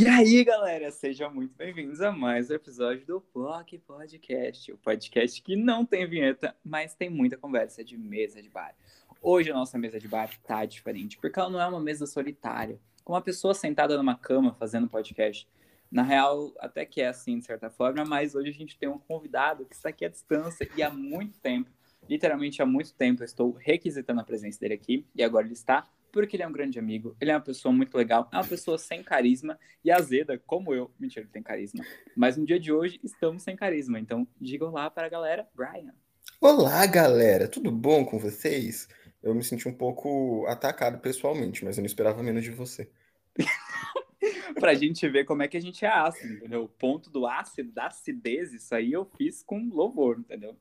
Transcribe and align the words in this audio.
E 0.00 0.06
aí, 0.06 0.44
galera, 0.44 0.92
sejam 0.92 1.34
muito 1.34 1.56
bem-vindos 1.56 2.00
a 2.00 2.12
mais 2.12 2.52
um 2.52 2.54
episódio 2.54 3.04
do 3.04 3.20
POC 3.20 3.78
Podcast, 3.78 4.70
o 4.70 4.78
podcast 4.78 5.42
que 5.42 5.56
não 5.56 5.84
tem 5.84 6.08
vinheta, 6.08 6.54
mas 6.64 6.94
tem 6.94 7.10
muita 7.10 7.36
conversa 7.36 7.82
de 7.82 7.98
mesa 7.98 8.40
de 8.40 8.48
bar. 8.48 8.76
Hoje 9.20 9.50
a 9.50 9.54
nossa 9.54 9.76
mesa 9.76 9.98
de 9.98 10.06
bar 10.06 10.30
tá 10.44 10.64
diferente, 10.64 11.18
porque 11.18 11.36
ela 11.36 11.50
não 11.50 11.60
é 11.60 11.66
uma 11.66 11.80
mesa 11.80 12.06
solitária, 12.06 12.78
com 13.02 13.12
uma 13.12 13.20
pessoa 13.20 13.54
sentada 13.54 13.96
numa 13.96 14.16
cama 14.16 14.54
fazendo 14.54 14.88
podcast. 14.88 15.48
Na 15.90 16.04
real, 16.04 16.54
até 16.60 16.84
que 16.86 17.00
é 17.00 17.08
assim, 17.08 17.36
de 17.40 17.46
certa 17.46 17.68
forma, 17.68 18.04
mas 18.04 18.36
hoje 18.36 18.50
a 18.50 18.54
gente 18.54 18.78
tem 18.78 18.88
um 18.88 19.00
convidado 19.00 19.66
que 19.66 19.74
está 19.74 19.88
aqui 19.88 20.04
à 20.04 20.08
distância 20.08 20.70
e 20.76 20.80
há 20.80 20.90
muito 20.90 21.40
tempo, 21.40 21.70
literalmente 22.08 22.62
há 22.62 22.66
muito 22.66 22.94
tempo, 22.94 23.22
eu 23.22 23.26
estou 23.26 23.50
requisitando 23.50 24.20
a 24.20 24.24
presença 24.24 24.60
dele 24.60 24.74
aqui, 24.74 25.04
e 25.12 25.24
agora 25.24 25.44
ele 25.44 25.54
está 25.54 25.88
porque 26.12 26.36
ele 26.36 26.42
é 26.42 26.48
um 26.48 26.52
grande 26.52 26.78
amigo, 26.78 27.16
ele 27.20 27.30
é 27.30 27.34
uma 27.34 27.40
pessoa 27.40 27.72
muito 27.72 27.96
legal, 27.96 28.28
é 28.32 28.36
uma 28.36 28.46
pessoa 28.46 28.78
sem 28.78 29.02
carisma 29.02 29.58
e 29.84 29.90
azeda, 29.90 30.40
como 30.46 30.74
eu. 30.74 30.90
Mentira, 30.98 31.24
ele 31.24 31.32
tem 31.32 31.42
carisma. 31.42 31.84
Mas 32.16 32.36
no 32.36 32.46
dia 32.46 32.58
de 32.58 32.72
hoje 32.72 32.98
estamos 33.02 33.42
sem 33.42 33.54
carisma, 33.56 33.98
então 33.98 34.26
diga 34.40 34.64
olá 34.64 34.90
para 34.90 35.06
a 35.06 35.10
galera, 35.10 35.48
Brian. 35.54 35.94
Olá, 36.40 36.86
galera, 36.86 37.48
tudo 37.48 37.70
bom 37.70 38.04
com 38.04 38.18
vocês? 38.18 38.88
Eu 39.22 39.34
me 39.34 39.42
senti 39.42 39.68
um 39.68 39.74
pouco 39.74 40.46
atacado 40.46 40.98
pessoalmente, 40.98 41.64
mas 41.64 41.76
eu 41.76 41.82
não 41.82 41.86
esperava 41.86 42.22
menos 42.22 42.44
de 42.44 42.50
você. 42.50 42.90
pra 44.58 44.74
gente 44.74 45.08
ver 45.08 45.24
como 45.24 45.42
é 45.42 45.48
que 45.48 45.56
a 45.56 45.60
gente 45.60 45.84
é 45.84 45.88
ácido, 45.88 46.34
entendeu? 46.34 46.64
O 46.64 46.68
ponto 46.68 47.10
do 47.10 47.26
ácido, 47.26 47.72
da 47.72 47.86
acidez, 47.86 48.52
isso 48.52 48.74
aí 48.74 48.92
eu 48.92 49.04
fiz 49.04 49.42
com 49.42 49.68
louvor, 49.72 50.18
entendeu? 50.18 50.56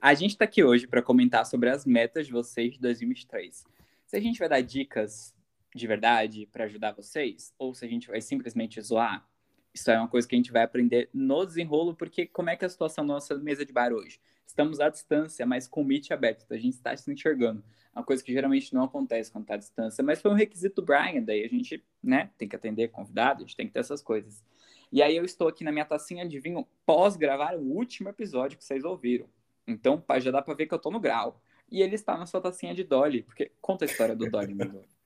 A 0.00 0.14
gente 0.14 0.36
tá 0.36 0.44
aqui 0.44 0.62
hoje 0.62 0.86
para 0.86 1.02
comentar 1.02 1.46
sobre 1.46 1.70
as 1.70 1.84
metas 1.84 2.26
de 2.26 2.32
vocês 2.32 2.74
de 2.74 2.80
2023 2.80 3.64
se 4.06 4.16
a 4.16 4.20
gente 4.20 4.38
vai 4.38 4.48
dar 4.48 4.60
dicas 4.60 5.34
de 5.74 5.86
verdade 5.86 6.46
para 6.46 6.64
ajudar 6.64 6.92
vocês, 6.92 7.52
ou 7.58 7.74
se 7.74 7.84
a 7.84 7.88
gente 7.88 8.08
vai 8.08 8.20
simplesmente 8.20 8.80
zoar, 8.80 9.28
isso 9.74 9.90
é 9.90 9.98
uma 9.98 10.08
coisa 10.08 10.26
que 10.26 10.34
a 10.34 10.38
gente 10.38 10.52
vai 10.52 10.62
aprender 10.62 11.10
no 11.12 11.44
desenrolo, 11.44 11.94
porque 11.94 12.26
como 12.26 12.48
é 12.48 12.56
que 12.56 12.64
é 12.64 12.66
a 12.66 12.70
situação 12.70 13.06
da 13.06 13.14
nossa 13.14 13.36
mesa 13.36 13.64
de 13.64 13.72
bar 13.72 13.92
hoje? 13.92 14.18
Estamos 14.46 14.80
à 14.80 14.88
distância, 14.88 15.44
mas 15.44 15.68
com 15.68 15.82
o 15.82 15.84
Meet 15.84 16.12
aberto, 16.12 16.44
então 16.44 16.56
a 16.56 16.60
gente 16.60 16.74
está 16.74 16.96
se 16.96 17.12
enxergando. 17.12 17.62
Uma 17.94 18.04
coisa 18.04 18.22
que 18.22 18.32
geralmente 18.32 18.72
não 18.72 18.84
acontece 18.84 19.30
quando 19.30 19.44
está 19.44 19.54
à 19.54 19.58
distância, 19.58 20.02
mas 20.02 20.22
foi 20.22 20.30
um 20.30 20.34
requisito 20.34 20.80
do 20.80 20.86
Brian, 20.86 21.22
daí 21.22 21.44
a 21.44 21.48
gente, 21.48 21.84
né, 22.02 22.30
tem 22.38 22.48
que 22.48 22.56
atender 22.56 22.88
convidado, 22.88 23.42
a 23.42 23.46
gente 23.46 23.56
tem 23.56 23.66
que 23.66 23.72
ter 23.72 23.80
essas 23.80 24.00
coisas. 24.00 24.42
E 24.90 25.02
aí 25.02 25.16
eu 25.16 25.24
estou 25.24 25.48
aqui 25.48 25.64
na 25.64 25.72
minha 25.72 25.84
tacinha 25.84 26.26
de 26.26 26.38
vinho 26.38 26.66
pós 26.86 27.16
gravar 27.16 27.56
o 27.56 27.60
último 27.60 28.08
episódio 28.08 28.56
que 28.56 28.64
vocês 28.64 28.84
ouviram. 28.84 29.28
Então, 29.66 30.02
já 30.20 30.30
dá 30.30 30.40
para 30.40 30.54
ver 30.54 30.66
que 30.66 30.74
eu 30.74 30.78
tô 30.78 30.90
no 30.90 31.00
grau. 31.00 31.42
E 31.70 31.82
ele 31.82 31.94
está 31.94 32.16
na 32.16 32.26
sua 32.26 32.40
tacinha 32.40 32.74
de 32.74 32.84
Dolly. 32.84 33.22
Porque 33.22 33.50
conta 33.60 33.84
a 33.84 33.86
história 33.86 34.14
do 34.14 34.30
Dolly, 34.30 34.56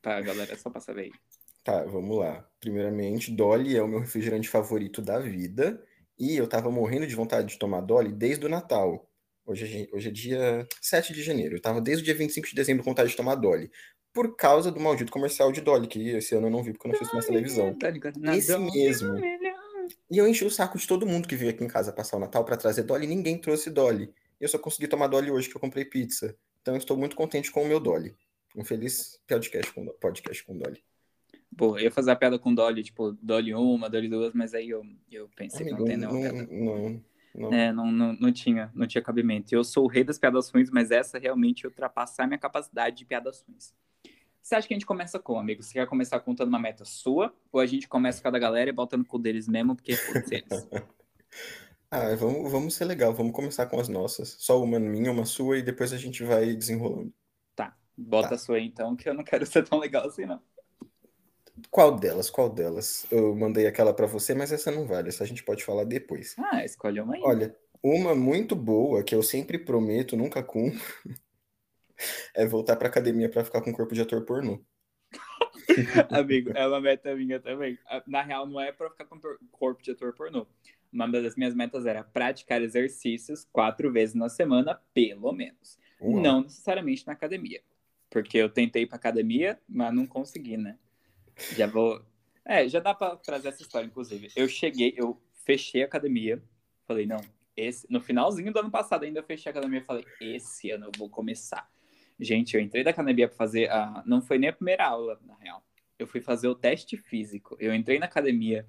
pra 0.03 0.20
galera, 0.20 0.56
só 0.56 0.70
pra 0.70 0.80
saber 0.80 1.02
aí. 1.02 1.12
Tá, 1.62 1.84
vamos 1.84 2.19
lá. 2.19 2.47
Primeiramente, 2.58 3.30
Dolly 3.30 3.77
é 3.77 3.83
o 3.83 3.89
meu 3.89 4.00
refrigerante 4.00 4.48
favorito 4.48 5.02
da 5.02 5.19
vida. 5.19 5.83
E 6.19 6.36
eu 6.36 6.47
tava 6.47 6.70
morrendo 6.70 7.06
de 7.06 7.14
vontade 7.14 7.48
de 7.48 7.58
tomar 7.58 7.80
Dolly 7.80 8.12
desde 8.12 8.44
o 8.44 8.48
Natal. 8.48 9.08
Hoje 9.47 9.89
é, 9.91 9.97
hoje 9.97 10.08
é 10.08 10.12
dia 10.12 10.69
7 10.80 11.12
de 11.12 11.22
janeiro. 11.22 11.56
Eu 11.56 11.62
tava 11.62 11.80
desde 11.80 12.02
o 12.02 12.05
dia 12.05 12.14
25 12.14 12.47
de 12.48 12.55
dezembro 12.55 12.84
com 12.84 12.91
vontade 12.91 13.11
de 13.11 13.17
tomar 13.17 13.34
Dolly. 13.34 13.70
Por 14.12 14.36
causa 14.36 14.70
do 14.70 14.80
maldito 14.80 15.12
comercial 15.12 15.50
de 15.52 15.61
Dolly, 15.61 15.86
que 15.86 16.11
esse 16.11 16.34
ano 16.34 16.48
eu 16.48 16.50
não 16.50 16.62
vi 16.62 16.72
porque 16.72 16.89
eu 16.89 16.91
não 16.91 16.97
assisto 16.97 17.14
mais 17.14 17.27
televisão. 17.27 17.77
Esse 18.34 18.58
mesmo. 18.58 19.19
E 20.11 20.19
eu 20.19 20.28
enchi 20.28 20.45
o 20.45 20.50
saco 20.50 20.78
de 20.78 20.86
todo 20.86 21.06
mundo 21.06 21.27
que 21.27 21.36
veio 21.36 21.50
aqui 21.50 21.64
em 21.64 21.69
casa 21.69 21.92
passar 21.92 22.17
o 22.17 22.20
Natal 22.20 22.45
para 22.45 22.56
trazer 22.56 22.83
Dolly. 22.83 23.06
Ninguém 23.06 23.39
trouxe 23.39 23.70
Dolly. 23.70 24.12
E 24.41 24.45
eu 24.45 24.48
só 24.48 24.58
consegui 24.58 24.89
tomar 24.89 25.06
Dolly 25.06 25.30
hoje 25.30 25.48
que 25.48 25.56
eu 25.56 25.61
comprei 25.61 25.84
pizza. 25.84 26.36
Então, 26.62 26.77
estou 26.77 26.97
muito 26.97 27.16
contente 27.16 27.50
com 27.50 27.62
o 27.62 27.66
meu 27.66 27.80
Dolly. 27.80 28.14
Um 28.56 28.64
feliz 28.64 29.20
podcast 29.27 29.72
com, 29.72 29.86
podcast 30.00 30.44
com 30.44 30.58
Dolly. 30.58 30.83
Pô, 31.56 31.77
eu 31.77 31.84
ia 31.84 31.91
fazer 31.91 32.11
a 32.11 32.17
piada 32.17 32.39
com 32.39 32.55
Dolly, 32.55 32.83
tipo, 32.83 33.12
Dolly 33.20 33.55
uma, 33.55 33.89
Dolly 33.89 34.08
duas, 34.08 34.34
mas 34.34 34.55
aí 34.55 34.70
eu, 34.70 34.84
eu 35.11 35.28
pensei 35.34 35.62
Amigo, 35.62 35.84
que 35.84 35.97
não 35.97 36.11
tem 36.11 36.30
não, 36.30 36.42
não, 36.44 37.02
não, 37.34 37.52
É, 37.52 37.72
não, 37.72 37.91
não, 37.91 38.12
não, 38.12 38.33
tinha, 38.33 38.70
não 38.75 38.86
tinha 38.86 39.02
cabimento. 39.02 39.55
Eu 39.55 39.64
sou 39.64 39.84
o 39.84 39.89
rei 39.89 40.05
das 40.05 40.19
piadas 40.19 40.48
ruins, 40.50 40.70
mas 40.70 40.90
essa 40.90 41.18
realmente 41.18 41.67
ultrapassar 41.67 42.27
minha 42.27 42.39
capacidade 42.39 42.96
de 42.96 43.05
piadas 43.05 43.45
ruins. 43.46 43.74
Você 44.40 44.55
acha 44.55 44.67
que 44.67 44.74
a 44.74 44.77
gente 44.77 44.86
começa 44.86 45.18
com, 45.18 45.39
amigo? 45.39 45.63
Você 45.63 45.74
quer 45.74 45.86
começar 45.86 46.18
contando 46.20 46.48
uma 46.48 46.58
meta 46.58 46.84
sua? 46.84 47.34
Ou 47.52 47.61
a 47.61 47.67
gente 47.67 47.86
começa 47.86 48.18
com 48.18 48.24
cada 48.24 48.39
galera 48.39 48.70
e 48.70 48.73
botando 48.73 49.05
com 49.05 49.20
deles 49.20 49.46
mesmo, 49.46 49.77
porque 49.77 49.92
é 49.92 49.96
eles? 50.30 50.68
Ah, 51.92 52.14
vamos, 52.14 52.52
vamos 52.52 52.74
ser 52.74 52.84
legal, 52.84 53.12
vamos 53.12 53.33
começar 53.33 53.67
com 53.67 53.80
as 53.80 53.89
nossas. 53.89 54.36
Só 54.39 54.62
uma 54.62 54.78
minha, 54.78 55.11
uma 55.11 55.24
sua, 55.24 55.58
e 55.58 55.62
depois 55.62 55.92
a 55.92 55.96
gente 55.96 56.23
vai 56.23 56.55
desenrolando. 56.55 57.12
Tá, 57.56 57.77
bota 57.96 58.28
tá. 58.28 58.34
a 58.36 58.39
sua 58.39 58.58
aí 58.58 58.64
então, 58.64 58.95
que 58.95 59.08
eu 59.08 59.14
não 59.14 59.24
quero 59.24 59.45
ser 59.45 59.68
tão 59.68 59.80
legal 59.80 60.06
assim, 60.06 60.24
não. 60.24 60.40
Qual 61.68 61.96
delas? 61.96 62.30
Qual 62.30 62.48
delas? 62.48 63.06
Eu 63.11 63.34
mandei 63.34 63.67
aquela 63.67 63.92
para 63.92 64.06
você, 64.06 64.34
mas 64.34 64.52
essa 64.52 64.70
não 64.70 64.86
vale, 64.86 65.08
essa 65.08 65.24
a 65.24 65.27
gente 65.27 65.42
pode 65.42 65.64
falar 65.64 65.83
depois. 65.83 66.36
Ah, 66.39 66.64
escolhe 66.64 67.01
uma 67.01 67.17
aí. 67.17 67.23
Olha, 67.24 67.56
uma 67.83 68.14
muito 68.14 68.55
boa, 68.55 69.02
que 69.02 69.14
eu 69.14 69.22
sempre 69.22 69.58
prometo, 69.58 70.17
nunca 70.17 70.45
cumpro, 70.45 70.80
é 72.36 72.46
voltar 72.46 72.77
pra 72.77 72.86
academia 72.86 73.28
para 73.28 73.45
ficar 73.45 73.62
com 73.62 73.72
corpo 73.72 73.95
de 73.95 74.01
ator 74.01 74.24
pornô. 74.24 74.64
Amigo, 76.08 76.52
é 76.55 76.67
uma 76.68 76.80
meta 76.80 77.14
minha 77.17 77.40
também. 77.40 77.77
Na 78.07 78.22
real, 78.22 78.46
não 78.46 78.61
é 78.61 78.70
pra 78.70 78.90
ficar 78.90 79.07
com 79.07 79.20
corpo 79.51 79.83
de 79.83 79.90
ator 79.90 80.14
pornô 80.14 80.46
uma 80.92 81.08
das 81.08 81.36
minhas 81.36 81.55
metas 81.55 81.86
era 81.86 82.02
praticar 82.02 82.62
exercícios 82.62 83.46
quatro 83.52 83.92
vezes 83.92 84.14
na 84.14 84.28
semana, 84.28 84.80
pelo 84.92 85.33
menos. 85.33 85.78
Uau. 86.01 86.20
Não 86.20 86.42
necessariamente 86.42 87.06
na 87.06 87.12
academia. 87.12 87.62
Porque 88.08 88.39
eu 88.39 88.48
tentei 88.48 88.83
ir 88.83 88.86
pra 88.86 88.96
academia, 88.96 89.61
mas 89.68 89.95
não 89.95 90.06
consegui, 90.06 90.56
né? 90.56 90.77
Já 91.56 91.67
vou. 91.67 92.05
É, 92.45 92.68
já 92.68 92.80
dá 92.80 92.92
pra 92.92 93.17
trazer 93.17 93.48
essa 93.48 93.62
história, 93.62 93.86
inclusive. 93.86 94.28
Eu 94.34 94.48
cheguei, 94.48 94.95
eu 94.96 95.20
fechei 95.45 95.83
a 95.83 95.86
academia. 95.86 96.42
Falei, 96.86 97.07
não, 97.07 97.20
esse. 97.57 97.86
No 97.90 98.01
finalzinho 98.01 98.52
do 98.52 98.58
ano 98.58 98.70
passado 98.70 99.05
ainda 99.05 99.20
eu 99.20 99.24
fechei 99.24 99.51
a 99.51 99.52
academia. 99.52 99.83
Falei, 99.84 100.05
esse 100.20 100.70
ano 100.70 100.86
eu 100.86 100.92
vou 100.96 101.08
começar. 101.08 101.70
Gente, 102.18 102.55
eu 102.55 102.61
entrei 102.61 102.83
da 102.83 102.90
academia 102.90 103.28
pra 103.28 103.36
fazer. 103.36 103.70
A... 103.70 104.02
Não 104.05 104.20
foi 104.20 104.39
nem 104.39 104.51
a 104.51 104.52
primeira 104.52 104.86
aula, 104.86 105.20
na 105.24 105.36
real. 105.36 105.64
Eu 105.98 106.07
fui 106.07 106.20
fazer 106.20 106.48
o 106.48 106.55
teste 106.55 106.96
físico. 106.96 107.57
Eu 107.61 107.74
entrei 107.74 107.98
na 107.98 108.07
academia 108.07 108.67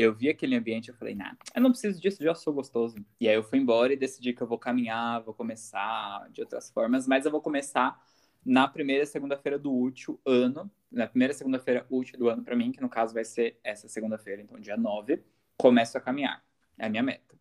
eu 0.00 0.14
vi 0.14 0.28
aquele 0.28 0.56
ambiente 0.56 0.88
eu 0.88 0.94
falei, 0.94 1.14
nah, 1.14 1.36
eu 1.54 1.60
não 1.60 1.70
preciso 1.70 2.00
disso, 2.00 2.22
já 2.22 2.34
sou 2.34 2.52
gostoso. 2.52 2.96
E 3.20 3.28
aí 3.28 3.34
eu 3.34 3.42
fui 3.42 3.58
embora 3.58 3.92
e 3.92 3.96
decidi 3.96 4.32
que 4.32 4.42
eu 4.42 4.46
vou 4.46 4.58
caminhar, 4.58 5.22
vou 5.22 5.34
começar 5.34 6.28
de 6.30 6.40
outras 6.40 6.70
formas, 6.70 7.06
mas 7.06 7.24
eu 7.24 7.30
vou 7.30 7.40
começar 7.40 8.00
na 8.44 8.66
primeira 8.66 9.04
segunda-feira 9.04 9.58
do 9.58 9.70
último 9.70 10.18
ano, 10.24 10.70
na 10.90 11.06
primeira 11.06 11.34
segunda-feira 11.34 11.86
útil 11.90 12.18
do 12.18 12.28
ano 12.28 12.42
para 12.42 12.56
mim, 12.56 12.72
que 12.72 12.80
no 12.80 12.88
caso 12.88 13.12
vai 13.12 13.24
ser 13.24 13.58
essa 13.62 13.88
segunda-feira, 13.88 14.42
então 14.42 14.58
dia 14.58 14.76
9, 14.76 15.22
começo 15.56 15.96
a 15.98 16.00
caminhar. 16.00 16.42
É 16.78 16.86
a 16.86 16.88
minha 16.88 17.02
meta. 17.02 17.38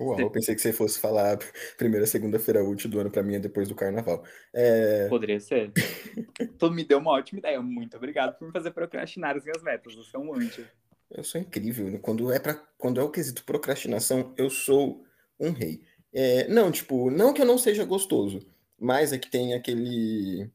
Uau, 0.00 0.18
eu 0.18 0.28
pensei 0.28 0.54
que 0.56 0.60
você 0.60 0.72
fosse 0.72 0.98
falar 0.98 1.38
primeira 1.78 2.04
segunda-feira 2.04 2.64
útil 2.64 2.90
do 2.90 2.98
ano 2.98 3.10
para 3.10 3.22
mim 3.22 3.36
é 3.36 3.38
depois 3.38 3.68
do 3.68 3.74
carnaval. 3.76 4.24
É... 4.52 5.08
Poderia 5.08 5.38
ser. 5.38 5.72
tu 6.58 6.70
me 6.70 6.84
deu 6.84 6.98
uma 6.98 7.12
ótima 7.12 7.38
ideia. 7.38 7.62
Muito 7.62 7.96
obrigado 7.96 8.36
por 8.36 8.46
me 8.46 8.52
fazer 8.52 8.72
procrastinar 8.72 9.36
as 9.36 9.44
minhas 9.44 9.62
metas. 9.62 9.94
Você 9.94 10.16
é 10.16 10.18
um 10.18 10.34
anjo. 10.34 10.66
Eu 11.14 11.22
sou 11.24 11.40
incrível. 11.40 11.90
Né? 11.90 11.98
Quando 11.98 12.32
é 12.32 12.38
para 12.40 12.54
quando 12.76 13.00
é 13.00 13.02
o 13.04 13.10
quesito 13.10 13.44
procrastinação, 13.44 14.34
eu 14.36 14.50
sou 14.50 15.04
um 15.38 15.52
rei. 15.52 15.82
É, 16.12 16.48
não, 16.48 16.70
tipo, 16.70 17.10
não 17.10 17.32
que 17.32 17.40
eu 17.40 17.46
não 17.46 17.56
seja 17.56 17.84
gostoso, 17.84 18.40
mas 18.78 19.12
é 19.12 19.18
que 19.18 19.30
tem 19.30 19.54
aquele 19.54 20.50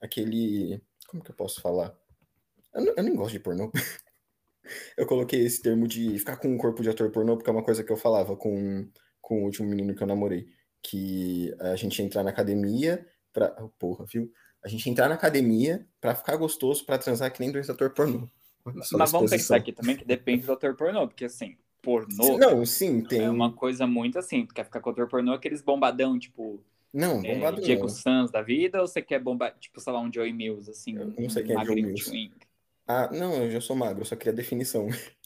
aquele 0.00 0.80
como 1.08 1.22
que 1.24 1.30
eu 1.30 1.34
posso 1.34 1.60
falar? 1.60 1.96
Eu, 2.74 2.84
não, 2.84 2.94
eu 2.96 3.16
gosto 3.16 3.32
de 3.32 3.40
pornô. 3.40 3.72
eu 4.96 5.06
coloquei 5.06 5.44
esse 5.44 5.62
termo 5.62 5.88
de 5.88 6.18
ficar 6.18 6.36
com 6.36 6.48
um 6.48 6.58
corpo 6.58 6.82
de 6.82 6.90
ator 6.90 7.10
pornô 7.10 7.36
porque 7.36 7.50
é 7.50 7.52
uma 7.52 7.64
coisa 7.64 7.82
que 7.82 7.92
eu 7.92 7.96
falava 7.96 8.36
com 8.36 8.88
com 9.20 9.42
o 9.42 9.44
último 9.44 9.68
menino 9.68 9.94
que 9.94 10.02
eu 10.02 10.06
namorei, 10.06 10.46
que 10.82 11.52
a 11.58 11.74
gente 11.74 12.00
entrar 12.00 12.22
na 12.22 12.30
academia 12.30 13.04
para, 13.32 13.56
oh, 13.60 13.68
porra, 13.70 14.04
viu? 14.06 14.30
A 14.62 14.68
gente 14.68 14.88
entrar 14.88 15.08
na 15.08 15.16
academia 15.16 15.84
para 16.00 16.14
ficar 16.14 16.36
gostoso 16.36 16.86
para 16.86 16.98
transar 16.98 17.32
que 17.32 17.40
nem 17.40 17.50
dois 17.50 17.68
ator 17.68 17.92
pornô. 17.92 18.28
Mas 18.74 19.12
vamos 19.12 19.30
pensar 19.30 19.56
aqui 19.56 19.72
também 19.72 19.96
que 19.96 20.04
depende 20.04 20.46
do 20.46 20.52
ator 20.52 20.74
pornô, 20.74 21.06
porque 21.06 21.24
assim, 21.24 21.56
pornô. 21.82 22.38
Não, 22.38 22.66
sim, 22.66 23.02
tem. 23.02 23.22
É 23.22 23.30
uma 23.30 23.52
coisa 23.52 23.86
muito 23.86 24.18
assim. 24.18 24.44
Tu 24.44 24.54
quer 24.54 24.64
ficar 24.64 24.80
com 24.80 24.90
o 24.90 24.92
ator 24.92 25.08
pornô, 25.08 25.32
aqueles 25.32 25.62
bombadão, 25.62 26.18
tipo. 26.18 26.62
Não, 26.92 27.24
é, 27.24 27.34
bombadão. 27.34 27.58
É, 27.60 27.62
Diego 27.62 27.88
Sanz 27.88 28.30
da 28.30 28.42
vida, 28.42 28.80
ou 28.80 28.86
você 28.86 29.02
quer 29.02 29.20
bombar, 29.20 29.54
tipo, 29.58 29.80
sei 29.80 29.92
lá, 29.92 30.00
um 30.00 30.12
Joey 30.12 30.32
Mills, 30.32 30.70
assim? 30.70 30.96
Eu 30.96 31.14
não 31.18 31.28
sei 31.28 31.44
quem 31.44 31.60
é 31.60 31.64
Joey 31.64 31.82
Mills. 31.82 32.32
Ah, 32.88 33.10
não, 33.12 33.34
eu 33.42 33.50
já 33.50 33.60
sou 33.60 33.74
magro, 33.74 34.02
eu 34.02 34.04
só 34.04 34.16
queria 34.16 34.32
definição. 34.32 34.88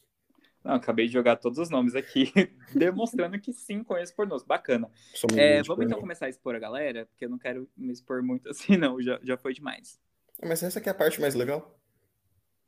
Não, 0.62 0.75
acabei 0.75 1.06
de 1.06 1.14
jogar 1.14 1.37
todos 1.37 1.58
os 1.58 1.70
nomes 1.70 1.94
aqui, 1.94 2.31
demonstrando 2.75 3.40
que 3.40 3.50
sim, 3.50 3.82
conheço 3.82 4.14
pornôs. 4.14 4.42
Bacana. 4.42 4.90
É, 5.34 5.62
vamos 5.62 5.87
então 5.87 5.98
começar 5.98 6.26
a 6.26 6.28
expor 6.28 6.54
a 6.54 6.58
galera, 6.58 7.06
porque 7.06 7.25
eu 7.25 7.31
não 7.31 7.38
quero 7.38 7.66
me 7.75 7.90
expor 7.90 8.22
muito 8.22 8.46
assim, 8.50 8.76
não, 8.76 9.00
já, 9.00 9.19
já 9.22 9.38
foi 9.38 9.54
demais. 9.54 9.98
Mas 10.42 10.62
essa 10.62 10.78
aqui 10.78 10.88
é 10.90 10.92
a 10.92 10.94
parte 10.94 11.19
mais 11.19 11.34
legal. 11.34 11.79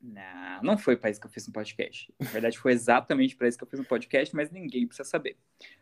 Não, 0.03 0.63
não 0.63 0.79
foi 0.79 0.97
para 0.97 1.11
isso 1.11 1.21
que 1.21 1.27
eu 1.27 1.31
fiz 1.31 1.49
um 1.49 1.53
podcast. 1.53 2.13
Na 2.19 2.31
verdade, 2.31 2.59
foi 2.59 2.73
exatamente 2.73 3.37
para 3.37 3.47
isso 3.47 3.57
que 3.57 3.63
eu 3.63 3.69
fiz 3.69 3.79
um 3.79 3.85
podcast, 3.85 4.35
mas 4.35 4.51
ninguém 4.51 4.87
precisa 4.87 5.09
saber. 5.09 5.37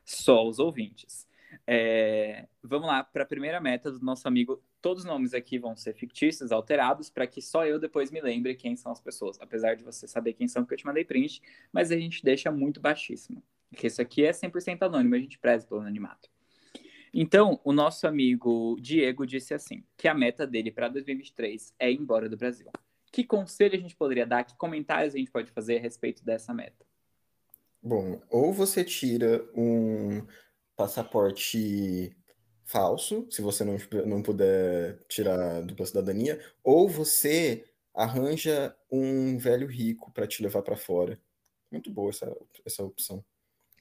Só 0.05 0.47
os 0.47 0.59
ouvintes. 0.59 1.27
É, 1.67 2.47
vamos 2.63 2.87
lá 2.87 3.03
para 3.03 3.23
a 3.23 3.27
primeira 3.27 3.61
meta 3.61 3.91
do 3.91 4.05
nosso 4.05 4.29
amigo. 4.29 4.63
Todos 4.83 5.05
os 5.05 5.09
nomes 5.09 5.33
aqui 5.33 5.59
vão 5.59 5.75
ser 5.75 5.95
fictícios, 5.95 6.53
alterados, 6.53 7.09
para 7.09 7.27
que 7.27 7.41
só 7.41 7.67
eu 7.67 7.79
depois 7.79 8.11
me 8.11 8.21
lembre 8.21 8.55
quem 8.55 8.77
são 8.77 8.93
as 8.93 9.01
pessoas. 9.01 9.39
Apesar 9.41 9.75
de 9.75 9.83
você 9.83 10.07
saber 10.07 10.35
quem 10.35 10.47
são, 10.47 10.63
porque 10.63 10.75
eu 10.75 10.79
te 10.79 10.87
mandei 10.87 11.05
print, 11.05 11.41
mas 11.73 11.91
a 11.91 11.97
gente 11.97 12.23
deixa 12.23 12.51
muito 12.51 12.79
baixíssimo. 12.79 13.43
Porque 13.71 13.87
isso 13.87 14.03
aqui 14.03 14.25
é 14.25 14.33
100% 14.33 14.83
anônimo, 14.83 15.15
a 15.15 15.19
gente 15.19 15.39
preza 15.39 15.67
pelo 15.67 15.81
anonimato. 15.81 16.29
Então, 17.13 17.61
o 17.65 17.73
nosso 17.73 18.07
amigo 18.07 18.77
Diego 18.81 19.27
disse 19.27 19.55
assim: 19.55 19.83
que 19.97 20.07
a 20.07 20.15
meta 20.15 20.47
dele 20.47 20.71
para 20.71 20.89
2023 20.89 21.75
é 21.79 21.91
ir 21.91 21.99
embora 21.99 22.29
do 22.29 22.37
Brasil. 22.37 22.71
Que 23.13 23.25
conselho 23.25 23.77
a 23.77 23.81
gente 23.81 23.97
poderia 23.97 24.27
dar? 24.27 24.45
Que 24.45 24.57
comentários 24.57 25.15
a 25.15 25.19
gente 25.19 25.31
pode 25.31 25.51
fazer 25.51 25.79
a 25.79 25.81
respeito 25.81 26.25
dessa 26.25 26.55
meta? 26.55 26.87
Bom, 27.83 28.21
ou 28.29 28.53
você 28.53 28.85
tira 28.85 29.45
um 29.55 30.27
passaporte 30.77 32.17
falso, 32.65 33.27
se 33.31 33.43
você 33.43 33.65
não, 33.65 33.77
não 34.07 34.23
puder 34.23 34.99
tirar 35.09 35.63
dupla 35.63 35.87
cidadania, 35.87 36.41
ou 36.63 36.89
você 36.89 37.65
arranja 37.95 38.77
um 38.91 39.37
velho 39.39 39.67
rico 39.67 40.13
para 40.13 40.27
te 40.27 40.43
levar 40.43 40.63
para 40.63 40.77
fora. 40.77 41.21
Muito 41.71 41.91
boa 41.91 42.11
essa, 42.11 42.37
essa 42.65 42.85
opção. 42.85 43.25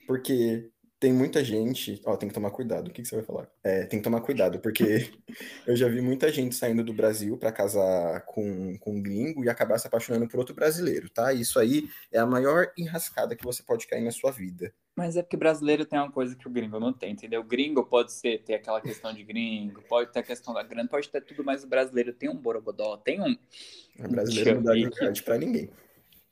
Porque 0.07 0.71
tem 0.99 1.13
muita 1.13 1.43
gente. 1.43 2.01
Ó, 2.05 2.17
tem 2.17 2.27
que 2.27 2.35
tomar 2.35 2.51
cuidado. 2.51 2.89
O 2.89 2.91
que, 2.91 3.01
que 3.01 3.07
você 3.07 3.15
vai 3.15 3.23
falar? 3.23 3.47
É, 3.63 3.85
tem 3.85 3.99
que 3.99 4.03
tomar 4.03 4.19
cuidado, 4.21 4.59
porque 4.59 5.09
eu 5.65 5.75
já 5.75 5.87
vi 5.87 6.01
muita 6.01 6.31
gente 6.31 6.55
saindo 6.55 6.83
do 6.83 6.93
Brasil 6.93 7.37
para 7.37 7.51
casar 7.51 8.21
com, 8.25 8.77
com 8.77 8.97
um 8.97 9.01
gringo 9.01 9.43
e 9.43 9.49
acabar 9.49 9.77
se 9.77 9.87
apaixonando 9.87 10.27
por 10.27 10.39
outro 10.39 10.53
brasileiro, 10.53 11.09
tá? 11.09 11.31
Isso 11.31 11.57
aí 11.57 11.89
é 12.11 12.19
a 12.19 12.25
maior 12.25 12.71
enrascada 12.77 13.35
que 13.35 13.43
você 13.43 13.63
pode 13.63 13.87
cair 13.87 14.03
na 14.03 14.11
sua 14.11 14.31
vida. 14.31 14.73
Mas 14.93 15.15
é 15.15 15.21
porque 15.21 15.37
brasileiro 15.37 15.85
tem 15.85 15.97
uma 15.97 16.11
coisa 16.11 16.35
que 16.35 16.45
o 16.45 16.51
gringo 16.51 16.77
não 16.77 16.91
tem, 16.91 17.13
entendeu? 17.13 17.39
O 17.39 17.45
gringo 17.45 17.85
pode 17.85 18.11
ser, 18.11 18.43
ter 18.43 18.55
aquela 18.55 18.81
questão 18.81 19.13
de 19.13 19.23
gringo, 19.23 19.81
pode 19.87 20.11
ter 20.11 20.19
a 20.19 20.23
questão 20.23 20.53
da 20.53 20.61
grana, 20.61 20.89
pode 20.89 21.07
ter 21.07 21.21
tudo, 21.21 21.41
mas 21.45 21.63
o 21.63 21.67
brasileiro 21.67 22.11
tem 22.11 22.29
um 22.29 22.35
borogodó, 22.35 22.97
tem 22.97 23.21
um. 23.21 23.37
O 23.97 24.09
brasileiro 24.09 24.55
não 24.55 24.63
dá 24.63 24.73
liberdade 24.73 25.23
pra 25.23 25.37
ninguém. 25.37 25.69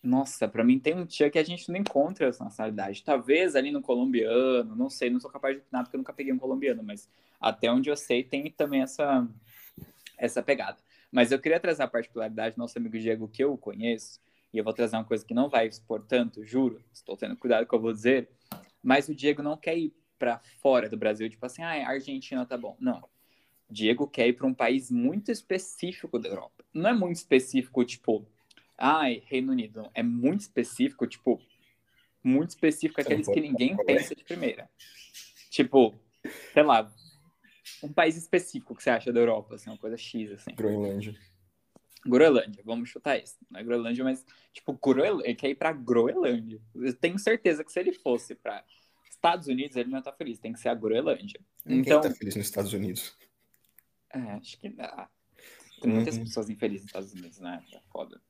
Nossa, 0.01 0.47
para 0.47 0.63
mim 0.63 0.79
tem 0.79 0.95
um 0.95 1.05
tia 1.05 1.29
que 1.29 1.39
a 1.39 1.44
gente 1.44 1.69
não 1.69 1.77
encontra 1.77 2.27
essa 2.27 2.44
nacionalidade. 2.44 3.03
Talvez 3.03 3.55
ali 3.55 3.71
no 3.71 3.81
colombiano, 3.81 4.75
não 4.75 4.89
sei, 4.89 5.09
não 5.09 5.19
sou 5.19 5.29
capaz 5.29 5.55
de 5.55 5.61
opinar 5.61 5.83
porque 5.83 5.95
eu 5.95 5.99
nunca 5.99 6.13
peguei 6.13 6.31
um 6.31 6.38
colombiano, 6.38 6.83
mas 6.83 7.09
até 7.39 7.71
onde 7.71 7.89
eu 7.89 7.97
sei 7.97 8.23
tem 8.23 8.49
também 8.51 8.81
essa, 8.81 9.27
essa 10.17 10.41
pegada. 10.41 10.77
Mas 11.11 11.31
eu 11.31 11.39
queria 11.39 11.59
trazer 11.59 11.83
a 11.83 11.88
particularidade 11.88 12.55
do 12.55 12.59
nosso 12.59 12.77
amigo 12.77 12.97
Diego, 12.97 13.27
que 13.27 13.44
eu 13.44 13.57
conheço, 13.57 14.19
e 14.53 14.57
eu 14.57 14.63
vou 14.63 14.73
trazer 14.73 14.95
uma 14.95 15.03
coisa 15.03 15.25
que 15.25 15.33
não 15.33 15.49
vai 15.49 15.67
expor 15.67 16.03
tanto, 16.03 16.45
juro, 16.45 16.81
estou 16.93 17.17
tendo 17.17 17.35
cuidado 17.35 17.65
com 17.65 17.65
o 17.65 17.69
que 17.69 17.75
eu 17.75 17.81
vou 17.81 17.93
dizer, 17.93 18.29
mas 18.81 19.09
o 19.09 19.15
Diego 19.15 19.41
não 19.41 19.57
quer 19.57 19.77
ir 19.77 19.93
para 20.17 20.39
fora 20.61 20.89
do 20.89 20.97
Brasil, 20.97 21.29
tipo 21.29 21.45
assim, 21.45 21.61
ah, 21.61 21.88
Argentina 21.88 22.45
tá 22.45 22.57
bom. 22.57 22.75
Não. 22.79 23.07
Diego 23.69 24.07
quer 24.07 24.27
ir 24.27 24.33
para 24.33 24.47
um 24.47 24.53
país 24.53 24.89
muito 24.89 25.31
específico 25.31 26.17
da 26.17 26.29
Europa. 26.29 26.63
Não 26.73 26.89
é 26.89 26.93
muito 26.93 27.17
específico, 27.17 27.83
tipo, 27.83 28.25
ai, 28.77 29.24
Reino 29.25 29.51
Unido. 29.51 29.89
É 29.94 30.03
muito 30.03 30.41
específico, 30.41 31.07
tipo, 31.07 31.41
muito 32.24 32.50
específico, 32.51 33.01
aqueles 33.01 33.27
que 33.27 33.39
ninguém 33.39 33.75
pensa 33.77 34.15
de 34.15 34.24
primeira. 34.24 34.69
Tipo, 35.50 36.00
sei 36.53 36.63
lá, 36.63 36.91
um 37.83 37.91
país 37.91 38.15
específico 38.15 38.75
que 38.75 38.83
você 38.83 38.89
acha 38.89 39.12
da 39.12 39.19
Europa, 39.19 39.56
assim, 39.56 39.69
uma 39.69 39.77
coisa 39.77 39.97
X, 39.97 40.31
assim. 40.31 40.53
Groenlândia. 40.56 41.15
Groenlândia, 42.06 42.63
vamos 42.65 42.89
chutar 42.89 43.18
isso. 43.18 43.35
Não 43.50 43.59
é 43.59 43.63
Groenlândia, 43.63 44.03
mas, 44.03 44.25
tipo, 44.53 44.74
Groenlândia, 44.74 45.27
ele 45.27 45.35
quer 45.35 45.50
ir 45.50 45.56
pra 45.56 45.74
Groenlândia. 45.74 46.62
Eu 46.75 46.94
tenho 46.94 47.19
certeza 47.19 47.63
que 47.63 47.71
se 47.71 47.79
ele 47.79 47.91
fosse 47.91 48.35
pra 48.35 48.63
Estados 49.09 49.47
Unidos, 49.47 49.75
ele 49.75 49.89
não 49.89 49.97
ia 49.97 50.00
estar 50.00 50.12
tá 50.12 50.18
feliz. 50.18 50.39
Tem 50.39 50.53
que 50.53 50.59
ser 50.59 50.69
a 50.69 50.75
Groenlândia. 50.75 51.39
Ninguém 51.65 51.94
então, 51.94 52.01
tá 52.01 52.12
feliz 52.12 52.35
nos 52.35 52.45
Estados 52.45 52.74
Unidos. 52.74 53.18
É, 54.09 54.19
acho 54.19 54.57
que. 54.59 54.74
Ah, 54.79 55.09
tem 55.81 55.91
muitas 55.91 56.18
uhum. 56.18 56.24
pessoas 56.24 56.50
infelizes 56.50 56.83
nos 56.83 56.89
Estados 56.89 57.13
Unidos, 57.13 57.39
né? 57.39 57.63
É 57.74 57.81
foda. 57.91 58.21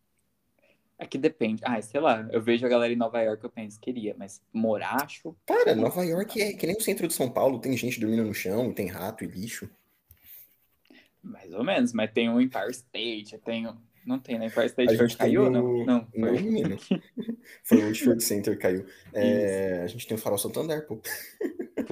É 1.00 1.06
que 1.06 1.18
depende. 1.18 1.62
Ah, 1.64 1.80
sei 1.82 2.00
lá, 2.00 2.28
eu 2.32 2.42
vejo 2.42 2.66
a 2.66 2.70
galera 2.70 2.92
em 2.92 2.98
Nova 2.98 3.22
York, 3.22 3.44
eu 3.44 3.50
penso, 3.50 3.80
queria, 3.80 4.16
mas 4.18 4.42
morar, 4.52 5.04
acho. 5.04 5.36
Cara, 5.46 5.76
Nova 5.76 6.04
York 6.04 6.42
é 6.42 6.54
que 6.54 6.66
nem 6.66 6.76
o 6.76 6.82
centro 6.82 7.08
de 7.08 7.14
São 7.14 7.30
Paulo, 7.30 7.60
tem 7.60 7.78
gente 7.78 8.00
dormindo 8.00 8.24
no 8.24 8.34
chão, 8.34 8.74
tem 8.74 8.88
rato 8.88 9.24
e 9.24 9.28
lixo. 9.28 9.70
Mais 11.22 11.54
ou 11.54 11.64
menos, 11.64 11.94
mas 11.94 12.12
tem 12.12 12.30
o 12.30 12.42
Empire 12.42 12.72
State, 12.72 13.38
tem 13.40 13.68
o... 13.68 13.78
Não 14.08 14.18
tem, 14.18 14.40
né? 14.40 14.48
Empire 14.48 14.68
State 14.68 14.98
foi 14.98 15.10
caiu? 15.10 15.52
Não, 15.52 15.86
não. 15.86 16.08
Não, 16.16 16.32
menino. 16.32 16.78
foi 17.64 17.78
o 17.80 17.82
World 17.82 18.24
Center 18.24 18.58
caiu. 18.58 18.86
É, 19.14 19.82
a 19.84 19.88
gente 19.88 20.08
tem 20.08 20.16
o 20.16 20.20
Farol 20.20 20.38
Santander, 20.38 20.88
pô. 20.88 21.00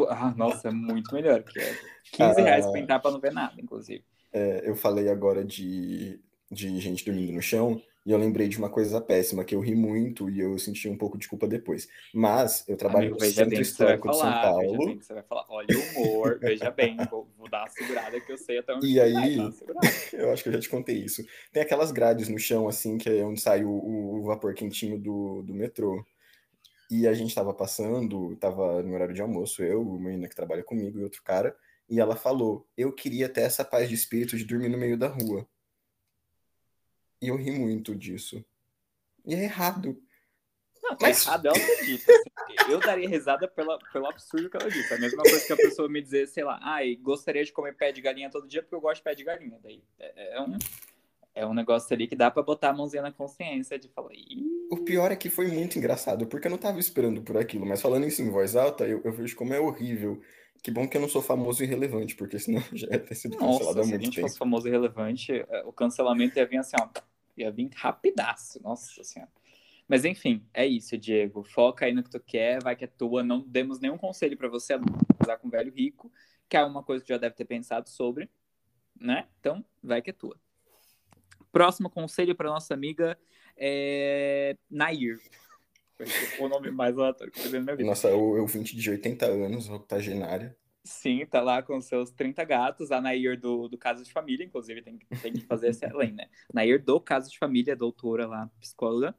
Ah, 0.10 0.34
nossa, 0.36 0.70
é 0.70 0.72
muito 0.72 1.14
melhor. 1.14 1.44
Que 1.44 1.60
é 1.60 1.78
15 2.14 2.40
ah, 2.40 2.44
reais 2.44 2.66
pra 2.66 2.80
entrar 2.80 3.00
pra 3.00 3.12
não 3.12 3.20
ver 3.20 3.34
nada, 3.34 3.60
inclusive. 3.62 4.04
É, 4.32 4.64
eu 4.66 4.76
falei 4.76 5.10
agora 5.10 5.44
de, 5.44 6.20
de 6.50 6.80
gente 6.80 7.06
dormindo 7.06 7.34
no 7.34 7.42
chão. 7.42 7.82
E 8.06 8.12
eu 8.12 8.20
lembrei 8.20 8.48
de 8.48 8.58
uma 8.60 8.70
coisa 8.70 9.02
péssima, 9.02 9.44
que 9.44 9.56
eu 9.56 9.60
ri 9.60 9.74
muito 9.74 10.30
e 10.30 10.40
eu 10.40 10.60
senti 10.60 10.88
um 10.88 10.96
pouco 10.96 11.18
de 11.18 11.28
culpa 11.28 11.48
depois. 11.48 11.90
Mas 12.14 12.64
eu 12.68 12.78
trabalho 12.78 13.08
Amigo, 13.08 13.20
no 13.20 13.26
Centro 13.26 13.60
Histórico 13.60 14.10
de 14.12 14.18
São 14.18 14.32
Paulo. 14.32 14.78
Veja 14.78 14.86
bem 14.86 15.02
você 15.02 15.14
vai 15.16 15.24
falar, 15.24 15.46
olha 15.50 15.68
o 15.76 15.82
humor, 15.82 16.38
veja 16.42 16.70
bem, 16.70 16.98
vou, 17.10 17.28
vou, 17.36 17.50
dar 17.50 17.62
uma 17.62 17.70
segurada 17.70 18.22
que 18.22 18.32
eu 18.32 18.38
sei 18.38 18.60
até 18.60 18.76
onde 18.76 18.88
E 18.88 19.00
aí, 19.00 19.38
eu 20.14 20.32
acho 20.32 20.44
que 20.44 20.50
eu 20.50 20.54
já 20.54 20.60
te 20.60 20.70
contei 20.70 20.98
isso. 20.98 21.26
Tem 21.52 21.64
aquelas 21.64 21.92
grades 21.92 22.30
no 22.30 22.38
chão, 22.38 22.68
assim, 22.68 23.00
que 23.00 23.10
é 23.10 23.24
onde 23.26 23.42
sai 23.42 23.64
o, 23.64 23.72
o 23.72 24.24
vapor 24.24 24.54
quentinho 24.54 25.00
do, 25.00 25.42
do 25.42 25.54
metrô. 25.56 26.06
E 26.92 27.08
a 27.08 27.14
gente 27.14 27.34
tava 27.34 27.56
passando, 27.56 28.36
tava 28.36 28.84
no 28.84 28.94
horário 28.94 29.16
de 29.16 29.22
almoço, 29.22 29.64
eu, 29.64 29.82
uma 29.82 30.10
menina 30.10 30.28
que 30.28 30.36
trabalha 30.36 30.64
comigo 30.64 31.00
e 31.00 31.04
outro 31.04 31.24
cara, 31.24 31.56
e 31.90 32.00
ela 32.00 32.16
falou: 32.16 32.68
Eu 32.78 32.94
queria 32.94 33.28
ter 33.28 33.42
essa 33.42 33.66
paz 33.66 33.90
de 33.90 33.96
espírito 33.96 34.38
de 34.38 34.46
dormir 34.46 34.70
no 34.70 34.78
meio 34.78 34.96
da 34.96 35.08
rua. 35.08 35.48
E 37.26 37.30
eu 37.30 37.36
ri 37.36 37.50
muito 37.50 37.96
disso. 37.96 38.46
E 39.26 39.34
é 39.34 39.44
errado. 39.46 40.00
Não, 40.84 40.96
tá 40.96 41.08
Mas... 41.08 41.26
errado, 41.26 41.48
ela 41.48 41.58
acredita. 41.58 42.12
Assim, 42.12 42.72
eu 42.72 42.80
daria 42.80 43.10
risada 43.10 43.48
pela, 43.48 43.80
pelo 43.92 44.06
absurdo 44.06 44.48
que 44.48 44.58
ela 44.58 44.70
disse. 44.70 44.94
A 44.94 45.00
mesma 45.00 45.24
coisa 45.24 45.48
que 45.48 45.54
a 45.54 45.58
pessoa 45.58 45.90
me 45.90 46.00
dizer, 46.00 46.28
sei 46.28 46.44
lá, 46.44 46.60
ai, 46.62 46.96
gostaria 46.98 47.44
de 47.44 47.52
comer 47.52 47.76
pé 47.76 47.92
de 47.92 48.00
galinha 48.00 48.30
todo 48.30 48.48
dia 48.48 48.62
porque 48.62 48.76
eu 48.76 48.82
gosto 48.82 48.98
de 48.98 49.04
pé 49.04 49.16
de 49.16 49.24
galinha. 49.24 49.58
Daí 49.64 49.82
é, 49.98 50.38
é 50.38 50.42
um, 50.42 50.58
é 51.34 51.46
um 51.48 51.54
negócio 51.56 51.92
ali 51.96 52.08
que 52.08 52.16
dá 52.16 52.30
para 52.30 52.44
botar 52.44 52.70
a 52.70 52.74
mãozinha 52.74 53.02
na 53.02 53.12
consciência 53.12 53.80
de 53.80 53.90
falar. 53.90 54.14
Ih. 54.14 54.46
O 54.72 54.78
pior 54.84 55.12
é 55.12 55.16
que 55.16 55.32
foi 55.32 55.48
muito 55.48 55.80
engraçado, 55.80 56.28
porque 56.28 56.46
eu 56.46 56.52
não 56.52 56.60
tava 56.60 56.80
esperando 56.80 57.24
por 57.24 57.38
aquilo, 57.38 57.66
mas 57.66 57.82
falando 57.82 58.06
isso 58.06 58.22
em 58.22 58.30
voz 58.30 58.56
alta, 58.56 58.86
eu, 58.86 59.02
eu 59.04 59.12
vejo 59.12 59.36
como 59.36 59.52
é 59.56 59.60
horrível. 59.60 60.22
Que 60.62 60.70
bom 60.70 60.88
que 60.88 60.98
eu 60.98 61.02
não 61.02 61.10
sou 61.10 61.24
famoso 61.24 61.64
e 61.64 61.68
relevante, 61.68 62.16
porque 62.16 62.38
senão 62.38 62.62
já 62.74 62.88
ia 62.88 63.00
ter 63.00 63.16
sido 63.16 63.36
cancelado 63.36 63.78
Nossa, 63.78 63.82
há 63.82 63.86
muito 63.86 63.90
tempo. 63.90 63.90
Se 63.90 63.96
a 63.96 63.98
gente 63.98 64.16
tempo. 64.16 64.28
fosse 64.28 64.38
famoso 64.38 64.68
e 64.68 64.72
relevante, 64.72 65.34
é, 65.34 65.64
o 65.66 65.74
cancelamento 65.74 66.38
ia 66.38 66.46
vir 66.46 66.58
assim, 66.58 66.76
ó 66.80 67.15
Ia 67.38 67.52
vir 67.52 67.70
rapidaço, 67.76 68.62
nossa 68.62 69.04
senhora. 69.04 69.32
Mas 69.88 70.04
enfim, 70.04 70.46
é 70.54 70.66
isso, 70.66 70.98
Diego. 70.98 71.44
Foca 71.44 71.86
aí 71.86 71.94
no 71.94 72.04
que 72.04 72.10
tu 72.10 72.20
quer, 72.20 72.62
vai 72.64 72.76
que 72.76 72.86
é 72.86 72.88
tua. 72.88 73.24
Não 73.24 73.42
demos 73.42 73.80
nenhum 73.80 73.98
conselho 73.98 74.36
para 74.36 74.48
você 74.48 74.76
usar 75.22 75.38
com 75.38 75.48
um 75.48 75.52
velho 75.52 75.72
rico, 75.72 76.12
que 76.50 76.58
é 76.58 76.64
uma 76.64 76.84
coisa 76.84 77.04
que 77.04 77.10
já 77.10 77.18
deve 77.18 77.36
ter 77.36 77.46
pensado 77.46 77.90
sobre, 77.90 78.30
né? 79.00 79.28
Então, 79.40 79.64
vai 79.84 80.02
que 80.02 80.10
é 80.10 80.14
tua. 80.14 80.40
Próximo 81.52 81.90
conselho 81.90 82.36
para 82.36 82.50
nossa 82.50 82.74
amiga 82.74 83.18
é 83.56 84.58
Nair. 84.70 85.20
O 86.40 86.50
nome 86.50 86.72
mais 86.72 86.98
aleatório 86.98 87.32
que 87.32 87.40
eu 87.40 87.52
na 87.52 87.60
minha 87.62 87.76
vida. 87.76 87.88
Nossa, 87.88 88.10
eu, 88.10 88.36
eu 88.36 88.46
20 88.46 88.76
de 88.76 88.90
80 88.90 89.26
anos, 89.26 89.70
octogenária. 89.70 90.56
Sim, 90.86 91.26
tá 91.26 91.42
lá 91.42 91.64
com 91.64 91.82
seus 91.82 92.12
30 92.12 92.44
gatos, 92.44 92.92
a 92.92 93.02
Nair 93.02 93.40
do, 93.40 93.68
do 93.68 93.76
Caso 93.76 94.04
de 94.04 94.14
Família, 94.14 94.46
inclusive 94.46 94.84
tem, 94.84 95.00
tem 95.20 95.34
que 95.34 95.42
fazer 95.42 95.70
esse 95.70 95.84
além, 95.84 96.12
né? 96.12 96.30
Nair 96.54 96.80
do 96.82 97.02
Caso 97.02 97.32
de 97.32 97.40
Família, 97.40 97.76
doutora 97.76 98.28
lá, 98.28 98.52
psicóloga. 98.60 99.16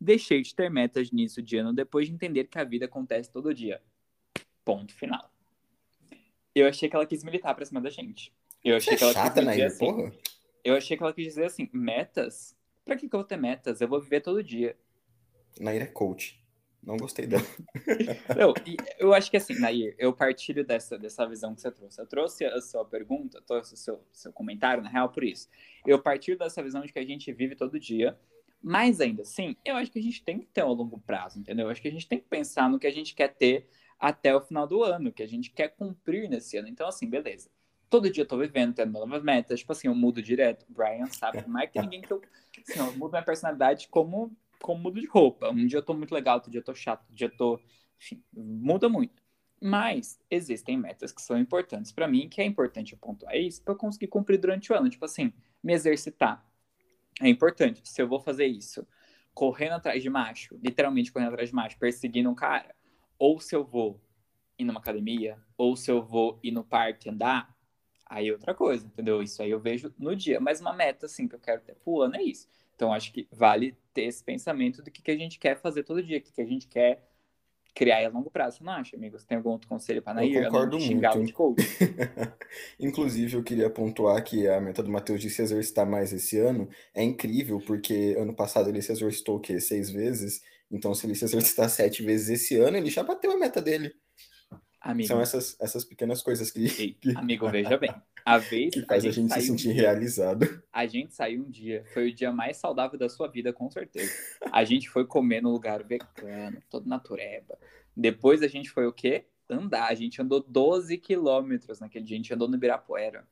Deixei 0.00 0.40
de 0.40 0.54
ter 0.54 0.70
metas 0.70 1.12
nisso 1.12 1.42
de 1.42 1.58
ano 1.58 1.74
depois 1.74 2.08
de 2.08 2.14
entender 2.14 2.44
que 2.44 2.58
a 2.58 2.64
vida 2.64 2.86
acontece 2.86 3.30
todo 3.30 3.52
dia. 3.52 3.82
Ponto 4.64 4.94
final. 4.94 5.30
Eu 6.54 6.66
achei 6.66 6.88
que 6.88 6.96
ela 6.96 7.04
quis 7.04 7.22
militar 7.22 7.54
pra 7.54 7.66
cima 7.66 7.82
da 7.82 7.90
gente. 7.90 8.32
Eu 8.64 8.76
achei 8.76 8.94
Você 8.94 8.96
que 8.96 9.04
ela 9.04 9.12
é 9.12 9.14
chata, 9.14 9.34
quis 9.34 9.44
Nair, 9.44 9.66
assim, 9.66 9.78
porra. 9.78 10.12
Eu 10.64 10.74
achei 10.74 10.96
que 10.96 11.02
ela 11.02 11.12
quis 11.12 11.24
dizer 11.26 11.44
assim, 11.44 11.68
metas? 11.70 12.56
Pra 12.82 12.96
que, 12.96 13.06
que 13.06 13.14
eu 13.14 13.20
vou 13.20 13.28
ter 13.28 13.36
metas? 13.36 13.82
Eu 13.82 13.88
vou 13.88 14.00
viver 14.00 14.22
todo 14.22 14.42
dia. 14.42 14.74
Nair 15.60 15.82
é 15.82 15.86
coach. 15.86 16.39
Não 16.82 16.96
gostei 16.96 17.26
dela. 17.26 17.42
Não, 18.36 18.54
eu 18.98 19.12
acho 19.12 19.30
que 19.30 19.36
assim, 19.36 19.58
Nair, 19.58 19.94
eu 19.98 20.12
partilho 20.12 20.64
dessa, 20.64 20.98
dessa 20.98 21.26
visão 21.26 21.54
que 21.54 21.60
você 21.60 21.70
trouxe. 21.70 22.00
Eu 22.00 22.06
trouxe 22.06 22.44
a 22.46 22.60
sua 22.60 22.84
pergunta, 22.84 23.42
trouxe 23.46 23.74
o 23.74 23.76
seu, 23.76 24.02
seu 24.12 24.32
comentário, 24.32 24.82
na 24.82 24.88
real, 24.88 25.10
por 25.10 25.22
isso. 25.22 25.48
Eu 25.86 26.00
partilho 26.00 26.38
dessa 26.38 26.62
visão 26.62 26.80
de 26.80 26.92
que 26.92 26.98
a 26.98 27.04
gente 27.04 27.30
vive 27.32 27.54
todo 27.54 27.78
dia, 27.78 28.18
mas 28.62 29.00
ainda 29.00 29.22
assim, 29.22 29.56
eu 29.64 29.76
acho 29.76 29.90
que 29.90 29.98
a 29.98 30.02
gente 30.02 30.24
tem 30.24 30.38
que 30.38 30.46
ter 30.46 30.64
um 30.64 30.72
longo 30.72 30.98
prazo, 31.00 31.38
entendeu? 31.38 31.66
Eu 31.66 31.70
acho 31.70 31.82
que 31.82 31.88
a 31.88 31.92
gente 31.92 32.08
tem 32.08 32.18
que 32.18 32.26
pensar 32.26 32.68
no 32.68 32.78
que 32.78 32.86
a 32.86 32.92
gente 32.92 33.14
quer 33.14 33.28
ter 33.28 33.68
até 33.98 34.34
o 34.34 34.40
final 34.40 34.66
do 34.66 34.82
ano, 34.82 35.12
que 35.12 35.22
a 35.22 35.28
gente 35.28 35.50
quer 35.50 35.68
cumprir 35.68 36.28
nesse 36.28 36.56
ano. 36.56 36.68
Então, 36.68 36.88
assim, 36.88 37.08
beleza. 37.08 37.50
Todo 37.90 38.10
dia 38.10 38.22
eu 38.22 38.28
tô 38.28 38.38
vivendo, 38.38 38.74
tendo 38.74 38.92
novas 38.92 39.22
metas. 39.22 39.60
Tipo 39.60 39.72
assim, 39.72 39.88
eu 39.88 39.94
mudo 39.94 40.22
direto. 40.22 40.64
Brian 40.68 41.06
sabe 41.06 41.46
mais 41.46 41.70
que 41.70 41.80
ninguém 41.80 42.00
que 42.00 42.10
eu. 42.10 42.22
Assim, 42.66 42.78
eu 42.78 42.96
mudo 42.96 43.10
minha 43.10 43.22
personalidade 43.22 43.88
como 43.88 44.34
como 44.62 44.82
mudo 44.82 45.00
de 45.00 45.06
roupa. 45.06 45.50
Um 45.50 45.66
dia 45.66 45.78
eu 45.78 45.82
tô 45.82 45.94
muito 45.94 46.12
legal, 46.14 46.36
outro 46.36 46.50
dia 46.50 46.60
eu 46.60 46.64
tô 46.64 46.74
chato, 46.74 47.00
outro 47.00 47.14
dia 47.14 47.26
eu 47.26 47.36
tô. 47.36 47.60
Enfim, 47.98 48.22
muda 48.32 48.88
muito. 48.88 49.22
Mas 49.60 50.18
existem 50.30 50.78
metas 50.78 51.12
que 51.12 51.20
são 51.20 51.38
importantes 51.38 51.92
para 51.92 52.08
mim, 52.08 52.28
que 52.28 52.40
é 52.40 52.44
importante 52.44 52.92
eu 52.92 52.98
pontuar 52.98 53.36
isso 53.36 53.62
para 53.62 53.74
conseguir 53.74 54.06
cumprir 54.06 54.38
durante 54.38 54.72
o 54.72 54.76
ano. 54.76 54.88
Tipo 54.88 55.04
assim, 55.04 55.32
me 55.62 55.74
exercitar. 55.74 56.46
É 57.20 57.28
importante. 57.28 57.82
Se 57.84 58.00
eu 58.00 58.08
vou 58.08 58.20
fazer 58.20 58.46
isso 58.46 58.86
correndo 59.34 59.72
atrás 59.72 60.02
de 60.02 60.08
macho, 60.08 60.58
literalmente 60.62 61.12
correndo 61.12 61.32
atrás 61.32 61.50
de 61.50 61.54
macho, 61.54 61.78
perseguindo 61.78 62.30
um 62.30 62.34
cara, 62.34 62.74
ou 63.18 63.38
se 63.38 63.54
eu 63.54 63.64
vou 63.64 64.00
ir 64.58 64.64
numa 64.64 64.80
academia, 64.80 65.38
ou 65.56 65.76
se 65.76 65.90
eu 65.90 66.02
vou 66.02 66.38
ir 66.42 66.50
no 66.50 66.64
parque 66.64 67.10
andar, 67.10 67.54
aí 68.06 68.28
é 68.28 68.32
outra 68.32 68.54
coisa, 68.54 68.86
entendeu? 68.86 69.22
Isso 69.22 69.42
aí 69.42 69.50
eu 69.50 69.60
vejo 69.60 69.92
no 69.98 70.16
dia. 70.16 70.40
Mas 70.40 70.60
uma 70.60 70.72
meta, 70.72 71.06
assim, 71.06 71.28
que 71.28 71.34
eu 71.34 71.40
quero 71.40 71.60
ter 71.60 71.74
pro 71.74 72.00
ano 72.00 72.16
é 72.16 72.22
isso. 72.22 72.48
Então, 72.80 72.94
acho 72.94 73.12
que 73.12 73.28
vale 73.30 73.76
ter 73.92 74.04
esse 74.04 74.24
pensamento 74.24 74.82
do 74.82 74.90
que, 74.90 75.02
que 75.02 75.10
a 75.10 75.16
gente 75.16 75.38
quer 75.38 75.60
fazer 75.60 75.82
todo 75.82 76.02
dia, 76.02 76.16
o 76.16 76.20
que, 76.22 76.32
que 76.32 76.40
a 76.40 76.46
gente 76.46 76.66
quer 76.66 77.06
criar 77.74 78.02
a 78.06 78.08
longo 78.08 78.30
prazo. 78.30 78.56
Você 78.56 78.64
não 78.64 78.72
acha, 78.72 78.96
amigo? 78.96 79.18
Você 79.18 79.26
tem 79.26 79.36
algum 79.36 79.50
outro 79.50 79.68
conselho 79.68 80.00
para 80.00 80.14
Nair? 80.14 80.34
Eu 80.36 80.44
concordo 80.44 80.78
muito. 80.78 80.98
Inclusive, 82.80 83.36
eu 83.36 83.42
queria 83.42 83.68
pontuar 83.68 84.24
que 84.24 84.48
a 84.48 84.58
meta 84.62 84.82
do 84.82 84.90
Matheus 84.90 85.20
de 85.20 85.28
se 85.28 85.42
exercitar 85.42 85.86
mais 85.86 86.10
esse 86.10 86.38
ano 86.38 86.70
é 86.94 87.04
incrível, 87.04 87.60
porque 87.66 88.16
ano 88.18 88.32
passado 88.32 88.70
ele 88.70 88.80
se 88.80 88.92
exercitou 88.92 89.36
o 89.36 89.40
quê? 89.40 89.60
Seis 89.60 89.90
vezes. 89.90 90.42
Então, 90.70 90.94
se 90.94 91.04
ele 91.04 91.14
se 91.14 91.26
exercitar 91.26 91.68
sete 91.68 92.02
vezes 92.02 92.30
esse 92.30 92.56
ano, 92.56 92.78
ele 92.78 92.88
já 92.88 93.02
bateu 93.02 93.30
a 93.30 93.36
meta 93.36 93.60
dele. 93.60 93.92
Amigo. 94.80 95.06
São 95.06 95.20
essas, 95.20 95.54
essas 95.60 95.84
pequenas 95.84 96.22
coisas 96.22 96.50
que, 96.50 96.94
que... 96.94 97.14
Amigo, 97.14 97.46
veja 97.50 97.76
bem. 97.76 97.94
A 98.30 98.38
vez 98.38 98.72
que 98.72 98.82
faz 98.82 99.04
a 99.04 99.10
gente, 99.10 99.32
a 99.32 99.38
gente 99.38 99.42
se 99.42 99.46
sentir 99.48 99.70
um 99.70 99.74
realizado. 99.74 100.62
A 100.72 100.86
gente 100.86 101.12
saiu 101.12 101.42
um 101.42 101.50
dia, 101.50 101.84
foi 101.92 102.10
o 102.10 102.14
dia 102.14 102.30
mais 102.30 102.56
saudável 102.56 102.96
da 102.98 103.08
sua 103.08 103.26
vida, 103.26 103.52
com 103.52 103.68
certeza. 103.68 104.12
A 104.52 104.62
gente 104.62 104.88
foi 104.88 105.04
comer 105.04 105.42
no 105.42 105.50
lugar 105.50 105.82
vegano, 105.82 106.62
todo 106.70 106.88
natureba. 106.88 107.58
Depois 107.96 108.40
a 108.42 108.46
gente 108.46 108.70
foi 108.70 108.86
o 108.86 108.92
quê? 108.92 109.26
Andar. 109.48 109.88
A 109.88 109.94
gente 109.94 110.22
andou 110.22 110.40
12 110.40 110.96
quilômetros 110.98 111.80
naquele 111.80 112.04
dia, 112.04 112.14
a 112.14 112.18
gente 112.18 112.32
andou 112.32 112.46
no 112.46 112.54
Ibirapuera. 112.54 113.26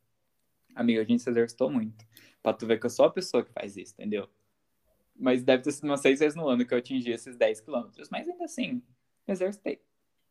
Amigo, 0.75 1.01
a 1.01 1.05
gente 1.05 1.23
se 1.23 1.31
exercitou 1.31 1.71
muito. 1.71 2.05
Pra 2.43 2.53
tu 2.53 2.67
ver 2.67 2.81
que 2.81 2.87
eu 2.87 2.91
sou 2.91 3.05
a 3.05 3.11
pessoa 3.11 3.45
que 3.45 3.53
faz 3.53 3.77
isso, 3.77 3.95
entendeu? 3.95 4.29
Mas 5.17 5.45
deve 5.45 5.63
ter 5.63 5.73
sido 5.73 5.85
umas 5.85 6.01
seis 6.01 6.19
vezes 6.19 6.37
no 6.37 6.49
ano 6.49 6.67
que 6.67 6.75
eu 6.75 6.79
atingi 6.79 7.11
esses 7.11 7.37
10 7.37 7.61
quilômetros. 7.61 8.09
Mas 8.11 8.29
ainda 8.29 8.45
assim, 8.45 8.83
exercitei. 9.27 9.81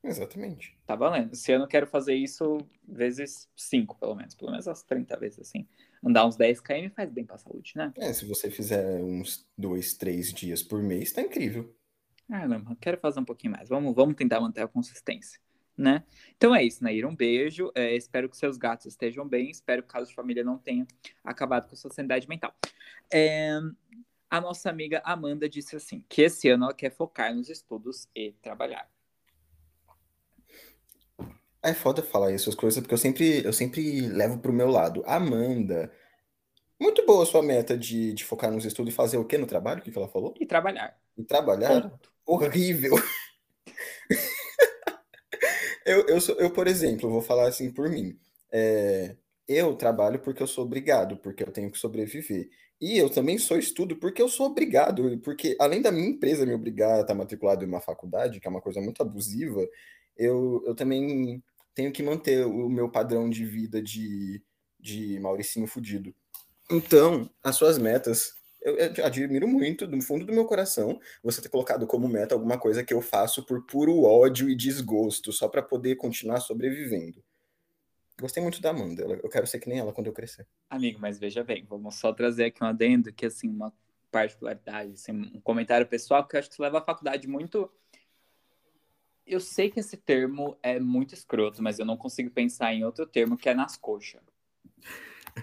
Exatamente. 0.04 0.78
Tá 0.86 0.96
valendo. 0.96 1.34
Esse 1.34 1.52
ano 1.52 1.66
eu 1.66 1.68
quero 1.68 1.88
fazer 1.88 2.16
isso 2.16 2.60
vezes 2.88 3.50
5, 3.56 3.98
pelo 3.98 4.16
menos. 4.16 4.36
Pelo 4.36 4.52
menos 4.52 4.68
as 4.68 4.84
30 4.84 5.18
vezes, 5.18 5.40
assim. 5.40 5.68
Andar 6.04 6.26
uns 6.26 6.36
10 6.36 6.62
km 6.62 6.90
faz 6.96 7.12
bem 7.12 7.26
pra 7.26 7.38
saúde, 7.38 7.74
né? 7.76 7.92
É, 7.98 8.14
se 8.14 8.26
você 8.26 8.50
fizer 8.50 9.02
uns 9.02 9.48
2, 9.58 9.94
3 9.96 10.34
dias 10.34 10.64
por 10.64 10.82
mês, 10.82 11.12
tá 11.12 11.22
incrível. 11.22 11.76
Ah, 12.30 12.48
não, 12.48 12.76
quero 12.76 12.98
fazer 12.98 13.20
um 13.20 13.26
pouquinho 13.26 13.54
mais. 13.54 13.70
Vamos, 13.70 13.96
vamos 13.96 14.16
tentar 14.16 14.40
manter 14.40 14.62
a 14.62 14.68
consistência, 14.68 15.40
né? 15.78 16.04
Então 16.36 16.56
é 16.56 16.64
isso, 16.64 16.84
Nair. 16.84 17.06
Um 17.06 17.16
beijo. 17.16 17.72
É, 17.74 17.96
espero 17.96 18.30
que 18.30 18.38
seus 18.38 18.58
gatos 18.58 18.86
estejam 18.86 19.28
bem. 19.28 19.50
Espero 19.50 19.82
que 19.82 19.90
o 19.90 19.92
caso 19.92 20.10
de 20.10 20.16
família 20.16 20.44
não 20.44 20.58
tenha 20.58 20.86
acabado 21.24 21.68
com 21.68 21.74
a 21.74 21.78
sua 21.78 21.92
sanidade 21.92 22.28
mental. 22.28 22.54
É, 23.12 23.60
a 24.30 24.42
nossa 24.42 24.70
amiga 24.70 25.02
Amanda 25.06 25.48
disse 25.50 25.76
assim, 25.76 26.04
que 26.10 26.22
esse 26.22 26.50
ano 26.50 26.66
ela 26.66 26.74
quer 26.74 26.92
focar 26.92 27.34
nos 27.34 27.50
estudos 27.50 28.10
e 28.14 28.34
trabalhar. 28.42 28.90
É 31.68 31.74
foda 31.74 32.02
falar 32.02 32.32
essas 32.32 32.56
coisas, 32.56 32.80
porque 32.80 32.94
eu 32.94 32.98
sempre, 32.98 33.44
eu 33.44 33.52
sempre 33.52 34.08
levo 34.08 34.38
pro 34.38 34.54
meu 34.54 34.70
lado. 34.70 35.04
Amanda, 35.06 35.92
muito 36.80 37.06
boa 37.06 37.24
a 37.24 37.26
sua 37.26 37.44
meta 37.44 37.78
de, 37.78 38.14
de 38.14 38.24
focar 38.24 38.50
nos 38.50 38.64
estudos 38.64 38.94
e 38.94 38.96
fazer 38.96 39.18
o 39.18 39.26
quê 39.26 39.38
no 39.38 39.46
trabalho? 39.46 39.82
O 39.82 39.84
que, 39.84 39.92
que 39.92 39.98
ela 39.98 40.08
falou? 40.08 40.34
E 40.40 40.46
trabalhar. 40.46 40.98
E 41.18 41.26
trabalhar? 41.26 41.90
Ponto. 41.90 42.10
Horrível. 42.26 42.96
eu, 45.86 46.08
eu, 46.08 46.22
sou, 46.22 46.36
eu, 46.36 46.50
por 46.52 46.68
exemplo, 46.68 47.10
vou 47.10 47.22
falar 47.22 47.50
assim 47.50 47.70
por 47.70 47.90
mim. 47.90 48.18
É, 48.50 49.18
eu 49.46 49.76
trabalho 49.76 50.20
porque 50.20 50.42
eu 50.42 50.48
sou 50.48 50.64
obrigado, 50.64 51.18
porque 51.18 51.44
eu 51.44 51.52
tenho 51.52 51.70
que 51.70 51.78
sobreviver. 51.78 52.50
E 52.80 52.98
eu 52.98 53.10
também 53.10 53.38
sou 53.38 53.60
estudo 53.60 53.98
porque 53.98 54.22
eu 54.22 54.30
sou 54.30 54.46
obrigado, 54.46 55.20
porque 55.20 55.58
além 55.60 55.82
da 55.82 55.92
minha 55.92 56.08
empresa 56.08 56.46
me 56.46 56.54
obrigar 56.54 57.00
a 57.00 57.02
estar 57.02 57.14
matriculado 57.14 57.66
em 57.66 57.68
uma 57.68 57.82
faculdade, 57.82 58.40
que 58.40 58.48
é 58.48 58.50
uma 58.50 58.62
coisa 58.62 58.80
muito 58.80 59.02
abusiva, 59.02 59.68
eu, 60.16 60.64
eu 60.66 60.74
também 60.74 61.44
tenho 61.78 61.92
que 61.92 62.02
manter 62.02 62.44
o 62.44 62.68
meu 62.68 62.90
padrão 62.90 63.30
de 63.30 63.46
vida 63.46 63.80
de, 63.80 64.42
de 64.80 65.20
Mauricinho 65.20 65.68
fudido. 65.68 66.12
Então, 66.72 67.30
as 67.44 67.56
suas 67.56 67.78
metas, 67.78 68.34
eu, 68.64 68.76
eu 68.76 69.06
admiro 69.06 69.48
muito, 69.48 69.86
do 69.86 70.02
fundo 70.02 70.26
do 70.26 70.34
meu 70.34 70.46
coração, 70.46 71.00
você 71.24 71.40
ter 71.40 71.50
colocado 71.50 71.86
como 71.86 72.08
meta 72.08 72.34
alguma 72.34 72.58
coisa 72.58 72.84
que 72.84 72.92
eu 72.92 73.00
faço 73.00 73.46
por 73.46 73.64
puro 73.68 74.02
ódio 74.02 74.50
e 74.50 74.56
desgosto, 74.56 75.32
só 75.32 75.48
para 75.48 75.62
poder 75.62 75.98
continuar 75.98 76.40
sobrevivendo. 76.40 77.24
Gostei 78.20 78.42
muito 78.42 78.60
da 78.60 78.72
Amanda, 78.72 79.04
eu 79.04 79.30
quero 79.30 79.46
ser 79.46 79.60
que 79.60 79.70
nem 79.70 79.78
ela 79.78 79.94
quando 79.94 80.08
eu 80.08 80.14
crescer. 80.14 80.48
Amigo, 80.72 81.00
mas 81.00 81.20
veja 81.20 81.44
bem, 81.44 81.64
vamos 81.70 81.94
só 81.94 82.12
trazer 82.12 82.46
aqui 82.46 82.64
um 82.64 82.68
adendo, 82.68 83.14
que 83.14 83.28
assim, 83.28 83.48
uma 83.48 83.72
particularidade, 84.10 84.94
assim, 84.94 85.12
um 85.12 85.42
comentário 85.42 85.86
pessoal, 85.86 86.28
que 86.28 86.36
eu 86.36 86.40
acho 86.40 86.50
que 86.50 86.60
leva 86.60 86.80
a 86.80 86.84
faculdade 86.84 87.28
muito 87.28 87.72
eu 89.28 89.40
sei 89.40 89.70
que 89.70 89.80
esse 89.80 89.98
termo 89.98 90.58
é 90.64 90.80
muito 90.80 91.14
escroto, 91.14 91.62
mas 91.62 91.80
eu 91.80 91.86
não 91.86 91.98
consigo 91.98 92.32
pensar 92.32 92.74
em 92.74 92.84
outro 92.84 93.06
termo 93.06 93.38
que 93.38 93.50
é 93.50 93.54
nas 93.54 93.76
coxas. 93.76 94.22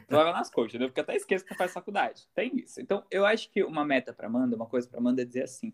Leva 0.08 0.32
nas 0.32 0.50
coxas, 0.50 0.70
entendeu? 0.70 0.88
Porque 0.88 1.00
até 1.00 1.14
esqueço 1.14 1.44
que 1.44 1.54
faz 1.54 1.72
faculdade. 1.72 2.26
Tem 2.34 2.56
isso. 2.56 2.80
Então, 2.80 3.04
eu 3.10 3.24
acho 3.24 3.50
que 3.50 3.62
uma 3.62 3.84
meta 3.84 4.12
para 4.12 4.26
Amanda, 4.26 4.56
uma 4.56 4.66
coisa 4.66 4.88
para 4.88 4.98
Amanda 4.98 5.22
é 5.22 5.24
dizer 5.24 5.44
assim: 5.44 5.72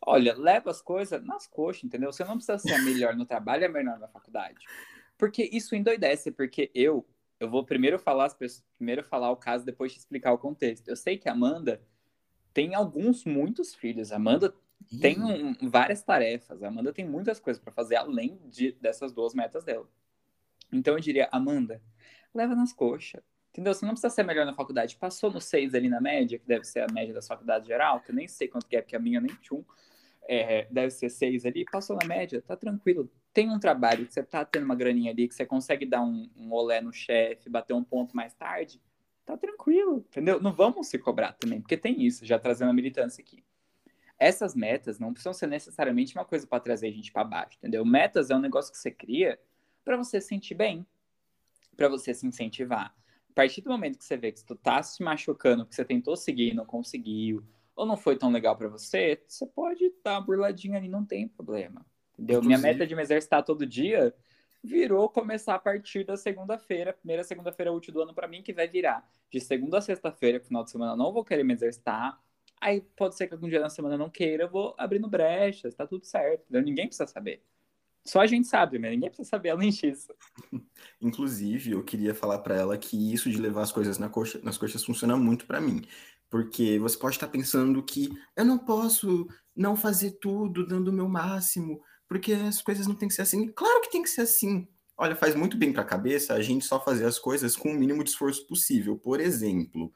olha, 0.00 0.34
leva 0.34 0.70
as 0.70 0.80
coisas 0.80 1.22
nas 1.22 1.46
coxas, 1.46 1.84
entendeu? 1.84 2.12
Você 2.12 2.24
não 2.24 2.36
precisa 2.36 2.58
ser 2.58 2.78
melhor 2.78 3.14
no 3.14 3.26
trabalho, 3.26 3.64
é 3.64 3.68
melhor 3.68 3.98
na 3.98 4.08
faculdade. 4.08 4.64
Porque 5.18 5.48
isso 5.52 5.76
endoidece, 5.76 6.30
porque 6.30 6.70
eu, 6.74 7.06
eu 7.38 7.50
vou 7.50 7.64
primeiro 7.64 7.98
falar 7.98 8.26
as 8.26 8.34
pessoas, 8.34 8.64
primeiro 8.76 9.02
falar 9.02 9.30
o 9.30 9.36
caso, 9.36 9.64
depois 9.64 9.92
te 9.92 9.98
explicar 9.98 10.32
o 10.32 10.38
contexto. 10.38 10.88
Eu 10.88 10.96
sei 10.96 11.18
que 11.18 11.28
a 11.28 11.32
Amanda 11.32 11.82
tem 12.52 12.74
alguns, 12.74 13.24
muitos 13.24 13.74
filhos. 13.74 14.12
A 14.12 14.16
Amanda 14.16 14.54
tem 15.00 15.22
um, 15.22 15.54
várias 15.68 16.02
tarefas. 16.02 16.62
A 16.62 16.68
Amanda 16.68 16.92
tem 16.92 17.06
muitas 17.06 17.38
coisas 17.38 17.62
para 17.62 17.72
fazer 17.72 17.96
além 17.96 18.38
de, 18.46 18.72
dessas 18.72 19.12
duas 19.12 19.34
metas 19.34 19.64
dela. 19.64 19.88
Então 20.72 20.94
eu 20.94 21.00
diria, 21.00 21.28
Amanda, 21.30 21.82
leva 22.34 22.54
nas 22.54 22.72
coxas. 22.72 23.22
Entendeu? 23.50 23.74
Você 23.74 23.84
não 23.84 23.92
precisa 23.92 24.08
ser 24.08 24.22
melhor 24.22 24.46
na 24.46 24.54
faculdade. 24.54 24.96
Passou 24.96 25.30
no 25.30 25.40
6 25.40 25.74
ali 25.74 25.88
na 25.88 26.00
média, 26.00 26.38
que 26.38 26.46
deve 26.46 26.64
ser 26.64 26.80
a 26.80 26.92
média 26.92 27.12
da 27.12 27.20
faculdade 27.20 27.66
geral, 27.66 28.00
que 28.00 28.10
eu 28.10 28.14
nem 28.14 28.26
sei 28.26 28.48
quanto 28.48 28.66
que 28.66 28.76
é, 28.76 28.80
porque 28.80 28.96
a 28.96 28.98
minha 28.98 29.20
nem 29.20 29.34
tinha 29.36 29.62
É, 30.22 30.66
deve 30.70 30.90
ser 30.90 31.10
6 31.10 31.44
ali, 31.44 31.64
passou 31.70 31.96
na 32.00 32.06
média, 32.06 32.40
tá 32.40 32.56
tranquilo. 32.56 33.10
Tem 33.34 33.50
um 33.50 33.58
trabalho 33.58 34.06
que 34.06 34.14
você 34.14 34.22
tá 34.22 34.44
tendo 34.44 34.64
uma 34.64 34.74
graninha 34.74 35.10
ali, 35.12 35.28
que 35.28 35.34
você 35.34 35.44
consegue 35.44 35.84
dar 35.84 36.02
um, 36.02 36.30
um 36.36 36.52
olé 36.52 36.80
no 36.80 36.92
chefe, 36.92 37.50
bater 37.50 37.74
um 37.74 37.84
ponto 37.84 38.16
mais 38.16 38.32
tarde, 38.34 38.80
tá 39.26 39.36
tranquilo, 39.36 40.04
entendeu? 40.08 40.40
Não 40.40 40.52
vamos 40.52 40.86
se 40.86 40.98
cobrar 40.98 41.32
também, 41.32 41.60
porque 41.60 41.76
tem 41.76 42.02
isso, 42.02 42.24
já 42.24 42.38
trazendo 42.38 42.70
a 42.70 42.74
militância 42.74 43.20
aqui 43.22 43.44
essas 44.18 44.54
metas 44.54 44.98
não 44.98 45.12
precisam 45.12 45.32
ser 45.32 45.46
necessariamente 45.46 46.16
uma 46.16 46.24
coisa 46.24 46.46
para 46.46 46.60
trazer 46.60 46.88
a 46.88 46.92
gente 46.92 47.12
para 47.12 47.24
baixo, 47.24 47.56
entendeu? 47.58 47.84
Metas 47.84 48.30
é 48.30 48.36
um 48.36 48.40
negócio 48.40 48.72
que 48.72 48.78
você 48.78 48.90
cria 48.90 49.38
para 49.84 49.96
você 49.96 50.20
se 50.20 50.28
sentir 50.28 50.54
bem, 50.54 50.86
para 51.76 51.88
você 51.88 52.14
se 52.14 52.26
incentivar. 52.26 52.94
A 53.30 53.34
partir 53.34 53.62
do 53.62 53.70
momento 53.70 53.98
que 53.98 54.04
você 54.04 54.16
vê 54.16 54.30
que 54.30 54.44
tu 54.44 54.54
tá 54.54 54.82
se 54.82 55.02
machucando 55.02 55.64
porque 55.64 55.74
você 55.74 55.84
tentou 55.84 56.16
seguir 56.16 56.52
e 56.52 56.54
não 56.54 56.66
conseguiu, 56.66 57.42
ou 57.74 57.86
não 57.86 57.96
foi 57.96 58.16
tão 58.16 58.30
legal 58.30 58.56
para 58.56 58.68
você, 58.68 59.22
você 59.26 59.46
pode 59.46 59.92
dar 60.04 60.12
uma 60.12 60.20
burladinha 60.20 60.76
ali, 60.76 60.88
não 60.88 61.04
tem 61.04 61.26
problema. 61.26 61.84
Entendeu? 62.12 62.38
Inclusive... 62.38 62.46
Minha 62.46 62.58
meta 62.58 62.86
de 62.86 62.94
me 62.94 63.02
exercitar 63.02 63.42
todo 63.42 63.66
dia 63.66 64.14
virou 64.62 65.08
começar 65.08 65.54
a 65.54 65.58
partir 65.58 66.04
da 66.04 66.16
segunda-feira, 66.16 66.92
primeira 66.92 67.24
segunda-feira 67.24 67.72
útil 67.72 67.92
do 67.92 68.02
ano 68.02 68.14
para 68.14 68.28
mim, 68.28 68.42
que 68.42 68.52
vai 68.52 68.68
virar 68.68 69.04
de 69.30 69.40
segunda 69.40 69.78
a 69.78 69.80
sexta-feira, 69.80 70.38
final 70.38 70.62
de 70.62 70.70
semana 70.70 70.92
eu 70.92 70.96
não 70.96 71.12
vou 71.12 71.24
querer 71.24 71.42
me 71.42 71.54
exercitar, 71.54 72.22
Aí 72.62 72.80
pode 72.96 73.16
ser 73.16 73.26
que 73.26 73.34
algum 73.34 73.48
dia 73.48 73.58
na 73.58 73.68
semana 73.68 73.98
não 73.98 74.08
queira, 74.08 74.44
eu 74.44 74.48
vou 74.48 74.72
abrindo 74.78 75.08
brechas, 75.08 75.74
tá 75.74 75.84
tudo 75.84 76.06
certo. 76.06 76.42
Entendeu? 76.42 76.62
Ninguém 76.62 76.86
precisa 76.86 77.08
saber. 77.08 77.42
Só 78.04 78.20
a 78.20 78.26
gente 78.26 78.46
sabe, 78.46 78.78
né? 78.78 78.90
Ninguém 78.90 79.08
precisa 79.08 79.28
saber 79.28 79.50
além 79.50 79.70
disso. 79.70 80.14
Inclusive, 81.00 81.72
eu 81.72 81.82
queria 81.82 82.14
falar 82.14 82.38
para 82.38 82.54
ela 82.54 82.78
que 82.78 83.12
isso 83.12 83.28
de 83.28 83.36
levar 83.36 83.62
as 83.62 83.72
coisas 83.72 83.98
na 83.98 84.08
coxa, 84.08 84.40
nas 84.44 84.56
coxas 84.56 84.84
funciona 84.84 85.16
muito 85.16 85.44
para 85.44 85.60
mim. 85.60 85.82
Porque 86.30 86.78
você 86.78 86.96
pode 86.96 87.16
estar 87.16 87.26
pensando 87.26 87.82
que 87.82 88.08
eu 88.36 88.44
não 88.44 88.58
posso 88.58 89.26
não 89.56 89.74
fazer 89.74 90.12
tudo 90.20 90.64
dando 90.64 90.88
o 90.88 90.92
meu 90.92 91.08
máximo, 91.08 91.82
porque 92.08 92.32
as 92.32 92.62
coisas 92.62 92.86
não 92.86 92.94
tem 92.94 93.08
que 93.08 93.14
ser 93.14 93.22
assim. 93.22 93.48
Claro 93.48 93.80
que 93.80 93.90
tem 93.90 94.04
que 94.04 94.10
ser 94.10 94.20
assim. 94.20 94.68
Olha, 94.96 95.16
faz 95.16 95.34
muito 95.34 95.56
bem 95.56 95.72
para 95.72 95.82
a 95.82 95.86
cabeça 95.86 96.34
a 96.34 96.40
gente 96.40 96.64
só 96.64 96.78
fazer 96.78 97.06
as 97.06 97.18
coisas 97.18 97.56
com 97.56 97.70
o 97.70 97.74
mínimo 97.74 98.04
de 98.04 98.10
esforço 98.10 98.46
possível. 98.46 98.96
Por 98.96 99.20
exemplo, 99.20 99.92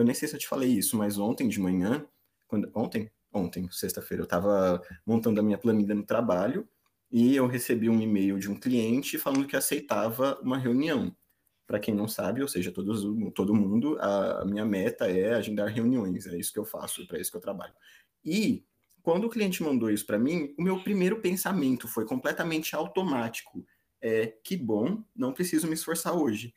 eu 0.00 0.04
nem 0.04 0.14
sei 0.14 0.26
se 0.26 0.34
eu 0.34 0.40
te 0.40 0.48
falei 0.48 0.70
isso, 0.70 0.96
mas 0.96 1.18
ontem 1.18 1.48
de 1.48 1.60
manhã, 1.60 2.06
quando, 2.48 2.70
ontem, 2.74 3.10
ontem, 3.32 3.68
sexta-feira, 3.70 4.22
eu 4.22 4.24
estava 4.24 4.82
montando 5.06 5.40
a 5.40 5.42
minha 5.42 5.58
planilha 5.58 5.94
no 5.94 6.02
trabalho 6.02 6.68
e 7.10 7.36
eu 7.36 7.46
recebi 7.46 7.88
um 7.88 8.00
e-mail 8.00 8.38
de 8.38 8.50
um 8.50 8.58
cliente 8.58 9.18
falando 9.18 9.46
que 9.46 9.56
aceitava 9.56 10.38
uma 10.42 10.58
reunião. 10.58 11.14
Para 11.66 11.78
quem 11.78 11.94
não 11.94 12.08
sabe, 12.08 12.42
ou 12.42 12.48
seja, 12.48 12.72
todos, 12.72 13.02
todo 13.34 13.54
mundo, 13.54 13.96
a, 14.00 14.44
minha 14.44 14.64
meta 14.64 15.06
é 15.06 15.34
agendar 15.34 15.68
reuniões, 15.68 16.26
é 16.26 16.36
isso 16.36 16.52
que 16.52 16.58
eu 16.58 16.64
faço, 16.64 17.06
para 17.06 17.20
isso 17.20 17.30
que 17.30 17.36
eu 17.36 17.40
trabalho. 17.40 17.74
E 18.24 18.64
quando 19.02 19.26
o 19.26 19.30
cliente 19.30 19.62
mandou 19.62 19.90
isso 19.90 20.06
para 20.06 20.18
mim, 20.18 20.54
o 20.58 20.62
meu 20.62 20.82
primeiro 20.82 21.20
pensamento 21.20 21.86
foi 21.86 22.04
completamente 22.04 22.74
automático. 22.74 23.64
É, 24.00 24.28
que 24.42 24.56
bom, 24.56 25.04
não 25.14 25.32
preciso 25.32 25.66
me 25.68 25.74
esforçar 25.74 26.16
hoje. 26.16 26.54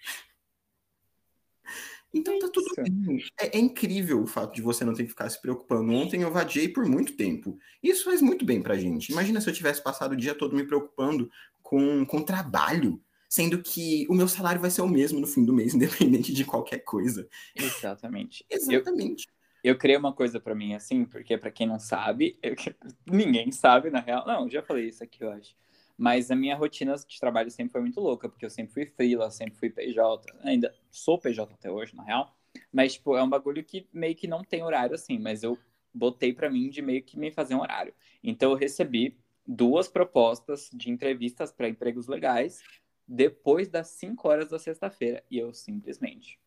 Então 2.14 2.38
tá 2.38 2.48
tudo 2.48 2.68
bem. 2.78 3.24
É, 3.40 3.58
é, 3.58 3.60
incrível 3.60 4.22
o 4.22 4.28
fato 4.28 4.54
de 4.54 4.62
você 4.62 4.86
não 4.86 4.94
ter 4.94 5.04
que 5.04 5.10
ficar 5.10 5.30
se 5.30 5.42
preocupando. 5.42 5.92
Ontem 5.92 6.22
eu 6.22 6.32
vadiei 6.32 6.70
por 6.70 6.86
muito 6.86 7.18
tempo. 7.18 7.58
Isso 7.82 8.06
faz 8.06 8.22
muito 8.22 8.46
bem 8.46 8.62
pra 8.62 8.78
gente. 8.78 9.12
Imagina 9.12 9.42
se 9.42 9.50
eu 9.50 9.54
tivesse 9.54 9.82
passado 9.84 10.12
o 10.12 10.18
dia 10.18 10.36
todo 10.36 10.56
me 10.56 10.66
preocupando 10.66 11.30
com, 11.62 12.06
com 12.06 12.22
trabalho, 12.22 13.02
sendo 13.28 13.62
que 13.64 14.06
o 14.10 14.14
meu 14.14 14.28
salário 14.28 14.62
vai 14.62 14.70
ser 14.70 14.84
o 14.84 14.88
mesmo 14.88 15.20
no 15.20 15.26
fim 15.26 15.44
do 15.44 15.54
mês, 15.54 15.74
independente 15.76 16.32
de 16.32 16.46
qualquer 16.46 16.80
coisa. 16.80 17.28
Exatamente. 17.56 18.46
Exatamente. 18.52 19.28
Eu, 19.64 19.74
eu 19.74 19.78
criei 19.78 19.98
uma 19.98 20.14
coisa 20.14 20.40
para 20.40 20.54
mim 20.54 20.76
assim, 20.76 21.06
porque 21.06 21.36
para 21.36 21.50
quem 21.50 21.66
não 21.66 21.80
sabe, 21.80 22.38
eu, 22.44 22.54
ninguém 23.12 23.52
sabe 23.52 23.90
na 23.90 24.02
real. 24.02 24.24
Não, 24.28 24.48
já 24.48 24.62
falei 24.62 24.88
isso 24.88 25.04
aqui, 25.04 25.24
eu 25.24 25.32
acho. 25.32 25.56
Mas 25.98 26.32
a 26.32 26.36
minha 26.36 26.56
rotina 26.56 26.96
de 26.96 27.20
trabalho 27.20 27.52
sempre 27.52 27.72
foi 27.72 27.82
muito 27.82 28.00
louca, 28.00 28.28
porque 28.28 28.46
eu 28.46 28.50
sempre 28.50 28.74
fui 28.74 28.86
freela, 28.86 29.30
sempre 29.30 29.58
fui 29.58 29.70
PJ, 29.70 30.34
ainda 30.42 30.74
sou 30.90 31.20
PJ 31.20 31.54
até 31.54 31.72
hoje, 31.72 31.96
na 31.96 32.04
real. 32.04 32.36
Mas, 32.72 32.94
tipo, 32.94 33.16
é 33.16 33.24
um 33.24 33.30
bagulho 33.30 33.64
que 33.64 33.88
meio 33.94 34.16
que 34.16 34.28
não 34.28 34.44
tem 34.44 34.64
horário 34.64 34.96
assim, 34.96 35.20
mas 35.20 35.44
eu 35.44 35.58
botei 35.94 36.34
para 36.34 36.50
mim 36.50 36.70
de 36.70 36.82
meio 36.82 37.04
que 37.04 37.18
me 37.18 37.32
fazer 37.32 37.56
um 37.56 37.62
horário. 37.62 37.94
Então 38.24 38.52
eu 38.52 38.58
recebi 38.58 39.18
duas 39.46 39.88
propostas 39.88 40.70
de 40.74 40.90
entrevistas 40.90 41.52
para 41.52 41.70
empregos 41.70 42.08
legais 42.08 42.62
depois 43.08 43.68
das 43.68 43.90
5 43.90 44.28
horas 44.28 44.50
da 44.50 44.58
sexta-feira 44.58 45.24
e 45.30 45.38
eu 45.38 45.54
simplesmente 45.54 46.40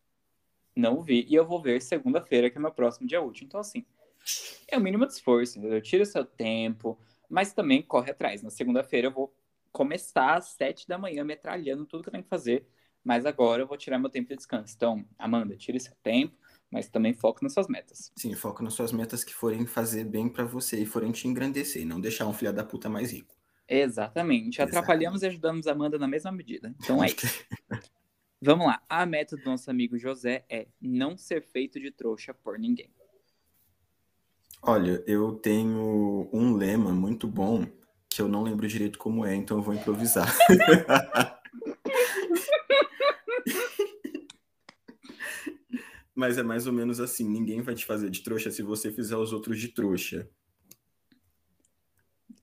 não 0.75 1.01
vi 1.01 1.25
e 1.29 1.35
eu 1.35 1.45
vou 1.45 1.61
ver 1.61 1.81
segunda-feira, 1.81 2.49
que 2.49 2.57
é 2.57 2.61
meu 2.61 2.71
próximo 2.71 3.07
dia 3.07 3.21
útil. 3.21 3.45
Então, 3.45 3.59
assim, 3.59 3.85
é 4.67 4.77
o 4.77 4.81
mínimo 4.81 5.07
de 5.07 5.13
esforço, 5.13 5.57
entendeu? 5.57 5.81
Tira 5.81 6.03
o 6.03 6.05
seu 6.05 6.25
tempo, 6.25 6.99
mas 7.29 7.53
também 7.53 7.81
corre 7.81 8.11
atrás. 8.11 8.41
Na 8.41 8.49
segunda-feira 8.49 9.07
eu 9.07 9.11
vou 9.11 9.33
começar 9.71 10.35
às 10.35 10.49
sete 10.49 10.87
da 10.87 10.97
manhã 10.97 11.23
metralhando 11.23 11.85
tudo 11.85 12.03
que 12.03 12.09
eu 12.09 12.11
tenho 12.11 12.23
que 12.23 12.29
fazer, 12.29 12.67
mas 13.03 13.25
agora 13.25 13.61
eu 13.61 13.67
vou 13.67 13.77
tirar 13.77 13.99
meu 13.99 14.09
tempo 14.09 14.29
de 14.29 14.35
descanso. 14.35 14.73
Então, 14.75 15.05
Amanda, 15.17 15.55
tire 15.55 15.79
seu 15.79 15.95
tempo, 16.03 16.35
mas 16.69 16.89
também 16.89 17.13
foco 17.13 17.43
nas 17.43 17.53
suas 17.53 17.67
metas. 17.67 18.11
Sim, 18.15 18.33
foco 18.33 18.63
nas 18.63 18.73
suas 18.73 18.91
metas 18.91 19.23
que 19.23 19.33
forem 19.33 19.65
fazer 19.65 20.03
bem 20.03 20.27
para 20.27 20.43
você 20.43 20.81
e 20.81 20.85
forem 20.85 21.11
te 21.11 21.27
engrandecer, 21.27 21.85
não 21.85 22.01
deixar 22.01 22.25
um 22.27 22.33
filho 22.33 22.53
da 22.53 22.63
puta 22.63 22.89
mais 22.89 23.11
rico. 23.11 23.35
Exatamente. 23.67 24.59
Exatamente. 24.59 24.61
Atrapalhamos 24.61 25.21
e 25.23 25.27
ajudamos 25.27 25.67
a 25.67 25.71
Amanda 25.73 25.99
na 25.99 26.07
mesma 26.07 26.31
medida. 26.31 26.73
Então 26.81 27.03
é 27.03 27.07
isso. 27.07 27.45
Vamos 28.41 28.67
lá. 28.67 28.81
A 28.87 29.05
meta 29.05 29.35
do 29.35 29.43
nosso 29.43 29.69
amigo 29.69 29.97
José 29.97 30.45
é 30.49 30.67
não 30.79 31.17
ser 31.17 31.41
feito 31.41 31.79
de 31.79 31.91
trouxa 31.91 32.33
por 32.33 32.57
ninguém. 32.59 32.91
Olha, 34.61 35.03
eu 35.07 35.33
tenho 35.33 36.29
um 36.33 36.55
lema 36.55 36.91
muito 36.91 37.27
bom 37.27 37.65
que 38.09 38.21
eu 38.21 38.27
não 38.27 38.43
lembro 38.43 38.67
direito 38.67 38.97
como 38.97 39.25
é, 39.25 39.35
então 39.35 39.57
eu 39.57 39.63
vou 39.63 39.73
improvisar. 39.73 40.35
Mas 46.17 46.37
é 46.39 46.43
mais 46.43 46.65
ou 46.65 46.73
menos 46.73 46.99
assim: 46.99 47.29
ninguém 47.29 47.61
vai 47.61 47.75
te 47.75 47.85
fazer 47.85 48.09
de 48.09 48.23
trouxa 48.23 48.49
se 48.49 48.63
você 48.63 48.91
fizer 48.91 49.15
os 49.15 49.31
outros 49.31 49.59
de 49.59 49.67
trouxa. 49.67 50.27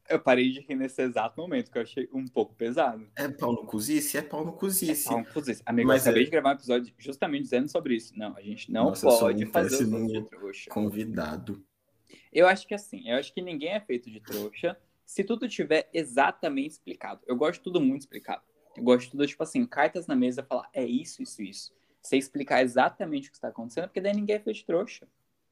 Eu 0.08 0.20
parei 0.20 0.52
de 0.52 0.60
rir 0.60 0.76
nesse 0.76 1.02
exato 1.02 1.40
momento, 1.40 1.72
que 1.72 1.78
eu 1.78 1.82
achei 1.82 2.08
um 2.12 2.24
pouco 2.26 2.54
pesado. 2.54 3.04
É 3.16 3.26
pau 3.26 3.52
no 3.52 3.64
cozice? 3.64 4.16
É 4.16 4.22
pau 4.22 4.44
no 4.44 4.52
cozice. 4.52 5.08
É 5.08 5.10
pau 5.10 5.18
no 5.18 5.26
cozice. 5.26 5.62
Amigo, 5.66 5.88
Mas 5.88 6.04
eu 6.04 6.10
acabei 6.10 6.22
é... 6.22 6.24
de 6.26 6.30
gravar 6.30 6.50
um 6.50 6.52
episódio 6.52 6.94
justamente 6.98 7.42
dizendo 7.42 7.68
sobre 7.68 7.96
isso. 7.96 8.16
Não, 8.16 8.36
a 8.36 8.40
gente 8.40 8.70
não 8.70 8.84
Nossa, 8.84 9.08
pode 9.08 9.44
um 9.44 9.50
fazer 9.50 9.82
os 9.82 9.92
outros 9.92 10.12
de 10.12 10.22
trouxa. 10.22 10.70
Convidado. 10.70 11.64
Eu 12.34 12.48
acho 12.48 12.66
que 12.66 12.74
assim, 12.74 13.08
eu 13.08 13.16
acho 13.16 13.32
que 13.32 13.40
ninguém 13.40 13.70
é 13.70 13.80
feito 13.80 14.10
de 14.10 14.20
trouxa 14.20 14.76
se 15.06 15.22
tudo 15.22 15.48
tiver 15.48 15.88
exatamente 15.92 16.72
explicado. 16.72 17.22
Eu 17.26 17.36
gosto 17.36 17.60
de 17.60 17.64
tudo 17.64 17.80
muito 17.80 18.02
explicado. 18.02 18.42
Eu 18.76 18.82
gosto 18.82 19.04
de 19.04 19.10
tudo, 19.12 19.26
tipo 19.26 19.42
assim, 19.42 19.64
cartas 19.64 20.08
na 20.08 20.16
mesa, 20.16 20.42
falar, 20.42 20.68
é 20.72 20.84
isso, 20.84 21.22
isso, 21.22 21.42
isso. 21.42 21.72
Você 22.02 22.16
explicar 22.16 22.62
exatamente 22.62 23.28
o 23.28 23.30
que 23.30 23.36
está 23.36 23.48
acontecendo, 23.48 23.84
porque 23.84 24.00
daí 24.00 24.14
ninguém 24.14 24.36
é 24.36 24.40
feito 24.40 24.56
de 24.56 24.64
trouxa. 24.64 25.06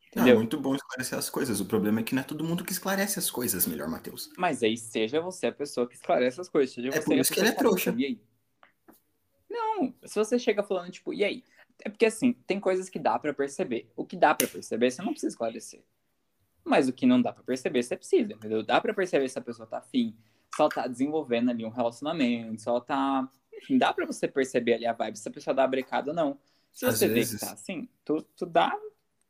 Entendeu? 0.08 0.34
É 0.34 0.36
muito 0.36 0.60
bom 0.60 0.74
esclarecer 0.74 1.16
as 1.18 1.30
coisas. 1.30 1.60
O 1.60 1.64
problema 1.64 2.00
é 2.00 2.02
que 2.02 2.14
não 2.14 2.20
é 2.20 2.24
todo 2.24 2.44
mundo 2.44 2.64
que 2.64 2.72
esclarece 2.72 3.18
as 3.18 3.30
coisas, 3.30 3.66
melhor, 3.66 3.88
Matheus. 3.88 4.30
Mas 4.36 4.62
aí 4.62 4.76
seja 4.76 5.20
você 5.20 5.46
a 5.46 5.52
pessoa 5.52 5.88
que 5.88 5.94
esclarece 5.94 6.40
as 6.40 6.48
coisas. 6.48 6.74
Seja 6.74 6.88
é 6.88 7.00
por 7.00 7.16
isso 7.16 7.32
que 7.32 7.40
ele 7.40 7.48
é 7.48 7.52
trouxa. 7.52 7.94
E 7.96 8.04
aí? 8.04 8.20
Não, 9.48 9.94
se 10.04 10.16
você 10.16 10.38
chega 10.38 10.62
falando, 10.62 10.90
tipo, 10.90 11.14
e 11.14 11.24
aí? 11.24 11.44
É 11.82 11.88
porque 11.88 12.06
assim, 12.06 12.34
tem 12.46 12.60
coisas 12.60 12.90
que 12.90 12.98
dá 12.98 13.18
para 13.18 13.32
perceber. 13.32 13.90
O 13.96 14.04
que 14.04 14.16
dá 14.16 14.34
para 14.34 14.46
perceber, 14.46 14.90
você 14.90 15.00
não 15.00 15.12
precisa 15.12 15.32
esclarecer. 15.32 15.82
Mas 16.64 16.88
o 16.88 16.92
que 16.92 17.06
não 17.06 17.20
dá 17.20 17.32
para 17.32 17.42
perceber, 17.42 17.82
você 17.82 17.96
precisa, 17.96 18.32
entendeu? 18.32 18.62
Dá 18.62 18.80
para 18.80 18.94
perceber 18.94 19.28
se 19.28 19.38
a 19.38 19.42
pessoa 19.42 19.66
tá 19.66 19.78
afim, 19.78 20.16
se 20.54 20.60
ela 20.60 20.70
tá 20.70 20.86
desenvolvendo 20.86 21.50
ali 21.50 21.64
um 21.64 21.70
relacionamento, 21.70 22.60
se 22.60 22.68
ela 22.68 22.80
tá. 22.80 23.28
Enfim, 23.52 23.78
dá 23.78 23.92
para 23.92 24.06
você 24.06 24.28
perceber 24.28 24.74
ali 24.74 24.86
a 24.86 24.92
vibe, 24.92 25.18
se 25.18 25.28
a 25.28 25.32
pessoa 25.32 25.54
dá 25.54 25.66
brecada 25.66 26.10
ou 26.10 26.16
não. 26.16 26.38
Se 26.72 26.86
você 26.86 27.06
vê 27.08 27.24
que 27.24 27.38
tá 27.38 27.52
assim, 27.52 27.88
tu, 28.04 28.22
tu 28.36 28.46
dá, 28.46 28.72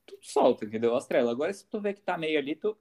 tu 0.06 0.16
solta, 0.20 0.64
entendeu? 0.64 0.96
Estrela. 0.96 1.30
Agora, 1.30 1.52
se 1.52 1.66
tu 1.66 1.80
vê 1.80 1.92
que 1.92 2.00
tá 2.00 2.16
meio 2.16 2.38
ali, 2.38 2.54
tu 2.54 2.76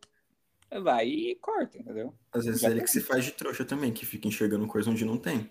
vai 0.83 1.07
e 1.07 1.35
corta, 1.35 1.77
entendeu? 1.79 2.13
Às 2.31 2.45
vezes 2.45 2.63
é 2.63 2.69
ele 2.69 2.81
que 2.81 2.89
se 2.89 3.01
faz 3.01 3.25
de 3.25 3.31
trouxa 3.31 3.65
também, 3.65 3.91
que 3.91 4.05
fica 4.05 4.27
enxergando 4.27 4.67
coisa 4.67 4.89
onde 4.89 5.03
não 5.03 5.17
tem. 5.17 5.49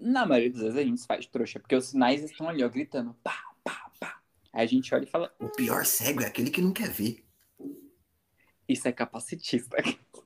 Na 0.00 0.26
maioria 0.26 0.50
das 0.50 0.62
vezes 0.62 0.78
a 0.78 0.82
gente 0.82 1.00
se 1.00 1.06
faz 1.06 1.24
de 1.24 1.30
trouxa, 1.30 1.58
porque 1.58 1.74
os 1.74 1.86
sinais 1.86 2.22
estão 2.22 2.48
ali, 2.48 2.62
ó, 2.62 2.68
gritando, 2.68 3.14
pá, 3.22 3.42
pá, 3.64 3.90
pá. 3.98 4.20
Aí 4.52 4.64
a 4.64 4.68
gente 4.68 4.94
olha 4.94 5.04
e 5.04 5.10
fala. 5.10 5.34
O 5.40 5.48
pior 5.48 5.84
cego 5.84 6.22
é 6.22 6.26
aquele 6.26 6.50
que 6.50 6.60
não 6.60 6.72
quer 6.72 6.90
ver. 6.90 7.24
Isso 8.68 8.88
é 8.88 8.92
capacitista. 8.92 9.76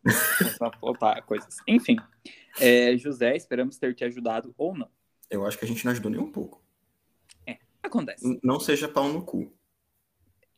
faltar 0.81 1.22
coisas. 1.25 1.57
Enfim, 1.66 1.96
é, 2.61 2.96
José, 2.96 3.37
esperamos 3.37 3.79
ter 3.79 3.94
te 3.94 4.05
ajudado 4.05 4.55
ou 4.57 4.77
não. 4.77 4.90
Eu 5.29 5.44
acho 5.44 5.59
que 5.59 5.64
a 5.64 5.68
gente 5.68 5.85
não 5.85 5.92
ajudou 5.92 6.11
nem 6.11 6.20
um 6.20 6.31
pouco. 6.31 6.62
É, 7.46 7.59
acontece. 7.83 8.38
Não 8.42 8.61
seja 8.61 8.88
pau 8.88 9.12
no 9.12 9.25
cu. 9.25 9.53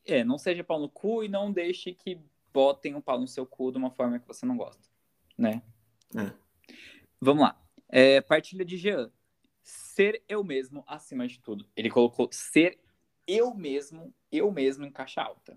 É, 0.04 0.24
não 0.24 0.38
seja 0.38 0.64
pau 0.64 0.78
no 0.78 0.88
cu 0.88 1.24
e 1.24 1.28
não 1.28 1.52
deixe 1.52 1.92
que 1.92 2.20
botem 2.52 2.94
um 2.94 3.00
pau 3.00 3.20
no 3.20 3.28
seu 3.28 3.46
cu 3.46 3.70
de 3.70 3.78
uma 3.78 3.90
forma 3.90 4.18
que 4.18 4.26
você 4.26 4.44
não 4.44 4.56
gosta, 4.56 4.88
né? 5.36 5.62
É. 6.16 6.32
Vamos 7.20 7.42
lá. 7.42 7.62
É, 7.88 8.20
partilha 8.20 8.64
de 8.64 8.76
Jean. 8.76 9.10
Ser 9.62 10.22
eu 10.28 10.42
mesmo 10.42 10.82
acima 10.86 11.26
de 11.26 11.40
tudo. 11.40 11.68
Ele 11.76 11.90
colocou 11.90 12.28
ser 12.32 12.78
eu 13.26 13.54
mesmo, 13.54 14.14
eu 14.32 14.50
mesmo 14.50 14.86
em 14.86 14.90
caixa 14.90 15.20
alta. 15.20 15.54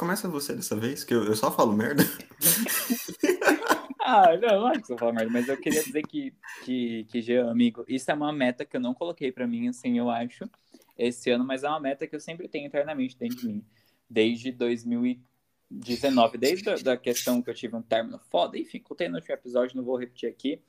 Começa 0.00 0.30
você 0.30 0.54
dessa 0.54 0.74
vez, 0.74 1.04
que 1.04 1.12
eu, 1.12 1.24
eu 1.24 1.36
só 1.36 1.52
falo 1.52 1.74
merda. 1.74 2.02
ah, 4.00 4.34
não, 4.38 4.66
acho 4.68 4.80
que 4.80 4.86
você 4.86 4.96
fala 4.96 5.12
merda, 5.12 5.30
mas 5.30 5.46
eu 5.46 5.58
queria 5.58 5.84
dizer 5.84 6.00
que, 6.04 6.32
que, 6.64 7.04
que, 7.04 7.20
Jean, 7.20 7.50
amigo, 7.50 7.84
isso 7.86 8.10
é 8.10 8.14
uma 8.14 8.32
meta 8.32 8.64
que 8.64 8.74
eu 8.74 8.80
não 8.80 8.94
coloquei 8.94 9.30
para 9.30 9.46
mim, 9.46 9.68
assim, 9.68 9.98
eu 9.98 10.08
acho, 10.08 10.48
esse 10.96 11.28
ano, 11.28 11.44
mas 11.44 11.64
é 11.64 11.68
uma 11.68 11.78
meta 11.78 12.06
que 12.06 12.16
eu 12.16 12.20
sempre 12.20 12.48
tenho 12.48 12.66
internamente 12.66 13.14
dentro 13.14 13.36
de 13.40 13.46
mim, 13.46 13.62
desde 14.08 14.50
2019, 14.52 16.38
desde 16.38 16.70
a 16.70 16.76
da 16.76 16.96
questão 16.96 17.42
que 17.42 17.50
eu 17.50 17.54
tive 17.54 17.76
um 17.76 17.82
término 17.82 18.18
foda, 18.18 18.56
enfim, 18.56 18.78
contei 18.78 19.06
no 19.06 19.16
último 19.16 19.34
episódio, 19.34 19.76
não 19.76 19.84
vou 19.84 19.98
repetir 19.98 20.30
aqui, 20.30 20.62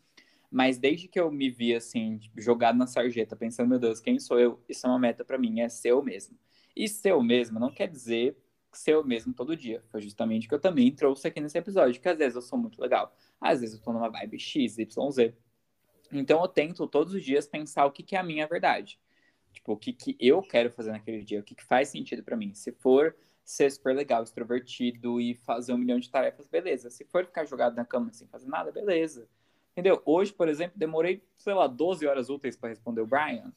mas 0.52 0.78
desde 0.78 1.08
que 1.08 1.18
eu 1.18 1.32
me 1.32 1.50
vi, 1.50 1.74
assim, 1.74 2.20
jogado 2.36 2.78
na 2.78 2.86
sarjeta, 2.86 3.38
pensando, 3.38 3.70
meu 3.70 3.80
Deus, 3.80 4.02
quem 4.02 4.20
sou 4.20 4.38
eu? 4.38 4.62
Isso 4.68 4.86
é 4.86 4.90
uma 4.90 5.00
meta 5.00 5.24
para 5.24 5.38
mim, 5.38 5.62
é 5.62 5.70
ser 5.70 5.92
eu 5.92 6.04
mesmo. 6.04 6.38
E 6.76 6.86
ser 6.90 7.12
eu 7.12 7.24
mesmo 7.24 7.62
não 7.62 7.72
quer 7.72 7.88
dizer 7.88 8.36
ser 8.78 8.94
eu 8.94 9.04
mesmo 9.04 9.34
todo 9.34 9.56
dia. 9.56 9.84
Foi 9.90 10.02
justamente 10.02 10.48
que 10.48 10.54
eu 10.54 10.60
também 10.60 10.92
trouxe 10.92 11.28
aqui 11.28 11.40
nesse 11.40 11.58
episódio, 11.58 12.02
que 12.02 12.08
às 12.08 12.18
vezes 12.18 12.36
eu 12.36 12.42
sou 12.42 12.58
muito 12.58 12.82
legal, 12.82 13.16
às 13.40 13.62
vezes 13.62 13.76
eu 13.76 13.82
tô 13.82 13.92
numa 13.92 14.10
vibe 14.10 14.40
X, 14.40 14.78
Y, 14.78 15.12
Z. 15.12 15.36
Então 16.12 16.42
eu 16.42 16.48
tento 16.48 16.88
todos 16.88 17.14
os 17.14 17.24
dias 17.24 17.48
pensar 17.48 17.86
o 17.86 17.92
que, 17.92 18.04
que 18.04 18.16
é 18.16 18.20
a 18.20 18.24
minha 18.24 18.48
verdade. 18.48 19.00
Tipo, 19.52 19.74
o 19.74 19.78
que, 19.78 19.94
que 19.94 20.18
eu 20.20 20.42
quero 20.42 20.72
fazer 20.72 20.92
naquele 20.92 21.24
dia, 21.24 21.40
o 21.40 21.44
que, 21.44 21.56
que 21.56 21.64
faz 21.64 21.90
sentido 21.90 22.24
para 22.24 22.38
mim. 22.38 22.54
Se 22.54 22.72
for 22.72 23.16
ser 23.44 23.70
super 23.72 23.96
legal, 23.96 24.24
extrovertido 24.24 25.20
e 25.20 25.36
fazer 25.36 25.74
um 25.74 25.78
milhão 25.78 26.00
de 26.00 26.10
tarefas, 26.10 26.48
beleza. 26.48 26.90
Se 26.90 27.04
for 27.06 27.26
ficar 27.26 27.46
jogado 27.46 27.76
na 27.76 27.86
cama 27.86 28.12
sem 28.14 28.28
fazer 28.28 28.48
nada, 28.48 28.72
beleza. 28.72 29.28
Entendeu? 29.72 30.02
Hoje, 30.06 30.34
por 30.34 30.48
exemplo, 30.48 30.78
demorei, 30.78 31.24
sei 31.38 31.54
lá, 31.54 31.68
12 31.68 32.06
horas 32.06 32.30
úteis 32.30 32.56
para 32.56 32.70
responder 32.70 33.02
o 33.02 33.08
Brian. 33.08 33.52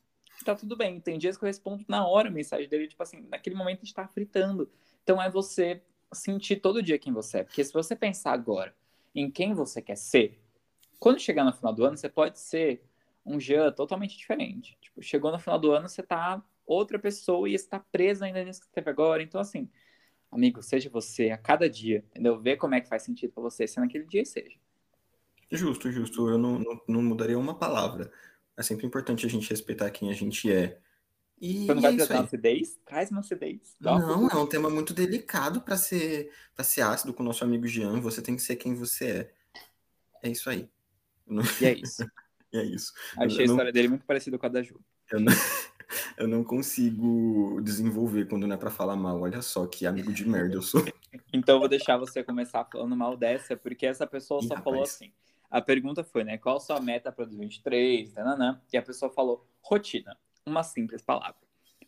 Tá 0.45 0.55
tudo 0.55 0.77
bem. 0.77 1.01
Tem 1.01 1.19
dias 1.19 1.37
que 1.37 1.45
eu 1.45 1.47
respondo 1.47 1.85
na 1.89 2.07
hora 2.07 2.29
a 2.29 2.33
mensagem 2.33 2.69
dele, 2.69 2.89
tipo 2.89 3.03
assim, 3.03 3.27
naquele 3.29 3.55
momento 3.55 3.79
a 3.83 3.85
gente 3.85 3.95
tá 3.95 4.07
fritando. 4.07 4.71
Então 5.05 5.23
é 5.23 5.31
você 5.31 5.83
sentir 6.13 6.57
todo 6.57 6.83
dia 6.83 6.99
quem 6.99 7.13
você 7.13 7.39
é. 7.39 7.45
Porque 7.45 7.63
se 7.63 7.73
você 7.73 7.95
pensar 7.95 8.33
agora 8.33 8.75
em 9.15 9.31
quem 9.31 9.55
você 9.55 9.81
quer 9.81 9.97
ser, 9.97 10.41
quando 10.99 11.21
chegar 11.21 11.45
no 11.45 11.53
final 11.53 11.73
do 11.73 11.85
ano, 11.85 11.97
você 11.97 12.09
pode 12.09 12.41
ser 12.41 12.83
um 13.25 13.39
Jean 13.39 13.71
totalmente 13.71 14.17
diferente. 14.17 14.77
Tipo, 14.81 15.03
chegou 15.03 15.31
no 15.31 15.39
final 15.39 15.59
do 15.59 15.71
ano, 15.71 15.89
você 15.89 16.03
tá 16.03 16.43
outra 16.67 16.99
pessoa 16.99 17.49
e 17.49 17.55
está 17.55 17.79
preso 17.79 18.25
ainda 18.25 18.43
nisso 18.43 18.61
que 18.61 18.67
você 18.67 18.73
teve 18.73 18.91
agora. 18.91 19.23
Então, 19.23 19.41
assim, 19.41 19.69
amigo, 20.31 20.63
seja 20.63 20.89
você 20.91 21.31
a 21.31 21.39
cada 21.39 21.69
dia, 21.69 22.05
entendeu? 22.11 22.41
Vê 22.41 22.57
como 22.57 22.75
é 22.75 22.81
que 22.81 22.89
faz 22.89 23.03
sentido 23.03 23.33
para 23.33 23.43
você 23.43 23.67
ser 23.67 23.81
naquele 23.81 24.05
dia 24.05 24.23
e 24.23 24.27
seja. 24.27 24.57
Justo, 25.51 25.93
justo. 25.93 26.29
Eu 26.29 26.39
não, 26.39 26.59
não, 26.59 26.81
não 26.89 27.03
mudaria 27.03 27.39
uma 27.39 27.55
palavra. 27.55 28.11
É 28.57 28.63
sempre 28.63 28.87
importante 28.87 29.27
a 29.27 29.29
gente 29.29 29.49
respeitar 29.51 29.91
quem 29.91 30.11
a 30.11 30.15
gente 30.15 30.51
é 30.51 30.79
E, 31.47 31.67
Você 31.67 31.75
não 31.75 31.79
e 31.93 31.97
vai 31.99 32.17
é 32.17 32.21
acidez? 32.21 32.79
Traz 32.87 33.11
uma 33.11 33.21
acidez. 33.21 33.77
Dá 33.79 33.99
Não, 33.99 34.29
é 34.31 34.37
um 34.37 34.47
tema 34.47 34.71
muito 34.71 34.95
delicado 34.95 35.61
para 35.61 35.77
ser 35.77 36.31
para 36.55 36.65
ser 36.65 36.81
ácido 36.81 37.13
com 37.13 37.23
o 37.23 37.27
nosso 37.27 37.45
amigo 37.45 37.67
Jean. 37.67 38.01
Você 38.01 38.23
tem 38.23 38.35
que 38.35 38.41
ser 38.43 38.57
quem 38.57 38.75
você 38.75 39.05
é. 39.07 39.33
É 40.23 40.31
isso 40.31 40.49
aí. 40.49 40.69
Não- 41.27 41.43
E 41.61 41.67
é 41.67 41.73
isso. 41.75 42.03
É 42.55 42.63
isso. 42.63 42.93
Achei 43.19 43.41
a 43.41 43.43
Eu 43.43 43.47
não- 43.49 43.55
história 43.55 43.73
dele 43.73 43.89
muito 43.89 44.05
parecida 44.07 44.39
com 44.39 44.47
a 44.47 44.49
da 44.49 44.63
Ju. 44.63 44.81
Eu 45.11 45.19
não, 45.21 45.33
eu 46.17 46.29
não 46.29 46.45
consigo 46.45 47.61
desenvolver 47.61 48.27
quando 48.29 48.47
não 48.47 48.55
é 48.55 48.57
pra 48.57 48.71
falar 48.71 48.95
mal. 48.95 49.21
Olha 49.21 49.43
só 49.43 49.67
que 49.67 49.85
amigo 49.87 50.13
de 50.13 50.25
merda 50.29 50.55
eu 50.55 50.63
sou. 50.63 50.81
Então 51.33 51.57
eu 51.57 51.59
vou 51.61 51.69
deixar 51.69 51.97
você 51.99 52.23
começar 52.23 52.65
falando 52.65 52.97
mal 52.97 53.17
dessa, 53.17 53.57
porque 53.57 53.85
essa 53.87 54.07
pessoa 54.07 54.41
Ih, 54.41 54.47
só 54.47 54.55
rapaz. 54.55 54.65
falou 54.65 54.83
assim. 54.83 55.13
A 55.51 55.61
pergunta 55.61 56.03
foi, 56.05 56.23
né? 56.25 56.39
Qual 56.39 56.57
a 56.57 56.61
sua 56.61 56.81
meta 56.81 57.11
para 57.13 57.25
2023? 57.25 58.13
Tananã, 58.13 58.61
e 58.73 58.77
a 58.77 58.83
pessoa 58.83 59.11
falou 59.13 59.45
rotina. 59.61 60.17
Uma 60.47 60.63
simples 60.63 61.03
palavra. 61.03 61.37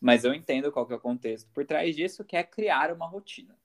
Mas 0.01 0.25
eu 0.25 0.35
entendo 0.35 0.71
qual 0.71 0.87
que 0.87 0.93
é 0.93 0.97
o 0.97 1.01
contexto 1.01 1.49
por 1.53 1.65
trás 1.65 1.95
disso, 1.95 2.25
que 2.25 2.37
é 2.37 2.43
criar 2.43 2.93
uma 2.93 3.07
rotina. 3.07 3.57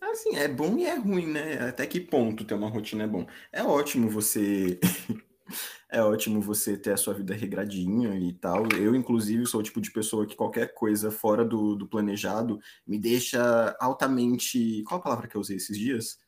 Assim, 0.00 0.36
é 0.36 0.46
bom 0.46 0.76
e 0.78 0.84
é 0.84 0.94
ruim, 0.94 1.26
né? 1.26 1.68
Até 1.68 1.86
que 1.86 2.00
ponto 2.00 2.44
ter 2.44 2.54
uma 2.54 2.68
rotina 2.68 3.04
é 3.04 3.06
bom? 3.06 3.26
É 3.52 3.62
ótimo 3.62 4.08
você. 4.08 4.78
É 5.90 6.02
ótimo 6.02 6.40
você 6.40 6.76
ter 6.76 6.92
a 6.92 6.96
sua 6.96 7.14
vida 7.14 7.34
regradinha 7.34 8.18
e 8.18 8.32
tal. 8.32 8.66
Eu, 8.72 8.94
inclusive, 8.94 9.46
sou 9.46 9.60
o 9.60 9.62
tipo 9.62 9.80
de 9.80 9.92
pessoa 9.92 10.26
que 10.26 10.34
qualquer 10.34 10.74
coisa 10.74 11.10
fora 11.10 11.44
do, 11.44 11.76
do 11.76 11.86
planejado 11.86 12.58
me 12.84 12.98
deixa 12.98 13.76
altamente. 13.78 14.82
Qual 14.88 14.98
a 14.98 15.02
palavra 15.02 15.28
que 15.28 15.36
eu 15.36 15.40
usei 15.40 15.58
esses 15.58 15.78
dias? 15.78 16.18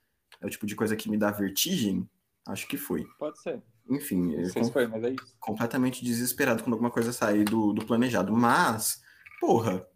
É 0.41 0.47
o 0.47 0.51
tipo 0.51 0.67
de 0.67 0.77
coisa 0.77 0.95
que 0.95 1.11
me 1.11 1.17
dá 1.17 1.31
vertigem? 1.33 2.09
Acho 2.47 2.69
que 2.69 2.77
foi. 2.77 3.05
Pode 3.19 3.41
ser. 3.41 3.61
Enfim, 3.89 4.33
eu 4.35 4.49
se 4.51 4.73
foi, 4.73 4.87
mas 4.87 5.03
é 5.05 5.11
isso. 5.11 5.37
completamente 5.39 6.05
desesperado 6.05 6.63
quando 6.63 6.73
alguma 6.75 6.91
coisa 6.91 7.13
sair 7.13 7.45
do, 7.45 7.73
do 7.73 7.85
planejado. 7.87 8.33
Mas, 8.33 9.03
porra, 9.41 9.87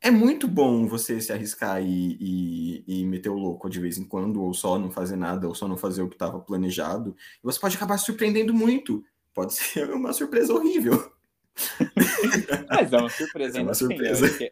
é 0.00 0.10
muito 0.10 0.48
bom 0.48 0.86
você 0.86 1.20
se 1.20 1.32
arriscar 1.32 1.82
e, 1.82 2.16
e, 2.20 3.00
e 3.02 3.06
meter 3.06 3.28
o 3.30 3.34
louco 3.38 3.68
de 3.70 3.80
vez 3.80 3.98
em 3.98 4.04
quando, 4.04 4.42
ou 4.42 4.52
só 4.54 4.78
não 4.78 4.90
fazer 4.90 5.16
nada, 5.16 5.48
ou 5.48 5.54
só 5.54 5.68
não 5.68 5.76
fazer 5.76 6.02
o 6.02 6.08
que 6.08 6.14
estava 6.16 6.40
planejado. 6.40 7.16
E 7.38 7.42
você 7.44 7.58
pode 7.60 7.76
acabar 7.76 7.98
se 7.98 8.06
surpreendendo 8.06 8.52
muito. 8.54 9.04
Pode 9.34 9.54
ser 9.54 9.90
uma 9.92 10.12
surpresa 10.12 10.52
horrível. 10.54 11.12
Mas 12.68 12.92
é 12.92 12.96
uma 12.96 13.08
surpresa 13.10 13.58
É 13.58 13.62
uma 13.62 13.72
ainda 13.72 13.72
assim, 13.72 13.86
surpresa. 13.86 14.26
né? 14.26 14.50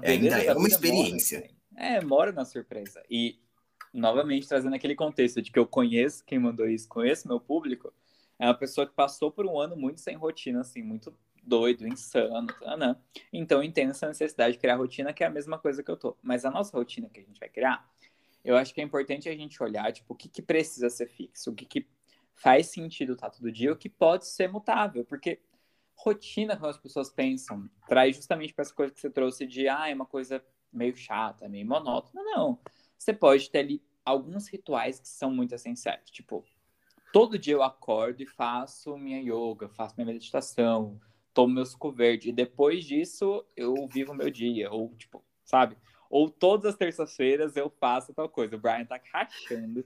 Beleza 0.00 0.36
Ainda 0.36 0.38
é 0.44 0.52
uma 0.54 0.54
mora 0.60 0.68
experiência. 0.68 1.14
nisso 1.14 1.36
aí. 1.36 1.50
É, 1.76 2.00
mora 2.04 2.32
na 2.32 2.44
surpresa. 2.44 3.02
E, 3.10 3.38
novamente, 3.92 4.48
trazendo 4.48 4.74
aquele 4.74 4.94
contexto 4.94 5.42
de 5.42 5.50
que 5.50 5.58
eu 5.58 5.66
conheço 5.66 6.24
quem 6.24 6.38
mandou 6.38 6.68
isso, 6.68 6.88
conheço 6.88 7.28
meu 7.28 7.40
público, 7.40 7.92
é 8.38 8.46
uma 8.46 8.54
pessoa 8.54 8.86
que 8.86 8.94
passou 8.94 9.30
por 9.30 9.46
um 9.46 9.58
ano 9.58 9.76
muito 9.76 10.00
sem 10.00 10.16
rotina, 10.16 10.60
assim, 10.60 10.82
muito 10.82 11.14
doido, 11.42 11.86
insano, 11.86 12.46
tanã. 12.60 13.00
Então 13.32 13.58
eu 13.58 13.64
entendo 13.64 13.90
essa 13.90 14.08
necessidade 14.08 14.54
de 14.54 14.58
criar 14.58 14.76
rotina, 14.76 15.12
que 15.12 15.22
é 15.22 15.26
a 15.26 15.30
mesma 15.30 15.58
coisa 15.58 15.82
que 15.82 15.90
eu 15.90 15.96
tô. 15.96 16.16
Mas 16.22 16.44
a 16.44 16.50
nossa 16.50 16.76
rotina 16.76 17.08
que 17.08 17.20
a 17.20 17.22
gente 17.22 17.38
vai 17.38 17.48
criar, 17.48 17.88
eu 18.44 18.56
acho 18.56 18.72
que 18.74 18.80
é 18.80 18.84
importante 18.84 19.28
a 19.28 19.34
gente 19.34 19.62
olhar, 19.62 19.92
tipo, 19.92 20.14
o 20.14 20.16
que, 20.16 20.28
que 20.28 20.42
precisa 20.42 20.88
ser 20.88 21.06
fixo, 21.06 21.50
o 21.50 21.54
que, 21.54 21.66
que 21.66 21.86
faz 22.34 22.68
sentido 22.68 23.12
estar 23.12 23.30
todo 23.30 23.52
dia, 23.52 23.72
o 23.72 23.76
que 23.76 23.88
pode 23.88 24.26
ser 24.26 24.48
mutável, 24.48 25.04
porque 25.04 25.40
rotina, 25.94 26.56
quando 26.56 26.70
as 26.70 26.78
pessoas 26.78 27.10
pensam, 27.10 27.68
traz 27.86 28.16
justamente 28.16 28.52
para 28.52 28.62
essa 28.62 28.74
coisa 28.74 28.92
que 28.92 29.00
você 29.00 29.10
trouxe 29.10 29.46
de, 29.46 29.68
ah, 29.68 29.88
é 29.88 29.94
uma 29.94 30.06
coisa 30.06 30.42
meio 30.72 30.96
chata, 30.96 31.48
meio 31.48 31.66
monótona. 31.66 32.22
Não. 32.24 32.58
Você 33.02 33.12
pode 33.12 33.50
ter 33.50 33.58
ali 33.58 33.82
alguns 34.04 34.46
rituais 34.46 35.00
que 35.00 35.08
são 35.08 35.28
muito 35.28 35.52
essenciais. 35.52 36.08
Tipo, 36.08 36.44
todo 37.12 37.36
dia 37.36 37.54
eu 37.54 37.62
acordo 37.62 38.22
e 38.22 38.26
faço 38.26 38.96
minha 38.96 39.18
yoga, 39.18 39.68
faço 39.68 39.96
minha 39.96 40.06
meditação, 40.06 41.00
tomo 41.34 41.52
meu 41.52 41.66
suco 41.66 41.90
verde. 41.90 42.28
E 42.28 42.32
depois 42.32 42.84
disso, 42.84 43.44
eu 43.56 43.74
vivo 43.88 44.14
meu 44.14 44.30
dia. 44.30 44.70
Ou, 44.70 44.94
tipo, 44.94 45.20
sabe? 45.44 45.76
Ou 46.08 46.30
todas 46.30 46.66
as 46.66 46.76
terças-feiras 46.76 47.56
eu 47.56 47.68
faço 47.68 48.14
tal 48.14 48.28
coisa. 48.28 48.54
O 48.54 48.60
Brian 48.60 48.84
tá 48.84 49.00
rachando. 49.12 49.84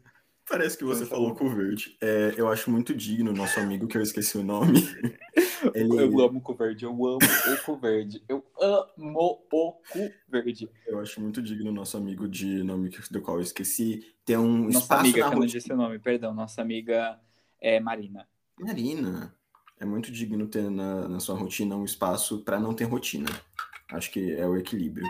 Parece 0.49 0.79
que 0.79 0.85
você 0.85 1.05
falou 1.05 1.35
com 1.35 1.47
o 1.47 1.55
verde. 1.55 1.97
É, 2.01 2.35
eu 2.37 2.49
acho 2.49 2.71
muito 2.71 2.95
digno, 2.95 3.33
nosso 3.33 3.59
amigo, 3.59 3.89
que 3.89 3.99
eu 3.99 4.03
esqueci 4.03 4.39
o 4.39 4.45
nome. 4.45 4.81
Ele, 5.75 5.97
Eu 5.99 6.21
amo 6.21 6.39
o 6.39 6.41
cu 6.41 6.55
verde, 6.55 6.85
eu 6.85 6.91
amo 6.91 7.19
o 7.19 7.65
cu 7.65 7.77
verde. 7.77 8.23
Eu 8.29 8.45
amo 8.61 9.41
o 9.51 9.73
cu 9.91 10.13
verde. 10.29 10.71
eu 10.87 11.01
acho 11.01 11.21
muito 11.21 11.43
digno, 11.43 11.73
nosso 11.73 11.97
amigo 11.97 12.29
de 12.29 12.63
nome 12.63 12.91
do 13.11 13.21
qual 13.21 13.39
eu 13.39 13.43
esqueci, 13.43 14.15
ter 14.25 14.37
um 14.39 14.67
Nossa 14.67 14.79
espaço 14.79 15.01
amiga, 15.01 15.21
na 15.21 15.29
que 15.29 15.35
eu 15.35 15.41
não 15.41 15.47
disse 15.47 15.73
o 15.73 15.77
nome, 15.77 15.99
perdão. 15.99 16.35
Nossa 16.35 16.63
amiga 16.63 17.19
é 17.61 17.81
Marina. 17.81 18.29
Marina, 18.59 19.35
é 19.81 19.85
muito 19.85 20.13
digno 20.13 20.47
ter 20.47 20.71
na, 20.71 21.09
na 21.09 21.21
sua 21.21 21.37
rotina 21.37 21.75
um 21.77 21.85
espaço 21.85 22.43
para 22.45 22.61
não 22.61 22.73
ter 22.73 22.85
rotina. 22.85 23.29
Acho 23.91 24.11
que 24.11 24.33
é 24.33 24.47
o 24.47 24.57
equilíbrio. 24.57 25.07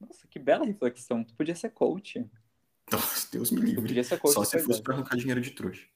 Nossa, 0.00 0.26
que 0.28 0.38
bela 0.38 0.64
reflexão. 0.64 1.22
Tu 1.22 1.34
podia 1.34 1.54
ser 1.54 1.70
coach. 1.70 2.24
Deus 3.30 3.50
me 3.50 3.60
livre. 3.60 4.02
Só 4.04 4.44
se 4.44 4.58
fosse 4.58 4.80
é. 4.80 4.82
para 4.82 4.94
arrancar 4.94 5.16
dinheiro 5.16 5.40
de 5.40 5.50
trouxa. 5.52 5.86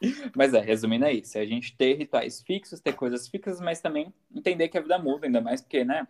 Mas 0.34 0.54
é, 0.54 0.60
resumindo 0.60 1.04
é 1.04 1.12
isso. 1.12 1.36
É 1.36 1.40
a 1.40 1.46
gente 1.46 1.76
ter 1.76 1.94
rituais 1.94 2.42
fixos, 2.42 2.80
ter 2.80 2.92
coisas 2.94 3.28
fixas, 3.28 3.60
mas 3.60 3.80
também 3.80 4.12
entender 4.34 4.68
que 4.68 4.76
a 4.76 4.80
vida 4.80 4.98
muda, 4.98 5.26
ainda 5.26 5.40
mais 5.40 5.60
porque, 5.60 5.84
né? 5.84 6.06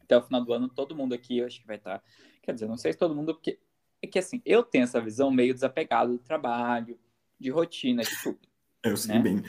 Até 0.00 0.16
o 0.16 0.22
final 0.22 0.44
do 0.44 0.52
ano, 0.52 0.68
todo 0.68 0.96
mundo 0.96 1.14
aqui, 1.14 1.38
eu 1.38 1.46
acho 1.46 1.60
que 1.60 1.66
vai 1.66 1.76
estar. 1.76 2.02
Quer 2.42 2.52
dizer, 2.54 2.66
não 2.66 2.76
sei 2.76 2.92
se 2.92 2.98
todo 2.98 3.14
mundo, 3.14 3.34
porque 3.34 3.58
é 4.02 4.06
que 4.06 4.18
assim, 4.18 4.42
eu 4.44 4.62
tenho 4.62 4.84
essa 4.84 5.00
visão 5.00 5.30
meio 5.30 5.54
desapegada 5.54 6.10
do 6.10 6.18
trabalho, 6.18 6.98
de 7.38 7.50
rotina, 7.50 8.02
de 8.02 8.22
tudo. 8.22 8.38
Eu 8.82 8.98
sei 8.98 9.14
Né? 9.14 9.22
bem. 9.22 9.42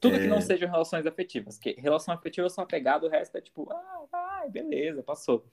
Tudo 0.00 0.16
É. 0.16 0.20
que 0.20 0.26
não 0.26 0.40
sejam 0.40 0.68
relações 0.68 1.06
afetivas. 1.06 1.58
Que 1.58 1.74
relação 1.78 2.12
afetiva 2.12 2.44
eu 2.44 2.50
sou 2.50 2.64
apegado, 2.64 3.04
o 3.04 3.08
resto 3.08 3.36
é 3.36 3.40
tipo, 3.40 3.70
ah, 3.70 4.04
vai, 4.10 4.50
beleza, 4.50 5.00
passou. 5.00 5.46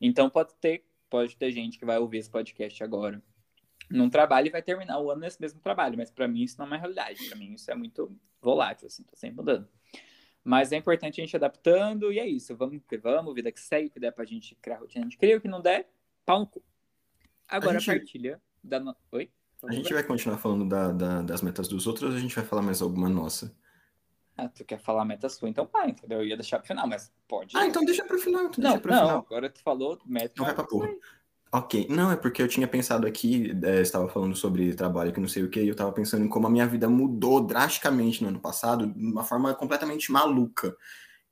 Então 0.00 0.30
pode 0.30 0.54
ter, 0.60 0.84
pode 1.10 1.36
ter 1.36 1.50
gente 1.50 1.80
que 1.80 1.84
vai 1.84 1.98
ouvir 1.98 2.18
esse 2.18 2.30
podcast 2.30 2.84
agora 2.84 3.20
num 3.88 4.08
trabalho 4.10 4.48
e 4.48 4.50
vai 4.50 4.62
terminar 4.62 4.98
o 5.00 5.10
ano 5.10 5.20
nesse 5.20 5.40
mesmo 5.40 5.60
trabalho, 5.60 5.96
mas 5.96 6.10
pra 6.10 6.26
mim 6.26 6.42
isso 6.42 6.56
não 6.58 6.66
é 6.66 6.68
uma 6.70 6.76
realidade. 6.76 7.28
Pra 7.28 7.36
mim 7.38 7.52
isso 7.54 7.70
é 7.70 7.74
muito 7.74 8.16
volátil, 8.40 8.86
assim, 8.86 9.02
tá 9.04 9.14
sempre 9.16 9.36
mudando. 9.36 9.68
Mas 10.44 10.70
é 10.72 10.76
importante 10.76 11.20
a 11.20 11.24
gente 11.24 11.34
adaptando 11.36 12.12
e 12.12 12.18
é 12.20 12.26
isso. 12.26 12.56
Vamos 12.56 12.80
que 12.88 12.96
vamos, 12.96 13.34
vida 13.34 13.50
que 13.50 13.60
segue, 13.60 13.88
o 13.88 13.90
que 13.90 13.98
der 14.00 14.12
pra 14.12 14.24
gente 14.24 14.54
criar 14.56 14.78
rotina, 14.78 15.04
a 15.04 15.08
gente 15.08 15.18
cria, 15.18 15.36
o 15.36 15.40
que 15.40 15.48
não 15.48 15.60
der, 15.60 15.88
pau 16.24 16.40
no 16.40 16.46
cu. 16.46 16.62
Agora 17.48 17.76
A 17.76 17.80
gente- 17.80 17.98
partilha 17.98 18.40
da. 18.62 18.78
No... 18.80 18.94
Oi? 19.12 19.30
A 19.64 19.72
gente 19.72 19.92
vai 19.92 20.02
continuar 20.04 20.38
falando 20.38 20.68
da- 20.68 20.92
da- 20.92 21.22
das 21.22 21.42
metas 21.42 21.66
dos 21.66 21.86
outros 21.86 22.10
ou 22.10 22.16
a 22.16 22.20
gente 22.20 22.34
vai 22.34 22.44
falar 22.44 22.62
mais 22.62 22.80
alguma 22.82 23.08
nossa? 23.08 23.56
Ah, 24.36 24.48
tu 24.48 24.64
quer 24.66 24.78
falar 24.78 25.02
a 25.02 25.04
meta 25.04 25.28
sua, 25.30 25.48
então 25.48 25.66
vai, 25.72 25.88
entendeu? 25.90 26.18
Eu 26.18 26.26
ia 26.26 26.36
deixar 26.36 26.58
pro 26.58 26.68
final, 26.68 26.86
mas 26.86 27.10
pode. 27.26 27.56
Ah, 27.56 27.66
então 27.66 27.82
deixa 27.84 28.04
pro 28.04 28.18
final. 28.18 28.44
Então 28.44 28.62
Não, 28.62 28.70
deixa 28.72 28.80
pro 28.82 28.92
não, 28.92 29.00
final. 29.00 29.18
agora 29.20 29.48
tu 29.50 29.60
falou 29.62 29.98
meta. 30.04 30.26
Então 30.34 30.44
vai 30.44 30.54
pra 30.54 30.64
porra. 30.64 30.88
Ok, 31.52 31.86
não, 31.88 32.10
é 32.10 32.16
porque 32.16 32.42
eu 32.42 32.48
tinha 32.48 32.66
pensado 32.66 33.06
aqui, 33.06 33.52
é, 33.64 33.80
estava 33.80 34.08
falando 34.08 34.34
sobre 34.36 34.74
trabalho 34.74 35.12
que 35.12 35.20
não 35.20 35.28
sei 35.28 35.44
o 35.44 35.48
que, 35.48 35.60
e 35.62 35.68
eu 35.68 35.72
estava 35.72 35.92
pensando 35.92 36.24
em 36.24 36.28
como 36.28 36.46
a 36.46 36.50
minha 36.50 36.66
vida 36.66 36.88
mudou 36.88 37.40
drasticamente 37.40 38.20
no 38.22 38.28
ano 38.28 38.40
passado, 38.40 38.86
de 38.92 38.98
uma 38.98 39.22
forma 39.24 39.54
completamente 39.54 40.10
maluca. 40.12 40.76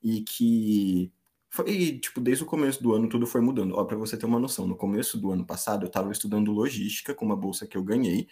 E 0.02 0.22
que 0.22 1.12
foi, 1.50 1.98
tipo, 2.00 2.20
desde 2.20 2.44
o 2.44 2.46
começo 2.46 2.82
do 2.82 2.94
ano 2.94 3.08
tudo 3.08 3.26
foi 3.26 3.40
mudando. 3.40 3.74
Ó, 3.76 3.84
para 3.84 3.96
você 3.96 4.16
ter 4.16 4.26
uma 4.26 4.40
noção, 4.40 4.66
no 4.66 4.76
começo 4.76 5.18
do 5.18 5.32
ano 5.32 5.46
passado 5.46 5.84
eu 5.84 5.88
estava 5.88 6.12
estudando 6.12 6.52
logística 6.52 7.14
com 7.14 7.24
uma 7.26 7.36
bolsa 7.36 7.66
que 7.66 7.76
eu 7.76 7.84
ganhei, 7.84 8.28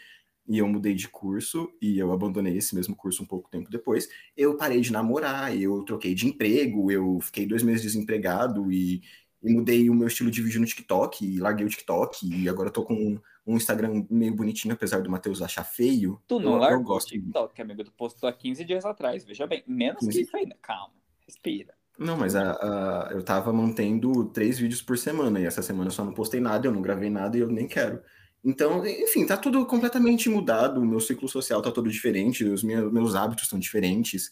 e 0.49 0.59
eu 0.59 0.67
mudei 0.69 0.95
de 0.95 1.09
curso, 1.09 1.71
e 1.81 1.99
eu 1.99 2.13
abandonei 2.13 2.57
esse 2.57 2.75
mesmo 2.75 2.97
curso 2.97 3.23
um 3.23 3.27
pouco 3.27 3.49
tempo 3.51 3.71
depois. 3.71 4.09
Eu 4.37 4.57
parei 4.57 4.81
de 4.81 4.93
namorar, 4.93 5.57
eu 5.57 5.83
troquei 5.85 6.15
de 6.15 6.27
emprego, 6.27 6.91
eu 6.91 7.21
fiquei 7.21 7.47
dois 7.47 7.63
meses 7.63 7.83
desempregado 7.83 8.73
e 8.73 9.03
e 9.43 9.53
mudei 9.53 9.89
o 9.91 9.95
meu 9.95 10.09
estilo 10.09 10.31
de 10.31 10.41
vídeo 10.43 10.61
no 10.61 10.67
TikTok, 10.67 11.25
e 11.25 11.39
larguei 11.39 11.67
o 11.67 11.69
TikTok, 11.69 12.27
e 12.27 12.49
agora 12.49 12.69
eu 12.69 12.73
tô 12.73 12.85
com 12.85 13.19
um 13.47 13.57
Instagram 13.57 14.05
meio 14.09 14.35
bonitinho, 14.35 14.75
apesar 14.75 15.01
do 15.03 15.11
Matheus 15.11 15.43
achar 15.43 15.65
feio. 15.65 16.21
Tu 16.29 16.37
Eu- 16.37 16.41
não 16.41 16.53
eu 16.53 16.59
largou 16.59 16.81
o 16.81 16.85
gosto. 16.85 17.09
TikTok, 17.09 17.61
amigo. 17.61 17.83
Tu 17.85 17.93
postou 17.93 18.29
há 18.29 18.33
15 18.33 18.65
dias 18.65 18.85
atrás, 18.85 19.25
veja 19.25 19.47
bem. 19.47 19.63
Menos 19.67 20.01
15? 20.01 20.13
que 20.19 20.25
isso 20.25 20.37
ainda. 20.37 20.57
Calma, 20.63 20.95
respira. 21.27 21.75
Não, 21.99 22.17
mas 22.17 22.35
a, 22.37 22.53
a- 22.53 23.09
eu 23.13 23.23
tava 23.23 23.53
mantendo 23.53 24.25
três 24.27 24.59
vídeos 24.59 24.81
por 24.81 24.97
semana, 24.97 25.41
e 25.41 25.45
essa 25.45 25.61
semana 25.63 25.89
eu 25.89 25.93
só 25.93 26.05
não 26.05 26.15
postei 26.15 26.41
nada, 26.41 26.67
eu 26.67 26.73
não 26.73 26.81
gravei 26.83 27.11
nada 27.11 27.37
e 27.37 27.41
eu 27.41 27.49
nem 27.49 27.67
quero. 27.67 28.01
Então, 28.45 28.85
enfim, 28.87 29.25
tá 29.27 29.37
tudo 29.37 29.65
completamente 29.67 30.29
mudado, 30.29 30.81
o 30.81 30.85
meu 30.87 30.99
ciclo 31.01 31.29
social 31.29 31.63
tá 31.63 31.71
todo 31.71 31.89
diferente, 31.91 32.43
os 32.45 32.65
meus, 32.65 32.93
meus 32.93 33.15
hábitos 33.15 33.45
estão 33.45 33.59
diferentes. 33.59 34.31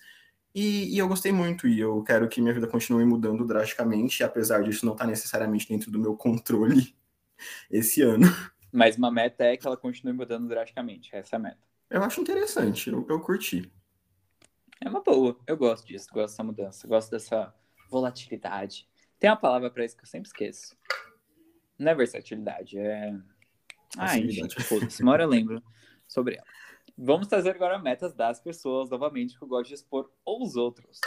E, 0.54 0.94
e 0.94 0.98
eu 0.98 1.06
gostei 1.06 1.30
muito, 1.30 1.68
e 1.68 1.78
eu 1.78 2.02
quero 2.02 2.28
que 2.28 2.40
minha 2.40 2.52
vida 2.52 2.66
continue 2.66 3.04
mudando 3.04 3.46
drasticamente, 3.46 4.24
apesar 4.24 4.62
disso 4.62 4.84
não 4.84 4.94
estar 4.94 5.06
necessariamente 5.06 5.68
dentro 5.68 5.90
do 5.90 5.98
meu 5.98 6.16
controle 6.16 6.94
esse 7.70 8.02
ano. 8.02 8.26
Mas 8.72 8.96
uma 8.96 9.10
meta 9.10 9.44
é 9.44 9.56
que 9.56 9.66
ela 9.66 9.76
continue 9.76 10.12
mudando 10.12 10.48
drasticamente. 10.48 11.14
Essa 11.14 11.36
é 11.36 11.38
a 11.38 11.40
meta. 11.40 11.70
Eu 11.88 12.02
acho 12.02 12.20
interessante, 12.20 12.90
eu, 12.90 13.04
eu 13.08 13.20
curti. 13.20 13.70
É 14.80 14.88
uma 14.88 15.02
boa. 15.02 15.38
Eu 15.46 15.56
gosto 15.56 15.86
disso, 15.86 16.08
gosto 16.12 16.32
dessa 16.32 16.44
mudança, 16.44 16.86
gosto 16.88 17.10
dessa 17.10 17.54
volatilidade. 17.90 18.88
Tem 19.18 19.28
uma 19.28 19.36
palavra 19.36 19.70
pra 19.70 19.84
isso 19.84 19.96
que 19.96 20.02
eu 20.02 20.08
sempre 20.08 20.28
esqueço. 20.28 20.76
Não 21.78 21.92
é 21.92 21.94
versatilidade, 21.94 22.78
é. 22.78 23.14
Ai, 23.98 24.28
gente, 24.28 24.62
foda-se. 24.62 25.02
Uma 25.02 25.12
hora 25.12 25.24
eu 25.24 25.28
lembro 25.28 25.62
sobre 26.06 26.36
ela. 26.36 26.46
Vamos 27.02 27.28
trazer 27.28 27.50
agora 27.50 27.78
metas 27.78 28.12
das 28.12 28.38
pessoas, 28.40 28.90
novamente, 28.90 29.38
que 29.38 29.42
eu 29.42 29.48
gosto 29.48 29.68
de 29.68 29.74
expor 29.74 30.12
aos 30.26 30.54
outros. 30.54 31.00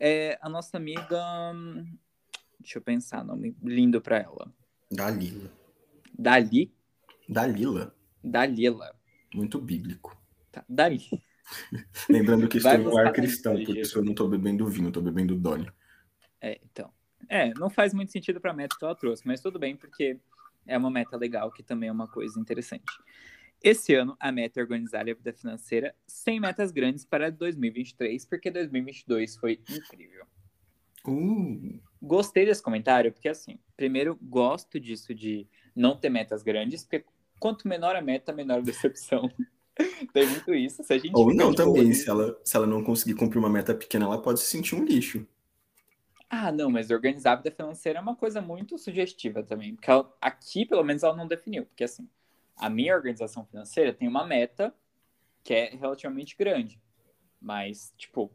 É, 0.00 0.36
a 0.42 0.48
nossa 0.48 0.76
amiga. 0.76 1.54
Deixa 2.58 2.78
eu 2.78 2.82
pensar, 2.82 3.24
nome 3.24 3.56
lindo 3.62 4.00
pra 4.00 4.18
ela. 4.18 4.52
Dalila. 4.90 5.48
Dali? 6.18 6.74
Dalila. 7.28 7.94
Dalila. 8.22 8.96
Muito 9.32 9.60
bíblico. 9.60 10.20
Tá, 10.50 10.64
Dali. 10.68 10.98
Lembrando 12.10 12.48
que 12.48 12.56
estou 12.58 12.78
no 12.78 12.98
ar 12.98 13.12
cristão, 13.12 13.52
na 13.52 13.58
por 13.60 13.70
igreja. 13.70 13.80
isso 13.80 13.98
eu 14.00 14.04
não 14.04 14.14
tô 14.14 14.26
bebendo 14.26 14.66
vinho, 14.66 14.88
eu 14.88 14.92
tô 14.92 15.00
bebendo 15.00 15.36
Dolly. 15.36 15.70
É, 16.40 16.60
então. 16.64 16.92
É, 17.28 17.54
não 17.54 17.70
faz 17.70 17.94
muito 17.94 18.10
sentido 18.10 18.40
pra 18.40 18.52
meta 18.52 18.76
que 18.76 18.84
ela 18.84 18.96
trouxe, 18.96 19.24
mas 19.24 19.40
tudo 19.40 19.56
bem, 19.56 19.76
porque 19.76 20.18
é 20.66 20.76
uma 20.76 20.90
meta 20.90 21.16
legal, 21.16 21.52
que 21.52 21.62
também 21.62 21.88
é 21.88 21.92
uma 21.92 22.08
coisa 22.08 22.40
interessante. 22.40 22.92
Esse 23.62 23.94
ano, 23.94 24.16
a 24.18 24.32
meta 24.32 24.58
é 24.60 24.62
organizar 24.62 25.02
a 25.02 25.14
vida 25.14 25.32
financeira 25.32 25.94
sem 26.06 26.40
metas 26.40 26.72
grandes 26.72 27.04
para 27.04 27.30
2023, 27.30 28.24
porque 28.26 28.50
2022 28.50 29.36
foi 29.36 29.60
incrível. 29.70 30.26
Uh, 31.06 31.80
Gostei 32.00 32.44
desse 32.44 32.62
comentário, 32.62 33.12
porque 33.12 33.28
assim, 33.28 33.58
primeiro, 33.76 34.18
gosto 34.20 34.80
disso 34.80 35.14
de 35.14 35.46
não 35.74 35.96
ter 35.96 36.10
metas 36.10 36.42
grandes, 36.42 36.82
porque 36.82 37.04
quanto 37.38 37.68
menor 37.68 37.94
a 37.94 38.02
meta, 38.02 38.32
menor 38.32 38.58
a 38.58 38.62
decepção. 38.62 39.30
Tem 40.12 40.26
muito 40.26 40.52
isso. 40.54 40.82
Se 40.82 40.92
a 40.92 40.98
gente 40.98 41.12
ou 41.14 41.32
não 41.32 41.52
boa 41.52 41.54
também, 41.54 41.92
se 41.92 42.08
ela, 42.10 42.38
se 42.44 42.56
ela 42.56 42.66
não 42.66 42.82
conseguir 42.82 43.14
cumprir 43.14 43.38
uma 43.38 43.48
meta 43.48 43.74
pequena, 43.74 44.04
ela 44.04 44.20
pode 44.20 44.40
se 44.40 44.46
sentir 44.46 44.74
um 44.74 44.84
lixo. 44.84 45.26
Ah, 46.28 46.50
não, 46.50 46.70
mas 46.70 46.90
organizar 46.90 47.32
a 47.32 47.36
vida 47.36 47.50
financeira 47.50 47.98
é 47.98 48.02
uma 48.02 48.16
coisa 48.16 48.40
muito 48.40 48.78
sugestiva 48.78 49.42
também. 49.42 49.74
Porque 49.74 49.90
ela- 49.90 50.10
aqui, 50.20 50.64
pelo 50.64 50.82
menos, 50.82 51.02
ela 51.02 51.16
não 51.16 51.26
definiu. 51.28 51.66
Porque, 51.66 51.84
assim, 51.84 52.08
a 52.56 52.68
minha 52.68 52.94
organização 52.94 53.44
financeira 53.44 53.92
tem 53.92 54.08
uma 54.08 54.26
meta 54.26 54.74
que 55.42 55.54
é 55.54 55.70
relativamente 55.70 56.36
grande. 56.36 56.80
Mas, 57.40 57.92
tipo, 57.96 58.32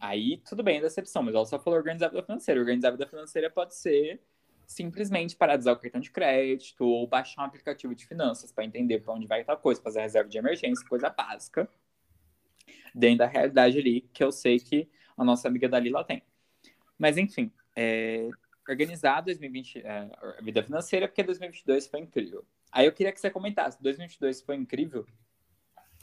aí 0.00 0.38
tudo 0.48 0.62
bem 0.62 0.78
a 0.78 0.82
decepção, 0.82 1.22
mas 1.22 1.34
ela 1.34 1.44
só 1.44 1.58
falou 1.58 1.78
organizar 1.78 2.06
a 2.06 2.10
vida 2.10 2.22
financeira. 2.22 2.60
Organizar 2.60 2.88
a 2.88 2.92
vida 2.92 3.06
financeira 3.06 3.50
pode 3.50 3.74
ser 3.74 4.20
simplesmente 4.66 5.36
parar 5.36 5.56
de 5.56 5.60
usar 5.60 5.72
o 5.72 5.76
cartão 5.78 6.00
de 6.00 6.10
crédito 6.10 6.84
ou 6.84 7.06
baixar 7.06 7.42
um 7.42 7.44
aplicativo 7.44 7.94
de 7.94 8.04
finanças 8.06 8.50
para 8.50 8.64
entender 8.64 9.00
para 9.00 9.14
onde 9.14 9.26
vai 9.26 9.44
tal 9.44 9.56
coisa, 9.58 9.80
fazer 9.80 10.00
reserva 10.00 10.28
de 10.28 10.38
emergência, 10.38 10.86
coisa 10.88 11.08
básica. 11.08 11.68
Dentro 12.94 13.18
da 13.18 13.26
realidade 13.26 13.78
ali, 13.78 14.00
que 14.12 14.24
eu 14.24 14.32
sei 14.32 14.58
que 14.58 14.88
a 15.16 15.24
nossa 15.24 15.46
amiga 15.46 15.68
Dalila 15.68 16.02
tem. 16.02 16.22
Mas, 16.98 17.16
enfim, 17.18 17.52
é, 17.76 18.28
organizar 18.68 19.20
2020, 19.20 19.80
é, 19.84 20.10
a 20.38 20.42
vida 20.42 20.62
financeira, 20.62 21.06
porque 21.06 21.22
2022 21.22 21.86
foi 21.86 22.00
incrível. 22.00 22.44
Aí 22.76 22.84
eu 22.86 22.92
queria 22.92 23.10
que 23.10 23.18
você 23.18 23.30
comentasse, 23.30 23.82
2022 23.82 24.42
foi 24.42 24.54
incrível? 24.56 25.06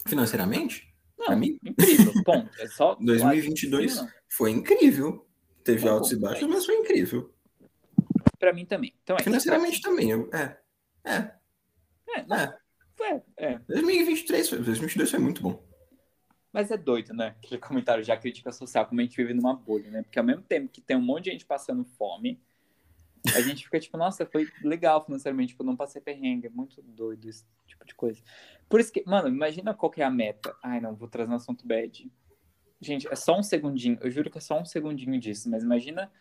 Financeiramente? 0.07 0.91
Não, 1.17 1.27
Pra 1.27 1.35
mim? 1.35 1.59
incrível, 1.63 2.11
ponto. 2.23 2.49
É 2.59 2.67
só 2.67 2.95
2022 2.99 3.93
Sim, 3.93 4.01
não. 4.01 4.09
foi 4.27 4.49
incrível. 4.51 5.27
Teve 5.63 5.85
Tá 5.85 5.91
altos 5.91 6.11
e 6.11 6.15
baixos, 6.17 6.43
é 6.43 6.47
mas 6.47 6.65
foi 6.65 6.75
incrível. 6.75 7.31
Pra 8.39 8.51
mim 8.51 8.65
também. 8.65 8.93
Então, 9.03 9.15
é, 9.15 9.23
Financeiramente 9.23 9.81
também, 9.81 10.09
eu, 10.09 10.29
é. 10.33 10.57
É, 11.05 11.31
É, 12.15 12.25
não, 12.27 12.35
é. 12.37 12.57
é, 13.01 13.21
é. 13.37 13.59
2023, 13.67 14.49
foi- 14.49 14.57
2022 14.57 15.11
foi 15.11 15.19
muito 15.19 15.41
bom. 15.43 15.63
Mas 16.51 16.69
é 16.71 16.77
doido, 16.77 17.13
né? 17.13 17.35
Aquele 17.43 17.61
comentário 17.61 18.03
já 18.03 18.17
crítica 18.17 18.51
social, 18.51 18.85
como 18.87 18.99
a 18.99 19.03
gente 19.03 19.15
vive 19.15 19.33
numa 19.33 19.55
bolha, 19.55 19.89
né? 19.91 20.01
Porque 20.03 20.19
ao 20.19 20.25
mesmo 20.25 20.41
tempo 20.41 20.69
que 20.69 20.81
tem 20.81 20.97
um 20.97 21.01
monte 21.01 21.25
de 21.25 21.31
gente 21.31 21.45
passando 21.45 21.85
fome, 21.97 22.41
a 23.35 23.41
gente 23.41 23.63
fica 23.63 23.79
tipo, 23.79 23.97
nossa, 23.97 24.25
foi 24.25 24.49
legal 24.61 25.03
financeiramente, 25.05 25.49
tipo, 25.49 25.63
não 25.63 25.75
passei 25.75 26.01
perrengue. 26.01 26.47
É 26.47 26.49
muito 26.49 26.81
doido 26.81 27.29
esse 27.29 27.45
tipo 27.65 27.85
de 27.85 27.95
coisa. 27.95 28.21
Por 28.67 28.79
isso 28.79 28.91
que, 28.91 29.03
mano, 29.05 29.29
imagina 29.29 29.73
qual 29.73 29.89
que 29.89 30.01
é 30.01 30.05
a 30.05 30.09
meta. 30.09 30.55
Ai, 30.61 30.81
não, 30.81 30.95
vou 30.95 31.07
trazer 31.07 31.31
um 31.31 31.35
assunto 31.35 31.65
bad. 31.65 32.11
Gente, 32.81 33.07
é 33.07 33.15
só 33.15 33.37
um 33.37 33.43
segundinho. 33.43 33.97
Eu 34.01 34.11
juro 34.11 34.29
que 34.29 34.37
é 34.37 34.41
só 34.41 34.59
um 34.59 34.65
segundinho 34.65 35.17
disso, 35.19 35.49
mas 35.49 35.63
imagina 35.63 36.11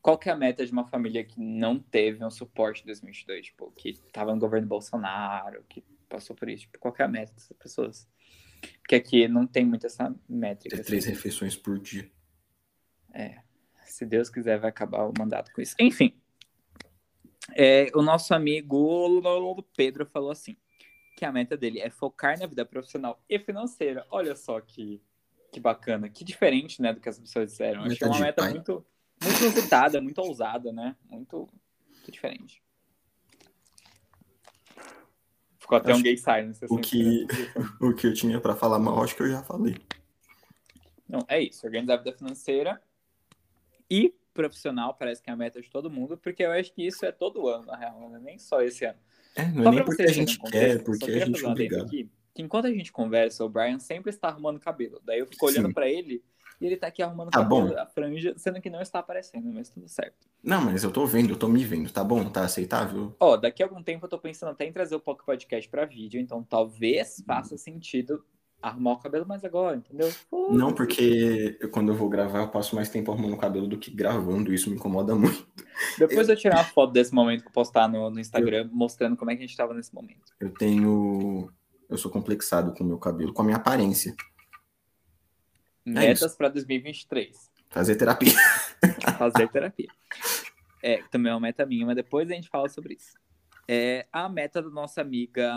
qual 0.00 0.16
que 0.16 0.28
é 0.28 0.32
a 0.32 0.36
meta 0.36 0.64
de 0.64 0.70
uma 0.70 0.86
família 0.86 1.24
que 1.24 1.40
não 1.40 1.78
teve 1.78 2.24
um 2.24 2.30
suporte 2.30 2.82
em 2.82 2.86
2022, 2.86 3.46
tipo, 3.46 3.72
que 3.72 3.94
tava 4.12 4.32
no 4.32 4.38
governo 4.38 4.68
Bolsonaro, 4.68 5.64
que 5.68 5.82
passou 6.08 6.36
por 6.36 6.48
isso. 6.48 6.62
Tipo, 6.62 6.78
qual 6.78 6.94
que 6.94 7.02
é 7.02 7.04
a 7.04 7.08
meta 7.08 7.32
dessas 7.32 7.56
pessoas? 7.56 8.08
Porque 8.78 8.94
aqui 8.94 9.26
não 9.26 9.46
tem 9.46 9.64
muito 9.64 9.86
essa 9.86 10.14
métrica. 10.28 10.76
Ter 10.76 10.82
assim. 10.82 10.88
três 10.88 11.04
refeições 11.04 11.56
por 11.56 11.78
dia. 11.80 12.08
Se 13.84 14.04
Deus 14.04 14.28
quiser, 14.28 14.58
vai 14.58 14.70
acabar 14.70 15.04
o 15.04 15.12
mandato 15.16 15.52
com 15.52 15.60
isso. 15.60 15.74
Enfim, 15.78 16.14
é, 17.52 17.90
o 17.94 18.02
nosso 18.02 18.34
amigo 18.34 19.62
Pedro 19.76 20.06
falou 20.06 20.30
assim: 20.30 20.56
que 21.16 21.24
a 21.24 21.32
meta 21.32 21.56
dele 21.56 21.80
é 21.80 21.90
focar 21.90 22.38
na 22.38 22.46
vida 22.46 22.64
profissional 22.64 23.22
e 23.28 23.38
financeira. 23.38 24.06
Olha 24.10 24.34
só 24.34 24.60
que, 24.60 25.02
que 25.52 25.60
bacana, 25.60 26.08
que 26.08 26.24
diferente, 26.24 26.80
né, 26.80 26.92
do 26.92 27.00
que 27.00 27.08
as 27.08 27.18
pessoas 27.18 27.50
disseram. 27.50 27.80
Achei 27.82 27.90
Meta 27.92 28.06
uma 28.08 28.18
meta 28.20 28.42
pai. 28.42 28.50
muito, 28.52 28.86
muito 29.22 29.40
inusitada, 29.42 30.00
muito 30.00 30.20
ousada, 30.20 30.72
né? 30.72 30.96
Muito, 31.04 31.48
muito 31.88 32.10
diferente. 32.10 32.62
Ficou 35.58 35.78
até 35.78 35.92
Acho 35.92 36.00
um 36.00 36.02
gay 36.02 36.16
silence. 36.16 36.64
Assim, 36.64 36.74
o 36.74 36.78
que- 36.80 37.26
O 37.80 37.94
que 37.94 38.06
eu 38.06 38.12
tinha 38.12 38.40
pra 38.40 38.54
falar 38.54 38.78
mal, 38.78 39.02
acho 39.02 39.16
que 39.16 39.22
eu 39.22 39.30
já 39.30 39.42
falei. 39.42 39.76
Não, 41.08 41.20
é 41.28 41.40
isso. 41.40 41.64
Organizar 41.66 41.94
a 41.94 41.96
vida 41.98 42.12
financeira 42.16 42.82
e 43.90 44.14
profissional 44.34 44.92
parece 44.94 45.22
que 45.22 45.30
é 45.30 45.32
a 45.32 45.36
meta 45.36 45.60
de 45.62 45.70
todo 45.70 45.90
mundo, 45.90 46.18
porque 46.18 46.42
eu 46.42 46.52
acho 46.52 46.72
que 46.74 46.86
isso 46.86 47.06
é 47.06 47.12
todo 47.12 47.48
ano, 47.48 47.64
na 47.66 47.76
real, 47.76 47.98
não 48.00 48.16
é 48.16 48.20
nem 48.20 48.38
só 48.38 48.60
esse 48.60 48.84
ano. 48.84 48.98
É, 49.36 49.46
não 49.46 49.62
Só 49.64 49.68
é 49.70 49.74
nem 49.76 49.84
porque 49.84 50.02
a 50.02 50.12
gente 50.12 50.38
quer, 50.40 50.82
porque 50.84 51.10
a 51.10 51.24
gente 51.26 51.44
obrigado. 51.44 51.86
aqui, 51.86 52.10
que 52.34 52.42
enquanto 52.42 52.66
a 52.66 52.70
gente 52.70 52.92
conversa, 52.92 53.44
o 53.44 53.48
Brian 53.48 53.78
sempre 53.78 54.10
está 54.10 54.28
arrumando 54.28 54.60
cabelo. 54.60 55.00
Daí 55.04 55.20
eu 55.20 55.26
fico 55.26 55.46
olhando 55.46 55.72
pra 55.72 55.88
ele 55.88 56.22
e 56.60 56.66
ele 56.66 56.76
tá 56.76 56.86
aqui 56.86 57.02
arrumando 57.02 57.30
Tá 57.30 57.42
cabelo, 57.42 57.68
bom. 57.68 57.78
a 57.78 57.86
franja, 57.86 58.32
sendo 58.36 58.60
que 58.60 58.70
não 58.70 58.80
está 58.80 59.00
aparecendo, 59.00 59.52
mas 59.52 59.68
tudo 59.68 59.88
certo. 59.88 60.28
Não, 60.42 60.60
mas 60.60 60.84
eu 60.84 60.92
tô 60.92 61.04
vendo, 61.04 61.30
eu 61.30 61.36
tô 61.36 61.48
me 61.48 61.64
vendo, 61.64 61.90
tá 61.90 62.04
bom? 62.04 62.28
Tá 62.30 62.44
aceitável? 62.44 63.14
Ó, 63.18 63.36
daqui 63.36 63.62
a 63.62 63.66
algum 63.66 63.82
tempo 63.82 64.04
eu 64.04 64.08
tô 64.10 64.18
pensando 64.18 64.50
até 64.50 64.64
em 64.64 64.72
trazer 64.72 64.94
o 64.94 65.00
Poco 65.00 65.24
Podcast 65.24 65.68
pra 65.68 65.84
vídeo, 65.84 66.20
então 66.20 66.42
talvez 66.44 67.22
faça 67.26 67.56
sentido 67.56 68.24
arrumar 68.68 68.92
o 68.92 68.98
cabelo 68.98 69.26
mais 69.26 69.44
agora, 69.44 69.76
entendeu? 69.76 70.10
Pô, 70.30 70.50
Não, 70.52 70.72
porque 70.72 71.56
eu- 71.60 71.68
quando 71.70 71.90
eu 71.92 71.94
vou 71.94 72.08
gravar, 72.08 72.40
eu 72.40 72.48
passo 72.48 72.74
mais 72.74 72.88
tempo 72.88 73.12
arrumando 73.12 73.34
o 73.34 73.38
cabelo 73.38 73.66
do 73.68 73.78
que 73.78 73.90
gravando, 73.90 74.52
isso 74.54 74.70
me 74.70 74.76
incomoda 74.76 75.14
muito. 75.16 75.46
Depois 75.98 76.28
eu 76.28 76.36
tirar 76.36 76.56
uma 76.56 76.64
foto 76.64 76.92
desse 76.92 77.14
momento 77.14 77.42
pra 77.44 77.52
postar 77.52 77.88
no, 77.88 78.08
no 78.10 78.18
Instagram, 78.20 78.68
mostrando 78.72 79.16
como 79.16 79.30
é 79.30 79.36
que 79.36 79.42
a 79.42 79.46
gente 79.46 79.56
tava 79.56 79.74
nesse 79.74 79.94
momento. 79.94 80.32
Eu 80.40 80.50
tenho. 80.54 81.50
Eu 81.88 81.98
sou 81.98 82.10
complexado 82.10 82.72
com 82.74 82.82
o 82.82 82.86
meu 82.86 82.98
cabelo, 82.98 83.32
com 83.32 83.42
a 83.42 83.44
minha 83.44 83.56
aparência. 83.58 84.14
Metas 85.84 86.34
pra 86.34 86.48
2023. 86.48 87.50
Fazer 87.68 87.96
terapia. 87.96 88.32
fazer 89.18 89.48
terapia. 89.48 89.88
É, 90.82 91.02
também 91.10 91.30
é 91.30 91.34
uma 91.34 91.40
meta 91.40 91.66
minha, 91.66 91.84
mas 91.86 91.96
depois 91.96 92.30
a 92.30 92.34
gente 92.34 92.48
fala 92.48 92.68
sobre 92.68 92.94
isso. 92.94 93.12
É 93.68 94.06
a 94.12 94.28
meta 94.28 94.62
da 94.62 94.70
nossa 94.70 95.00
amiga. 95.00 95.52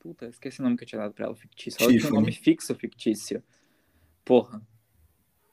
Puta, 0.00 0.26
esqueci 0.26 0.60
o 0.60 0.64
nome 0.64 0.78
que 0.78 0.84
eu 0.84 0.88
tinha 0.88 1.02
dado 1.02 1.12
pra 1.12 1.26
ela, 1.26 1.36
fictício. 1.36 1.82
Ela 1.82 1.92
tinha 1.92 2.10
um 2.10 2.14
nome 2.16 2.32
fixo 2.32 2.74
fictício. 2.74 3.42
Porra. 4.24 4.66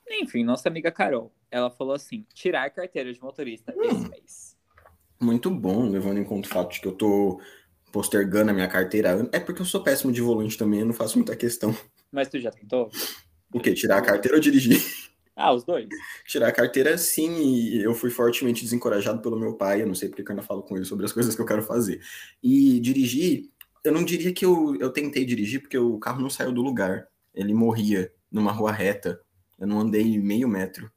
Enfim, 0.09 0.43
nossa 0.43 0.69
amiga 0.69 0.89
Carol. 0.89 1.33
Ela 1.51 1.69
falou 1.69 1.93
assim: 1.93 2.25
tirar 2.33 2.69
carteira 2.69 3.13
de 3.13 3.21
motorista 3.21 3.75
esse 3.77 4.09
mês. 4.09 4.57
Muito 5.19 5.51
bom, 5.51 5.89
levando 5.89 6.19
em 6.19 6.23
conta 6.23 6.47
o 6.47 6.51
fato 6.51 6.71
de 6.71 6.79
que 6.79 6.87
eu 6.87 6.93
tô 6.93 7.41
postergando 7.91 8.51
a 8.51 8.53
minha 8.53 8.69
carteira. 8.69 9.29
É 9.33 9.39
porque 9.39 9.61
eu 9.61 9.65
sou 9.65 9.83
péssimo 9.83 10.13
de 10.13 10.21
volante 10.21 10.57
também, 10.57 10.79
eu 10.79 10.85
não 10.85 10.93
faço 10.93 11.17
muita 11.17 11.35
questão. 11.35 11.75
Mas 12.09 12.29
tu 12.29 12.39
já 12.39 12.49
tentou? 12.51 12.89
O 13.51 13.59
quê? 13.59 13.73
Tirar 13.73 13.97
a 13.97 14.01
carteira 14.01 14.37
ou 14.37 14.41
dirigir? 14.41 14.81
Ah, 15.35 15.53
os 15.53 15.63
dois. 15.63 15.87
Tirar 16.25 16.47
a 16.47 16.51
carteira, 16.51 16.97
sim, 16.97 17.37
e 17.41 17.83
eu 17.83 17.93
fui 17.93 18.09
fortemente 18.09 18.63
desencorajado 18.63 19.21
pelo 19.21 19.39
meu 19.39 19.55
pai. 19.55 19.81
Eu 19.81 19.87
não 19.87 19.93
sei 19.93 20.09
porque 20.09 20.23
que 20.23 20.31
eu 20.31 20.33
ainda 20.33 20.45
falo 20.45 20.63
com 20.63 20.75
ele 20.75 20.85
sobre 20.85 21.05
as 21.05 21.11
coisas 21.11 21.35
que 21.35 21.41
eu 21.41 21.45
quero 21.45 21.61
fazer. 21.61 22.01
E 22.41 22.79
dirigir, 22.79 23.49
eu 23.87 23.93
não 23.93 24.03
diria 24.03 24.33
que 24.33 24.45
eu, 24.45 24.75
eu 24.79 24.91
tentei 24.91 25.25
dirigir 25.25 25.61
porque 25.61 25.77
o 25.77 25.97
carro 25.99 26.21
não 26.21 26.29
saiu 26.29 26.51
do 26.51 26.61
lugar. 26.61 27.07
Ele 27.33 27.53
morria 27.53 28.13
numa 28.31 28.51
rua 28.51 28.71
reta. 28.71 29.21
Eu 29.57 29.67
não 29.67 29.79
andei 29.79 30.17
meio 30.19 30.47
metro. 30.47 30.91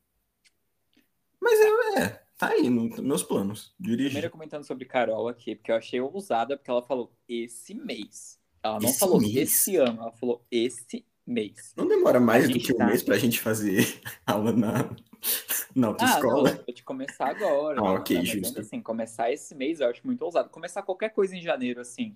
Mas 1.40 1.59
eu, 1.61 1.98
é, 2.03 2.22
tá 2.37 2.48
aí 2.48 2.68
nos 2.68 2.98
meus 3.00 3.22
planos. 3.22 3.74
Primeiro 4.09 4.09
Dirigir. 4.09 4.31
comentando 4.31 4.64
sobre 4.64 4.85
Carol 4.85 5.29
aqui, 5.29 5.55
porque 5.57 5.72
eu 5.72 5.76
achei 5.76 6.00
ousada, 6.00 6.57
porque 6.57 6.70
ela 6.70 6.83
falou 6.83 7.12
esse 7.29 7.74
mês. 7.74 8.38
Ela 8.62 8.79
não 8.81 8.90
Esse 8.90 8.98
falou 8.98 9.20
mês? 9.20 9.35
esse 9.37 9.76
ano, 9.76 10.03
ela 10.03 10.12
falou 10.12 10.44
esse 10.50 11.07
mês. 11.26 11.72
Não 11.76 11.88
demora 11.88 12.20
mais 12.20 12.48
do 12.50 12.59
que 12.59 12.72
um 12.74 12.76
tá. 12.76 12.87
mês 12.87 13.03
pra 13.03 13.16
gente 13.18 13.40
fazer 13.40 14.00
aula 14.26 14.53
na, 14.53 14.70
na 14.72 14.79
Ah, 14.83 14.92
não, 15.74 15.88
autoescola. 15.90 16.62
vou 16.66 16.74
te 16.74 16.83
começar 16.85 17.29
agora. 17.31 17.81
Ah, 17.81 17.85
né? 17.85 17.90
ok, 17.90 18.18
Mas 18.18 18.29
justo. 18.29 18.61
assim, 18.61 18.83
começar 18.83 19.33
esse 19.33 19.55
mês 19.55 19.81
eu 19.81 19.88
acho 19.88 20.07
muito 20.07 20.22
ousado. 20.22 20.50
Começar 20.50 20.83
qualquer 20.83 21.11
coisa 21.11 21.35
em 21.35 21.40
janeiro, 21.40 21.81
assim, 21.81 22.14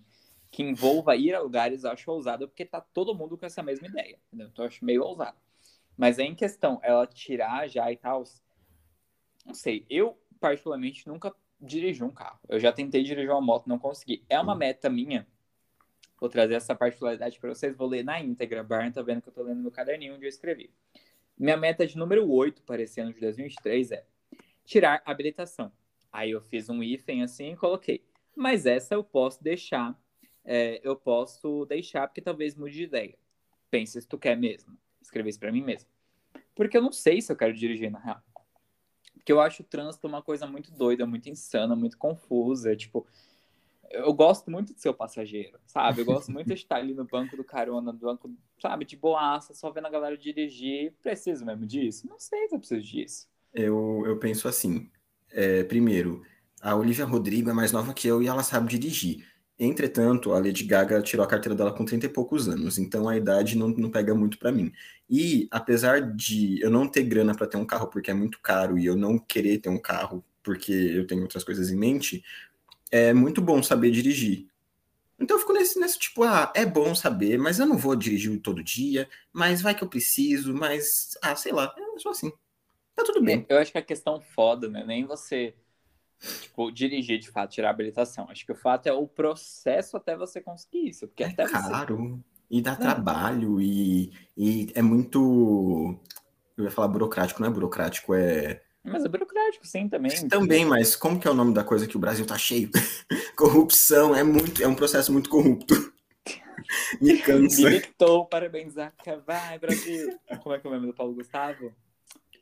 que 0.55 0.63
envolva 0.63 1.17
ir 1.17 1.35
a 1.35 1.41
lugares, 1.41 1.83
eu 1.83 1.91
acho 1.91 2.09
ousado, 2.13 2.47
porque 2.47 2.65
tá 2.65 2.81
todo 2.81 3.13
mundo 3.13 3.37
com 3.37 3.45
essa 3.45 3.61
mesma 3.61 3.89
ideia, 3.89 4.21
entendeu? 4.29 4.47
Então 4.53 4.65
eu 4.65 4.69
acho 4.69 4.85
meio 4.85 5.03
ousado. 5.03 5.37
Mas 5.97 6.17
aí 6.21 6.27
em 6.27 6.35
questão, 6.35 6.79
ela 6.81 7.09
tirar 7.09 7.67
já 7.69 7.91
e 7.91 7.97
tal, 7.97 8.23
não 9.45 9.53
sei, 9.53 9.85
eu 9.91 10.17
particularmente 10.39 11.09
nunca 11.09 11.35
dirigi 11.61 12.05
um 12.05 12.11
carro. 12.11 12.39
Eu 12.49 12.61
já 12.61 12.73
tentei 12.73 13.03
dirigir 13.03 13.33
uma 13.33 13.41
moto, 13.41 13.67
não 13.69 13.81
consegui. 13.81 14.25
É 14.29 14.39
uma 14.39 14.55
Hum. 14.55 14.59
meta 14.59 14.89
minha. 14.89 15.27
Vou 16.21 16.29
trazer 16.29 16.55
essa 16.55 16.73
particularidade 16.73 17.37
para 17.41 17.53
vocês, 17.53 17.77
vou 17.77 17.89
ler 17.89 18.05
na 18.05 18.21
íntegra. 18.21 18.63
Barn 18.63 18.93
tá 18.93 19.03
vendo 19.03 19.23
que 19.23 19.31
eu 19.31 19.33
tô 19.33 19.43
lendo 19.43 19.61
meu 19.61 19.73
caderninho 19.73 20.15
onde 20.15 20.25
eu 20.25 20.29
escrevi. 20.29 20.71
Minha 21.37 21.57
meta 21.57 21.85
de 21.85 21.99
número 21.99 22.31
8 22.31 22.63
para 22.63 22.81
esse 22.81 23.01
ano 23.01 23.13
de 23.13 23.19
2023 23.19 23.91
é 23.91 24.07
tirar 24.65 25.03
habilitação. 25.05 25.73
Aí 26.13 26.31
eu 26.31 26.41
fiz 26.41 26.69
um 26.69 26.81
hífen 26.81 27.25
assim 27.25 27.53
e 27.53 27.57
coloquei. 27.57 28.05
Mas 28.37 28.67
essa 28.67 28.95
eu 28.95 29.03
posso 29.03 29.43
deixar. 29.43 29.99
É, 30.45 30.81
eu 30.83 30.95
posso 30.95 31.65
deixar 31.67 32.07
porque 32.07 32.21
talvez 32.21 32.55
mude 32.55 32.75
de 32.75 32.83
ideia. 32.85 33.17
Pensa 33.71 34.01
se 34.01 34.07
tu 34.07 34.19
quer 34.19 34.37
mesmo. 34.37 34.77
Escrever 35.01 35.31
isso 35.31 35.41
pra 35.41 35.53
mim 35.53 35.63
mesmo. 35.63 35.89
Porque 36.55 36.77
eu 36.77 36.83
não 36.83 36.93
sei 36.93 37.21
se 37.21 37.33
eu 37.33 37.37
quero 37.37 37.55
dirigir, 37.55 37.91
na 37.91 37.99
real. 37.99 38.23
Porque 39.15 39.33
eu 39.33 39.41
acho 39.41 39.63
o 39.63 39.67
trânsito 39.67 40.07
uma 40.07 40.23
coisa 40.23 40.47
muito 40.47 40.71
doida, 40.71 41.07
muito 41.07 41.29
insana, 41.29 41.75
muito 41.75 41.97
confusa. 41.97 42.77
Tipo, 42.77 43.07
eu 43.91 44.13
gosto 44.13 44.51
muito 44.51 44.75
de 44.75 44.81
ser 44.81 44.89
o 44.89 44.95
passageiro, 44.95 45.59
sabe? 45.67 46.03
Eu 46.03 46.05
gosto 46.05 46.31
muito 46.31 46.49
de 46.49 46.55
estar 46.55 46.77
ali 46.77 46.95
no 46.95 47.05
banco 47.05 47.37
do 47.37 47.45
carona, 47.45 47.93
no 47.93 47.99
banco, 47.99 48.31
sabe, 48.61 48.85
de 48.85 48.97
boaça, 48.97 49.55
só 49.55 49.71
vendo 49.71 49.87
a 49.87 49.91
galera 49.91 50.17
dirigir. 50.17 50.93
Preciso 51.03 51.45
mesmo 51.45 51.67
disso? 51.67 52.07
Não 52.07 52.19
sei 52.19 52.49
se 52.49 52.55
eu 52.55 52.59
preciso 52.59 52.83
disso. 52.83 53.29
Eu, 53.53 54.03
eu 54.05 54.19
penso 54.19 54.49
assim. 54.49 54.91
É, 55.31 55.65
primeiro, 55.65 56.23
a 56.61 56.75
Olivia 56.75 57.05
Rodrigo 57.05 57.51
é 57.51 57.53
mais 57.53 57.73
nova 57.73 57.95
que 57.95 58.07
eu 58.07 58.23
e 58.23 58.29
ela 58.29 58.43
sabe 58.43 58.69
dirigir. 58.69 59.27
Entretanto, 59.59 60.33
a 60.33 60.39
Lady 60.39 60.65
Gaga 60.65 61.01
tirou 61.01 61.25
a 61.25 61.29
carteira 61.29 61.55
dela 61.55 61.73
com 61.73 61.85
30 61.85 62.07
e 62.07 62.09
poucos 62.09 62.49
anos, 62.49 62.77
então 62.77 63.09
a 63.09 63.17
idade 63.17 63.57
não, 63.57 63.69
não 63.69 63.89
pega 63.89 64.13
muito 64.15 64.37
para 64.37 64.51
mim. 64.51 64.73
E 65.09 65.47
apesar 65.51 66.01
de 66.01 66.61
eu 66.61 66.71
não 66.71 66.89
ter 66.89 67.05
grana 67.05 67.35
para 67.35 67.47
ter 67.47 67.57
um 67.57 67.65
carro 67.65 67.87
porque 67.87 68.11
é 68.11 68.15
muito 68.15 68.41
caro 68.41 68.77
e 68.77 68.85
eu 68.85 68.97
não 68.97 69.17
querer 69.17 69.59
ter 69.59 69.69
um 69.69 69.79
carro 69.79 70.25
porque 70.43 70.73
eu 70.73 71.07
tenho 71.07 71.23
outras 71.23 71.45
coisas 71.45 71.71
em 71.71 71.77
mente, 71.77 72.23
é 72.91 73.13
muito 73.15 73.41
bom 73.41 73.63
saber 73.63 73.91
dirigir. 73.91 74.47
Então 75.19 75.37
eu 75.37 75.41
fico 75.41 75.53
nesse, 75.53 75.79
nesse 75.79 75.99
tipo, 75.99 76.25
ah, 76.25 76.53
é 76.55 76.67
bom 76.67 76.95
saber, 76.95 77.39
mas 77.39 77.59
eu 77.61 77.67
não 77.67 77.79
vou 77.79 77.95
dirigir 77.95 78.41
todo 78.41 78.63
dia, 78.63 79.09
mas 79.33 79.63
vai 79.63 79.75
que 79.75 79.85
eu 79.85 79.89
preciso, 79.89 80.53
mas, 80.53 81.17
ah, 81.23 81.37
sei 81.37 81.53
lá, 81.53 81.73
eu 81.79 81.99
sou 82.01 82.11
assim. 82.11 82.33
Tá 82.95 83.05
tudo 83.05 83.23
bem. 83.23 83.47
Eu 83.49 83.59
acho 83.59 83.73
que 83.73 83.79
a 83.79 83.83
questão 83.83 84.21
foda, 84.21 84.69
né? 84.69 84.85
Nem 84.85 85.05
você, 85.05 85.55
tipo, 86.43 86.71
dirigir 86.71 87.19
de 87.19 87.31
fato, 87.31 87.53
tirar 87.53 87.69
a 87.69 87.71
habilitação. 87.71 88.29
Acho 88.31 88.45
que 88.45 88.53
o 88.53 88.57
fato 88.57 88.87
é 88.87 88.93
o 88.93 89.07
processo 89.07 89.97
até 89.97 90.17
você 90.17 90.41
conseguir 90.41 90.89
isso. 90.89 91.07
Porque 91.09 91.25
é 91.25 91.29
até 91.29 91.47
caro, 91.47 91.97
você... 91.97 92.19
e 92.51 92.61
dá 92.63 92.73
é. 92.73 92.77
trabalho, 92.77 93.61
e, 93.61 94.13
e 94.37 94.73
é 94.75 94.83
muito. 94.83 95.99
Eu 96.57 96.65
ia 96.65 96.71
falar 96.71 96.89
burocrático, 96.89 97.41
não 97.41 97.49
é 97.49 97.53
burocrático, 97.53 98.15
é 98.15 98.61
mas 98.85 99.03
é 99.03 99.09
burocrático, 99.09 99.67
sim, 99.67 99.89
também. 99.89 100.29
Também, 100.29 100.65
mas 100.67 100.95
como 100.95 101.19
que 101.19 101.27
é 101.27 101.31
o 101.31 101.35
nome 101.35 101.55
da 101.55 101.65
coisa 101.65 101.87
que 101.87 101.97
o 101.97 102.01
Brasil 102.01 102.27
tá 102.27 102.37
cheio? 102.37 102.71
Corrupção, 103.35 104.15
é 104.15 104.23
muito, 104.23 104.63
é 104.63 104.69
um 104.69 104.75
processo 104.75 105.11
muito 105.11 105.31
corrupto. 105.31 105.75
Me 107.01 107.19
cansa. 107.19 107.63
Militou, 107.63 108.27
parabéns, 108.27 108.75
Zaca. 108.75 109.23
Vai, 109.27 109.59
Brasil. 109.59 110.19
Como 110.43 110.55
é 110.55 110.59
que 110.59 110.67
é 110.67 110.71
o 110.71 110.75
nome 110.75 110.87
do 110.87 110.95
Paulo 110.95 111.15
Gustavo? 111.15 111.73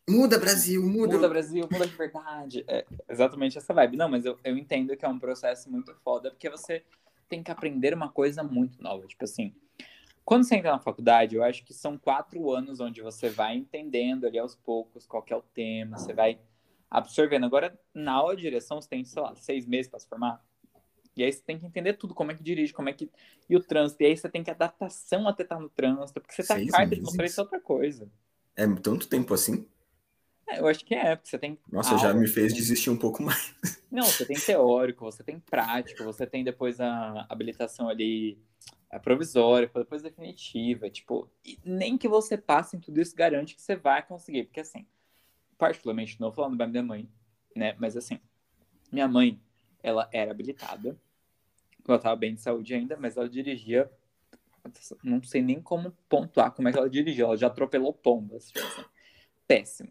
Muda, 0.08 0.38
Brasil, 0.38 0.84
muda. 0.84 1.14
Muda, 1.14 1.28
Brasil, 1.28 1.68
muda 1.70 1.86
de 1.86 1.96
verdade. 1.96 2.64
É 2.66 2.84
exatamente 3.08 3.56
essa 3.56 3.72
vibe. 3.72 3.96
Não, 3.96 4.08
mas 4.08 4.24
eu, 4.24 4.38
eu 4.42 4.56
entendo 4.56 4.96
que 4.96 5.04
é 5.04 5.08
um 5.08 5.18
processo 5.18 5.70
muito 5.70 5.94
foda, 6.02 6.30
porque 6.30 6.50
você 6.50 6.84
tem 7.28 7.42
que 7.42 7.50
aprender 7.50 7.94
uma 7.94 8.08
coisa 8.08 8.42
muito 8.42 8.82
nova. 8.82 9.06
Tipo 9.06 9.24
assim, 9.24 9.54
quando 10.24 10.44
você 10.44 10.56
entra 10.56 10.72
na 10.72 10.80
faculdade, 10.80 11.36
eu 11.36 11.42
acho 11.42 11.64
que 11.64 11.72
são 11.72 11.96
quatro 11.96 12.50
anos 12.50 12.80
onde 12.80 13.00
você 13.00 13.28
vai 13.28 13.56
entendendo 13.56 14.26
ali 14.26 14.38
aos 14.38 14.56
poucos 14.56 15.06
qual 15.06 15.24
é 15.28 15.36
o 15.36 15.42
tema, 15.42 15.96
você 15.96 16.12
vai 16.12 16.38
absorvendo. 16.90 17.46
Agora, 17.46 17.78
na 17.94 18.12
aula 18.12 18.36
de 18.36 18.42
direção, 18.42 18.80
você 18.80 18.88
tem, 18.88 19.04
sei 19.04 19.22
lá, 19.22 19.34
seis 19.36 19.66
meses 19.66 19.88
para 19.88 20.00
se 20.00 20.08
formar. 20.08 20.44
E 21.16 21.22
aí 21.22 21.32
você 21.32 21.42
tem 21.42 21.58
que 21.58 21.66
entender 21.66 21.94
tudo, 21.94 22.14
como 22.14 22.32
é 22.32 22.34
que 22.34 22.42
dirige, 22.42 22.72
como 22.72 22.88
é 22.88 22.92
que. 22.92 23.10
E 23.48 23.56
o 23.56 23.60
trânsito. 23.60 24.02
E 24.02 24.06
aí 24.06 24.16
você 24.16 24.28
tem 24.28 24.42
que 24.42 24.50
adaptação 24.50 25.28
até 25.28 25.42
estar 25.42 25.60
no 25.60 25.68
trânsito, 25.68 26.20
porque 26.20 26.34
você 26.34 26.42
tá 26.42 26.54
carta 26.70 26.96
de 26.96 27.02
motorista 27.02 27.40
é 27.40 27.44
outra 27.44 27.60
coisa. 27.60 28.10
É 28.56 28.66
tanto 28.66 29.08
tempo 29.08 29.32
assim? 29.32 29.66
É, 30.52 30.60
eu 30.60 30.66
acho 30.66 30.84
que 30.84 30.94
é, 30.94 31.16
porque 31.16 31.30
você 31.30 31.38
tem. 31.38 31.58
Nossa, 31.70 31.90
aula, 31.90 32.02
já 32.02 32.14
me 32.14 32.28
fez 32.28 32.52
desistir 32.52 32.90
um 32.90 32.96
pouco 32.96 33.22
mais. 33.22 33.54
Não, 33.90 34.04
você 34.04 34.26
tem 34.26 34.36
teórico, 34.36 35.04
você 35.04 35.22
tem 35.24 35.40
prático, 35.40 36.04
você 36.04 36.26
tem 36.26 36.44
depois 36.44 36.80
a 36.80 37.26
habilitação 37.28 37.88
ali 37.88 38.38
a 38.90 39.00
provisória, 39.00 39.70
depois 39.74 40.02
definitiva, 40.02 40.90
tipo, 40.90 41.26
nem 41.64 41.96
que 41.96 42.06
você 42.06 42.36
passe 42.36 42.76
em 42.76 42.80
tudo 42.80 43.00
isso 43.00 43.16
garante 43.16 43.54
que 43.54 43.62
você 43.62 43.74
vai 43.74 44.02
conseguir, 44.02 44.44
porque 44.44 44.60
assim, 44.60 44.86
particularmente, 45.56 46.20
não 46.20 46.30
falando 46.30 46.58
da 46.58 46.66
minha 46.66 46.82
mãe, 46.82 47.08
né, 47.56 47.74
mas 47.78 47.96
assim, 47.96 48.20
minha 48.92 49.08
mãe, 49.08 49.40
ela 49.82 50.10
era 50.12 50.30
habilitada, 50.30 50.94
ela 51.88 51.98
tava 51.98 52.16
bem 52.16 52.34
de 52.34 52.42
saúde 52.42 52.74
ainda, 52.74 52.94
mas 52.98 53.16
ela 53.16 53.30
dirigia, 53.30 53.90
não 55.02 55.22
sei 55.22 55.40
nem 55.40 55.60
como 55.62 55.96
pontuar 56.06 56.52
como 56.52 56.68
é 56.68 56.72
que 56.72 56.78
ela 56.78 56.90
dirigia, 56.90 57.24
ela 57.24 57.36
já 57.36 57.46
atropelou 57.46 57.94
pombas, 57.94 58.48
tipo 58.48 58.66
assim, 58.66 58.84
péssimo. 59.48 59.90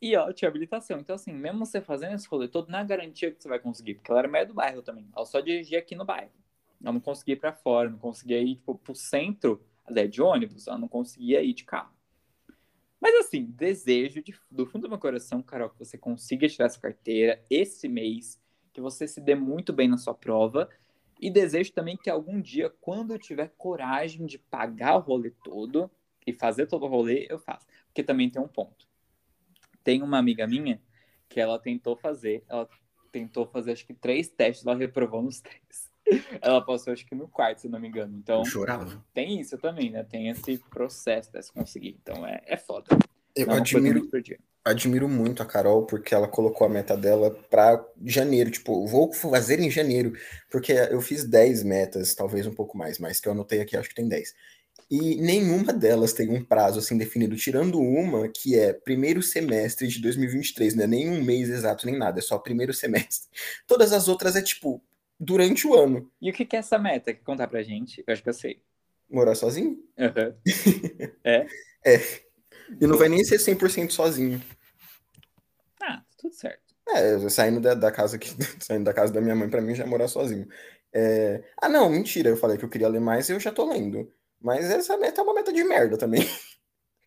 E 0.00 0.14
ela 0.14 0.32
tinha 0.32 0.48
habilitação, 0.48 1.00
então 1.00 1.16
assim, 1.16 1.32
mesmo 1.32 1.66
você 1.66 1.80
fazendo 1.80 2.14
esse 2.14 2.28
rolê 2.28 2.46
todo, 2.46 2.70
não 2.70 2.78
é 2.78 2.84
garantia 2.84 3.32
que 3.32 3.42
você 3.42 3.48
vai 3.48 3.58
conseguir, 3.58 3.94
porque 3.94 4.10
ela 4.10 4.20
era 4.20 4.28
meio 4.28 4.46
do 4.46 4.54
bairro 4.54 4.80
também, 4.80 5.08
ela 5.14 5.26
só 5.26 5.40
dirigia 5.40 5.80
aqui 5.80 5.96
no 5.96 6.04
bairro. 6.04 6.30
Ela 6.80 6.92
não 6.92 7.00
conseguia 7.00 7.34
ir 7.34 7.38
para 7.38 7.52
fora, 7.52 7.90
não 7.90 7.98
conseguia 7.98 8.40
ir 8.40 8.54
tipo, 8.54 8.76
para 8.76 8.92
o 8.92 8.94
centro 8.94 9.60
de 10.10 10.22
ônibus, 10.22 10.68
ela 10.68 10.78
não 10.78 10.86
conseguia 10.86 11.42
ir 11.42 11.52
de 11.52 11.64
carro. 11.64 11.92
Mas 13.00 13.14
assim, 13.26 13.44
desejo 13.44 14.22
de, 14.22 14.34
do 14.50 14.66
fundo 14.66 14.82
do 14.82 14.88
meu 14.88 14.98
coração, 14.98 15.42
Carol, 15.42 15.70
que 15.70 15.78
você 15.78 15.96
consiga 15.96 16.48
tirar 16.48 16.66
essa 16.66 16.80
carteira 16.80 17.42
esse 17.48 17.88
mês, 17.88 18.40
que 18.72 18.80
você 18.80 19.06
se 19.06 19.20
dê 19.20 19.34
muito 19.34 19.72
bem 19.72 19.88
na 19.88 19.96
sua 19.96 20.14
prova. 20.14 20.68
E 21.20 21.30
desejo 21.30 21.72
também 21.72 21.96
que 21.96 22.10
algum 22.10 22.40
dia, 22.40 22.70
quando 22.80 23.12
eu 23.12 23.18
tiver 23.18 23.52
coragem 23.56 24.24
de 24.26 24.38
pagar 24.38 24.96
o 24.96 25.00
rolê 25.00 25.30
todo 25.42 25.90
e 26.26 26.32
fazer 26.32 26.66
todo 26.66 26.84
o 26.84 26.88
rolê, 26.88 27.26
eu 27.28 27.38
faça. 27.38 27.66
Porque 27.86 28.02
também 28.02 28.30
tem 28.30 28.40
um 28.40 28.48
ponto. 28.48 28.87
Tem 29.88 30.02
uma 30.02 30.18
amiga 30.18 30.46
minha 30.46 30.78
que 31.30 31.40
ela 31.40 31.58
tentou 31.58 31.96
fazer, 31.96 32.44
ela 32.46 32.68
tentou 33.10 33.46
fazer 33.46 33.72
acho 33.72 33.86
que 33.86 33.94
três 33.94 34.28
testes, 34.28 34.66
ela 34.66 34.76
reprovou 34.76 35.22
nos 35.22 35.40
três. 35.40 35.88
Ela 36.42 36.60
passou, 36.60 36.92
acho 36.92 37.06
que 37.06 37.14
no 37.14 37.26
quarto, 37.26 37.62
se 37.62 37.70
não 37.70 37.80
me 37.80 37.88
engano. 37.88 38.14
Então, 38.14 38.40
eu 38.40 38.44
chorava. 38.44 39.02
Tem 39.14 39.40
isso 39.40 39.56
também, 39.56 39.88
né? 39.88 40.04
Tem 40.04 40.28
esse 40.28 40.58
processo 40.68 41.32
de 41.32 41.40
se 41.40 41.50
conseguir. 41.50 41.98
Então, 42.02 42.26
é, 42.26 42.42
é 42.44 42.58
foda. 42.58 42.98
Eu 43.34 43.50
é 43.50 43.56
admiro, 43.56 44.06
admiro 44.62 45.08
muito 45.08 45.42
a 45.42 45.46
Carol, 45.46 45.86
porque 45.86 46.14
ela 46.14 46.28
colocou 46.28 46.66
a 46.66 46.70
meta 46.70 46.94
dela 46.94 47.30
para 47.48 47.82
janeiro. 48.04 48.50
Tipo, 48.50 48.86
vou 48.86 49.10
fazer 49.14 49.58
em 49.58 49.70
janeiro. 49.70 50.12
Porque 50.50 50.72
eu 50.72 51.00
fiz 51.00 51.24
10 51.24 51.62
metas, 51.62 52.14
talvez 52.14 52.46
um 52.46 52.54
pouco 52.54 52.76
mais, 52.76 52.98
mas 52.98 53.20
que 53.20 53.26
eu 53.28 53.32
anotei 53.32 53.62
aqui, 53.62 53.74
acho 53.74 53.88
que 53.88 53.94
tem 53.94 54.06
10. 54.06 54.34
E 54.90 55.16
nenhuma 55.16 55.70
delas 55.72 56.14
tem 56.14 56.30
um 56.30 56.42
prazo 56.42 56.78
assim 56.78 56.96
definido, 56.96 57.36
tirando 57.36 57.78
uma 57.78 58.26
que 58.26 58.58
é 58.58 58.72
primeiro 58.72 59.22
semestre 59.22 59.86
de 59.86 60.00
2023, 60.00 60.74
não 60.74 60.84
é 60.84 60.86
nem 60.86 61.10
um 61.10 61.22
mês 61.22 61.50
exato 61.50 61.84
nem 61.84 61.98
nada, 61.98 62.20
é 62.20 62.22
só 62.22 62.38
primeiro 62.38 62.72
semestre. 62.72 63.28
Todas 63.66 63.92
as 63.92 64.08
outras 64.08 64.34
é 64.34 64.40
tipo, 64.40 64.82
durante 65.20 65.66
o 65.66 65.74
ano. 65.74 66.10
E 66.22 66.30
o 66.30 66.32
que, 66.32 66.56
é 66.56 66.58
essa 66.58 66.78
meta? 66.78 67.12
Quer 67.12 67.22
contar 67.22 67.48
pra 67.48 67.62
gente? 67.62 68.02
Eu 68.06 68.12
acho 68.12 68.22
que 68.22 68.28
eu 68.30 68.34
sei. 68.34 68.62
Morar 69.10 69.34
sozinho? 69.34 69.78
Uhum. 69.98 70.34
é? 71.22 71.46
É. 71.84 72.00
E 72.80 72.86
não 72.86 72.96
vai 72.96 73.10
nem 73.10 73.22
ser 73.24 73.36
100% 73.36 73.90
sozinho. 73.90 74.42
Ah, 75.82 76.02
tudo 76.16 76.34
certo. 76.34 76.68
É, 76.88 77.28
saindo 77.28 77.60
da, 77.60 77.74
da 77.74 77.90
casa 77.90 78.18
que, 78.18 78.28
saindo 78.60 78.84
da 78.84 78.94
casa 78.94 79.12
da 79.12 79.20
minha 79.20 79.34
mãe, 79.34 79.50
pra 79.50 79.60
mim 79.60 79.74
já 79.74 79.84
é 79.84 79.86
morar 79.86 80.08
sozinho. 80.08 80.48
É... 80.92 81.44
Ah, 81.60 81.68
não, 81.68 81.90
mentira. 81.90 82.30
Eu 82.30 82.36
falei 82.36 82.56
que 82.56 82.64
eu 82.64 82.68
queria 82.68 82.88
ler 82.88 83.00
mais 83.00 83.28
e 83.28 83.32
eu 83.32 83.40
já 83.40 83.52
tô 83.52 83.70
lendo. 83.70 84.10
Mas 84.40 84.70
essa 84.70 84.96
meta 84.96 85.20
é 85.20 85.24
uma 85.24 85.34
meta 85.34 85.52
de 85.52 85.64
merda 85.64 85.96
também. 85.96 86.28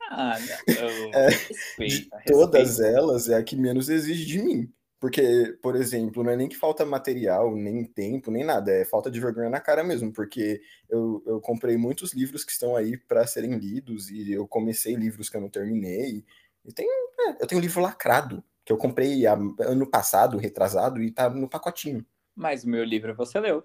Ah, 0.09 0.37
não. 0.39 1.11
É, 1.13 1.29
respeita, 1.29 2.21
todas 2.25 2.79
elas 2.79 3.29
é 3.29 3.35
a 3.35 3.43
que 3.43 3.55
menos 3.55 3.89
exige 3.89 4.25
de 4.25 4.41
mim. 4.41 4.73
Porque, 5.01 5.57
por 5.63 5.75
exemplo, 5.75 6.23
não 6.23 6.31
é 6.31 6.35
nem 6.35 6.47
que 6.47 6.55
falta 6.55 6.85
material, 6.85 7.55
nem 7.55 7.83
tempo, 7.83 8.29
nem 8.29 8.43
nada, 8.43 8.71
é 8.71 8.85
falta 8.85 9.09
de 9.09 9.19
vergonha 9.19 9.49
na 9.49 9.59
cara 9.59 9.83
mesmo, 9.83 10.13
porque 10.13 10.61
eu, 10.87 11.23
eu 11.25 11.41
comprei 11.41 11.75
muitos 11.75 12.13
livros 12.13 12.43
que 12.43 12.51
estão 12.51 12.75
aí 12.75 12.95
para 12.95 13.25
serem 13.25 13.57
lidos 13.57 14.11
e 14.11 14.31
eu 14.31 14.47
comecei 14.47 14.93
livros 14.95 15.27
que 15.27 15.35
eu 15.35 15.41
não 15.41 15.49
terminei. 15.49 16.23
E 16.63 16.71
tem, 16.71 16.87
é, 16.87 17.41
eu 17.41 17.47
tenho 17.47 17.59
um 17.59 17.63
livro 17.63 17.81
lacrado, 17.81 18.43
que 18.63 18.71
eu 18.71 18.77
comprei 18.77 19.25
ano 19.25 19.89
passado, 19.89 20.37
retrasado, 20.37 21.01
e 21.01 21.09
tá 21.09 21.27
no 21.31 21.49
pacotinho. 21.49 22.05
Mas 22.35 22.63
o 22.63 22.69
meu 22.69 22.83
livro 22.83 23.15
você 23.15 23.39
leu. 23.39 23.63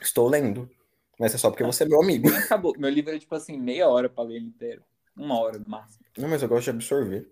Estou 0.00 0.28
lendo. 0.28 0.70
Mas 1.18 1.34
é 1.34 1.38
só 1.38 1.50
porque 1.50 1.64
você 1.64 1.84
é 1.84 1.86
meu 1.86 2.00
amigo. 2.00 2.28
Acabou. 2.28 2.74
Meu 2.78 2.90
livro 2.90 3.14
é 3.14 3.18
tipo 3.18 3.34
assim, 3.34 3.58
meia 3.58 3.88
hora 3.88 4.08
para 4.08 4.24
ler 4.24 4.36
ele 4.36 4.46
inteiro. 4.46 4.82
Uma 5.16 5.38
hora 5.38 5.58
no 5.58 5.68
máximo. 5.68 6.04
Não, 6.16 6.28
mas 6.28 6.42
eu 6.42 6.48
gosto 6.48 6.64
de 6.64 6.70
absorver. 6.70 7.30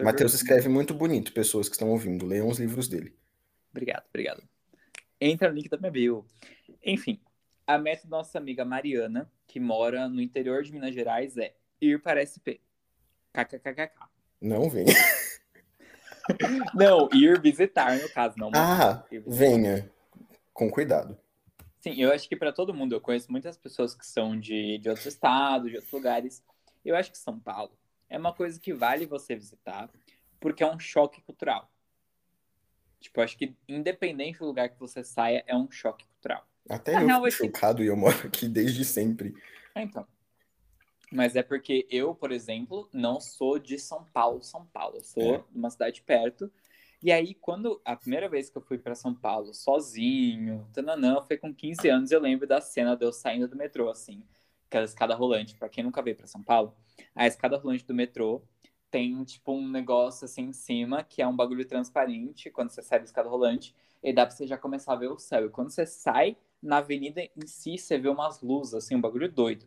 Matheus 0.00 0.34
escreve 0.34 0.68
muito 0.68 0.94
bonito, 0.94 1.32
pessoas 1.32 1.68
que 1.68 1.74
estão 1.74 1.90
ouvindo. 1.90 2.26
Leiam 2.26 2.48
os 2.48 2.58
livros 2.58 2.88
dele. 2.88 3.14
Obrigado, 3.70 4.04
obrigado. 4.08 4.42
Entra 5.20 5.48
no 5.48 5.54
link 5.54 5.68
da 5.68 5.76
minha 5.76 5.90
bio. 5.90 6.24
Enfim, 6.82 7.20
a 7.66 7.76
meta 7.76 8.06
da 8.06 8.18
nossa 8.18 8.38
amiga 8.38 8.64
Mariana, 8.64 9.30
que 9.46 9.58
mora 9.58 10.08
no 10.08 10.20
interior 10.20 10.62
de 10.62 10.72
Minas 10.72 10.94
Gerais, 10.94 11.36
é 11.36 11.54
ir 11.80 12.00
para 12.00 12.24
SP. 12.24 12.60
KKKKK. 13.32 14.08
Não 14.40 14.70
vem. 14.70 14.86
não, 16.74 17.08
ir 17.12 17.40
visitar, 17.40 17.98
no 17.98 18.08
caso, 18.10 18.36
não. 18.38 18.50
Ah, 18.54 19.04
venha. 19.26 19.90
Com 20.52 20.70
cuidado. 20.70 21.18
Sim, 21.84 22.00
eu 22.00 22.10
acho 22.10 22.26
que 22.26 22.34
para 22.34 22.50
todo 22.50 22.72
mundo, 22.72 22.94
eu 22.94 23.00
conheço 23.00 23.30
muitas 23.30 23.58
pessoas 23.58 23.94
que 23.94 24.06
são 24.06 24.40
de, 24.40 24.78
de 24.78 24.88
outros 24.88 25.04
estados, 25.04 25.68
de 25.68 25.76
outros 25.76 25.92
lugares. 25.92 26.42
Eu 26.82 26.96
acho 26.96 27.12
que 27.12 27.18
São 27.18 27.38
Paulo 27.38 27.76
é 28.08 28.16
uma 28.16 28.32
coisa 28.32 28.58
que 28.58 28.72
vale 28.72 29.04
você 29.04 29.36
visitar, 29.36 29.90
porque 30.40 30.62
é 30.62 30.66
um 30.66 30.78
choque 30.78 31.20
cultural. 31.20 31.70
Tipo, 32.98 33.20
acho 33.20 33.36
que 33.36 33.54
independente 33.68 34.38
do 34.38 34.46
lugar 34.46 34.70
que 34.70 34.80
você 34.80 35.04
saia, 35.04 35.44
é 35.46 35.54
um 35.54 35.70
choque 35.70 36.06
cultural. 36.06 36.48
Até 36.70 36.92
Na 36.92 37.02
eu 37.02 37.06
real, 37.06 37.24
fico 37.24 37.36
chocado 37.44 37.84
e 37.84 37.86
eu 37.88 37.96
moro 37.98 38.16
aqui 38.28 38.48
desde 38.48 38.82
sempre. 38.82 39.34
É, 39.74 39.82
então. 39.82 40.06
Mas 41.12 41.36
é 41.36 41.42
porque 41.42 41.86
eu, 41.90 42.14
por 42.14 42.32
exemplo, 42.32 42.88
não 42.94 43.20
sou 43.20 43.58
de 43.58 43.78
São 43.78 44.06
Paulo, 44.06 44.42
São 44.42 44.64
Paulo. 44.64 44.96
Eu 44.96 45.04
sou 45.04 45.34
é. 45.34 45.38
de 45.52 45.58
uma 45.58 45.68
cidade 45.68 46.00
perto. 46.00 46.50
E 47.04 47.12
aí, 47.12 47.34
quando 47.34 47.82
a 47.84 47.94
primeira 47.94 48.30
vez 48.30 48.48
que 48.48 48.56
eu 48.56 48.62
fui 48.62 48.78
para 48.78 48.94
São 48.94 49.14
Paulo 49.14 49.52
sozinho, 49.52 50.66
tananã, 50.72 51.20
foi 51.20 51.36
com 51.36 51.52
15 51.54 51.86
anos, 51.86 52.10
eu 52.10 52.18
lembro 52.18 52.46
da 52.46 52.62
cena 52.62 52.96
de 52.96 53.04
eu 53.04 53.12
saindo 53.12 53.46
do 53.46 53.54
metrô, 53.54 53.90
assim, 53.90 54.24
aquela 54.66 54.86
escada 54.86 55.14
rolante. 55.14 55.54
Para 55.54 55.68
quem 55.68 55.84
nunca 55.84 56.00
veio 56.00 56.16
para 56.16 56.26
São 56.26 56.42
Paulo, 56.42 56.74
a 57.14 57.26
escada 57.26 57.58
rolante 57.58 57.84
do 57.84 57.92
metrô 57.92 58.42
tem, 58.90 59.22
tipo, 59.22 59.52
um 59.52 59.68
negócio 59.68 60.24
assim 60.24 60.44
em 60.44 60.52
cima, 60.54 61.04
que 61.04 61.20
é 61.20 61.26
um 61.26 61.36
bagulho 61.36 61.66
transparente, 61.66 62.50
quando 62.50 62.70
você 62.70 62.80
sai 62.80 63.00
da 63.00 63.04
escada 63.04 63.28
rolante, 63.28 63.74
e 64.02 64.10
dá 64.10 64.24
pra 64.24 64.34
você 64.34 64.46
já 64.46 64.56
começar 64.56 64.94
a 64.94 64.96
ver 64.96 65.08
o 65.08 65.18
céu. 65.18 65.44
E 65.44 65.50
quando 65.50 65.68
você 65.68 65.84
sai 65.84 66.38
na 66.62 66.78
avenida 66.78 67.20
em 67.22 67.46
si, 67.46 67.76
você 67.76 67.98
vê 67.98 68.08
umas 68.08 68.40
luzes, 68.40 68.72
assim, 68.72 68.94
um 68.94 69.00
bagulho 69.02 69.30
doido. 69.30 69.66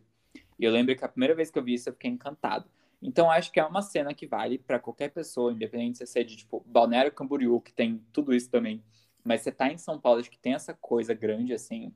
E 0.58 0.64
eu 0.64 0.72
lembro 0.72 0.96
que 0.96 1.04
a 1.04 1.08
primeira 1.08 1.36
vez 1.36 1.52
que 1.52 1.58
eu 1.60 1.62
vi 1.62 1.74
isso, 1.74 1.88
eu 1.88 1.92
fiquei 1.92 2.10
encantado. 2.10 2.68
Então, 3.00 3.30
acho 3.30 3.52
que 3.52 3.60
é 3.60 3.64
uma 3.64 3.82
cena 3.82 4.12
que 4.12 4.26
vale 4.26 4.58
para 4.58 4.78
qualquer 4.78 5.10
pessoa, 5.10 5.52
independente 5.52 5.98
se 5.98 6.06
você 6.06 6.20
é 6.20 6.24
de, 6.24 6.36
tipo, 6.36 6.64
Balneário 6.66 7.12
Camboriú, 7.12 7.60
que 7.60 7.72
tem 7.72 8.04
tudo 8.12 8.34
isso 8.34 8.50
também. 8.50 8.82
Mas 9.24 9.42
você 9.42 9.52
tá 9.52 9.70
em 9.70 9.78
São 9.78 10.00
Paulo, 10.00 10.20
acho 10.20 10.30
que 10.30 10.38
tem 10.38 10.54
essa 10.54 10.74
coisa 10.74 11.14
grande, 11.14 11.52
assim. 11.52 11.94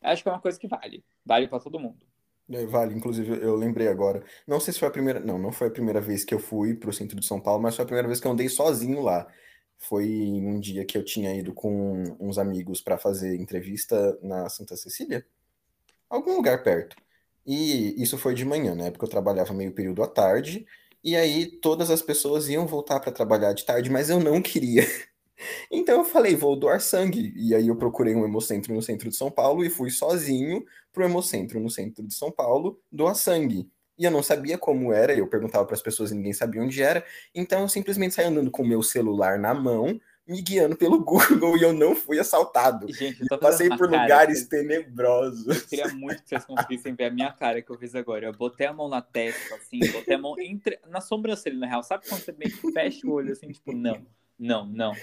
Acho 0.00 0.22
que 0.22 0.28
é 0.28 0.32
uma 0.32 0.40
coisa 0.40 0.58
que 0.58 0.68
vale. 0.68 1.04
Vale 1.24 1.48
para 1.48 1.60
todo 1.60 1.80
mundo. 1.80 2.06
É, 2.52 2.66
vale, 2.66 2.94
inclusive 2.94 3.32
eu 3.42 3.54
lembrei 3.54 3.88
agora. 3.88 4.24
Não 4.46 4.58
sei 4.58 4.72
se 4.72 4.80
foi 4.80 4.88
a 4.88 4.90
primeira. 4.90 5.20
Não, 5.20 5.38
não 5.38 5.52
foi 5.52 5.68
a 5.68 5.70
primeira 5.70 6.00
vez 6.00 6.24
que 6.24 6.34
eu 6.34 6.40
fui 6.40 6.74
pro 6.74 6.92
centro 6.92 7.18
de 7.18 7.26
São 7.26 7.40
Paulo, 7.40 7.62
mas 7.62 7.76
foi 7.76 7.84
a 7.84 7.86
primeira 7.86 8.08
vez 8.08 8.20
que 8.20 8.26
eu 8.26 8.32
andei 8.32 8.48
sozinho 8.48 9.00
lá. 9.02 9.26
Foi 9.78 10.06
um 10.06 10.58
dia 10.60 10.84
que 10.84 10.98
eu 10.98 11.04
tinha 11.04 11.34
ido 11.34 11.54
com 11.54 12.16
uns 12.20 12.38
amigos 12.38 12.80
para 12.80 12.98
fazer 12.98 13.36
entrevista 13.36 14.18
na 14.22 14.48
Santa 14.48 14.76
Cecília, 14.76 15.24
algum 16.08 16.36
lugar 16.36 16.62
perto. 16.62 16.96
E 17.46 18.00
isso 18.02 18.18
foi 18.18 18.34
de 18.34 18.44
manhã, 18.44 18.74
né? 18.74 18.90
Porque 18.90 19.04
eu 19.04 19.08
trabalhava 19.08 19.52
meio 19.54 19.72
período 19.72 20.02
à 20.02 20.06
tarde. 20.08 20.66
E 21.02 21.16
aí 21.16 21.46
todas 21.46 21.90
as 21.90 22.02
pessoas 22.02 22.48
iam 22.48 22.66
voltar 22.66 23.00
para 23.00 23.12
trabalhar 23.12 23.52
de 23.52 23.64
tarde, 23.64 23.90
mas 23.90 24.10
eu 24.10 24.20
não 24.20 24.40
queria. 24.42 24.84
Então 25.70 25.98
eu 25.98 26.04
falei, 26.04 26.36
vou 26.36 26.56
doar 26.56 26.80
sangue. 26.80 27.32
E 27.36 27.54
aí 27.54 27.68
eu 27.68 27.76
procurei 27.76 28.14
um 28.14 28.24
hemocentro 28.24 28.74
no 28.74 28.82
centro 28.82 29.08
de 29.08 29.16
São 29.16 29.30
Paulo 29.30 29.64
e 29.64 29.70
fui 29.70 29.90
sozinho 29.90 30.64
pro 30.92 31.04
hemocentro 31.04 31.60
no 31.60 31.70
centro 31.70 32.06
de 32.06 32.14
São 32.14 32.30
Paulo 32.30 32.80
doar 32.90 33.14
sangue. 33.14 33.70
E 33.98 34.04
eu 34.04 34.10
não 34.10 34.22
sabia 34.22 34.56
como 34.56 34.92
era, 34.92 35.14
eu 35.14 35.28
perguntava 35.28 35.64
para 35.66 35.74
as 35.74 35.82
pessoas 35.82 36.10
e 36.10 36.14
ninguém 36.14 36.32
sabia 36.32 36.62
onde 36.62 36.82
era. 36.82 37.04
Então 37.34 37.62
eu 37.62 37.68
simplesmente 37.68 38.14
saí 38.14 38.26
andando 38.26 38.50
com 38.50 38.62
o 38.62 38.66
meu 38.66 38.82
celular 38.82 39.38
na 39.38 39.54
mão 39.54 40.00
me 40.30 40.40
guiando 40.40 40.76
pelo 40.76 41.00
Google 41.04 41.58
e 41.58 41.62
eu 41.62 41.72
não 41.72 41.96
fui 41.96 42.18
assaltado. 42.18 42.90
Gente, 42.92 43.26
eu 43.28 43.38
passei 43.38 43.68
por 43.68 43.90
lugares 43.90 44.46
tenebrosos. 44.46 45.46
Eu 45.46 45.66
queria 45.66 45.88
muito 45.88 46.22
que 46.22 46.28
vocês 46.28 46.44
conseguissem 46.44 46.94
ver 46.94 47.06
a 47.06 47.10
minha 47.10 47.32
cara 47.32 47.60
que 47.60 47.70
eu 47.70 47.76
fiz 47.76 47.94
agora. 47.94 48.26
Eu 48.26 48.32
botei 48.32 48.66
a 48.66 48.72
mão 48.72 48.88
na 48.88 49.02
testa, 49.02 49.56
assim, 49.56 49.80
botei 49.92 50.14
a 50.14 50.18
mão 50.18 50.38
entre... 50.38 50.78
na 50.88 51.00
sobrancelha, 51.00 51.58
na 51.58 51.66
real. 51.66 51.82
Sabe 51.82 52.06
quando 52.08 52.20
você 52.20 52.32
meio 52.32 52.56
que 52.56 52.72
fecha 52.72 53.06
o 53.06 53.10
olho, 53.10 53.32
assim, 53.32 53.48
tipo, 53.48 53.72
não, 53.72 54.06
não, 54.38 54.66
não. 54.66 54.94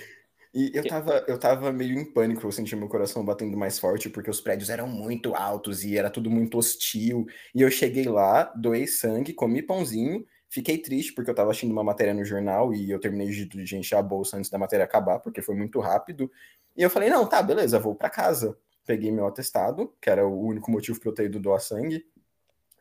E 0.54 0.72
eu 0.74 0.88
tava, 0.88 1.26
eu 1.28 1.38
tava 1.38 1.72
meio 1.72 2.00
em 2.00 2.06
pânico, 2.06 2.48
eu 2.48 2.52
senti 2.52 2.76
meu 2.76 2.88
coração 2.88 3.24
batendo 3.24 3.58
mais 3.58 3.78
forte, 3.78 4.10
porque 4.10 4.30
os 4.30 4.42
prédios 4.42 4.70
eram 4.70 4.88
muito 4.88 5.36
altos 5.36 5.84
e 5.84 5.98
era 5.98 6.10
tudo 6.10 6.32
muito 6.32 6.58
hostil. 6.58 7.28
E 7.54 7.62
eu 7.62 7.70
cheguei 7.70 8.06
lá, 8.06 8.46
doei 8.56 8.88
sangue, 8.88 9.34
comi 9.34 9.62
pãozinho 9.62 10.26
Fiquei 10.50 10.78
triste 10.78 11.14
porque 11.14 11.30
eu 11.30 11.34
estava 11.34 11.52
assistindo 11.52 11.72
uma 11.72 11.84
matéria 11.84 12.14
no 12.14 12.24
jornal 12.24 12.74
e 12.74 12.90
eu 12.90 13.00
terminei 13.00 13.30
de, 13.30 13.76
encher 13.76 13.98
a 13.98 14.02
bolsa 14.02 14.38
antes 14.38 14.50
da 14.50 14.58
matéria 14.58 14.86
acabar, 14.86 15.20
porque 15.20 15.42
foi 15.42 15.56
muito 15.56 15.80
rápido. 15.80 16.32
E 16.76 16.82
eu 16.82 16.90
falei, 16.90 17.10
não, 17.10 17.28
tá, 17.28 17.42
beleza, 17.42 17.80
vou 17.80 17.96
para 17.96 18.10
casa. 18.10 18.58
Peguei 18.86 19.12
meu 19.12 19.28
atestado, 19.28 19.94
que 20.02 20.10
era 20.10 20.26
o 20.26 20.42
único 20.42 20.72
motivo 20.72 21.00
para 21.00 21.10
eu 21.10 21.14
ter 21.14 21.26
ido 21.26 21.40
doar 21.40 21.60
sangue. 21.60 22.06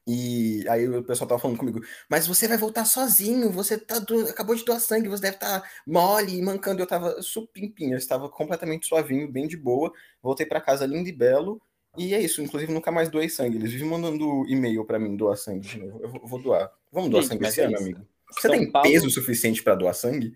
E 0.08 0.64
aí 0.68 0.88
o 0.88 1.02
pessoal 1.02 1.26
tava 1.26 1.40
falando 1.40 1.58
comigo, 1.58 1.80
mas 2.08 2.28
você 2.28 2.46
vai 2.46 2.56
voltar 2.56 2.84
sozinho, 2.84 3.50
você 3.50 3.76
tá 3.76 3.98
do... 3.98 4.20
acabou 4.28 4.54
de 4.54 4.64
doar 4.64 4.78
sangue, 4.78 5.08
você 5.08 5.22
deve 5.22 5.34
estar 5.34 5.60
tá 5.60 5.68
mole, 5.84 6.40
mancando. 6.42 6.80
Eu 6.80 6.86
tava 6.86 7.20
supimpinha, 7.20 7.94
eu 7.94 7.98
estava 7.98 8.28
completamente 8.28 8.86
suavinho, 8.86 9.30
bem 9.30 9.48
de 9.48 9.56
boa. 9.56 9.92
Voltei 10.22 10.46
para 10.46 10.60
casa 10.60 10.86
lindo 10.86 11.08
e 11.08 11.12
belo. 11.12 11.60
E 11.96 12.14
é 12.14 12.20
isso, 12.20 12.42
inclusive 12.42 12.72
nunca 12.72 12.90
mais 12.90 13.08
doei 13.08 13.28
sangue. 13.28 13.56
Eles 13.56 13.72
vivem 13.72 13.88
mandando 13.88 14.44
e-mail 14.48 14.84
para 14.84 14.98
mim 14.98 15.16
doar 15.16 15.36
sangue 15.36 15.66
de 15.66 15.78
novo. 15.78 16.00
Eu 16.02 16.26
vou 16.26 16.40
doar. 16.40 16.70
Vamos 16.92 17.10
doar 17.10 17.22
Gente, 17.22 17.32
sangue 17.32 17.46
esse 17.46 17.60
é 17.60 17.64
ano, 17.64 17.78
amigo? 17.78 18.06
Você 18.30 18.40
São 18.42 18.50
tem 18.50 18.70
Paulo... 18.70 18.88
peso 18.88 19.10
suficiente 19.10 19.62
para 19.62 19.74
doar 19.74 19.94
sangue? 19.94 20.34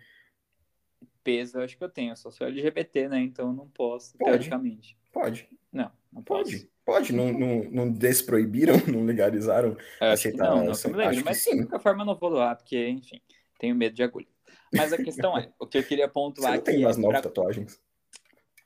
Peso 1.22 1.58
eu 1.58 1.64
acho 1.64 1.76
que 1.76 1.84
eu 1.84 1.88
tenho. 1.88 2.12
Eu 2.12 2.16
só 2.16 2.30
sou 2.30 2.46
LGBT, 2.46 3.08
né? 3.08 3.20
Então 3.20 3.52
não 3.52 3.68
posso, 3.68 4.16
pode. 4.16 4.30
teoricamente. 4.30 4.96
Pode. 5.12 5.48
Não, 5.72 5.90
não 6.12 6.22
pode. 6.22 6.52
Posso. 6.52 6.70
Pode, 6.84 7.12
não, 7.12 7.32
não, 7.32 7.64
não 7.70 7.90
desproibiram, 7.92 8.74
não 8.88 9.04
legalizaram 9.04 9.76
aceitar 10.00 10.50
não, 10.50 10.64
não, 10.64 10.72
não 10.72 10.90
me 10.90 10.96
lembro, 10.96 11.24
mas 11.24 11.38
sim. 11.38 11.50
de 11.50 11.66
qualquer 11.66 11.82
forma 11.82 12.02
eu 12.02 12.06
não 12.06 12.16
vou 12.16 12.30
doar, 12.30 12.56
porque, 12.56 12.88
enfim, 12.88 13.20
tenho 13.61 13.76
medo 13.76 13.94
de 13.94 14.02
agulha. 14.02 14.26
Mas 14.74 14.92
a 14.92 14.96
questão 14.96 15.38
é, 15.38 15.52
o 15.58 15.66
que 15.66 15.78
eu 15.78 15.84
queria 15.84 16.08
pontuar 16.08 16.52
Você 16.52 16.56
não 16.56 16.64
tem 16.64 16.84
umas 16.84 16.98
é 16.98 17.00
nove 17.00 17.12
pra... 17.12 17.22
tatuagens? 17.22 17.80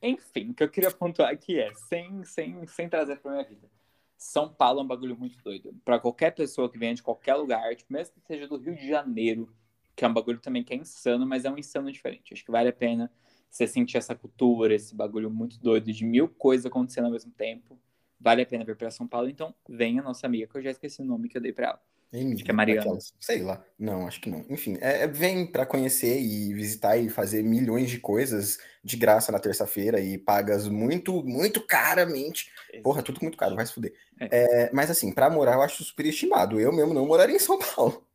Enfim, 0.07 0.51
o 0.51 0.55
que 0.55 0.63
eu 0.63 0.69
queria 0.69 0.91
pontuar 0.91 1.31
aqui 1.31 1.59
é, 1.59 1.73
sem, 1.73 2.23
sem, 2.25 2.67
sem 2.67 2.91
trazer 2.91 3.17
pra 3.21 3.33
minha 3.33 3.45
vida. 3.45 3.71
São 4.19 4.53
Paulo 4.53 4.81
é 4.81 4.83
um 4.83 4.87
bagulho 4.87 5.17
muito 5.19 5.43
doido. 5.43 5.75
Para 5.83 5.99
qualquer 5.99 6.31
pessoa 6.33 6.71
que 6.71 6.77
venha 6.77 6.95
de 6.95 7.03
qualquer 7.03 7.35
lugar, 7.37 7.75
tipo, 7.75 7.91
mesmo 7.91 8.15
que 8.15 8.27
seja 8.27 8.47
do 8.47 8.59
Rio 8.59 8.77
de 8.77 8.87
Janeiro, 8.87 9.49
que 9.97 10.05
é 10.05 10.09
um 10.09 10.13
bagulho 10.13 10.39
também 10.39 10.63
que 10.63 10.75
é 10.75 10.77
insano, 10.77 11.27
mas 11.27 11.47
é 11.47 11.51
um 11.51 11.57
insano 11.57 11.91
diferente. 11.91 12.35
Acho 12.35 12.45
que 12.45 12.51
vale 12.51 12.69
a 12.69 12.73
pena 12.73 13.11
você 13.51 13.67
sentir 13.67 13.97
essa 13.97 14.15
cultura, 14.15 14.75
esse 14.75 14.95
bagulho 14.95 15.31
muito 15.31 15.59
doido 15.59 15.91
de 15.91 16.05
mil 16.05 16.29
coisas 16.29 16.67
acontecendo 16.67 17.07
ao 17.07 17.11
mesmo 17.11 17.33
tempo. 17.33 17.81
Vale 18.21 18.43
a 18.43 18.47
pena 18.47 18.63
vir 18.63 18.77
para 18.77 18.91
São 18.91 19.09
Paulo, 19.09 19.31
então 19.31 19.55
venha 19.67 20.03
nossa 20.03 20.27
amiga, 20.27 20.47
que 20.47 20.59
eu 20.59 20.63
já 20.63 20.71
esqueci 20.71 21.01
o 21.01 21.05
nome 21.05 21.31
que 21.31 21.39
eu 21.39 21.41
dei 21.41 21.53
para 21.53 21.69
ela. 21.69 21.83
Acho 22.15 22.45
que 22.45 22.51
é 22.51 22.55
Mariana. 22.55 22.81
Aquelas, 22.83 23.13
sei 23.19 23.43
lá. 23.43 23.65
Não, 23.77 24.07
acho 24.07 24.21
que 24.21 24.31
não. 24.31 24.45
Enfim, 24.49 24.79
é, 24.81 25.03
é 25.03 25.07
vem 25.09 25.47
para 25.47 25.67
conhecer 25.67 26.21
e 26.21 26.55
visitar 26.55 26.97
e 26.97 27.09
fazer 27.09 27.43
milhões 27.43 27.91
de 27.91 27.99
coisas 27.99 28.59
de 28.85 28.97
graça 28.97 29.33
na 29.33 29.41
terça-feira 29.41 30.01
e 30.01 30.17
pagas 30.17 30.69
muito, 30.69 31.25
muito 31.25 31.61
caramente. 31.67 32.53
Porra, 32.83 33.03
tudo 33.03 33.19
muito 33.21 33.37
caro, 33.37 33.57
vai 33.57 33.67
se 33.67 33.73
fuder. 33.73 33.93
É. 34.21 34.29
É, 34.67 34.71
mas 34.73 34.91
assim, 34.91 35.13
para 35.13 35.29
morar 35.29 35.55
eu 35.55 35.63
acho 35.63 35.83
superestimado. 35.83 36.61
Eu 36.61 36.73
mesmo 36.73 36.95
não 36.95 37.07
moraria 37.07 37.35
em 37.35 37.41
São 37.41 37.59
Paulo. 37.59 38.07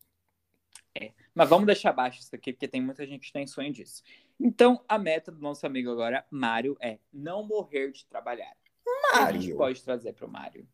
É. 0.95 1.11
Mas 1.35 1.49
vamos 1.49 1.65
deixar 1.65 1.89
abaixo 1.89 2.19
isso 2.19 2.33
aqui, 2.33 2.53
porque 2.53 2.67
tem 2.67 2.81
muita 2.81 3.05
gente 3.05 3.27
que 3.27 3.33
tem 3.33 3.47
sonho 3.47 3.71
disso. 3.73 4.01
Então, 4.39 4.81
a 4.87 4.97
meta 4.97 5.31
do 5.31 5.41
nosso 5.41 5.65
amigo 5.65 5.91
agora, 5.91 6.25
Mário, 6.31 6.77
é 6.79 6.99
não 7.11 7.45
morrer 7.45 7.91
de 7.91 8.05
trabalhar. 8.05 8.53
Mário. 9.11 9.23
O 9.23 9.31
que 9.31 9.37
a 9.37 9.41
gente 9.41 9.57
pode 9.57 9.83
trazer 9.83 10.13
para 10.13 10.25
o 10.25 10.31
Mário? 10.31 10.65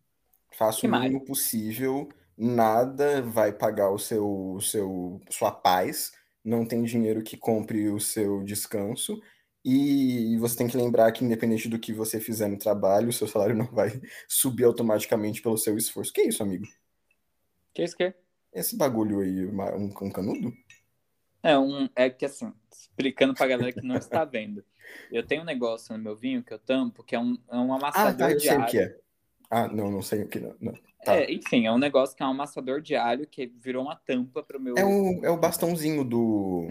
Faço 0.52 0.86
o 0.86 0.90
mínimo 0.90 1.14
Mário? 1.14 1.26
possível 1.26 2.10
nada 2.38 3.22
vai 3.22 3.52
pagar 3.52 3.90
o 3.90 3.98
seu, 3.98 4.54
o 4.56 4.62
seu 4.62 5.22
sua 5.30 5.52
paz, 5.52 6.12
não 6.44 6.66
tem 6.66 6.84
dinheiro 6.84 7.24
que 7.24 7.38
compre 7.38 7.90
o 7.90 8.00
seu 8.00 8.44
descanso. 8.44 9.20
E 9.64 10.38
você 10.38 10.58
tem 10.58 10.68
que 10.68 10.78
lembrar 10.78 11.12
que, 11.12 11.26
independente 11.26 11.68
do 11.68 11.80
que 11.80 11.92
você 11.92 12.20
fizer 12.20 12.48
no 12.48 12.58
trabalho, 12.58 13.10
o 13.10 13.14
seu 13.14 13.28
salário 13.28 13.56
não 13.58 13.66
vai 13.66 14.00
subir 14.28 14.64
automaticamente 14.64 15.42
pelo 15.42 15.58
seu 15.58 15.76
esforço. 15.76 16.14
Que 16.14 16.22
isso, 16.22 16.44
amigo? 16.44 16.66
Que 17.74 17.84
isso 17.84 17.98
que 17.98 18.04
é? 18.04 18.14
Esse 18.54 18.78
bagulho 18.78 19.22
aí, 19.22 19.46
um, 19.46 19.86
um 19.86 20.12
canudo? 20.12 20.54
É, 21.42 21.58
um, 21.58 21.90
é 21.96 22.10
que 22.10 22.26
assim, 22.26 22.54
explicando 22.72 23.34
pra 23.34 23.48
galera 23.48 23.72
que 23.72 23.86
não 23.86 23.98
está 23.98 24.24
vendo. 24.24 24.64
Eu 25.12 25.26
tenho 25.26 25.42
um 25.42 25.46
negócio 25.46 25.96
no 25.98 26.04
meu 26.04 26.16
vinho 26.16 26.44
que 26.44 26.54
eu 26.54 26.60
tampo, 26.60 27.04
que 27.04 27.16
é 27.16 27.20
um, 27.20 27.38
é 27.50 27.58
um 27.58 27.74
amassador 27.74 28.30
ah, 28.32 28.38
tá, 28.38 28.64
O 28.64 28.66
que 28.66 28.80
é. 28.80 28.98
Ah, 29.56 29.70
não, 29.70 29.90
não 29.90 30.02
sei 30.02 30.24
o 30.24 30.28
que 30.28 30.38
não. 30.38 30.54
não. 30.60 30.74
Tá. 31.06 31.16
É, 31.16 31.32
enfim, 31.32 31.66
é 31.66 31.72
um 31.72 31.78
negócio 31.78 32.14
que 32.14 32.22
é 32.22 32.26
um 32.26 32.32
amassador 32.32 32.82
de 32.82 32.94
alho 32.94 33.26
que 33.26 33.48
virou 33.48 33.86
uma 33.86 33.96
tampa 33.96 34.44
para 34.44 34.58
o 34.58 34.62
meu. 34.62 34.76
É 34.78 34.84
o, 34.84 35.24
é 35.24 35.30
o 35.30 35.38
bastãozinho 35.38 36.04
do. 36.04 36.68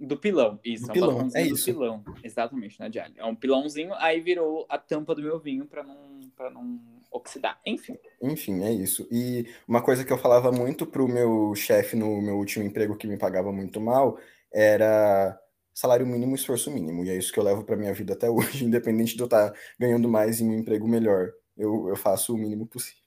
Do 0.00 0.16
pilão, 0.16 0.58
isso. 0.64 0.86
Do 0.86 0.88
é 0.88 0.92
um 0.92 0.94
pilão, 0.94 1.28
é 1.34 1.42
isso. 1.42 1.64
pilão, 1.66 2.04
exatamente, 2.24 2.80
né, 2.80 2.88
de 2.88 2.98
alho. 2.98 3.12
É 3.18 3.24
um 3.26 3.34
pilãozinho, 3.34 3.92
aí 3.96 4.18
virou 4.22 4.64
a 4.66 4.78
tampa 4.78 5.14
do 5.14 5.20
meu 5.20 5.38
vinho 5.38 5.66
para 5.66 5.82
não, 5.82 6.20
pra 6.34 6.50
não 6.50 6.80
oxidar. 7.10 7.60
Enfim. 7.66 7.98
Enfim, 8.22 8.62
é 8.62 8.72
isso. 8.72 9.06
E 9.10 9.46
uma 9.68 9.82
coisa 9.82 10.06
que 10.06 10.12
eu 10.12 10.18
falava 10.18 10.50
muito 10.50 10.86
pro 10.86 11.06
meu 11.06 11.54
chefe 11.54 11.96
no 11.96 12.22
meu 12.22 12.36
último 12.36 12.64
emprego 12.64 12.96
que 12.96 13.06
me 13.06 13.18
pagava 13.18 13.52
muito 13.52 13.78
mal 13.78 14.18
era 14.50 15.38
salário 15.74 16.06
mínimo 16.06 16.32
e 16.32 16.36
esforço 16.36 16.70
mínimo. 16.70 17.04
E 17.04 17.10
é 17.10 17.16
isso 17.16 17.30
que 17.30 17.38
eu 17.38 17.44
levo 17.44 17.62
para 17.62 17.76
minha 17.76 17.92
vida 17.92 18.14
até 18.14 18.28
hoje, 18.30 18.64
independente 18.64 19.14
de 19.14 19.20
eu 19.20 19.26
estar 19.26 19.50
tá 19.50 19.58
ganhando 19.78 20.08
mais 20.08 20.40
em 20.40 20.48
um 20.48 20.54
emprego 20.54 20.88
melhor. 20.88 21.30
Eu, 21.56 21.88
eu 21.88 21.96
faço 21.96 22.34
o 22.34 22.38
mínimo 22.38 22.66
possível. 22.66 23.00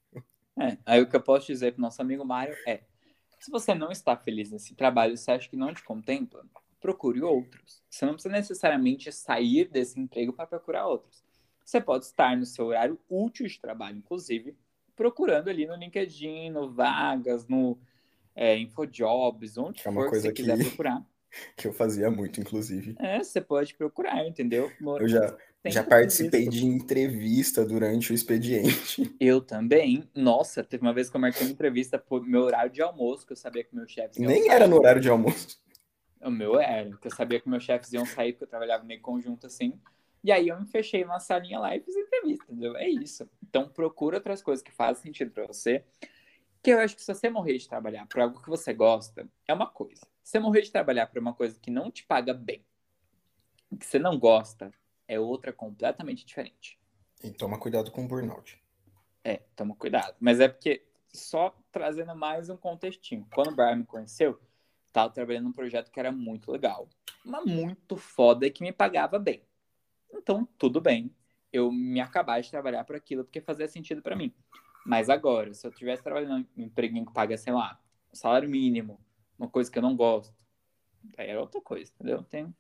É, 0.60 0.78
aí 0.86 1.02
o 1.02 1.08
que 1.10 1.16
eu 1.16 1.22
posso 1.22 1.48
dizer 1.48 1.74
pro 1.74 1.82
nosso 1.82 2.02
amigo 2.02 2.26
Mário 2.26 2.56
é: 2.68 2.82
se 3.40 3.50
você 3.52 3.74
não 3.74 3.92
está 3.92 4.16
feliz 4.18 4.52
nesse 4.52 4.74
trabalho, 4.76 5.16
você 5.18 5.32
acha 5.32 5.50
que 5.50 5.56
não 5.56 5.74
te 5.74 5.84
contempla, 5.84 6.46
procure 6.82 7.22
outros. 7.22 7.82
Você 7.90 8.06
não 8.06 8.14
precisa 8.14 8.34
necessariamente 8.34 9.12
sair 9.12 9.70
desse 9.70 10.00
emprego 10.00 10.34
para 10.34 10.48
procurar 10.48 10.88
outros. 10.88 11.24
Você 11.64 11.80
pode 11.80 12.06
estar 12.06 12.36
no 12.36 12.46
seu 12.46 12.66
horário 12.66 13.00
útil 13.10 13.46
de 13.48 13.60
trabalho, 13.60 13.98
inclusive, 13.98 14.58
procurando 14.96 15.50
ali 15.50 15.66
no 15.68 15.76
LinkedIn, 15.76 16.50
no 16.50 16.70
Vagas, 16.72 17.48
no 17.48 17.78
é, 18.36 18.58
Infojobs, 18.58 19.58
onde 19.58 19.80
É 19.80 19.84
for 19.92 20.10
que 20.10 20.20
você 20.20 20.32
quiser 20.34 20.58
que- 20.58 20.64
procurar. 20.66 21.06
Que 21.56 21.68
eu 21.68 21.74
fazia 21.74 22.10
muito, 22.10 22.42
inclusive. 22.42 22.96
É, 22.98 23.24
você 23.24 23.40
pode 23.40 23.76
procurar, 23.76 24.26
entendeu? 24.26 24.72
Eu 25.00 25.08
já, 25.08 25.38
Tem 25.62 25.72
já 25.74 25.84
participei 25.84 26.42
isso. 26.42 26.52
de 26.52 26.66
entrevista 26.66 27.66
durante 27.66 28.12
o 28.12 28.16
expediente. 28.16 29.14
Eu 29.20 29.42
também. 29.42 30.10
Nossa, 30.16 30.64
teve 30.64 30.82
uma 30.82 30.94
vez 30.94 31.10
que 31.10 31.18
eu 31.18 31.22
marquei 31.22 31.46
uma 31.46 31.52
entrevista 31.52 31.98
pro 32.00 32.22
meu 32.24 32.44
horário 32.44 32.72
de 32.72 32.82
almoço, 32.82 33.26
que 33.28 33.34
eu 33.34 33.38
sabia 33.38 33.64
que 33.64 33.76
meus 33.76 33.92
chefes 33.92 34.18
iam 34.18 34.30
Nem 34.30 34.44
sair. 34.44 34.52
era 34.56 34.68
no 34.68 34.78
horário 34.78 35.02
de 35.02 35.10
almoço. 35.10 35.62
O 36.22 36.30
meu 36.30 36.60
era, 36.60 36.96
que 36.98 37.08
eu 37.08 37.12
sabia 37.12 37.40
que 37.42 37.50
meus 37.50 37.64
chefes 37.64 37.92
iam 37.92 38.06
sair, 38.06 38.34
porque 38.34 38.46
eu 38.46 38.48
trabalhava 38.50 38.84
meio 38.86 39.02
conjunto 39.02 39.48
assim. 39.48 39.80
E 40.24 40.32
aí 40.32 40.48
eu 40.48 40.60
me 40.60 40.66
fechei 40.66 41.04
numa 41.04 41.20
salinha 41.20 41.60
lá 41.60 41.76
e 41.76 41.82
fiz 41.82 41.96
entrevista, 41.96 42.46
entendeu? 42.50 42.76
É 42.78 42.88
isso. 42.90 43.30
Então 43.42 43.68
procura 43.70 44.18
outras 44.18 44.42
coisas 44.42 44.64
que 44.64 44.72
fazem 44.72 45.04
sentido 45.04 45.32
pra 45.32 45.46
você. 45.46 45.84
Que 46.62 46.72
eu 46.72 46.80
acho 46.80 46.96
que 46.96 47.02
se 47.02 47.14
você 47.14 47.30
morrer 47.30 47.58
de 47.58 47.68
trabalhar 47.68 48.06
por 48.08 48.20
algo 48.22 48.42
que 48.42 48.50
você 48.50 48.74
gosta, 48.74 49.28
é 49.48 49.54
uma 49.54 49.68
coisa. 49.68 50.02
Se 50.24 50.32
você 50.32 50.40
morrer 50.40 50.62
de 50.62 50.72
trabalhar 50.72 51.08
por 51.08 51.20
uma 51.20 51.34
coisa 51.34 51.58
que 51.62 51.72
não 51.72 51.90
te 51.90 52.06
paga 52.06 52.34
bem, 52.34 52.62
que 53.80 53.86
você 53.86 53.98
não 53.98 54.18
gosta, 54.20 54.72
é 55.10 55.20
outra 55.20 55.52
completamente 55.52 56.24
diferente. 56.24 56.80
E 57.24 57.32
toma 57.32 57.60
cuidado 57.60 57.90
com 57.92 58.06
o 58.06 58.08
burnout. 58.08 58.62
É, 59.24 59.38
toma 59.56 59.76
cuidado. 59.76 60.16
Mas 60.20 60.40
é 60.40 60.48
porque, 60.48 60.86
só 61.12 61.54
trazendo 61.72 62.16
mais 62.16 62.48
um 62.48 62.56
contextinho. 62.56 63.28
Quando 63.34 63.48
o 63.48 63.56
Brian 63.56 63.78
me 63.78 63.86
conheceu, 63.86 64.40
tava 64.94 65.12
trabalhando 65.12 65.46
num 65.46 65.52
projeto 65.52 65.90
que 65.90 66.00
era 66.00 66.12
muito 66.12 66.52
legal. 66.52 66.88
Mas 67.26 67.44
muito 67.44 67.98
foda 67.98 68.46
e 68.46 68.52
que 68.52 68.62
me 68.62 68.72
pagava 68.72 69.18
bem. 69.18 69.44
Então, 70.14 70.48
tudo 70.60 70.80
bem. 70.80 71.14
Eu 71.52 71.72
me 71.72 72.00
acabar 72.00 72.40
de 72.40 72.52
trabalhar 72.52 72.84
por 72.84 72.96
aquilo 72.96 73.24
porque 73.24 73.42
fazia 73.42 73.68
sentido 73.68 74.04
pra 74.04 74.16
mim. 74.16 74.32
Mas 74.86 75.10
agora, 75.10 75.56
se 75.56 75.66
eu 75.66 75.72
estivesse 75.72 76.04
trabalhando 76.04 76.48
em 76.56 76.62
um 76.62 76.66
empreguinho 76.68 77.08
que 77.08 77.14
paga, 77.14 77.36
sei 77.36 77.52
lá, 77.52 77.82
um 78.14 78.16
salário 78.16 78.48
mínimo, 78.48 79.02
uma 79.40 79.50
coisa 79.50 79.72
que 79.72 79.78
eu 79.78 79.84
não 79.84 79.96
gosto, 79.96 80.34
aí 81.18 81.30
era 81.30 81.42
outra 81.42 81.60
coisa, 81.60 81.92
entendeu? 81.96 82.24
Tem... 82.24 82.54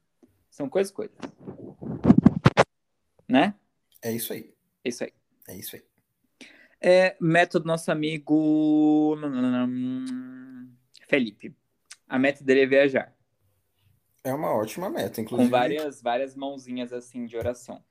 São 0.50 0.68
coisas, 0.68 0.91
coisas. 0.91 1.16
Né? 3.30 3.54
É 4.02 4.12
isso 4.12 4.34
aí. 4.34 4.52
É 4.84 4.90
isso 4.90 5.04
aí. 5.04 5.14
É 5.48 5.56
isso 5.56 5.76
aí. 5.76 5.84
É, 6.82 7.16
método 7.20 7.68
nosso 7.68 7.92
amigo 7.92 9.16
Felipe. 11.08 11.56
A 12.08 12.18
meta 12.18 12.44
dele 12.44 12.62
é 12.62 12.66
viajar. 12.66 13.16
É 14.24 14.34
uma 14.34 14.54
ótima 14.54 14.90
meta, 14.90 15.22
inclusive. 15.22 15.50
Com 15.50 15.52
várias, 15.56 16.02
várias 16.02 16.36
mãozinhas 16.36 16.92
assim 16.92 17.26
de 17.26 17.38
oração. 17.38 17.84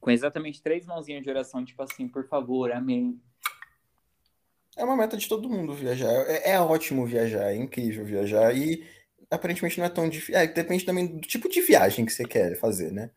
Com 0.00 0.10
exatamente 0.10 0.62
três 0.62 0.84
mãozinhas 0.84 1.22
de 1.22 1.30
oração, 1.30 1.64
tipo 1.64 1.82
assim, 1.82 2.06
por 2.06 2.28
favor, 2.28 2.70
amém. 2.70 3.20
É 4.76 4.84
uma 4.84 4.96
meta 4.96 5.16
de 5.16 5.28
todo 5.28 5.48
mundo 5.48 5.72
viajar. 5.72 6.10
É, 6.28 6.50
é 6.52 6.60
ótimo 6.60 7.06
viajar, 7.06 7.52
é 7.52 7.56
incrível 7.56 8.04
viajar. 8.04 8.54
E 8.54 8.86
aparentemente 9.30 9.78
não 9.78 9.86
é 9.86 9.88
tão 9.88 10.08
difícil. 10.08 10.36
É, 10.36 10.46
depende 10.46 10.84
também 10.84 11.06
do 11.06 11.20
tipo 11.20 11.48
de 11.48 11.60
viagem 11.62 12.04
que 12.04 12.12
você 12.12 12.24
quer 12.24 12.58
fazer, 12.58 12.92
né? 12.92 13.10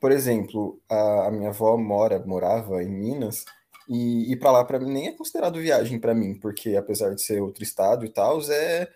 Por 0.00 0.10
exemplo, 0.10 0.80
a, 0.88 1.26
a 1.26 1.30
minha 1.30 1.50
avó 1.50 1.76
mora, 1.76 2.18
morava 2.24 2.82
em 2.82 2.88
Minas, 2.88 3.44
e 3.88 4.32
ir 4.32 4.36
pra 4.36 4.50
lá 4.50 4.64
pra 4.64 4.78
mim 4.78 4.92
nem 4.92 5.08
é 5.08 5.12
considerado 5.12 5.60
viagem 5.60 5.98
pra 5.98 6.14
mim, 6.14 6.34
porque 6.34 6.76
apesar 6.76 7.14
de 7.14 7.20
ser 7.20 7.42
outro 7.42 7.62
estado 7.62 8.04
e 8.04 8.08
tal, 8.08 8.40
é, 8.50 8.88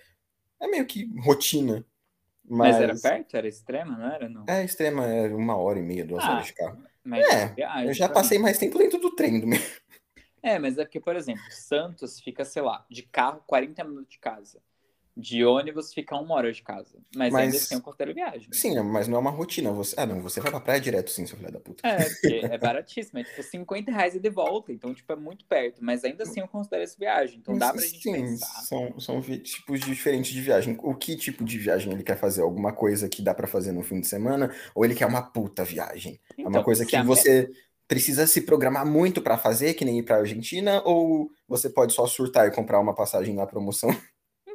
é 0.60 0.68
meio 0.68 0.86
que 0.86 1.10
rotina. 1.20 1.84
Mas... 2.48 2.76
era 2.76 2.94
perto? 2.96 3.36
Era 3.36 3.48
extrema, 3.48 3.96
não 3.96 4.12
era? 4.12 4.28
Não. 4.28 4.44
É 4.46 4.64
extrema, 4.64 5.06
é 5.06 5.28
uma 5.34 5.56
hora 5.56 5.78
e 5.78 5.82
meia, 5.82 6.04
duas 6.04 6.24
Ah, 6.24 6.32
horas 6.32 6.46
de 6.46 6.52
carro. 6.52 6.82
Mas 7.02 7.26
É, 7.26 7.48
viagem 7.48 7.88
Eu 7.88 7.94
já 7.94 8.08
passei 8.08 8.38
mais 8.38 8.56
tempo 8.56 8.78
dentro 8.78 8.98
do 8.98 9.14
trem 9.14 9.40
do 9.40 9.46
meu. 9.46 9.60
É, 10.42 10.58
mas 10.58 10.76
é 10.76 10.84
porque, 10.84 11.00
por 11.00 11.16
exemplo, 11.16 11.42
Santos 11.50 12.20
fica, 12.20 12.44
sei 12.44 12.62
lá, 12.62 12.84
de 12.90 13.02
carro 13.02 13.42
40 13.46 13.82
minutos 13.82 14.10
de 14.10 14.18
casa. 14.18 14.60
De 15.16 15.44
ônibus 15.44 15.94
fica 15.94 16.16
uma 16.16 16.34
hora 16.34 16.52
de 16.52 16.60
casa. 16.60 16.98
Mas, 17.14 17.32
Mas- 17.32 17.44
ainda 17.44 17.56
assim 17.56 17.74
eu 17.76 17.80
considero 17.80 18.12
viagem. 18.12 18.48
Sim, 18.52 18.80
mas 18.80 19.06
não 19.06 19.16
é 19.16 19.20
uma 19.20 19.30
rotina. 19.30 19.70
Você... 19.72 19.94
Ah, 19.96 20.04
não, 20.04 20.20
você 20.20 20.40
vai 20.40 20.50
pra 20.50 20.58
praia 20.58 20.80
direto, 20.80 21.08
sim, 21.10 21.24
seu 21.24 21.36
filho 21.38 21.52
da 21.52 21.60
puta. 21.60 21.86
É, 21.86 22.08
porque 22.08 22.40
é 22.52 22.58
baratíssimo. 22.58 23.20
É 23.20 23.24
tipo 23.24 23.40
50 23.42 23.92
reais 23.92 24.16
e 24.16 24.18
de 24.18 24.28
volta. 24.28 24.72
Então, 24.72 24.92
tipo, 24.92 25.12
é 25.12 25.16
muito 25.16 25.44
perto. 25.44 25.78
Mas 25.84 26.02
ainda 26.04 26.24
assim 26.24 26.40
eu 26.40 26.48
considero 26.48 26.82
isso 26.82 26.98
viagem. 26.98 27.38
Então 27.38 27.56
dá 27.56 27.72
pra 27.72 27.80
gente 27.80 28.02
Sim, 28.02 28.12
pensar. 28.12 28.62
são, 28.62 28.98
são 28.98 29.20
tipos 29.22 29.80
diferentes 29.80 30.32
de 30.32 30.40
viagem. 30.40 30.76
O 30.82 30.94
que 30.96 31.16
tipo 31.16 31.44
de 31.44 31.58
viagem 31.58 31.92
ele 31.92 32.02
quer 32.02 32.16
fazer? 32.18 32.42
Alguma 32.42 32.72
coisa 32.72 33.08
que 33.08 33.22
dá 33.22 33.32
pra 33.32 33.46
fazer 33.46 33.70
no 33.70 33.82
fim 33.82 34.00
de 34.00 34.08
semana? 34.08 34.52
Ou 34.74 34.84
ele 34.84 34.96
quer 34.96 35.06
uma 35.06 35.22
puta 35.22 35.64
viagem? 35.64 36.20
É 36.36 36.40
uma 36.42 36.50
Então, 36.50 36.62
coisa 36.64 36.84
que 36.84 37.00
você 37.02 37.48
precisa 37.86 38.26
se 38.26 38.40
programar 38.40 38.84
muito 38.84 39.22
pra 39.22 39.38
fazer, 39.38 39.74
que 39.74 39.84
nem 39.84 39.98
ir 40.00 40.02
pra 40.02 40.16
Argentina? 40.16 40.82
Ou 40.84 41.30
você 41.46 41.70
pode 41.70 41.92
só 41.92 42.04
surtar 42.06 42.48
e 42.48 42.50
comprar 42.50 42.80
uma 42.80 42.94
passagem 42.94 43.32
na 43.32 43.46
promoção? 43.46 43.90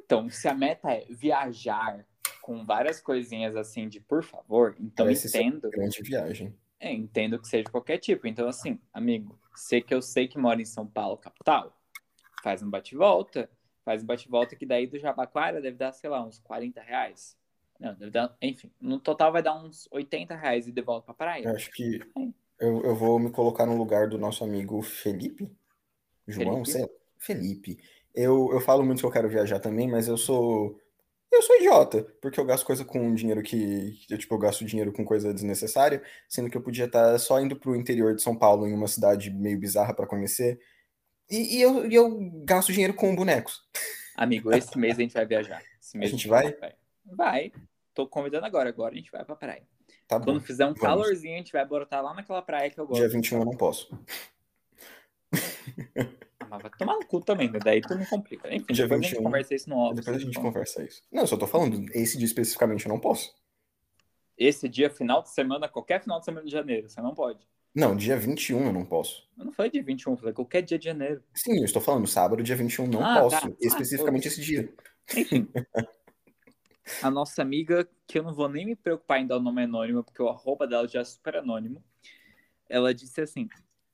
Então, 0.10 0.28
se 0.28 0.47
a 0.47 0.55
meta 0.55 0.91
é 0.91 1.05
viajar 1.07 2.03
com 2.41 2.66
várias 2.66 2.99
coisinhas 2.99 3.55
assim 3.55 3.88
de 3.88 3.99
por 3.99 4.24
favor, 4.24 4.76
então 4.80 5.05
Parece 5.05 5.28
entendo, 5.28 5.70
Grande 5.70 6.01
viagem. 6.01 6.51
é, 6.80 6.91
entendo 6.91 7.38
que 7.39 7.47
seja 7.47 7.70
qualquer 7.70 7.99
tipo. 7.99 8.26
Então, 8.28 8.47
assim, 8.49 8.80
amigo, 8.91 9.39
você 9.55 9.80
que 9.80 9.93
eu 9.93 10.01
sei 10.01 10.28
que 10.28 10.39
mora 10.39 10.60
em 10.60 10.66
São 10.66 10.88
Paulo, 10.88 11.16
capital, 11.16 11.78
faz 12.43 12.64
um 12.64 12.70
bate-volta. 12.72 13.47
Faz 13.86 14.01
um 14.01 14.07
bate-volta 14.07 14.55
que 14.55 14.66
daí 14.66 14.88
do 14.88 14.97
Jabaquara 14.97 15.62
deve 15.62 15.78
dar, 15.78 15.91
sei 15.91 16.10
lá, 16.10 16.26
uns 16.26 16.39
40 16.39 16.82
reais. 16.82 17.38
Não, 17.80 17.93
deve 17.93 18.10
dar, 18.10 18.36
enfim, 18.41 18.72
no 18.82 18.99
total 18.99 19.32
vai 19.32 19.43
dar 19.43 19.53
uns 19.64 19.88
80 19.91 20.36
reais 20.36 20.68
e 20.68 20.72
de 20.72 20.82
volta 20.82 21.05
pra 21.05 21.14
praia. 21.14 21.43
Eu 21.43 21.55
acho 21.55 21.70
que 21.72 21.99
É. 22.18 22.22
eu, 22.66 22.82
eu 22.84 22.95
vou 22.95 23.20
me 23.20 23.30
colocar 23.30 23.68
no 23.68 23.78
lugar 23.78 24.07
do 24.10 24.18
nosso 24.18 24.43
amigo 24.43 24.82
Felipe? 24.82 25.47
João? 26.28 26.66
Felipe? 26.66 26.72
Sei 26.72 26.82
lá. 26.82 26.88
Felipe. 27.18 27.78
Eu, 28.14 28.49
eu 28.51 28.60
falo 28.60 28.84
muito 28.84 28.99
que 28.99 29.05
eu 29.05 29.12
quero 29.12 29.30
viajar 29.30 29.60
também, 29.60 29.88
mas 29.88 30.07
eu 30.07 30.18
sou. 30.18 30.80
Eu 31.32 31.43
sou 31.43 31.55
idiota, 31.57 32.03
porque 32.22 32.39
eu 32.39 32.45
gasto 32.45 32.66
coisa 32.66 32.84
com 32.84 33.14
dinheiro 33.14 33.41
que. 33.43 33.99
Eu, 34.10 34.18
tipo, 34.18 34.34
eu 34.34 34.39
gasto 34.39 34.66
dinheiro 34.66 34.91
com 34.91 35.05
coisa 35.05 35.34
desnecessária, 35.34 36.01
sendo 36.28 36.49
que 36.49 36.57
eu 36.57 36.62
podia 36.62 36.86
estar 36.86 37.18
só 37.20 37.39
indo 37.39 37.55
pro 37.55 37.76
interior 37.76 38.16
de 38.16 38.22
São 38.22 38.36
Paulo, 38.36 38.68
em 38.68 38.74
uma 38.74 38.88
cidade 38.88 39.30
meio 39.30 39.60
bizarra 39.60 39.93
pra 39.93 40.07
conhecer. 40.07 40.60
E, 41.30 41.57
e 41.57 41.62
eu, 41.62 41.89
e 41.89 41.93
eu 41.93 42.18
gasto 42.43 42.74
dinheiro 42.74 42.93
com 42.93 43.16
bonecos. 43.16 43.62
Amigo, 44.18 44.51
esse 44.53 44.78
mês 44.78 44.97
a 44.97 45.01
gente 45.01 45.14
vai 45.14 45.26
viajar. 45.26 45.62
Mês 45.93 46.12
gente 46.12 46.28
vai? 46.28 46.55
Vai. 47.05 47.51
Tô 47.93 48.07
convidando 48.07 48.45
agora. 48.45 48.70
Agora 48.70 48.93
a 48.93 48.97
gente 48.97 49.12
vai 49.12 49.24
pra 49.24 49.36
praia. 49.36 49.64
Tá 50.07 50.18
bom. 50.18 50.26
Quando 50.26 50.41
fizer 50.41 50.66
um 50.66 50.74
vamos. 50.74 50.82
calorzinho, 50.82 51.36
a 51.36 51.38
gente 51.38 51.51
vai 51.51 51.66
botar 51.66 52.01
lá 52.01 52.14
naquela 52.14 52.41
praia 52.41 52.70
que 52.70 52.80
eu 52.80 52.88
gosto. 52.88 52.99
Dia 52.99 53.10
21 53.10 53.39
eu 53.39 53.45
não 53.45 53.55
posso. 53.55 53.88
Ah, 56.52 56.56
mas 56.56 56.62
vai 56.64 56.72
tomar 56.78 56.95
no 56.95 57.06
cu 57.06 57.22
também, 57.22 57.50
né? 57.52 57.60
Daí 57.64 57.82
tu 57.82 57.95
me 57.97 58.06
complica. 58.06 58.54
Enfim, 58.54 58.74
Dia 58.74 58.86
depois 58.86 59.00
a 59.00 59.04
gente 59.04 59.12
21. 59.12 59.24
conversa 59.24 59.56
isso 59.56 59.70
no 59.70 59.78
óbvio. 59.78 60.04
Depois 60.04 60.18
a 60.18 60.20
gente 60.26 60.39
conversa 60.39 60.84
isso. 60.84 61.02
Não, 61.12 61.22
eu 61.24 61.28
só 61.28 61.38
tô 61.38 61.47
falando, 61.47 61.86
esse 61.93 62.18
dia 62.18 62.26
especificamente 62.26 62.86
eu 62.86 62.89
não 62.89 63.00
posso. 63.00 63.34
Esse 64.38 64.70
dia, 64.70 64.89
final 64.89 65.22
de 65.22 65.30
semana, 65.32 65.68
qualquer 65.68 66.02
final 66.02 66.20
de 66.20 66.26
semana 66.26 66.45
de 66.45 66.52
janeiro, 66.52 66.89
você 66.89 67.02
não 67.02 67.14
pode. 67.14 67.45
Não, 67.76 67.95
dia 67.95 68.18
21 68.18 68.66
eu 68.68 68.74
não 68.74 68.86
posso. 68.86 69.28
Eu 69.38 69.45
não 69.45 69.52
falei 69.52 69.70
dia 69.72 69.84
21, 69.84 70.14
eu 70.14 70.18
falei 70.18 70.34
qualquer 70.34 70.62
dia 70.62 70.80
de 70.80 70.86
janeiro. 70.86 71.24
Sim, 71.34 71.58
eu 71.60 71.66
estou 71.66 71.82
falando 71.82 72.08
sábado, 72.08 72.41
dia 72.41 72.56
21 72.56 72.88
não 72.88 73.04
Ah, 73.06 73.22
posso. 73.22 73.41
tá. 73.41 73.47
Ah, 73.47 73.56
Especificamente 73.60 74.30
foda-se. 74.30 74.41
esse 74.41 74.50
dia. 74.52 74.74
Enfim. 75.16 75.47
a 77.04 77.12
nossa 77.12 77.41
amiga, 77.41 77.88
que 78.08 78.18
eu 78.18 78.24
não 78.24 78.34
vou 78.34 78.50
nem 78.50 78.66
me 78.66 78.76
preocupar 78.76 79.20
em 79.20 79.28
dar 79.28 79.38
o 79.38 79.41
nome 79.41 79.62
anônimo, 79.64 80.04
porque 80.04 80.22
o 80.22 80.30
arroba 80.30 80.66
dela 80.66 80.88
já 80.88 81.02
é 81.02 81.04
super 81.04 81.36
anônimo. 81.36 81.84
Ela 82.68 82.93
disse 82.93 83.22
assim: 83.22 83.47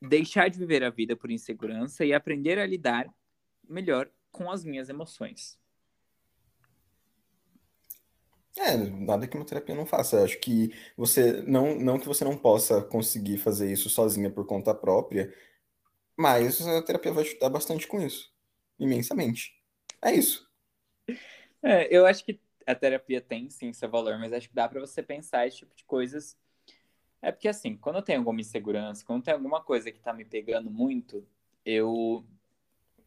deixar 0.08 0.50
de 0.50 0.58
viver 0.58 0.84
a 0.84 0.90
vida 0.90 1.16
por 1.16 1.32
insegurança 1.32 2.06
e 2.06 2.14
aprender 2.14 2.60
a 2.60 2.66
lidar 2.66 3.08
melhor 3.68 4.10
com 4.32 4.52
as 4.52 4.64
minhas 4.64 4.90
emoções. 4.90 5.58
É, 8.58 8.78
nada 8.78 9.28
que 9.28 9.36
uma 9.36 9.46
terapia 9.46 9.76
não 9.76 9.86
faça. 9.86 10.24
Acho 10.24 10.40
que 10.40 10.74
você 10.96 11.42
não, 11.42 11.76
não 11.76 12.00
que 12.00 12.08
você 12.08 12.24
não 12.24 12.38
possa 12.38 12.82
conseguir 12.82 13.38
fazer 13.38 13.72
isso 13.72 13.90
sozinha 13.90 14.30
por 14.30 14.46
conta 14.46 14.74
própria, 14.74 15.34
mas 16.18 16.66
a 16.66 16.82
terapia 16.82 17.12
vai 17.12 17.24
ajudar 17.24 17.50
bastante 17.50 17.86
com 17.88 18.02
isso, 18.02 18.34
imensamente. 18.80 19.54
É 20.02 20.14
isso. 20.14 20.50
É, 21.62 21.88
eu 21.96 22.06
acho 22.06 22.24
que 22.24 22.40
a 22.66 22.74
terapia 22.74 23.20
tem 23.20 23.50
sim 23.50 23.74
seu 23.74 23.90
valor, 23.90 24.18
mas 24.18 24.32
acho 24.32 24.48
que 24.48 24.56
dá 24.56 24.68
pra 24.70 24.80
você 24.80 25.04
pensar 25.04 25.46
esse 25.46 25.58
tipo 25.58 25.76
de 25.76 25.84
coisas. 25.84 26.38
É 27.26 27.32
porque 27.32 27.48
assim, 27.48 27.76
quando 27.76 27.96
eu 27.96 28.02
tenho 28.04 28.20
alguma 28.20 28.40
insegurança, 28.40 29.04
quando 29.04 29.24
tem 29.24 29.34
alguma 29.34 29.60
coisa 29.60 29.92
que 29.92 30.00
tá 30.00 30.14
me 30.14 30.24
pegando 30.24 30.70
muito, 30.70 31.28
eu. 31.66 32.24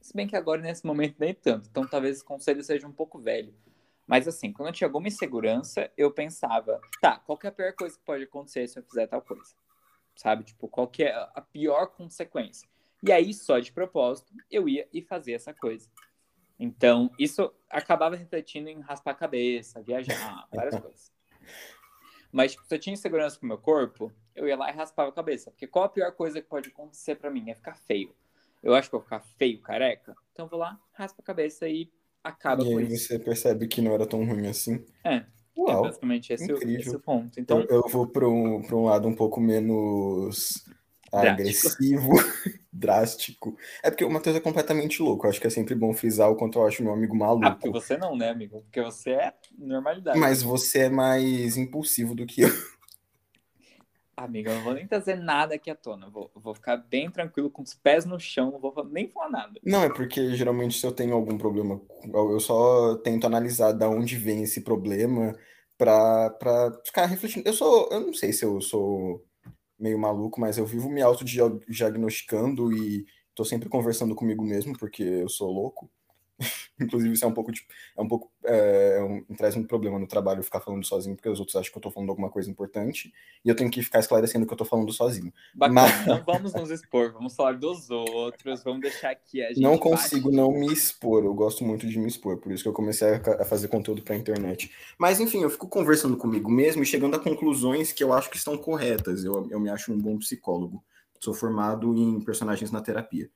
Se 0.00 0.12
bem 0.12 0.26
que 0.26 0.34
agora 0.34 0.60
nesse 0.60 0.84
momento 0.84 1.14
nem 1.20 1.32
tanto, 1.32 1.68
então 1.70 1.86
talvez 1.86 2.16
esse 2.16 2.24
conselho 2.24 2.60
seja 2.64 2.84
um 2.88 2.92
pouco 2.92 3.16
velho. 3.20 3.54
Mas 4.08 4.26
assim, 4.26 4.52
quando 4.52 4.70
eu 4.70 4.72
tinha 4.72 4.88
alguma 4.88 5.06
insegurança, 5.06 5.88
eu 5.96 6.10
pensava, 6.10 6.80
tá, 7.00 7.20
qual 7.20 7.38
que 7.38 7.46
é 7.46 7.50
a 7.50 7.52
pior 7.52 7.72
coisa 7.74 7.96
que 7.96 8.04
pode 8.04 8.24
acontecer 8.24 8.66
se 8.66 8.76
eu 8.80 8.82
fizer 8.82 9.06
tal 9.06 9.22
coisa? 9.22 9.54
Sabe? 10.16 10.42
Tipo, 10.42 10.66
qual 10.66 10.88
que 10.88 11.04
é 11.04 11.14
a 11.14 11.40
pior 11.40 11.86
consequência? 11.86 12.68
E 13.00 13.12
aí, 13.12 13.32
só 13.32 13.60
de 13.60 13.70
propósito, 13.70 14.34
eu 14.50 14.68
ia 14.68 14.88
e 14.92 15.00
fazia 15.00 15.36
essa 15.36 15.54
coisa. 15.54 15.88
Então, 16.58 17.08
isso 17.20 17.54
acabava 17.70 18.16
refletindo 18.16 18.68
em 18.68 18.80
raspar 18.80 19.12
a 19.12 19.14
cabeça, 19.14 19.80
viajar, 19.80 20.48
várias 20.52 20.74
coisas. 20.82 21.12
Mas, 22.30 22.52
tipo, 22.52 22.66
se 22.66 22.74
eu 22.74 22.78
tinha 22.78 22.92
insegurança 22.94 23.38
com 23.38 23.46
o 23.46 23.48
meu 23.48 23.58
corpo, 23.58 24.12
eu 24.34 24.46
ia 24.46 24.56
lá 24.56 24.70
e 24.70 24.74
raspava 24.74 25.08
a 25.08 25.12
cabeça. 25.12 25.50
Porque 25.50 25.66
qual 25.66 25.86
a 25.86 25.88
pior 25.88 26.12
coisa 26.12 26.40
que 26.40 26.48
pode 26.48 26.68
acontecer 26.68 27.14
pra 27.16 27.30
mim? 27.30 27.50
É 27.50 27.54
ficar 27.54 27.74
feio. 27.76 28.14
Eu 28.62 28.74
acho 28.74 28.88
que 28.90 28.94
eu 28.94 28.98
vou 29.00 29.04
ficar 29.04 29.20
feio, 29.20 29.60
careca. 29.60 30.14
Então 30.32 30.46
eu 30.46 30.50
vou 30.50 30.58
lá, 30.58 30.78
raspo 30.92 31.20
a 31.20 31.24
cabeça 31.24 31.68
e 31.68 31.90
acaba 32.22 32.62
E 32.64 32.72
com 32.72 32.78
aí 32.78 32.92
isso. 32.92 33.06
você 33.08 33.18
percebe 33.18 33.66
que 33.68 33.80
não 33.80 33.92
era 33.92 34.06
tão 34.06 34.24
ruim 34.26 34.46
assim. 34.48 34.84
É, 35.04 35.14
é 35.16 35.26
Uau. 35.56 35.82
basicamente 35.82 36.32
esse, 36.32 36.52
o- 36.52 36.56
incrível. 36.56 36.80
esse 36.80 36.96
o 36.96 37.00
ponto. 37.00 37.40
Então, 37.40 37.60
Eu, 37.62 37.82
eu 37.82 37.88
vou 37.88 38.06
para 38.06 38.28
um, 38.28 38.60
pra 38.62 38.76
um 38.76 38.84
lado 38.84 39.08
um 39.08 39.14
pouco 39.14 39.40
menos 39.40 40.64
Drástico. 41.10 41.68
agressivo, 41.68 42.10
drástico. 42.72 43.56
É 43.82 43.90
porque 43.90 44.04
o 44.04 44.10
Matheus 44.10 44.36
é 44.36 44.40
completamente 44.40 45.02
louco. 45.02 45.26
Eu 45.26 45.30
acho 45.30 45.40
que 45.40 45.46
é 45.46 45.50
sempre 45.50 45.74
bom 45.74 45.92
frisar 45.92 46.30
o 46.30 46.36
quanto 46.36 46.58
eu 46.58 46.66
acho 46.66 46.82
meu 46.82 46.92
amigo 46.92 47.14
ah, 47.22 47.50
porque 47.50 47.68
maluco. 47.68 47.72
você 47.72 47.96
não, 47.96 48.16
né, 48.16 48.30
amigo? 48.30 48.60
Porque 48.62 48.82
você 48.82 49.12
é 49.12 49.34
normalidade. 49.58 50.18
Mas 50.18 50.42
você 50.42 50.80
é 50.80 50.88
mais 50.88 51.56
impulsivo 51.56 52.14
do 52.14 52.26
que 52.26 52.42
eu. 52.42 52.50
Amiga, 54.16 54.50
eu 54.50 54.56
não 54.56 54.64
vou 54.64 54.74
nem 54.74 54.86
trazer 54.86 55.14
nada 55.14 55.54
aqui 55.54 55.70
à 55.70 55.76
tona. 55.76 56.10
Vou, 56.10 56.28
vou 56.34 56.52
ficar 56.52 56.76
bem 56.76 57.08
tranquilo, 57.08 57.48
com 57.48 57.62
os 57.62 57.72
pés 57.72 58.04
no 58.04 58.18
chão, 58.18 58.50
não 58.50 58.58
vou 58.58 58.84
nem 58.84 59.08
falar 59.08 59.30
nada. 59.30 59.60
Não, 59.64 59.84
é 59.84 59.88
porque 59.88 60.34
geralmente 60.34 60.78
se 60.78 60.84
eu 60.84 60.90
tenho 60.90 61.14
algum 61.14 61.38
problema, 61.38 61.80
eu 62.12 62.32
eu 62.32 62.40
só 62.40 62.96
tento 62.96 63.28
analisar 63.28 63.70
da 63.70 63.88
onde 63.88 64.16
vem 64.16 64.42
esse 64.42 64.62
problema 64.62 65.36
pra, 65.78 66.30
pra 66.30 66.72
ficar 66.84 67.06
refletindo. 67.06 67.48
Eu 67.48 67.52
sou, 67.52 67.88
eu 67.92 68.00
não 68.00 68.12
sei 68.12 68.32
se 68.32 68.44
eu 68.44 68.60
sou 68.60 69.24
meio 69.78 69.98
maluco, 69.98 70.40
mas 70.40 70.58
eu 70.58 70.66
vivo 70.66 70.88
me 70.90 71.02
autodiagnosticando 71.02 72.72
e 72.72 73.06
tô 73.34 73.44
sempre 73.44 73.68
conversando 73.68 74.14
comigo 74.14 74.44
mesmo, 74.44 74.76
porque 74.78 75.02
eu 75.02 75.28
sou 75.28 75.50
louco. 75.52 75.90
Inclusive, 76.80 77.12
isso 77.12 77.24
é 77.24 77.28
um 77.28 77.32
pouco, 77.34 77.50
tipo, 77.50 77.66
é 77.96 78.00
um 78.00 78.06
pouco, 78.06 78.30
é, 78.44 79.00
um- 79.02 79.34
traz 79.34 79.56
um 79.56 79.64
problema 79.64 79.98
no 79.98 80.06
trabalho 80.06 80.42
ficar 80.42 80.60
falando 80.60 80.84
sozinho, 80.86 81.16
porque 81.16 81.28
os 81.28 81.40
outros 81.40 81.56
acham 81.56 81.72
que 81.72 81.76
eu 81.78 81.82
tô 81.82 81.90
falando 81.90 82.10
alguma 82.10 82.30
coisa 82.30 82.48
importante, 82.50 83.12
e 83.44 83.48
eu 83.48 83.56
tenho 83.56 83.70
que 83.70 83.82
ficar 83.82 83.98
esclarecendo 83.98 84.46
que 84.46 84.52
eu 84.52 84.56
tô 84.56 84.64
falando 84.64 84.92
sozinho. 84.92 85.32
Bacana, 85.54 85.82
Mas- 85.82 86.06
não 86.06 86.22
vamos 86.24 86.54
nos 86.54 86.70
expor, 86.70 87.12
vamos 87.12 87.34
falar 87.34 87.54
dos 87.58 87.90
outros, 87.90 88.62
vamos 88.62 88.80
deixar 88.82 89.10
aqui 89.10 89.42
a 89.42 89.48
gente. 89.48 89.60
Não 89.60 89.70
bate- 89.72 89.82
consigo 89.82 90.30
não 90.30 90.52
me 90.52 90.72
expor, 90.72 91.24
eu 91.24 91.34
gosto 91.34 91.64
muito 91.64 91.86
de 91.86 91.98
me 91.98 92.06
expor, 92.06 92.38
por 92.38 92.52
isso 92.52 92.62
que 92.62 92.68
eu 92.68 92.72
comecei 92.72 93.08
a, 93.08 93.42
a 93.42 93.44
fazer 93.44 93.66
conteúdo 93.68 94.02
pra 94.02 94.14
internet. 94.16 94.70
Mas 94.96 95.18
enfim, 95.18 95.42
eu 95.42 95.50
fico 95.50 95.66
conversando 95.68 96.16
comigo 96.16 96.48
mesmo 96.50 96.82
e 96.82 96.86
chegando 96.86 97.16
a 97.16 97.20
conclusões 97.20 97.90
que 97.92 98.04
eu 98.04 98.12
acho 98.12 98.30
que 98.30 98.36
estão 98.36 98.56
corretas. 98.56 99.24
Eu, 99.24 99.48
eu 99.50 99.58
me 99.58 99.68
acho 99.68 99.92
um 99.92 99.98
bom 99.98 100.16
psicólogo. 100.18 100.82
Sou 101.20 101.34
formado 101.34 101.96
em 101.96 102.20
personagens 102.20 102.70
na 102.70 102.80
terapia. 102.80 103.28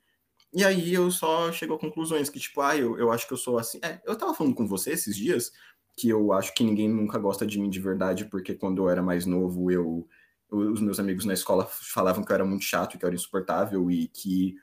E 0.54 0.64
aí 0.64 0.92
eu 0.92 1.10
só 1.10 1.50
chego 1.50 1.74
a 1.74 1.78
conclusões 1.78 2.28
que, 2.28 2.38
tipo, 2.38 2.60
ah, 2.60 2.76
eu, 2.76 2.98
eu 2.98 3.10
acho 3.10 3.26
que 3.26 3.32
eu 3.32 3.38
sou 3.38 3.58
assim. 3.58 3.78
É, 3.82 4.00
eu 4.04 4.16
tava 4.16 4.34
falando 4.34 4.54
com 4.54 4.66
você 4.66 4.90
esses 4.92 5.16
dias 5.16 5.52
que 5.96 6.08
eu 6.08 6.32
acho 6.32 6.54
que 6.54 6.64
ninguém 6.64 6.88
nunca 6.88 7.18
gosta 7.18 7.46
de 7.46 7.58
mim 7.58 7.70
de 7.70 7.80
verdade, 7.80 8.26
porque 8.26 8.54
quando 8.54 8.82
eu 8.82 8.90
era 8.90 9.02
mais 9.02 9.26
novo, 9.26 9.70
eu, 9.70 10.06
os 10.50 10.80
meus 10.80 11.00
amigos 11.00 11.24
na 11.24 11.34
escola 11.34 11.66
falavam 11.66 12.24
que 12.24 12.30
eu 12.30 12.34
era 12.34 12.44
muito 12.44 12.64
chato, 12.64 12.98
que 12.98 13.04
eu 13.04 13.08
era 13.08 13.16
insuportável 13.16 13.90
e 13.90 14.08
que 14.08 14.54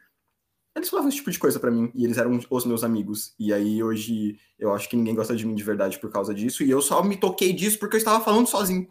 eles 0.76 0.90
falavam 0.90 1.10
esse 1.10 1.18
tipo 1.18 1.32
de 1.32 1.40
coisa 1.40 1.60
pra 1.60 1.72
mim, 1.72 1.92
e 1.94 2.06
eles 2.06 2.18
eram 2.18 2.40
os 2.50 2.66
meus 2.66 2.84
amigos. 2.84 3.34
E 3.40 3.54
aí 3.54 3.84
hoje 3.84 4.40
eu 4.58 4.74
acho 4.74 4.88
que 4.88 4.96
ninguém 4.96 5.16
gosta 5.16 5.36
de 5.36 5.46
mim 5.46 5.56
de 5.56 5.64
verdade 5.64 6.00
por 6.00 6.12
causa 6.12 6.34
disso, 6.34 6.64
e 6.64 6.70
eu 6.70 6.82
só 6.82 7.04
me 7.04 7.18
toquei 7.18 7.52
disso 7.54 7.80
porque 7.80 7.96
eu 7.96 8.00
estava 8.00 8.24
falando 8.24 8.48
sozinho. 8.48 8.88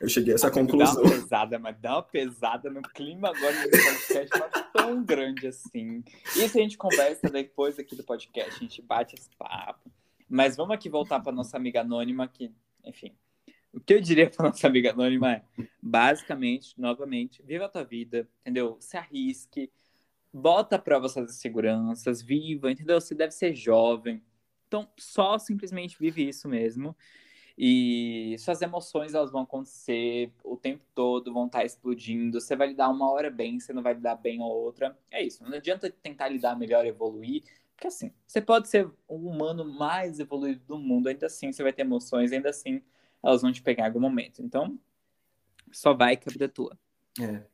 Eu 0.00 0.08
cheguei 0.08 0.32
a 0.32 0.36
essa 0.36 0.48
Dá 0.48 0.54
conclusão. 0.54 1.02
uma 1.02 1.10
pesada, 1.10 1.58
mas 1.58 1.76
dá 1.78 1.94
uma 1.96 2.02
pesada 2.02 2.70
no 2.70 2.82
clima 2.82 3.28
agora 3.28 3.54
do 3.62 3.70
podcast, 3.70 4.30
mas 4.38 4.72
tão 4.72 5.04
grande 5.04 5.46
assim. 5.46 6.02
Isso 6.36 6.58
a 6.58 6.62
gente 6.62 6.76
conversa 6.76 7.28
depois 7.30 7.78
aqui 7.78 7.96
do 7.96 8.04
podcast, 8.04 8.50
a 8.50 8.58
gente 8.58 8.82
bate 8.82 9.14
esse 9.14 9.30
papo. 9.36 9.90
Mas 10.28 10.56
vamos 10.56 10.74
aqui 10.74 10.88
voltar 10.88 11.20
para 11.20 11.32
nossa 11.32 11.56
amiga 11.56 11.80
anônima, 11.80 12.26
que, 12.28 12.52
enfim. 12.84 13.14
O 13.72 13.80
que 13.80 13.94
eu 13.94 14.00
diria 14.00 14.30
para 14.30 14.48
nossa 14.48 14.66
amiga 14.66 14.90
anônima 14.90 15.32
é, 15.32 15.42
basicamente, 15.82 16.80
novamente, 16.80 17.42
viva 17.42 17.64
a 17.64 17.68
tua 17.68 17.84
vida, 17.84 18.28
entendeu? 18.40 18.76
Se 18.80 18.96
arrisque, 18.96 19.70
bota 20.32 20.76
à 20.76 20.78
prova 20.78 21.08
suas 21.08 21.30
inseguranças, 21.32 22.22
viva, 22.22 22.70
entendeu? 22.70 23.00
Você 23.00 23.14
deve 23.14 23.32
ser 23.32 23.54
jovem. 23.54 24.22
Então, 24.66 24.88
só 24.96 25.38
simplesmente 25.38 25.96
vive 25.98 26.28
isso 26.28 26.48
mesmo. 26.48 26.96
E 27.56 28.34
suas 28.38 28.60
emoções 28.62 29.14
elas 29.14 29.30
vão 29.30 29.42
acontecer 29.42 30.32
o 30.42 30.56
tempo 30.56 30.84
todo, 30.94 31.32
vão 31.32 31.46
estar 31.46 31.64
explodindo. 31.64 32.40
Você 32.40 32.56
vai 32.56 32.68
lidar 32.68 32.88
uma 32.88 33.08
hora 33.10 33.30
bem, 33.30 33.60
você 33.60 33.72
não 33.72 33.82
vai 33.82 33.94
lidar 33.94 34.16
bem 34.16 34.42
a 34.42 34.46
outra. 34.46 34.98
É 35.10 35.22
isso. 35.22 35.44
Não 35.44 35.56
adianta 35.56 35.88
tentar 35.88 36.28
lidar 36.28 36.56
melhor, 36.58 36.84
evoluir. 36.84 37.44
Porque 37.74 37.86
assim, 37.86 38.12
você 38.26 38.40
pode 38.40 38.68
ser 38.68 38.90
o 39.06 39.16
humano 39.16 39.64
mais 39.64 40.18
evoluído 40.18 40.64
do 40.66 40.78
mundo, 40.78 41.08
ainda 41.08 41.26
assim 41.26 41.52
você 41.52 41.62
vai 41.62 41.72
ter 41.72 41.82
emoções, 41.82 42.32
ainda 42.32 42.50
assim 42.50 42.82
elas 43.22 43.42
vão 43.42 43.52
te 43.52 43.62
pegar 43.62 43.84
em 43.84 43.86
algum 43.86 44.00
momento. 44.00 44.42
Então, 44.42 44.78
só 45.72 45.94
vai 45.94 46.16
que 46.16 46.28
a 46.28 46.32
vida 46.32 46.44
é 46.44 46.48
tua. 46.48 46.78
É. 47.20 47.44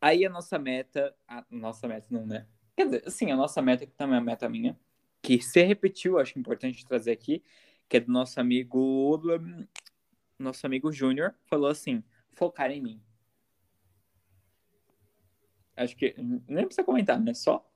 Aí 0.00 0.24
a 0.24 0.30
nossa 0.30 0.58
meta. 0.58 1.14
A 1.26 1.44
nossa 1.50 1.88
meta 1.88 2.06
não, 2.10 2.26
né? 2.26 2.46
Quer 2.76 2.84
dizer, 2.86 3.02
assim, 3.06 3.30
a 3.30 3.36
nossa 3.36 3.62
meta, 3.62 3.86
que 3.86 3.92
também 3.92 4.16
é 4.16 4.18
a 4.18 4.24
meta 4.24 4.48
minha, 4.48 4.78
que 5.22 5.40
se 5.40 5.62
repetiu, 5.62 6.18
acho 6.18 6.38
importante 6.38 6.84
trazer 6.86 7.12
aqui, 7.12 7.42
que 7.88 7.96
é 7.98 8.00
do 8.00 8.10
nosso 8.12 8.40
amigo. 8.40 9.20
Nosso 10.38 10.66
amigo 10.66 10.92
Júnior, 10.92 11.34
falou 11.46 11.70
assim: 11.70 12.04
focar 12.32 12.70
em 12.70 12.80
mim. 12.80 13.02
Acho 15.76 15.96
que. 15.96 16.14
Nem 16.48 16.64
precisa 16.66 16.84
comentar, 16.84 17.20
né? 17.20 17.34
Só, 17.34 17.66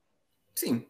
Sim, 0.55 0.87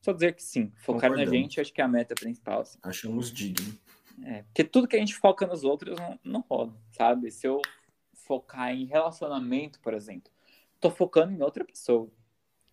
só 0.00 0.12
dizer 0.12 0.34
que 0.34 0.42
sim. 0.42 0.72
Focar 0.76 1.10
na 1.10 1.24
gente, 1.24 1.60
acho 1.60 1.72
que 1.72 1.80
é 1.80 1.84
a 1.84 1.88
meta 1.88 2.14
principal. 2.14 2.60
assim. 2.60 2.78
achamos 2.82 3.32
digno. 3.32 3.78
É, 4.24 4.42
porque 4.42 4.64
tudo 4.64 4.88
que 4.88 4.96
a 4.96 4.98
gente 4.98 5.14
foca 5.14 5.46
nos 5.46 5.64
outros 5.64 5.98
não, 5.98 6.18
não 6.24 6.40
rola, 6.40 6.74
sabe? 6.90 7.30
Se 7.30 7.46
eu 7.46 7.60
focar 8.14 8.72
em 8.74 8.84
relacionamento, 8.84 9.80
por 9.80 9.94
exemplo, 9.94 10.30
tô 10.78 10.90
focando 10.90 11.32
em 11.32 11.42
outra 11.42 11.64
pessoa, 11.64 12.10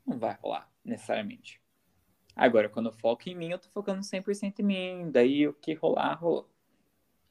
não 0.06 0.18
vai 0.18 0.38
rolar, 0.42 0.72
necessariamente. 0.84 1.62
Agora, 2.38 2.70
quando 2.70 2.86
eu 2.90 2.94
foco 2.94 3.28
em 3.28 3.36
mim, 3.36 3.50
eu 3.50 3.58
tô 3.58 3.68
focando 3.70 4.02
100% 4.04 4.60
em 4.60 4.64
mim, 4.64 5.12
daí 5.12 5.48
o 5.48 5.54
que 5.54 5.74
rolar, 5.74 6.14
rolou. 6.14 6.48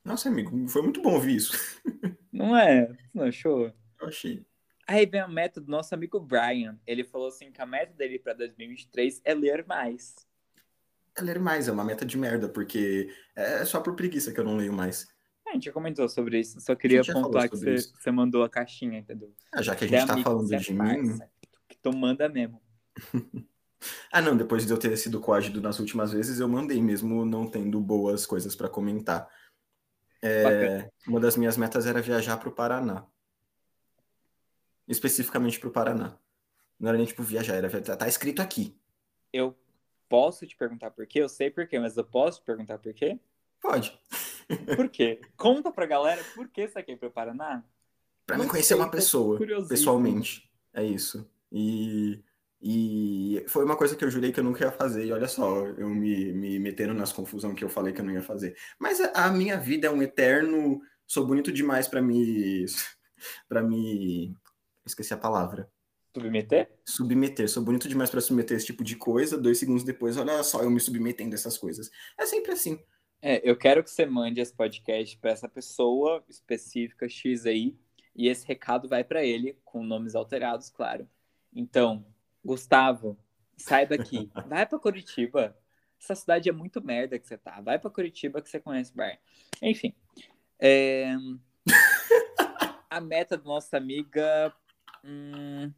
Nossa, 0.05 0.29
amigo, 0.29 0.67
foi 0.69 0.83
muito 0.83 1.01
bom 1.01 1.15
ouvir 1.15 1.37
isso. 1.37 1.53
Não 2.33 2.57
é? 2.57 2.89
Não 3.15 3.25
achou? 3.25 3.73
Eu 4.01 4.09
achei. 4.09 4.45
Aí 4.87 5.07
vem 5.07 5.21
a 5.21 5.29
meta 5.29 5.61
do 5.61 5.71
nosso 5.71 5.95
amigo 5.95 6.19
Brian. 6.21 6.79
Ele 6.87 7.05
falou 7.05 7.29
assim 7.29 7.51
que 7.51 7.61
a 7.63 7.67
meta 7.67 7.93
dele 7.95 8.19
pra 8.19 8.33
2023 8.35 9.21
é 9.25 9.35
ler 9.35 9.65
mais. 9.67 10.15
É 11.17 11.23
ler 11.23 11.39
mais, 11.41 11.67
é 11.67 11.73
uma 11.73 11.85
meta 11.85 12.05
de 12.05 12.19
merda, 12.19 12.49
porque 12.49 13.09
é 13.35 13.65
só 13.65 13.81
por 13.81 13.95
preguiça 13.95 14.33
que 14.33 14.39
eu 14.41 14.45
não 14.45 14.57
leio 14.57 14.73
mais. 14.73 15.09
A 15.49 15.53
gente 15.53 15.67
já 15.67 15.73
comentou 15.73 16.09
sobre 16.09 16.41
isso, 16.41 16.61
só 16.61 16.75
queria 16.75 17.03
gente 17.03 17.15
pontuar 17.15 17.49
que 17.49 17.57
você, 17.57 18.11
mandou 18.11 18.43
a 18.43 18.49
caixinha, 18.51 18.99
entendeu? 18.99 19.33
Ah, 19.53 19.63
já 19.63 19.75
que 19.77 19.85
a 19.85 19.89
Você 19.89 19.95
é 19.95 20.01
gente 20.01 20.09
tá 20.09 20.17
falando 20.19 20.53
é 20.53 20.57
de 20.59 20.73
mim. 20.73 20.79
parça, 20.79 21.31
Que 21.69 21.79
tu 21.79 21.97
manda 21.97 22.29
mesmo. 22.29 22.61
Ah, 24.11 24.21
não, 24.23 24.37
depois 24.37 24.67
de 24.67 24.73
eu 24.73 24.79
ter 24.79 24.97
sido 24.97 25.21
coagido 25.21 25.61
nas 25.61 25.79
últimas 25.79 26.13
vezes, 26.13 26.41
eu 26.41 26.49
mandei 26.49 26.81
mesmo 26.83 27.25
não 27.25 27.47
tendo 27.49 27.81
boas 27.81 28.25
coisas 28.27 28.55
pra 28.57 28.69
comentar. 28.69 29.29
É, 30.23 30.91
uma 31.07 31.21
das 31.21 31.37
minhas 31.37 31.57
metas 31.57 31.87
era 31.87 32.01
viajar 32.01 32.39
pro 32.39 32.51
Paraná. 32.53 33.07
Especificamente 34.89 35.59
pro 35.61 35.71
Paraná. 35.71 36.17
Não 36.79 36.89
era 36.89 36.99
nem 36.99 37.07
tipo 37.07 37.23
viajar, 37.23 37.55
era 37.55 37.69
via- 37.69 37.81
tá 37.83 38.07
escrito 38.09 38.41
aqui. 38.41 38.77
Eu 39.33 39.57
posso 40.09 40.47
te 40.47 40.57
perguntar 40.57 40.91
por 40.91 41.07
quê? 41.07 41.21
Eu 41.21 41.29
sei 41.29 41.51
por 41.51 41.67
quê, 41.67 41.79
mas 41.79 41.97
eu 41.97 42.05
posso 42.05 42.41
te 42.41 42.45
perguntar 42.47 42.79
por 42.79 42.93
quê? 42.95 43.19
Pode. 43.61 43.99
Por 44.77 44.89
quê? 44.89 45.21
Conta 45.37 45.73
pra 45.73 45.87
galera 45.87 46.23
por 46.35 46.49
que 46.49 46.69
você 46.69 46.83
quer 46.83 46.93
ir 46.93 46.97
pro 46.97 47.11
Paraná. 47.11 47.65
Pra 48.25 48.37
Não 48.37 48.45
mim 48.45 48.51
conhecer 48.51 48.75
uma 48.75 48.91
pessoa, 48.91 49.39
pessoalmente. 49.69 50.49
É 50.73 50.85
isso. 50.85 51.29
E, 51.51 52.23
e 52.61 53.45
foi 53.49 53.65
uma 53.65 53.77
coisa 53.77 53.95
que 53.95 54.05
eu 54.05 54.11
jurei 54.11 54.33
que 54.33 54.41
eu 54.41 54.45
nunca 54.45 54.65
ia 54.65 54.73
fazer. 54.73 55.05
E 55.05 55.13
olha 55.13 55.29
só, 55.29 55.67
eu 55.67 55.89
me, 55.89 56.33
me 56.33 56.59
metendo 56.59 56.95
nas 56.95 57.13
confusões 57.13 57.55
que 57.55 57.65
eu 57.65 57.69
falei 57.69 57.93
que 57.93 58.01
eu 58.01 58.05
não 58.05 58.13
ia 58.13 58.23
fazer. 58.23 58.57
Mas 58.79 59.01
a, 59.01 59.27
a 59.27 59.31
minha 59.31 59.59
vida 59.59 59.87
é 59.87 59.91
um 59.91 60.03
eterno. 60.03 60.81
Sou 61.07 61.27
bonito 61.27 61.53
demais 61.53 61.87
pra 61.87 62.01
me. 62.01 62.65
para 63.49 63.63
me. 63.63 64.35
Esqueci 64.85 65.13
a 65.13 65.19
palavra. 65.19 65.71
Submeter? 66.15 66.71
Submeter. 66.85 67.49
Sou 67.49 67.63
bonito 67.63 67.89
demais 67.89 68.09
pra 68.09 68.23
submeter 68.23 68.57
esse 68.57 68.67
tipo 68.67 68.83
de 68.83 68.97
coisa. 68.97 69.37
Dois 69.37 69.59
segundos 69.59 69.85
depois, 69.85 70.17
olha 70.17 70.43
só, 70.43 70.63
eu 70.63 70.71
me 70.71 70.81
submetendo 70.81 71.33
a 71.33 71.35
essas 71.35 71.59
coisas. 71.59 71.91
É 72.19 72.25
sempre 72.25 72.53
assim. 72.53 72.81
É, 73.21 73.49
eu 73.49 73.57
quero 73.57 73.85
que 73.85 73.91
você 73.91 74.07
mande 74.07 74.41
esse 74.41 74.55
podcast 74.55 75.19
pra 75.19 75.31
essa 75.31 75.49
pessoa 75.49 76.25
específica 76.29 77.09
X 77.09 77.45
aí. 77.45 77.77
E 78.15 78.29
esse 78.29 78.47
recado 78.47 78.89
vai 78.89 79.05
pra 79.05 79.23
ele, 79.23 79.59
com 79.63 79.85
nomes 79.85 80.15
alterados, 80.15 80.71
claro. 80.71 81.07
Então, 81.55 82.07
Gustavo, 82.47 83.19
sai 83.57 83.87
daqui. 83.87 84.31
Vai 84.47 84.67
pra 84.67 84.79
Curitiba. 84.79 85.57
Essa 86.01 86.15
cidade 86.15 86.49
é 86.49 86.53
muito 86.53 86.83
merda 86.83 87.19
que 87.19 87.27
você 87.27 87.37
tá. 87.39 87.61
Vai 87.61 87.79
pra 87.79 87.91
Curitiba 87.91 88.41
que 88.41 88.49
você 88.49 88.61
conhece 88.61 88.93
o 88.93 88.97
bar. 88.97 89.19
Enfim. 89.63 89.95
é, 90.59 91.15
A 92.89 93.01
meta 93.01 93.37
da 93.37 93.45
nossa 93.45 93.77
amiga. 93.77 94.55
hum, 95.05 95.73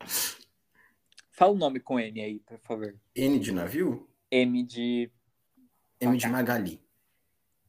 Fala 1.31 1.53
o 1.53 1.57
nome 1.57 1.81
com 1.81 1.99
N 1.99 2.21
aí, 2.21 2.41
por 2.41 2.59
favor. 2.59 2.95
N 3.15 3.39
de 3.39 3.53
navio, 3.53 4.09
M 4.31 4.63
de 4.65 5.11
M 6.01 6.17
de 6.17 6.29
Magali. 6.29 6.83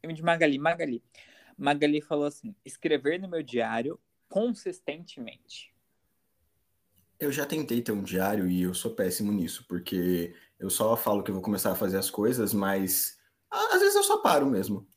M 0.04 0.14
de 0.14 0.24
Magali, 0.24 0.58
Magali. 0.58 1.04
Magali 1.58 2.02
falou 2.02 2.26
assim: 2.26 2.56
escrever 2.66 3.20
no 3.20 3.28
meu 3.28 3.44
diário 3.44 4.00
consistentemente. 4.28 5.74
Eu 7.20 7.32
já 7.32 7.46
tentei 7.46 7.82
ter 7.82 7.92
um 7.92 8.04
diário 8.04 8.48
e 8.50 8.62
eu 8.62 8.74
sou 8.74 8.96
péssimo 8.96 9.32
nisso, 9.32 9.66
porque 9.68 10.34
eu 10.58 10.70
só 10.70 10.96
falo 10.96 11.22
que 11.24 11.32
eu 11.32 11.36
vou 11.36 11.44
começar 11.44 11.72
a 11.72 11.76
fazer 11.76 11.98
as 11.98 12.10
coisas, 12.10 12.54
mas 12.54 13.18
às 13.52 13.80
vezes 13.82 13.96
eu 13.96 14.04
só 14.04 14.18
paro 14.18 14.46
mesmo. 14.46 14.88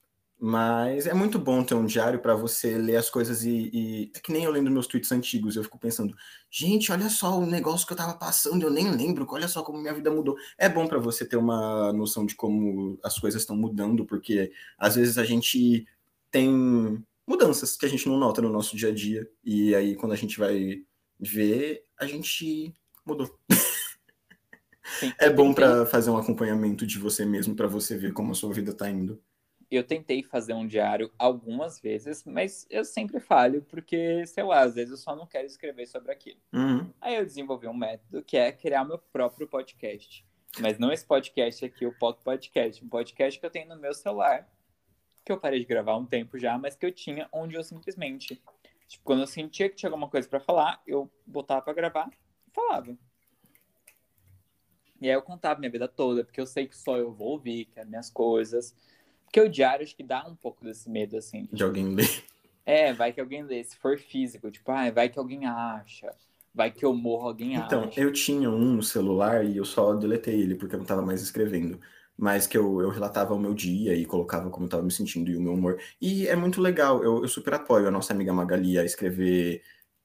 Mas 0.44 1.06
é 1.06 1.14
muito 1.14 1.38
bom 1.38 1.62
ter 1.62 1.74
um 1.74 1.86
diário 1.86 2.20
para 2.20 2.34
você 2.34 2.76
ler 2.76 2.96
as 2.96 3.08
coisas 3.08 3.44
e, 3.44 3.70
e. 3.72 4.12
É 4.12 4.18
que 4.18 4.32
nem 4.32 4.42
eu 4.42 4.50
lendo 4.50 4.72
meus 4.72 4.88
tweets 4.88 5.12
antigos, 5.12 5.54
eu 5.54 5.62
fico 5.62 5.78
pensando, 5.78 6.16
gente, 6.50 6.90
olha 6.90 7.08
só 7.08 7.38
o 7.38 7.46
negócio 7.46 7.86
que 7.86 7.92
eu 7.92 7.96
tava 7.96 8.14
passando, 8.14 8.64
eu 8.64 8.70
nem 8.70 8.90
lembro, 8.90 9.24
olha 9.30 9.46
só 9.46 9.62
como 9.62 9.78
minha 9.78 9.94
vida 9.94 10.10
mudou. 10.10 10.36
É 10.58 10.68
bom 10.68 10.88
para 10.88 10.98
você 10.98 11.24
ter 11.24 11.36
uma 11.36 11.92
noção 11.92 12.26
de 12.26 12.34
como 12.34 12.98
as 13.04 13.20
coisas 13.20 13.42
estão 13.42 13.54
mudando, 13.56 14.04
porque 14.04 14.50
às 14.76 14.96
vezes 14.96 15.16
a 15.16 15.24
gente 15.24 15.86
tem 16.28 17.04
mudanças 17.24 17.76
que 17.76 17.86
a 17.86 17.88
gente 17.88 18.08
não 18.08 18.18
nota 18.18 18.42
no 18.42 18.50
nosso 18.50 18.76
dia 18.76 18.88
a 18.88 18.92
dia, 18.92 19.30
e 19.44 19.74
aí 19.76 19.94
quando 19.94 20.12
a 20.12 20.16
gente 20.16 20.40
vai 20.40 20.84
ver, 21.22 21.84
a 21.96 22.04
gente 22.04 22.74
mudou. 23.06 23.38
Sim, 24.98 25.12
é 25.18 25.30
bom 25.30 25.54
para 25.54 25.86
fazer 25.86 26.10
um 26.10 26.16
acompanhamento 26.16 26.84
de 26.84 26.98
você 26.98 27.24
mesmo, 27.24 27.54
para 27.54 27.68
você 27.68 27.96
ver 27.96 28.12
como 28.12 28.32
a 28.32 28.34
sua 28.34 28.52
vida 28.52 28.74
tá 28.74 28.90
indo. 28.90 29.22
Eu 29.70 29.84
tentei 29.84 30.22
fazer 30.22 30.52
um 30.52 30.66
diário 30.66 31.10
algumas 31.18 31.80
vezes, 31.80 32.24
mas 32.24 32.66
eu 32.68 32.84
sempre 32.84 33.18
falho, 33.20 33.62
porque, 33.62 34.26
sei 34.26 34.42
lá, 34.42 34.60
às 34.60 34.74
vezes 34.74 34.90
eu 34.90 34.96
só 34.98 35.16
não 35.16 35.26
quero 35.26 35.46
escrever 35.46 35.86
sobre 35.86 36.12
aquilo. 36.12 36.38
Uhum. 36.52 36.90
Aí 37.00 37.16
eu 37.16 37.24
desenvolvi 37.24 37.66
um 37.68 37.74
método 37.74 38.22
que 38.22 38.36
é 38.36 38.52
criar 38.52 38.84
meu 38.84 38.98
próprio 38.98 39.48
podcast. 39.48 40.26
Mas 40.60 40.78
não 40.78 40.92
esse 40.92 41.06
podcast 41.06 41.64
aqui, 41.64 41.86
o 41.86 41.92
Poco 41.98 42.22
Podcast. 42.22 42.84
Um 42.84 42.88
podcast 42.88 43.40
que 43.40 43.46
eu 43.46 43.50
tenho 43.50 43.68
no 43.68 43.80
meu 43.80 43.94
celular, 43.94 44.46
que 45.24 45.32
eu 45.32 45.40
parei 45.40 45.60
de 45.60 45.64
gravar 45.64 45.92
há 45.92 45.96
um 45.96 46.04
tempo 46.04 46.38
já, 46.38 46.58
mas 46.58 46.76
que 46.76 46.84
eu 46.84 46.92
tinha 46.92 47.26
onde 47.32 47.54
eu 47.54 47.64
simplesmente. 47.64 48.42
Tipo, 48.92 49.04
quando 49.04 49.20
eu 49.20 49.26
sentia 49.26 49.70
que 49.70 49.76
tinha 49.76 49.88
alguma 49.88 50.06
coisa 50.06 50.28
para 50.28 50.38
falar, 50.38 50.82
eu 50.86 51.10
botava 51.26 51.62
para 51.62 51.72
gravar 51.72 52.10
e 52.46 52.50
falava. 52.52 52.94
E 55.00 55.08
aí 55.08 55.14
eu 55.14 55.22
contava 55.22 55.58
minha 55.58 55.72
vida 55.72 55.88
toda, 55.88 56.22
porque 56.22 56.38
eu 56.38 56.46
sei 56.46 56.66
que 56.66 56.76
só 56.76 56.98
eu 56.98 57.10
vou 57.10 57.28
ouvir, 57.28 57.64
que 57.64 57.80
é 57.80 57.86
minhas 57.86 58.10
coisas. 58.10 58.76
Porque 59.24 59.40
o 59.40 59.48
diário 59.48 59.82
acho 59.82 59.96
que 59.96 60.02
dá 60.02 60.26
um 60.28 60.36
pouco 60.36 60.62
desse 60.62 60.90
medo, 60.90 61.16
assim. 61.16 61.44
De, 61.44 61.56
de 61.56 61.64
alguém 61.64 61.94
ler. 61.94 62.22
É, 62.66 62.92
vai 62.92 63.14
que 63.14 63.20
alguém 63.20 63.42
lê. 63.42 63.64
Se 63.64 63.76
for 63.76 63.98
físico, 63.98 64.50
tipo, 64.50 64.70
ah, 64.70 64.90
vai 64.90 65.08
que 65.08 65.18
alguém 65.18 65.46
acha. 65.46 66.14
Vai 66.54 66.70
que 66.70 66.84
eu 66.84 66.94
morro, 66.94 67.28
alguém 67.28 67.54
então, 67.54 67.84
acha. 67.84 67.92
Então, 67.92 68.04
eu 68.04 68.12
tinha 68.12 68.50
um 68.50 68.74
no 68.74 68.82
celular 68.82 69.42
e 69.42 69.56
eu 69.56 69.64
só 69.64 69.94
deletei 69.94 70.38
ele 70.38 70.54
porque 70.54 70.74
eu 70.74 70.78
não 70.78 70.86
tava 70.86 71.00
mais 71.00 71.22
escrevendo. 71.22 71.80
Mas 72.22 72.46
que 72.46 72.56
eu, 72.56 72.80
eu 72.80 72.88
relatava 72.88 73.34
o 73.34 73.38
meu 73.38 73.52
dia 73.52 73.96
e 73.96 74.06
colocava 74.06 74.48
como 74.48 74.66
eu 74.66 74.68
tava 74.68 74.84
me 74.84 74.92
sentindo 74.92 75.28
e 75.28 75.36
o 75.36 75.40
meu 75.40 75.54
humor. 75.54 75.80
E 76.00 76.28
é 76.28 76.36
muito 76.36 76.60
legal, 76.60 77.02
eu, 77.02 77.20
eu 77.22 77.26
super 77.26 77.54
apoio 77.54 77.88
a 77.88 77.90
nossa 77.90 78.12
amiga 78.12 78.32
Magali 78.32 78.78
a 78.78 78.84
escrever 78.84 79.60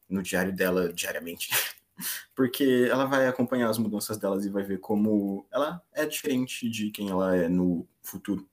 no 0.09 0.23
diário 0.23 0.51
dela 0.51 0.91
diariamente. 0.91 1.49
porque 2.35 2.87
ela 2.89 3.05
vai 3.05 3.27
acompanhar 3.27 3.69
as 3.69 3.77
mudanças 3.77 4.17
delas 4.17 4.47
e 4.47 4.49
vai 4.49 4.63
ver 4.63 4.79
como 4.79 5.45
ela 5.51 5.79
é 5.93 6.07
diferente 6.07 6.67
de 6.67 6.89
quem 6.89 7.07
ela 7.07 7.35
é 7.35 7.47
no 7.47 7.87
futuro. 8.01 8.49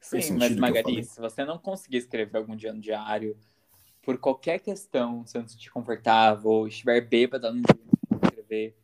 Sim, 0.00 0.34
mas 0.38 0.54
Magali, 0.54 1.02
se 1.02 1.20
você 1.20 1.44
não 1.44 1.58
conseguir 1.58 1.96
escrever 1.96 2.38
algum 2.38 2.54
dia 2.54 2.72
no 2.72 2.80
diário, 2.80 3.36
por 4.00 4.16
qualquer 4.16 4.60
questão, 4.60 5.26
se 5.26 5.36
não 5.36 5.48
se 5.48 5.54
sentir 5.54 5.72
confortável, 5.72 6.50
ou 6.50 6.68
estiver 6.68 7.00
bêbada 7.00 7.52
no 7.52 7.62
dia 7.62 7.76
escrever, 8.22 8.76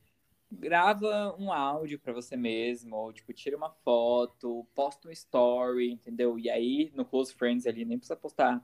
grava 0.52 1.34
um 1.38 1.52
áudio 1.52 1.98
para 1.98 2.12
você 2.12 2.36
mesmo, 2.36 2.96
ou 2.96 3.12
tipo, 3.12 3.32
tira 3.32 3.56
uma 3.56 3.70
foto, 3.70 4.66
posta 4.74 5.08
um 5.08 5.12
story, 5.12 5.90
entendeu? 5.90 6.38
E 6.38 6.50
aí, 6.50 6.92
no 6.94 7.04
Close 7.04 7.34
Friends 7.34 7.66
ali, 7.66 7.84
nem 7.84 7.98
precisa 7.98 8.16
postar 8.16 8.62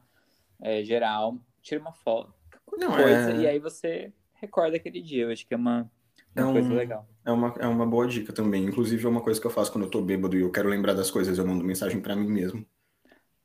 é, 0.60 0.82
geral, 0.82 1.38
tira 1.62 1.80
uma 1.80 1.92
foto, 1.92 2.32
não, 2.76 2.92
coisa, 2.92 3.32
é... 3.32 3.36
e 3.36 3.46
aí 3.46 3.58
você 3.58 4.12
recorda 4.34 4.76
aquele 4.76 5.00
dia. 5.00 5.24
Eu 5.24 5.30
acho 5.30 5.46
que 5.46 5.54
é 5.54 5.56
uma, 5.56 5.90
uma 6.34 6.42
é 6.42 6.44
um, 6.44 6.52
coisa 6.52 6.74
legal. 6.74 7.08
É 7.24 7.32
uma, 7.32 7.54
é 7.58 7.66
uma 7.66 7.86
boa 7.86 8.06
dica 8.06 8.32
também. 8.32 8.64
Inclusive, 8.64 9.04
é 9.04 9.08
uma 9.08 9.20
coisa 9.20 9.40
que 9.40 9.46
eu 9.46 9.50
faço 9.50 9.72
quando 9.72 9.84
eu 9.84 9.90
tô 9.90 10.00
bêbado 10.02 10.36
e 10.36 10.40
eu 10.40 10.50
quero 10.50 10.68
lembrar 10.68 10.94
das 10.94 11.10
coisas, 11.10 11.38
eu 11.38 11.46
mando 11.46 11.64
mensagem 11.64 12.00
para 12.00 12.16
mim 12.16 12.28
mesmo. 12.28 12.64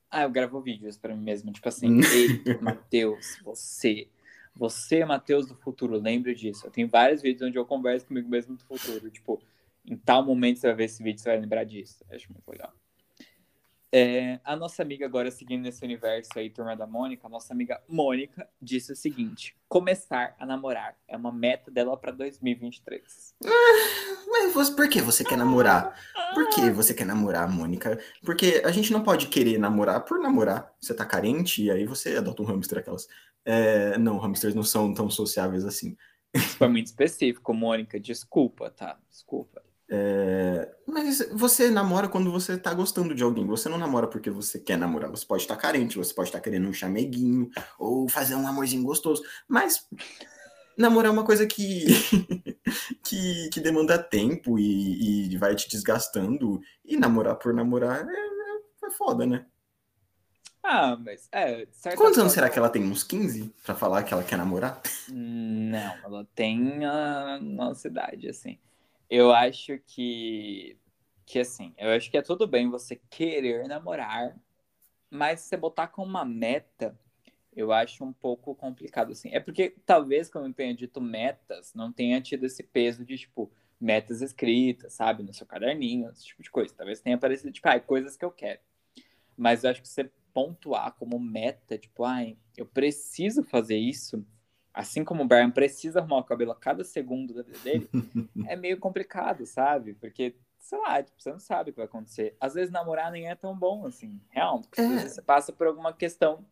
Ah, 0.09 0.23
eu 0.23 0.29
gravo 0.29 0.61
vídeos 0.61 0.97
para 0.97 1.15
mim 1.15 1.23
mesmo. 1.23 1.51
Tipo 1.51 1.69
assim, 1.69 1.99
ei, 2.01 2.59
Matheus, 2.61 3.39
você. 3.43 4.07
Você, 4.55 5.03
Matheus 5.03 5.47
do 5.47 5.55
futuro, 5.55 5.97
lembre 5.97 6.35
disso. 6.35 6.67
Eu 6.67 6.71
tenho 6.71 6.87
vários 6.87 7.21
vídeos 7.21 7.47
onde 7.47 7.57
eu 7.57 7.65
converso 7.65 8.05
comigo 8.05 8.29
mesmo 8.29 8.55
do 8.55 8.63
futuro. 8.63 9.09
Tipo, 9.09 9.41
em 9.85 9.97
tal 9.97 10.23
momento 10.23 10.59
você 10.59 10.67
vai 10.67 10.75
ver 10.75 10.83
esse 10.85 11.03
vídeo, 11.03 11.19
você 11.19 11.29
vai 11.29 11.39
lembrar 11.39 11.63
disso. 11.63 12.03
Eu 12.09 12.15
acho 12.15 12.31
muito 12.31 12.47
legal. 12.49 12.73
É, 13.95 14.39
a 14.43 14.55
nossa 14.55 14.81
amiga, 14.81 15.05
agora 15.05 15.29
seguindo 15.29 15.61
nesse 15.61 15.85
universo 15.85 16.31
aí, 16.35 16.49
turma 16.49 16.75
da 16.75 16.87
Mônica, 16.87 17.27
a 17.27 17.29
nossa 17.29 17.53
amiga 17.53 17.79
Mônica 17.87 18.49
disse 18.59 18.91
o 18.91 18.95
seguinte: 18.95 19.55
começar 19.69 20.35
a 20.39 20.47
namorar 20.47 20.97
é 21.07 21.15
uma 21.15 21.31
meta 21.31 21.69
dela 21.69 21.95
para 21.95 22.11
2023. 22.11 23.35
Ah, 23.45 23.49
mas 24.31 24.71
por 24.71 24.89
que 24.89 24.99
você 24.99 25.23
quer 25.23 25.37
namorar? 25.37 25.95
Por 26.33 26.49
que 26.49 26.71
você 26.71 26.91
quer 26.91 27.05
namorar, 27.05 27.47
Mônica? 27.47 27.99
Porque 28.25 28.63
a 28.65 28.71
gente 28.71 28.91
não 28.91 29.03
pode 29.03 29.27
querer 29.27 29.59
namorar 29.59 30.03
por 30.03 30.19
namorar. 30.19 30.73
Você 30.81 30.95
tá 30.95 31.05
carente 31.05 31.63
e 31.63 31.69
aí 31.69 31.85
você 31.85 32.17
adota 32.17 32.41
um 32.41 32.45
hamster, 32.45 32.79
aquelas. 32.79 33.07
É, 33.45 33.97
não, 33.97 34.17
hamsters 34.17 34.55
não 34.55 34.63
são 34.63 34.93
tão 34.93 35.09
sociáveis 35.09 35.65
assim. 35.65 35.95
Isso 36.33 36.57
foi 36.57 36.67
muito 36.67 36.87
específico, 36.87 37.53
Mônica. 37.53 37.99
Desculpa, 37.99 38.69
tá? 38.69 38.97
Desculpa. 39.09 39.61
É... 39.89 40.73
Mas 40.87 41.19
você 41.31 41.69
namora 41.69 42.07
quando 42.07 42.31
você 42.31 42.57
tá 42.57 42.73
gostando 42.73 43.13
de 43.13 43.21
alguém. 43.21 43.45
Você 43.45 43.69
não 43.69 43.77
namora 43.77 44.07
porque 44.07 44.29
você 44.29 44.59
quer 44.59 44.77
namorar. 44.77 45.11
Você 45.11 45.25
pode 45.25 45.43
estar 45.43 45.55
carente, 45.55 45.97
você 45.97 46.13
pode 46.13 46.29
estar 46.29 46.39
querendo 46.39 46.67
um 46.67 46.73
chameguinho 46.73 47.49
ou 47.77 48.09
fazer 48.09 48.33
um 48.35 48.47
amorzinho 48.47 48.83
gostoso. 48.83 49.21
Mas 49.47 49.87
namorar 50.75 51.11
é 51.11 51.13
uma 51.13 51.25
coisa 51.25 51.45
que, 51.45 51.85
que, 53.05 53.49
que, 53.49 53.59
demanda 53.59 54.01
tempo 54.01 54.57
e, 54.57 55.31
e, 55.31 55.37
vai 55.37 55.55
te 55.55 55.69
desgastando. 55.69 56.59
E 56.83 56.97
namorar 56.97 57.35
por 57.35 57.53
namorar 57.53 58.07
é, 58.07 58.11
é, 58.11 58.87
é 58.87 58.91
foda, 58.91 59.27
né? 59.27 59.45
Ah, 60.63 60.95
mas 60.95 61.27
é. 61.29 61.67
Quantos 61.97 62.17
anos 62.17 62.31
será 62.31 62.49
que 62.49 62.57
ela 62.57 62.69
tem? 62.69 62.81
Uns 62.81 63.03
15? 63.03 63.53
Pra 63.65 63.75
falar 63.75 64.03
que 64.03 64.13
ela 64.13 64.23
quer 64.23 64.37
namorar? 64.37 64.81
Não, 65.09 65.93
ela 66.03 66.25
tem 66.33 66.85
a 66.85 67.37
nossa 67.41 67.89
idade, 67.89 68.29
assim. 68.29 68.57
Eu 69.09 69.33
acho 69.33 69.77
que, 69.85 70.77
que 71.25 71.39
assim, 71.39 71.73
eu 71.77 71.89
acho 71.89 72.09
que 72.09 72.17
é 72.17 72.21
tudo 72.21 72.47
bem 72.47 72.69
você 72.69 72.95
querer 73.09 73.67
namorar, 73.67 74.35
mas 75.09 75.41
você 75.41 75.57
botar 75.57 75.87
como 75.89 76.07
uma 76.07 76.23
meta, 76.23 76.97
eu 77.53 77.73
acho 77.73 78.03
um 78.05 78.13
pouco 78.13 78.55
complicado, 78.55 79.11
assim. 79.11 79.35
É 79.35 79.41
porque 79.41 79.75
talvez, 79.85 80.29
como 80.29 80.47
eu 80.47 80.53
tenha 80.53 80.73
dito 80.73 81.01
metas, 81.01 81.73
não 81.73 81.91
tenha 81.91 82.21
tido 82.21 82.45
esse 82.45 82.63
peso 82.63 83.05
de, 83.05 83.17
tipo, 83.17 83.51
metas 83.79 84.21
escritas, 84.21 84.93
sabe? 84.93 85.23
No 85.23 85.33
seu 85.33 85.45
caderninho, 85.45 86.09
esse 86.09 86.25
tipo 86.25 86.41
de 86.41 86.49
coisa. 86.49 86.73
Talvez 86.73 87.01
tenha 87.01 87.17
aparecido, 87.17 87.51
tipo, 87.51 87.67
ah, 87.67 87.79
coisas 87.79 88.15
que 88.15 88.23
eu 88.23 88.31
quero. 88.31 88.61
Mas 89.37 89.63
eu 89.63 89.69
acho 89.69 89.81
que 89.81 89.87
você 89.87 90.09
pontuar 90.33 90.93
como 90.93 91.19
meta, 91.19 91.77
tipo, 91.77 92.03
ai, 92.03 92.37
eu 92.57 92.65
preciso 92.65 93.43
fazer 93.43 93.77
isso, 93.77 94.25
assim 94.73 95.03
como 95.03 95.23
o 95.23 95.27
Brian 95.27 95.51
precisa 95.51 95.99
arrumar 95.99 96.17
o 96.17 96.23
cabelo 96.23 96.51
a 96.51 96.55
cada 96.55 96.83
segundo 96.83 97.33
da 97.33 97.43
vida 97.43 97.59
dele, 97.59 97.89
é 98.47 98.55
meio 98.55 98.79
complicado, 98.79 99.45
sabe? 99.45 99.93
Porque, 99.93 100.35
sei 100.59 100.79
lá, 100.79 101.01
tipo, 101.03 101.21
você 101.21 101.31
não 101.31 101.39
sabe 101.39 101.69
o 101.69 101.73
que 101.73 101.77
vai 101.77 101.85
acontecer. 101.85 102.35
Às 102.39 102.55
vezes 102.55 102.71
namorar 102.71 103.11
nem 103.11 103.29
é 103.29 103.35
tão 103.35 103.55
bom, 103.55 103.85
assim, 103.85 104.19
real. 104.29 104.61
Porque 104.61 104.81
é. 104.81 104.85
às 104.85 104.91
vezes 104.91 105.11
você 105.13 105.21
passa 105.21 105.53
por 105.53 105.67
alguma 105.67 105.93
questão. 105.93 106.43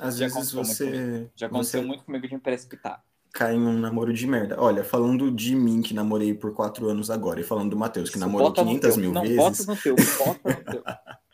Às 0.00 0.16
Já 0.16 0.26
vezes 0.26 0.50
você. 0.50 0.90
Muito 0.90 1.32
Já 1.36 1.46
aconteceu 1.46 1.82
você... 1.82 1.86
muito 1.86 2.04
comigo 2.04 2.26
de 2.26 2.34
me 2.34 2.40
precipitar. 2.40 3.04
Cai 3.32 3.54
em 3.54 3.60
um 3.60 3.78
namoro 3.78 4.14
de 4.14 4.26
merda. 4.26 4.58
Olha, 4.58 4.82
falando 4.82 5.30
de 5.30 5.54
mim, 5.54 5.82
que 5.82 5.92
namorei 5.92 6.32
por 6.32 6.54
quatro 6.54 6.88
anos 6.88 7.10
agora, 7.10 7.38
e 7.38 7.44
falando 7.44 7.70
do 7.70 7.76
Matheus, 7.76 8.08
que 8.08 8.16
Isso, 8.16 8.26
namorou 8.26 8.50
500 8.50 8.96
mil 8.96 9.12
não, 9.12 9.20
vezes. 9.20 9.36
Bota 9.36 9.64
no 9.66 9.76
teu, 9.76 9.94
bota 9.94 10.56
no 10.56 10.64
teu. 10.64 10.82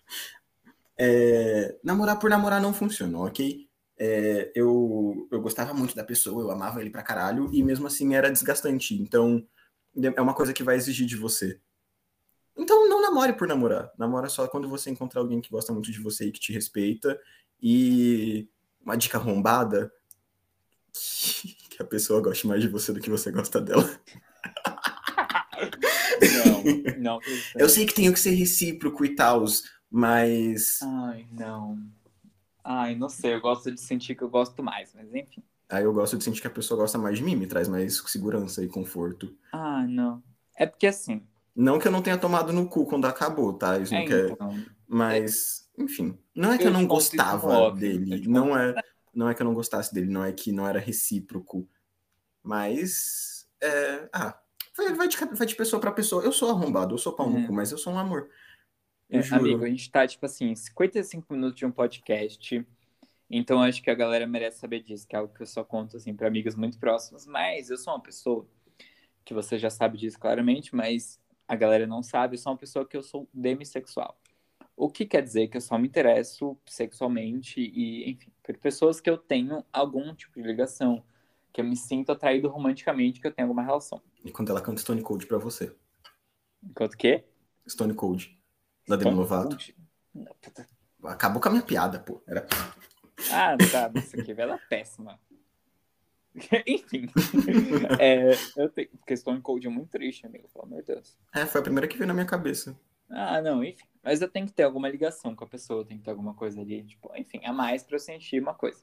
é, 1.02 1.78
namorar 1.82 2.18
por 2.18 2.30
namorar 2.30 2.60
não 2.60 2.72
funciona, 2.72 3.18
ok? 3.18 3.68
é, 4.04 4.50
eu, 4.54 5.28
eu 5.30 5.40
gostava 5.40 5.72
muito 5.72 5.94
da 5.94 6.02
pessoa, 6.02 6.42
eu 6.42 6.50
amava 6.50 6.80
ele 6.80 6.90
pra 6.90 7.04
caralho, 7.04 7.48
e 7.52 7.62
mesmo 7.62 7.86
assim 7.86 8.16
era 8.16 8.32
desgastante. 8.32 9.00
Então, 9.00 9.46
é 10.16 10.20
uma 10.20 10.34
coisa 10.34 10.52
que 10.52 10.64
vai 10.64 10.74
exigir 10.74 11.06
de 11.06 11.16
você. 11.16 11.60
Então, 12.56 12.88
não 12.88 13.00
namore 13.00 13.34
por 13.34 13.46
namorar. 13.46 13.92
Namora 13.96 14.28
só 14.28 14.48
quando 14.48 14.68
você 14.68 14.90
encontrar 14.90 15.20
alguém 15.20 15.40
que 15.40 15.50
gosta 15.50 15.72
muito 15.72 15.92
de 15.92 16.00
você 16.00 16.26
e 16.26 16.32
que 16.32 16.40
te 16.40 16.52
respeita. 16.52 17.16
E 17.62 18.48
uma 18.84 18.96
dica 18.96 19.18
arrombada, 19.18 19.92
que 21.70 21.80
a 21.80 21.84
pessoa 21.84 22.20
goste 22.20 22.46
mais 22.48 22.60
de 22.60 22.68
você 22.68 22.92
do 22.92 23.00
que 23.00 23.08
você 23.08 23.30
gosta 23.30 23.60
dela. 23.60 23.88
Não, 26.44 26.98
não. 26.98 27.20
Eu 27.56 27.68
sei 27.68 27.84
que 27.84 27.94
tenho 27.94 28.12
que 28.12 28.20
ser 28.20 28.30
recíproco 28.30 29.04
e 29.04 29.14
tal, 29.14 29.44
mas. 29.92 30.80
Ai, 30.82 31.26
não. 31.30 31.78
Ai, 32.64 32.94
não 32.94 33.10
sei, 33.10 33.34
eu 33.34 33.40
gosto 33.42 33.70
de 33.70 33.78
sentir 33.78 34.14
que 34.14 34.22
eu 34.22 34.30
gosto 34.30 34.62
mais, 34.62 34.94
mas 34.94 35.14
enfim. 35.14 35.42
Aí 35.68 35.84
eu 35.84 35.92
gosto 35.92 36.16
de 36.16 36.24
sentir 36.24 36.40
que 36.40 36.46
a 36.46 36.50
pessoa 36.50 36.80
gosta 36.80 36.96
mais 36.96 37.18
de 37.18 37.24
mim, 37.24 37.36
me 37.36 37.46
traz 37.46 37.68
mais 37.68 38.02
segurança 38.06 38.64
e 38.64 38.68
conforto. 38.68 39.36
Ah, 39.52 39.86
não. 39.86 40.22
É 40.56 40.64
porque 40.64 40.86
assim. 40.86 41.22
Não 41.54 41.78
que 41.78 41.86
eu 41.86 41.92
não 41.92 42.00
tenha 42.00 42.16
tomado 42.16 42.52
no 42.52 42.66
cu 42.66 42.86
quando 42.86 43.04
acabou, 43.04 43.52
tá? 43.52 43.78
Isso 43.78 43.92
não 43.92 44.00
é, 44.00 44.06
quer. 44.06 44.30
Então, 44.30 44.64
Mas, 44.88 45.68
é... 45.76 45.82
enfim. 45.82 46.18
Não 46.34 46.52
é 46.52 46.56
que 46.56 46.64
eu, 46.64 46.68
eu 46.68 46.72
não 46.72 46.86
gostava 46.86 47.48
óbvio, 47.48 47.98
dele. 47.98 48.26
Não 48.26 48.56
é, 48.56 48.74
não 49.14 49.28
é 49.28 49.34
que 49.34 49.42
eu 49.42 49.46
não 49.46 49.52
gostasse 49.52 49.92
dele, 49.92 50.10
não 50.10 50.24
é 50.24 50.32
que 50.32 50.52
não 50.52 50.66
era 50.66 50.78
recíproco. 50.78 51.68
Mas. 52.42 53.46
É, 53.60 54.08
ah, 54.12 54.38
vai, 54.74 54.94
vai, 54.94 55.08
de, 55.08 55.16
vai 55.18 55.46
de 55.46 55.54
pessoa 55.54 55.80
para 55.80 55.92
pessoa. 55.92 56.24
Eu 56.24 56.32
sou 56.32 56.48
arrombado, 56.48 56.94
eu 56.94 56.98
sou 56.98 57.12
pau 57.12 57.28
no 57.28 57.46
cu, 57.46 57.52
mas 57.52 57.70
eu 57.70 57.78
sou 57.78 57.92
um 57.92 57.98
amor. 57.98 58.30
É, 59.12 59.34
amigo, 59.34 59.62
a 59.62 59.68
gente 59.68 59.90
tá, 59.90 60.06
tipo 60.06 60.24
assim, 60.24 60.54
55 60.54 61.30
minutos 61.32 61.56
de 61.56 61.66
um 61.66 61.70
podcast. 61.70 62.66
Então 63.30 63.62
acho 63.62 63.82
que 63.82 63.90
a 63.90 63.94
galera 63.94 64.26
merece 64.26 64.58
saber 64.58 64.82
disso, 64.82 65.06
que 65.06 65.14
é 65.14 65.18
algo 65.18 65.32
que 65.32 65.42
eu 65.42 65.46
só 65.46 65.62
conto 65.62 65.96
assim 65.98 66.14
para 66.14 66.28
amigos 66.28 66.54
muito 66.54 66.78
próximos. 66.78 67.26
Mas 67.26 67.68
eu 67.68 67.76
sou 67.76 67.92
uma 67.92 68.00
pessoa 68.00 68.46
que 69.24 69.34
você 69.34 69.58
já 69.58 69.68
sabe 69.68 69.98
disso 69.98 70.18
claramente, 70.18 70.74
mas 70.74 71.20
a 71.46 71.54
galera 71.54 71.86
não 71.86 72.02
sabe. 72.02 72.36
Eu 72.36 72.38
sou 72.38 72.52
uma 72.52 72.58
pessoa 72.58 72.86
que 72.86 72.96
eu 72.96 73.02
sou 73.02 73.28
demissexual. 73.32 74.18
O 74.74 74.88
que 74.88 75.04
quer 75.04 75.22
dizer 75.22 75.48
que 75.48 75.58
eu 75.58 75.60
só 75.60 75.76
me 75.76 75.88
interesso 75.88 76.56
sexualmente 76.66 77.60
e, 77.60 78.10
enfim, 78.10 78.32
por 78.42 78.56
pessoas 78.56 78.98
que 78.98 79.10
eu 79.10 79.18
tenho 79.18 79.62
algum 79.70 80.14
tipo 80.14 80.40
de 80.40 80.46
ligação, 80.46 81.04
que 81.52 81.60
eu 81.60 81.64
me 81.64 81.76
sinto 81.76 82.12
atraído 82.12 82.48
romanticamente, 82.48 83.20
que 83.20 83.26
eu 83.26 83.32
tenho 83.32 83.48
alguma 83.48 83.62
relação. 83.62 84.00
E 84.24 84.30
quando 84.30 84.50
ela 84.50 84.60
canta 84.60 84.80
Stone 84.80 85.02
Cold 85.02 85.26
pra 85.26 85.36
você? 85.36 85.74
Enquanto 86.62 86.96
que? 86.96 87.24
Stone 87.68 87.92
Cold. 87.94 88.41
Da 88.86 88.96
Demi 88.96 89.14
Lovato. 89.14 89.56
Acabou 91.04 91.40
com 91.40 91.48
a 91.48 91.52
minha 91.52 91.62
piada, 91.62 91.98
pô. 91.98 92.22
Era... 92.26 92.46
Ah, 93.30 93.56
tá. 93.70 93.90
Isso 93.98 94.18
aqui 94.18 94.34
dar 94.34 94.58
péssima. 94.68 95.18
Enfim. 96.66 97.08
é, 97.98 98.32
eu 98.56 98.68
tenho... 98.70 98.88
Porque 98.90 99.16
Stone 99.16 99.40
Cold 99.40 99.66
é 99.66 99.70
muito 99.70 99.90
triste, 99.90 100.26
amigo. 100.26 100.48
Pelo 100.48 100.64
amor 100.64 100.80
de 100.80 100.88
Deus. 100.88 101.18
É, 101.34 101.46
foi 101.46 101.60
a 101.60 101.64
primeira 101.64 101.88
que 101.88 101.96
veio 101.96 102.08
na 102.08 102.14
minha 102.14 102.26
cabeça. 102.26 102.78
Ah, 103.10 103.42
não, 103.42 103.62
enfim. 103.62 103.84
Mas 104.02 104.22
eu 104.22 104.28
tenho 104.28 104.46
que 104.46 104.52
ter 104.52 104.62
alguma 104.64 104.88
ligação 104.88 105.36
com 105.36 105.44
a 105.44 105.46
pessoa, 105.46 105.84
tem 105.84 105.98
que 105.98 106.04
ter 106.04 106.10
alguma 106.10 106.34
coisa 106.34 106.60
ali, 106.60 106.82
tipo, 106.82 107.12
enfim, 107.14 107.40
a 107.44 107.52
mais 107.52 107.84
pra 107.84 107.96
eu 107.96 108.00
sentir 108.00 108.42
uma 108.42 108.54
coisa. 108.54 108.82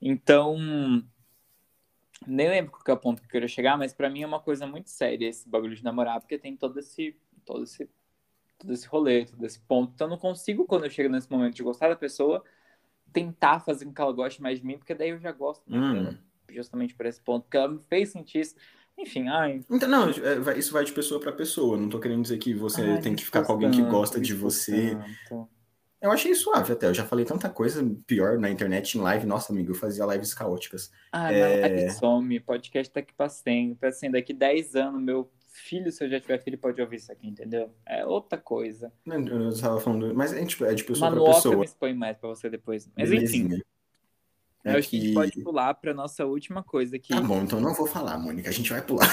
Então, 0.00 0.56
nem 2.26 2.48
lembro 2.48 2.70
qual 2.70 2.84
que 2.84 2.90
é 2.90 2.94
o 2.94 2.98
ponto 2.98 3.20
que 3.20 3.26
eu 3.26 3.30
queria 3.30 3.48
chegar, 3.48 3.76
mas 3.76 3.92
para 3.92 4.10
mim 4.10 4.22
é 4.22 4.26
uma 4.26 4.40
coisa 4.40 4.66
muito 4.66 4.90
séria 4.90 5.26
esse 5.26 5.48
bagulho 5.48 5.74
de 5.74 5.82
namorar, 5.82 6.20
porque 6.20 6.38
tem 6.38 6.56
todo 6.56 6.78
esse, 6.78 7.16
todo 7.44 7.64
esse, 7.64 7.88
todo 8.60 8.72
esse 8.72 8.86
rolê, 8.86 9.24
todo 9.24 9.44
esse 9.44 9.58
ponto. 9.60 9.92
Então 9.94 10.06
eu 10.06 10.10
não 10.10 10.18
consigo, 10.18 10.66
quando 10.66 10.84
eu 10.84 10.90
chego 10.90 11.08
nesse 11.08 11.30
momento 11.30 11.54
de 11.54 11.62
gostar 11.62 11.88
da 11.88 11.96
pessoa, 11.96 12.44
tentar 13.12 13.60
fazer 13.60 13.86
com 13.86 13.92
que 13.92 14.00
ela 14.00 14.12
goste 14.12 14.40
mais 14.40 14.60
de 14.60 14.66
mim, 14.66 14.78
porque 14.78 14.94
daí 14.94 15.10
eu 15.10 15.18
já 15.18 15.32
gosto 15.32 15.62
hum. 15.68 15.94
dela, 15.94 16.18
justamente 16.50 16.94
por 16.94 17.06
esse 17.06 17.20
ponto, 17.20 17.44
porque 17.44 17.56
ela 17.56 17.68
me 17.68 17.80
fez 17.88 18.10
sentir 18.10 18.40
isso. 18.40 18.54
Enfim, 18.98 19.28
ai. 19.28 19.64
Então, 19.70 19.88
não, 19.88 20.10
é, 20.10 20.58
isso 20.58 20.72
vai 20.72 20.84
de 20.84 20.92
pessoa 20.92 21.18
para 21.18 21.32
pessoa. 21.32 21.76
Não 21.76 21.88
tô 21.88 21.98
querendo 21.98 22.22
dizer 22.22 22.36
que 22.36 22.52
você 22.52 22.82
ai, 22.82 23.00
tem 23.00 23.14
que 23.14 23.24
ficar 23.24 23.42
com 23.42 23.52
alguém 23.52 23.70
que 23.70 23.82
gosta 23.82 24.20
de 24.20 24.34
você. 24.34 24.96
Eu 26.02 26.10
achei 26.10 26.34
suave 26.34 26.72
até. 26.72 26.86
Eu 26.86 26.94
já 26.94 27.06
falei 27.06 27.24
tanta 27.24 27.48
coisa 27.48 27.82
pior 28.06 28.38
na 28.38 28.50
internet, 28.50 28.98
em 28.98 29.00
live. 29.00 29.26
Nossa, 29.26 29.52
amigo, 29.52 29.70
eu 29.70 29.74
fazia 29.74 30.04
lives 30.04 30.34
caóticas. 30.34 30.90
Ah, 31.12 31.32
é... 31.32 31.40
não, 31.40 31.76
é 31.78 31.88
some. 31.90 32.40
Podcast 32.40 32.92
tá 32.92 33.00
aqui 33.00 33.14
pra 33.14 33.30
sempre. 33.30 33.88
Assim, 33.88 34.10
daqui 34.10 34.34
10 34.34 34.76
anos, 34.76 35.02
meu 35.02 35.30
filho, 35.60 35.92
se 35.92 36.04
eu 36.04 36.08
já 36.08 36.20
tiver 36.20 36.38
filho, 36.42 36.58
pode 36.58 36.80
ouvir 36.80 36.96
isso 36.96 37.12
aqui, 37.12 37.28
entendeu? 37.28 37.74
É 37.86 38.04
outra 38.04 38.38
coisa. 38.38 38.92
Não, 39.04 39.26
eu 39.26 39.60
tava 39.60 39.80
falando... 39.80 40.14
Mas 40.14 40.32
é, 40.32 40.44
tipo, 40.44 40.64
é 40.64 40.74
de 40.74 40.84
pessoa 40.84 41.10
Manuoca 41.10 41.30
pra 41.30 41.36
pessoa. 41.36 41.56
me 41.56 41.64
expõe 41.64 41.94
mais 41.94 42.16
pra 42.16 42.28
você 42.28 42.48
depois. 42.48 42.88
Mas 42.96 43.10
Belezinha. 43.10 43.56
enfim. 43.56 43.62
É 44.64 44.74
eu 44.74 44.78
acho 44.78 44.88
que... 44.88 44.98
que 44.98 45.02
a 45.02 45.06
gente 45.06 45.14
pode 45.14 45.44
pular 45.44 45.74
pra 45.74 45.94
nossa 45.94 46.24
última 46.26 46.62
coisa 46.62 46.96
aqui. 46.96 47.14
Tá 47.14 47.20
bom, 47.20 47.42
então 47.42 47.60
não 47.60 47.74
vou 47.74 47.86
falar, 47.86 48.18
Mônica. 48.18 48.48
A 48.48 48.52
gente 48.52 48.70
vai 48.70 48.82
pular. 48.82 49.08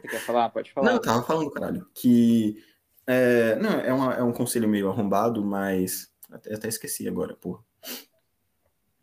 Você 0.00 0.08
quer 0.08 0.20
falar? 0.20 0.50
Pode 0.50 0.72
falar. 0.72 0.86
Não, 0.86 0.94
eu 0.94 1.00
tava 1.00 1.22
falando, 1.22 1.50
caralho. 1.50 1.86
Que 1.94 2.62
é, 3.06 3.56
não, 3.56 3.70
é, 3.70 3.92
uma, 3.92 4.14
é 4.14 4.22
um 4.22 4.32
conselho 4.32 4.68
meio 4.68 4.90
arrombado, 4.90 5.42
mas 5.42 6.12
até, 6.30 6.54
até 6.54 6.68
esqueci 6.68 7.08
agora, 7.08 7.34
pô. 7.34 7.58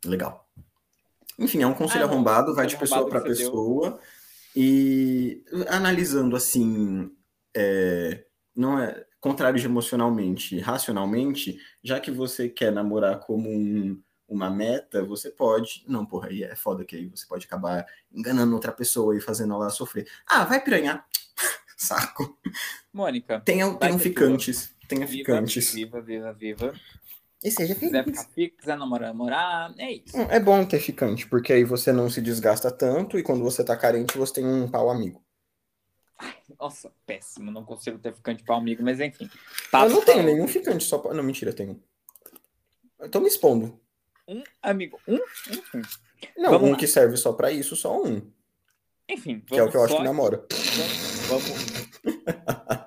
Legal. 0.05 0.47
Enfim, 1.39 1.63
é 1.63 1.67
um 1.67 1.73
conselho 1.73 2.05
ah, 2.05 2.07
arrombado, 2.07 2.53
vai 2.53 2.67
de 2.67 2.77
pessoa 2.77 3.09
para 3.09 3.21
pessoa. 3.21 3.89
Deu. 3.89 3.99
E 4.55 5.43
analisando 5.67 6.35
assim, 6.35 7.11
é, 7.55 8.25
não 8.55 8.79
é 8.79 9.05
contrário 9.19 9.59
de 9.59 9.65
emocionalmente, 9.65 10.59
racionalmente, 10.59 11.57
já 11.83 11.99
que 11.99 12.11
você 12.11 12.47
quer 12.47 12.71
namorar 12.71 13.19
como 13.19 13.49
um, 13.49 14.01
uma 14.27 14.49
meta, 14.49 15.03
você 15.03 15.29
pode. 15.29 15.83
Não, 15.87 16.05
porra, 16.05 16.29
aí 16.29 16.43
é 16.43 16.55
foda 16.55 16.85
que 16.85 16.95
aí 16.95 17.07
você 17.07 17.25
pode 17.27 17.45
acabar 17.45 17.85
enganando 18.11 18.53
outra 18.53 18.71
pessoa 18.71 19.17
e 19.17 19.21
fazendo 19.21 19.55
ela 19.55 19.69
sofrer. 19.69 20.07
Ah, 20.27 20.45
vai 20.45 20.63
piranhar. 20.63 21.05
Saco. 21.75 22.37
Mônica. 22.93 23.41
Tenha, 23.41 23.73
tenham 23.75 23.99
ficantes. 23.99 24.73
Tenha 24.87 25.05
viva, 25.05 25.17
ficantes. 25.17 25.73
Viva, 25.73 26.01
viva, 26.01 26.31
viva. 26.31 26.73
E 27.45 27.51
seja 27.51 27.75
feliz. 27.75 27.91
Quiser, 27.91 28.05
ficar, 28.05 28.57
quiser 28.57 28.75
namorar, 28.75 29.09
namorar, 29.09 29.75
é 29.77 29.91
isso. 29.91 30.17
É 30.17 30.39
bom 30.39 30.65
ter 30.65 30.79
ficante, 30.79 31.27
porque 31.27 31.53
aí 31.53 31.63
você 31.63 31.93
não 31.93 32.09
se 32.09 32.19
desgasta 32.19 32.71
tanto 32.71 33.19
e 33.19 33.23
quando 33.23 33.43
você 33.43 33.63
tá 33.63 33.77
carente, 33.77 34.17
você 34.17 34.33
tem 34.33 34.45
um 34.47 34.67
pau 34.67 34.89
amigo. 34.89 35.23
Ai, 36.17 36.33
nossa, 36.59 36.91
péssimo. 37.05 37.51
Não 37.51 37.63
consigo 37.63 37.99
ter 37.99 38.15
ficante 38.15 38.43
pau 38.43 38.57
amigo, 38.57 38.81
mas 38.81 38.99
enfim. 38.99 39.29
eu 39.71 39.89
não 39.89 40.03
tenho 40.03 40.23
nenhum 40.23 40.47
ficante, 40.47 40.83
só. 40.85 41.13
Não, 41.13 41.21
mentira, 41.21 41.53
tenho. 41.53 41.79
Eu 42.97 43.11
tô 43.11 43.19
me 43.19 43.27
expondo. 43.27 43.79
Um 44.27 44.41
amigo. 44.63 44.99
Um? 45.07 45.19
Enfim. 45.51 45.81
Não, 46.35 46.49
vamos 46.49 46.69
um 46.69 46.71
lá. 46.71 46.77
que 46.77 46.87
serve 46.87 47.15
só 47.15 47.31
pra 47.31 47.51
isso, 47.51 47.75
só 47.75 48.01
um. 48.03 48.27
Enfim. 49.07 49.39
Que 49.41 49.59
é 49.59 49.63
o 49.63 49.69
que 49.69 49.77
eu 49.77 49.83
acho 49.83 49.97
que 49.97 50.03
namora. 50.03 50.43
Vamos. 51.29 51.43
vamos... 51.45 52.75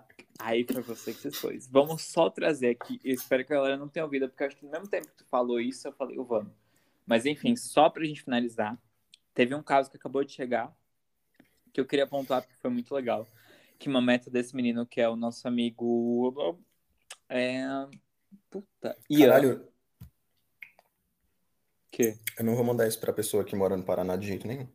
Aí 0.48 0.64
foi 0.64 0.80
você 0.80 1.12
que 1.12 1.20
você 1.20 1.30
foi. 1.30 1.58
Vamos 1.70 2.00
só 2.04 2.30
trazer 2.30 2.70
aqui. 2.70 2.98
Eu 3.04 3.12
espero 3.12 3.44
que 3.44 3.52
a 3.52 3.56
galera 3.56 3.76
não 3.76 3.86
tenha 3.86 4.06
ouvido, 4.06 4.30
porque 4.30 4.44
acho 4.44 4.56
que 4.56 4.64
no 4.64 4.70
mesmo 4.70 4.88
tempo 4.88 5.06
que 5.06 5.18
tu 5.18 5.24
falou 5.26 5.60
isso, 5.60 5.86
eu 5.86 5.92
falei, 5.92 6.16
vamos. 6.16 6.50
Mas 7.06 7.26
enfim, 7.26 7.54
só 7.54 7.90
pra 7.90 8.02
gente 8.02 8.22
finalizar, 8.22 8.80
teve 9.34 9.54
um 9.54 9.62
caso 9.62 9.90
que 9.90 9.98
acabou 9.98 10.24
de 10.24 10.32
chegar, 10.32 10.74
que 11.70 11.78
eu 11.78 11.84
queria 11.84 12.06
pontuar 12.06 12.40
porque 12.40 12.56
foi 12.56 12.70
muito 12.70 12.94
legal. 12.94 13.28
Que 13.78 13.90
uma 13.90 14.00
meta 14.00 14.30
desse 14.30 14.56
menino, 14.56 14.86
que 14.86 15.02
é 15.02 15.08
o 15.08 15.16
nosso 15.16 15.46
amigo. 15.46 16.58
É. 17.28 17.66
Puta. 18.48 18.96
Ian. 19.10 19.28
Caralho. 19.28 19.68
Que? 21.90 22.18
Eu 22.38 22.44
não 22.46 22.56
vou 22.56 22.64
mandar 22.64 22.88
isso 22.88 22.98
pra 22.98 23.12
pessoa 23.12 23.44
que 23.44 23.54
mora 23.54 23.76
no 23.76 23.84
Paraná 23.84 24.16
de 24.16 24.26
jeito 24.26 24.46
nenhum. 24.46 24.66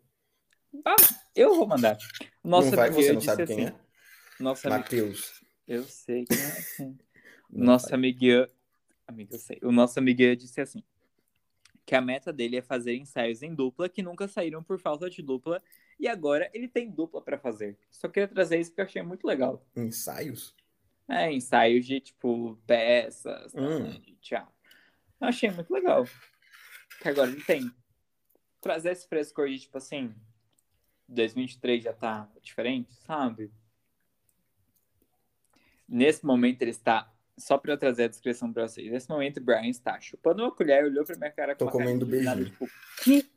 Ah, 0.86 0.96
eu 1.36 1.56
vou 1.56 1.68
mandar. 1.68 1.98
Nossa, 2.44 2.70
não 2.70 2.78
vai, 2.78 2.92
você 2.92 3.12
não 3.12 3.22
sabe 3.22 3.48
quem 3.48 3.66
assim, 3.66 3.76
é? 3.76 3.80
Nossa 4.40 4.70
Matheus. 4.70 5.43
Eu 5.68 5.84
sei 5.84 6.26
que 6.26 6.34
é 6.34 6.46
assim. 6.46 6.98
Nossa 7.50 7.96
amiguinha. 7.96 8.48
Amiga, 9.08 9.36
eu 9.36 9.40
sei. 9.40 9.60
O 9.62 9.72
nosso 9.72 10.00
amiguinha 10.00 10.36
disse 10.36 10.60
assim: 10.60 10.82
que 11.86 11.96
a 11.96 12.02
meta 12.02 12.32
dele 12.32 12.58
é 12.58 12.62
fazer 12.62 12.96
ensaios 12.96 13.44
em 13.44 13.54
dupla 13.54 13.90
que 13.90 14.02
nunca 14.02 14.28
saíram 14.28 14.64
por 14.64 14.80
falta 14.80 15.10
de 15.10 15.22
dupla 15.22 15.62
e 16.00 16.08
agora 16.08 16.50
ele 16.54 16.68
tem 16.68 16.90
dupla 16.90 17.22
para 17.22 17.38
fazer. 17.38 17.78
Só 17.92 18.08
queria 18.08 18.28
trazer 18.28 18.60
isso 18.60 18.72
porque 18.72 18.82
eu 18.82 18.86
achei 18.86 19.02
muito 19.02 19.28
legal. 19.28 19.66
Ensaios? 19.76 20.56
É, 21.08 21.32
ensaios 21.32 21.86
de 21.86 22.00
tipo 22.00 22.58
peças, 22.66 23.54
hum. 23.54 24.00
de 24.00 24.16
teatro. 24.16 24.54
Eu 25.20 25.28
achei 25.28 25.52
muito 25.52 25.72
legal. 25.74 26.06
Que 27.02 27.10
agora 27.10 27.30
ele 27.30 27.44
tem. 27.44 27.70
Trazer 28.62 28.92
esse 28.92 29.08
frescor 29.08 29.50
de 29.50 29.60
tipo 29.60 29.78
assim, 29.78 30.16
2023 31.10 31.84
já 31.84 31.94
tá 31.94 32.30
diferente, 32.42 32.94
sabe? 33.06 33.52
Nesse 35.88 36.26
momento 36.26 36.62
ele 36.62 36.72
está. 36.72 37.12
Só 37.38 37.58
para 37.58 37.74
eu 37.74 37.78
trazer 37.78 38.04
a 38.04 38.08
descrição 38.08 38.54
para 38.54 38.68
vocês. 38.68 38.92
Nesse 38.92 39.10
momento 39.10 39.38
o 39.38 39.44
Brian 39.44 39.68
está 39.68 40.00
chupando 40.00 40.44
uma 40.44 40.52
colher, 40.52 40.86
olhou 40.86 41.04
para 41.04 41.18
minha 41.18 41.32
cara 41.32 41.56
com 41.56 41.66
Tô 41.66 41.72
comendo 41.72 42.06
beijo. 42.06 42.46
Tipo, 42.46 42.70
que? 43.04 43.30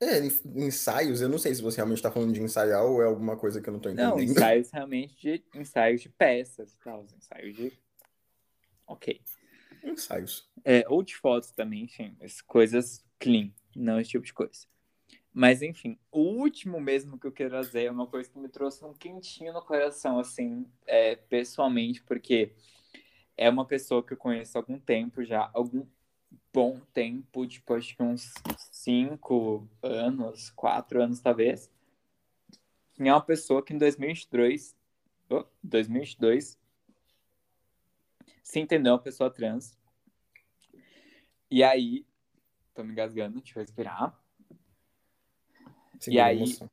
É, 0.00 0.18
ensaios, 0.56 1.20
eu 1.20 1.28
não 1.28 1.38
sei 1.38 1.54
se 1.54 1.62
você 1.62 1.76
realmente 1.76 1.98
está 1.98 2.10
falando 2.10 2.32
de 2.32 2.42
ensaiar 2.42 2.84
ou 2.84 3.02
é 3.02 3.06
alguma 3.06 3.36
coisa 3.36 3.60
que 3.60 3.68
eu 3.68 3.72
não 3.72 3.78
estou 3.78 3.92
entendendo. 3.92 4.16
Não, 4.16 4.22
ensaios 4.22 4.70
realmente 4.70 5.14
de 5.14 5.44
ensaios 5.54 6.00
de 6.00 6.08
peças 6.08 6.72
e 6.72 6.78
tal, 6.78 7.06
ensaios 7.16 7.56
de. 7.56 7.72
Ok. 8.86 9.20
Ensaios. 9.82 10.50
É, 10.64 10.84
ou 10.88 11.02
de 11.02 11.16
fotos 11.16 11.50
também, 11.50 11.84
enfim, 11.84 12.16
coisas 12.46 13.04
clean, 13.18 13.50
não 13.76 14.00
esse 14.00 14.10
tipo 14.10 14.24
de 14.24 14.32
coisa. 14.32 14.66
Mas 15.36 15.62
enfim, 15.62 15.98
o 16.12 16.20
último 16.20 16.80
mesmo 16.80 17.18
que 17.18 17.26
eu 17.26 17.32
quero 17.32 17.50
trazer 17.50 17.86
é 17.86 17.90
uma 17.90 18.06
coisa 18.06 18.30
que 18.30 18.38
me 18.38 18.48
trouxe 18.48 18.84
um 18.84 18.94
quentinho 18.94 19.52
no 19.52 19.60
coração, 19.60 20.20
assim, 20.20 20.64
é, 20.86 21.16
pessoalmente, 21.16 22.00
porque 22.04 22.54
é 23.36 23.50
uma 23.50 23.66
pessoa 23.66 24.00
que 24.00 24.12
eu 24.12 24.16
conheço 24.16 24.56
há 24.56 24.60
algum 24.60 24.78
tempo 24.78 25.24
já, 25.24 25.50
algum 25.52 25.84
bom 26.52 26.78
tempo, 26.92 27.44
tipo, 27.48 27.74
acho 27.74 27.96
que 27.96 28.02
uns 28.04 28.32
cinco 28.70 29.68
anos, 29.82 30.50
quatro 30.50 31.02
anos 31.02 31.18
talvez. 31.18 31.68
E 33.00 33.08
é 33.08 33.12
uma 33.12 33.20
pessoa 33.20 33.60
que 33.60 33.74
em 33.74 33.78
2022, 33.78 34.76
oh, 35.30 35.44
2022 35.64 36.56
se 38.40 38.60
entendeu 38.60 38.92
uma 38.92 39.00
pessoa 39.00 39.28
trans. 39.30 39.76
E 41.50 41.64
aí, 41.64 42.06
tô 42.72 42.84
me 42.84 42.92
engasgando, 42.92 43.40
deixa 43.40 43.58
eu 43.58 43.62
respirar 43.62 44.23
e 46.10 46.20
aí, 46.20 46.36
emoção. 46.36 46.70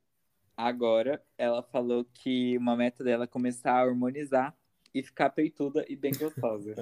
agora, 0.55 1.23
ela 1.37 1.61
falou 1.63 2.05
que 2.05 2.57
uma 2.57 2.75
meta 2.75 3.03
dela 3.03 3.25
é 3.25 3.27
começar 3.27 3.73
a 3.73 3.81
harmonizar 3.81 4.55
e 4.93 5.01
ficar 5.01 5.29
peituda 5.29 5.85
e 5.87 5.95
bem 5.95 6.11
gostosa. 6.17 6.75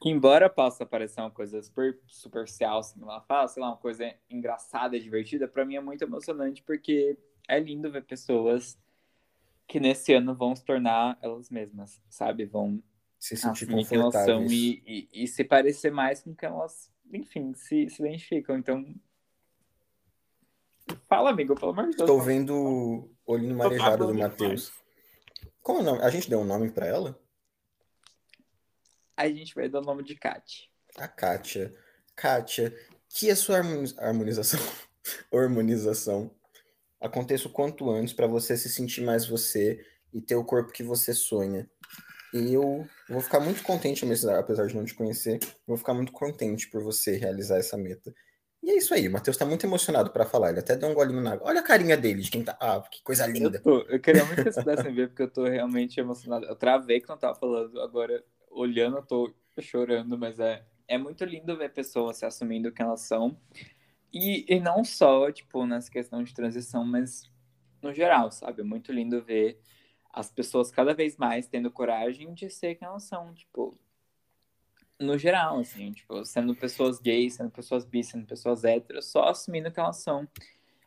Que 0.00 0.08
embora 0.10 0.50
possa 0.50 0.84
parecer 0.84 1.20
uma 1.20 1.30
coisa 1.30 1.62
super 1.62 1.98
superficial, 2.06 2.78
assim, 2.78 3.00
ela 3.02 3.20
fala, 3.22 3.48
sei 3.48 3.62
lá, 3.62 3.68
uma 3.70 3.76
coisa 3.76 4.12
engraçada, 4.28 4.98
divertida, 4.98 5.46
para 5.46 5.64
mim 5.64 5.76
é 5.76 5.80
muito 5.80 6.02
emocionante 6.02 6.62
porque 6.62 7.16
é 7.48 7.58
lindo 7.58 7.90
ver 7.90 8.04
pessoas 8.04 8.78
que 9.66 9.80
nesse 9.80 10.12
ano 10.12 10.34
vão 10.34 10.54
se 10.54 10.64
tornar 10.64 11.18
elas 11.22 11.50
mesmas, 11.50 12.02
sabe? 12.08 12.44
Vão 12.44 12.82
se 13.18 13.36
sentir 13.36 13.64
assumir 13.64 13.86
quem 13.86 13.98
elas 13.98 14.14
são 14.14 14.44
e, 14.46 14.82
e, 14.86 15.24
e, 15.24 15.26
se 15.26 15.42
parecer 15.44 15.90
mais 15.90 16.22
com 16.22 16.34
que 16.34 16.44
elas, 16.44 16.92
enfim, 17.12 17.54
se, 17.54 17.88
se 17.88 18.02
identificam. 18.02 18.58
Então, 18.58 18.94
fala, 21.08 21.30
amigo, 21.30 21.54
pelo 21.54 21.72
amor 21.72 21.84
de 21.90 21.96
Deus. 21.96 22.08
Estou 22.08 22.20
vendo 22.20 22.54
o 22.54 23.10
olhinho 23.26 23.56
marejado 23.56 24.06
do 24.06 24.14
Matheus. 24.14 24.72
Como 25.62 25.80
o 25.80 25.82
nome? 25.82 26.02
A 26.02 26.10
gente 26.10 26.28
deu 26.28 26.40
um 26.40 26.44
nome 26.44 26.70
para 26.70 26.86
ela? 26.86 27.18
A 29.16 29.28
gente 29.28 29.54
vai 29.54 29.68
dar 29.68 29.80
o 29.80 29.84
nome 29.84 30.02
de 30.02 30.14
Kátia. 30.14 30.66
A 30.96 31.08
Kátia. 31.08 31.72
Kátia, 32.16 32.74
que 33.08 33.30
a 33.30 33.36
sua 33.36 33.58
harmonização, 33.98 34.60
harmonização 35.32 36.30
aconteça 37.00 37.48
o 37.48 37.52
quanto 37.52 37.90
antes 37.90 38.14
para 38.14 38.26
você 38.26 38.56
se 38.56 38.68
sentir 38.68 39.02
mais 39.02 39.26
você 39.26 39.84
e 40.12 40.20
ter 40.20 40.36
o 40.36 40.44
corpo 40.44 40.72
que 40.72 40.82
você 40.82 41.12
sonha. 41.12 41.68
E 42.32 42.54
eu 42.54 42.86
vou 43.08 43.20
ficar 43.20 43.40
muito 43.40 43.62
contente, 43.62 44.04
apesar 44.36 44.66
de 44.66 44.74
não 44.74 44.84
te 44.84 44.94
conhecer, 44.94 45.38
vou 45.66 45.76
ficar 45.76 45.94
muito 45.94 46.12
contente 46.12 46.68
por 46.68 46.82
você 46.82 47.16
realizar 47.16 47.58
essa 47.58 47.76
meta. 47.76 48.12
E 48.64 48.70
é 48.70 48.76
isso 48.78 48.94
aí, 48.94 49.06
o 49.06 49.12
Matheus 49.12 49.36
tá 49.36 49.44
muito 49.44 49.66
emocionado 49.66 50.10
para 50.10 50.24
falar, 50.24 50.48
ele 50.48 50.60
até 50.60 50.74
deu 50.74 50.88
um 50.88 50.94
golinho 50.94 51.20
na 51.20 51.34
água. 51.34 51.48
Olha 51.48 51.60
a 51.60 51.62
carinha 51.62 51.98
dele, 51.98 52.22
de 52.22 52.30
quem 52.30 52.42
tá. 52.42 52.56
Ah, 52.58 52.80
que 52.80 53.02
coisa 53.02 53.26
linda. 53.26 53.58
Eu, 53.58 53.62
tô, 53.62 53.80
eu 53.82 54.00
queria 54.00 54.24
muito 54.24 54.42
que 54.42 54.50
vocês 54.50 54.64
pudessem 54.64 54.94
ver, 54.94 55.08
porque 55.08 55.22
eu 55.24 55.30
tô 55.30 55.44
realmente 55.44 56.00
emocionado. 56.00 56.46
Eu 56.46 56.56
travei 56.56 56.98
que 56.98 57.06
não 57.06 57.18
tava 57.18 57.34
falando, 57.34 57.78
agora 57.82 58.24
olhando 58.50 58.96
eu 58.96 59.02
tô 59.02 59.34
chorando, 59.60 60.16
mas 60.16 60.40
é, 60.40 60.64
é 60.88 60.96
muito 60.96 61.26
lindo 61.26 61.54
ver 61.58 61.74
pessoas 61.74 62.16
se 62.16 62.24
assumindo 62.24 62.72
quem 62.72 62.86
elas 62.86 63.02
são. 63.02 63.36
E, 64.10 64.46
e 64.48 64.58
não 64.58 64.82
só, 64.82 65.30
tipo, 65.30 65.66
nessa 65.66 65.90
questão 65.90 66.22
de 66.22 66.32
transição, 66.32 66.86
mas 66.86 67.30
no 67.82 67.92
geral, 67.92 68.30
sabe? 68.32 68.62
É 68.62 68.64
muito 68.64 68.90
lindo 68.90 69.22
ver 69.22 69.60
as 70.10 70.30
pessoas 70.30 70.70
cada 70.70 70.94
vez 70.94 71.18
mais 71.18 71.46
tendo 71.46 71.70
coragem 71.70 72.32
de 72.32 72.48
ser 72.48 72.76
quem 72.76 72.88
elas 72.88 73.02
são, 73.02 73.34
tipo, 73.34 73.78
no 75.00 75.18
geral, 75.18 75.58
assim, 75.58 75.92
tipo, 75.92 76.24
sendo 76.24 76.54
pessoas 76.54 77.00
gays, 77.00 77.34
sendo 77.34 77.50
pessoas 77.50 77.84
bis, 77.84 78.08
sendo 78.08 78.26
pessoas 78.26 78.64
héteras, 78.64 79.06
só 79.06 79.24
assumindo 79.24 79.70
que 79.70 79.80
elas 79.80 79.96
são. 79.98 80.28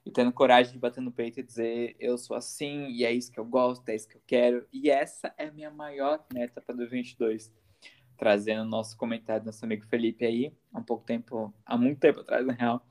E 0.05 0.11
tendo 0.11 0.31
coragem 0.31 0.71
de 0.71 0.79
bater 0.79 1.01
no 1.01 1.11
peito 1.11 1.39
e 1.41 1.43
dizer, 1.43 1.95
eu 1.99 2.17
sou 2.17 2.37
assim, 2.37 2.87
e 2.87 3.03
é 3.03 3.11
isso 3.11 3.31
que 3.31 3.39
eu 3.39 3.45
gosto, 3.45 3.87
é 3.89 3.95
isso 3.95 4.07
que 4.07 4.15
eu 4.15 4.21
quero. 4.25 4.65
E 4.71 4.89
essa 4.89 5.33
é 5.37 5.47
a 5.47 5.51
minha 5.51 5.69
maior 5.69 6.25
meta 6.33 6.61
para 6.61 6.75
2022 6.75 7.51
trazendo 8.17 8.63
o 8.63 8.65
nosso 8.65 8.97
comentário 8.97 9.43
do 9.43 9.45
nosso 9.45 9.63
amigo 9.63 9.85
Felipe 9.85 10.25
aí, 10.25 10.51
há 10.73 10.79
um 10.79 10.83
pouco 10.83 11.05
tempo, 11.05 11.53
há 11.65 11.77
muito 11.77 11.99
tempo 11.99 12.21
atrás, 12.21 12.45
na 12.45 12.53
real, 12.53 12.85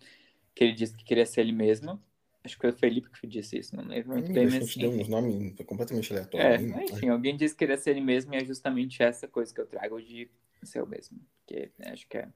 que 0.55 0.65
ele 0.65 0.73
disse 0.73 0.97
que 0.97 1.05
queria 1.05 1.27
ser 1.27 1.41
ele 1.41 1.53
mesmo. 1.53 2.01
Acho 2.45 2.55
que 2.55 2.61
foi 2.61 2.71
o 2.71 2.73
Felipe 2.73 3.11
que 3.11 3.27
disse 3.27 3.59
isso, 3.59 3.75
não 3.75 3.85
lembro 3.85 4.13
muito 4.13 4.33
bem. 4.33 4.47
A 4.47 4.49
gente 4.49 4.79
deu 4.79 4.91
uns 4.91 5.09
nomes 5.09 5.53
completamente 5.67 6.13
aleatórios. 6.13 6.73
É, 6.73 6.85
enfim, 6.85 7.09
alguém 7.09 7.37
disse 7.37 7.55
que 7.55 7.59
queria 7.59 7.77
ser 7.77 7.91
ele 7.91 8.01
mesmo 8.01 8.33
e 8.33 8.37
é 8.37 8.45
justamente 8.45 9.03
essa 9.03 9.27
coisa 9.27 9.53
que 9.53 9.61
eu 9.61 9.67
trago 9.67 10.01
de 10.01 10.31
ser 10.65 10.81
eu 10.81 10.87
mesmo. 10.87 11.19
Porque 11.39 11.71
né, 11.79 11.91
acho 11.93 12.09
que 12.09 12.19
é 12.19 12.29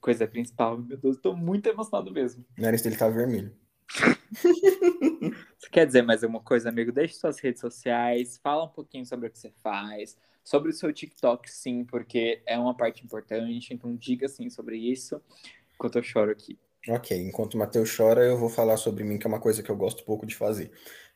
coisa 0.00 0.26
principal. 0.26 0.78
Meu 0.78 0.96
Deus, 0.96 1.18
tô 1.18 1.36
muito 1.36 1.68
emocionado 1.68 2.10
mesmo. 2.12 2.44
O 2.58 2.62
nariz 2.62 2.82
dele 2.82 2.96
tá 2.96 3.08
vermelho. 3.08 3.54
Você 5.58 5.68
quer 5.70 5.86
dizer 5.86 6.02
mais 6.02 6.22
alguma 6.22 6.40
coisa, 6.42 6.68
amigo? 6.68 6.92
Deixe 6.92 7.14
suas 7.14 7.38
redes 7.38 7.60
sociais, 7.60 8.38
fala 8.42 8.64
um 8.64 8.68
pouquinho 8.68 9.04
sobre 9.04 9.28
o 9.28 9.30
que 9.30 9.38
você 9.38 9.52
faz, 9.62 10.16
sobre 10.42 10.70
o 10.70 10.72
seu 10.72 10.92
TikTok, 10.92 11.50
sim, 11.50 11.84
porque 11.84 12.42
é 12.46 12.58
uma 12.58 12.74
parte 12.74 13.04
importante, 13.04 13.74
então 13.74 13.94
diga 13.94 14.28
sim 14.28 14.48
sobre 14.48 14.76
isso, 14.76 15.20
enquanto 15.74 15.96
eu 15.96 16.02
choro 16.02 16.30
aqui. 16.30 16.58
Ok, 16.88 17.16
enquanto 17.20 17.54
o 17.54 17.58
Matheus 17.58 17.94
chora, 17.94 18.24
eu 18.24 18.38
vou 18.38 18.48
falar 18.48 18.76
sobre 18.76 19.04
mim, 19.04 19.18
que 19.18 19.26
é 19.26 19.28
uma 19.28 19.40
coisa 19.40 19.62
que 19.62 19.70
eu 19.70 19.76
gosto 19.76 20.04
pouco 20.04 20.24
de 20.24 20.34
fazer. 20.34 20.70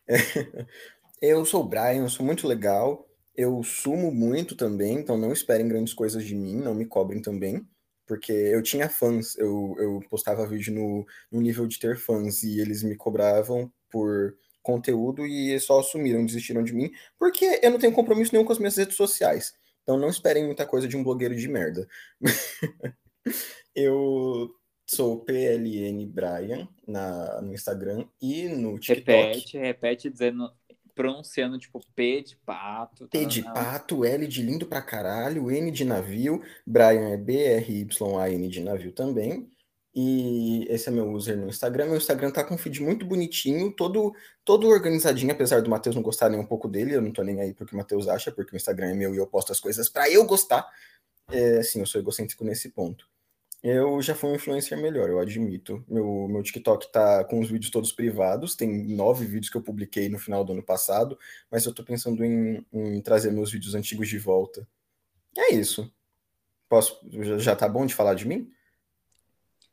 eu 1.22 1.44
sou 1.46 1.62
o 1.62 1.68
Brian, 1.68 2.02
eu 2.02 2.08
sou 2.10 2.26
muito 2.26 2.46
legal, 2.46 3.08
eu 3.34 3.62
sumo 3.62 4.12
muito 4.12 4.56
também, 4.56 4.94
então 4.98 5.16
não 5.16 5.32
esperem 5.32 5.68
grandes 5.68 5.94
coisas 5.94 6.24
de 6.24 6.34
mim, 6.34 6.56
não 6.56 6.74
me 6.74 6.86
cobrem 6.86 7.20
também, 7.20 7.66
porque 8.06 8.32
eu 8.32 8.62
tinha 8.62 8.88
fãs, 8.88 9.36
eu, 9.36 9.74
eu 9.78 10.00
postava 10.08 10.46
vídeo 10.46 10.74
no, 10.74 11.06
no 11.30 11.40
nível 11.40 11.66
de 11.66 11.78
ter 11.78 11.96
fãs 11.96 12.42
e 12.42 12.60
eles 12.60 12.82
me 12.82 12.96
cobravam 12.96 13.72
por 13.90 14.36
conteúdo 14.62 15.26
e 15.26 15.58
só 15.60 15.80
assumiram, 15.80 16.24
desistiram 16.24 16.62
de 16.62 16.72
mim, 16.72 16.90
porque 17.18 17.60
eu 17.62 17.70
não 17.70 17.78
tenho 17.78 17.92
compromisso 17.92 18.32
nenhum 18.32 18.44
com 18.44 18.52
as 18.52 18.58
minhas 18.58 18.76
redes 18.76 18.96
sociais. 18.96 19.54
Então 19.82 19.98
não 19.98 20.08
esperem 20.08 20.44
muita 20.46 20.66
coisa 20.66 20.88
de 20.88 20.96
um 20.96 21.02
blogueiro 21.02 21.34
de 21.36 21.48
merda. 21.48 21.86
eu 23.74 24.54
Sou 24.86 25.18
PLN 25.20 26.06
Brian 26.06 26.68
na, 26.86 27.40
no 27.40 27.54
Instagram 27.54 28.06
e 28.20 28.48
no 28.48 28.78
TikTok. 28.78 29.10
Repete, 29.10 29.58
repete 29.58 30.10
dizendo, 30.10 30.52
pronunciando 30.94 31.58
tipo 31.58 31.80
P 31.94 32.22
de 32.22 32.36
pato. 32.36 33.08
P 33.08 33.24
de 33.26 33.42
pato, 33.42 34.04
L 34.04 34.26
de 34.26 34.42
lindo 34.42 34.66
pra 34.66 34.80
caralho, 34.80 35.50
N 35.50 35.70
de 35.70 35.84
navio, 35.84 36.42
Brian 36.66 37.08
é 37.08 37.16
B-R-Y-A-N 37.16 38.48
de 38.48 38.60
navio 38.60 38.92
também. 38.92 39.50
E 39.96 40.66
esse 40.68 40.88
é 40.88 40.92
meu 40.92 41.08
user 41.12 41.36
no 41.36 41.48
Instagram. 41.48 41.86
Meu 41.86 41.96
Instagram 41.96 42.30
tá 42.32 42.42
com 42.42 42.54
um 42.54 42.58
feed 42.58 42.82
muito 42.82 43.06
bonitinho, 43.06 43.70
todo, 43.70 44.12
todo 44.44 44.66
organizadinho, 44.66 45.30
apesar 45.30 45.62
do 45.62 45.70
Matheus 45.70 45.94
não 45.94 46.02
gostar 46.02 46.28
nem 46.28 46.40
um 46.40 46.46
pouco 46.46 46.66
dele. 46.68 46.94
Eu 46.94 47.00
não 47.00 47.12
tô 47.12 47.22
nem 47.22 47.40
aí 47.40 47.54
porque 47.54 47.74
o 47.74 47.78
Matheus 47.78 48.08
acha, 48.08 48.32
porque 48.32 48.54
o 48.54 48.56
Instagram 48.56 48.88
é 48.88 48.94
meu 48.94 49.14
e 49.14 49.18
eu 49.18 49.26
posto 49.26 49.52
as 49.52 49.60
coisas 49.60 49.88
para 49.88 50.10
eu 50.10 50.26
gostar. 50.26 50.68
É, 51.30 51.62
sim, 51.62 51.80
eu 51.80 51.86
sou 51.86 52.00
egocêntrico 52.00 52.44
nesse 52.44 52.70
ponto. 52.70 53.08
Eu 53.64 54.02
já 54.02 54.14
fui 54.14 54.28
um 54.28 54.34
influencer 54.34 54.76
melhor, 54.76 55.08
eu 55.08 55.18
admito. 55.18 55.82
Meu, 55.88 56.28
meu 56.28 56.42
TikTok 56.42 56.92
tá 56.92 57.24
com 57.24 57.40
os 57.40 57.48
vídeos 57.48 57.70
todos 57.70 57.90
privados, 57.92 58.54
tem 58.54 58.94
nove 58.94 59.24
vídeos 59.24 59.48
que 59.48 59.56
eu 59.56 59.62
publiquei 59.62 60.06
no 60.10 60.18
final 60.18 60.44
do 60.44 60.52
ano 60.52 60.62
passado, 60.62 61.18
mas 61.50 61.64
eu 61.64 61.72
tô 61.72 61.82
pensando 61.82 62.22
em, 62.22 62.62
em 62.70 63.00
trazer 63.00 63.32
meus 63.32 63.50
vídeos 63.50 63.74
antigos 63.74 64.06
de 64.06 64.18
volta. 64.18 64.68
É 65.34 65.54
isso. 65.54 65.90
Posso, 66.68 67.00
já, 67.10 67.38
já 67.38 67.56
tá 67.56 67.66
bom 67.66 67.86
de 67.86 67.94
falar 67.94 68.12
de 68.12 68.28
mim? 68.28 68.52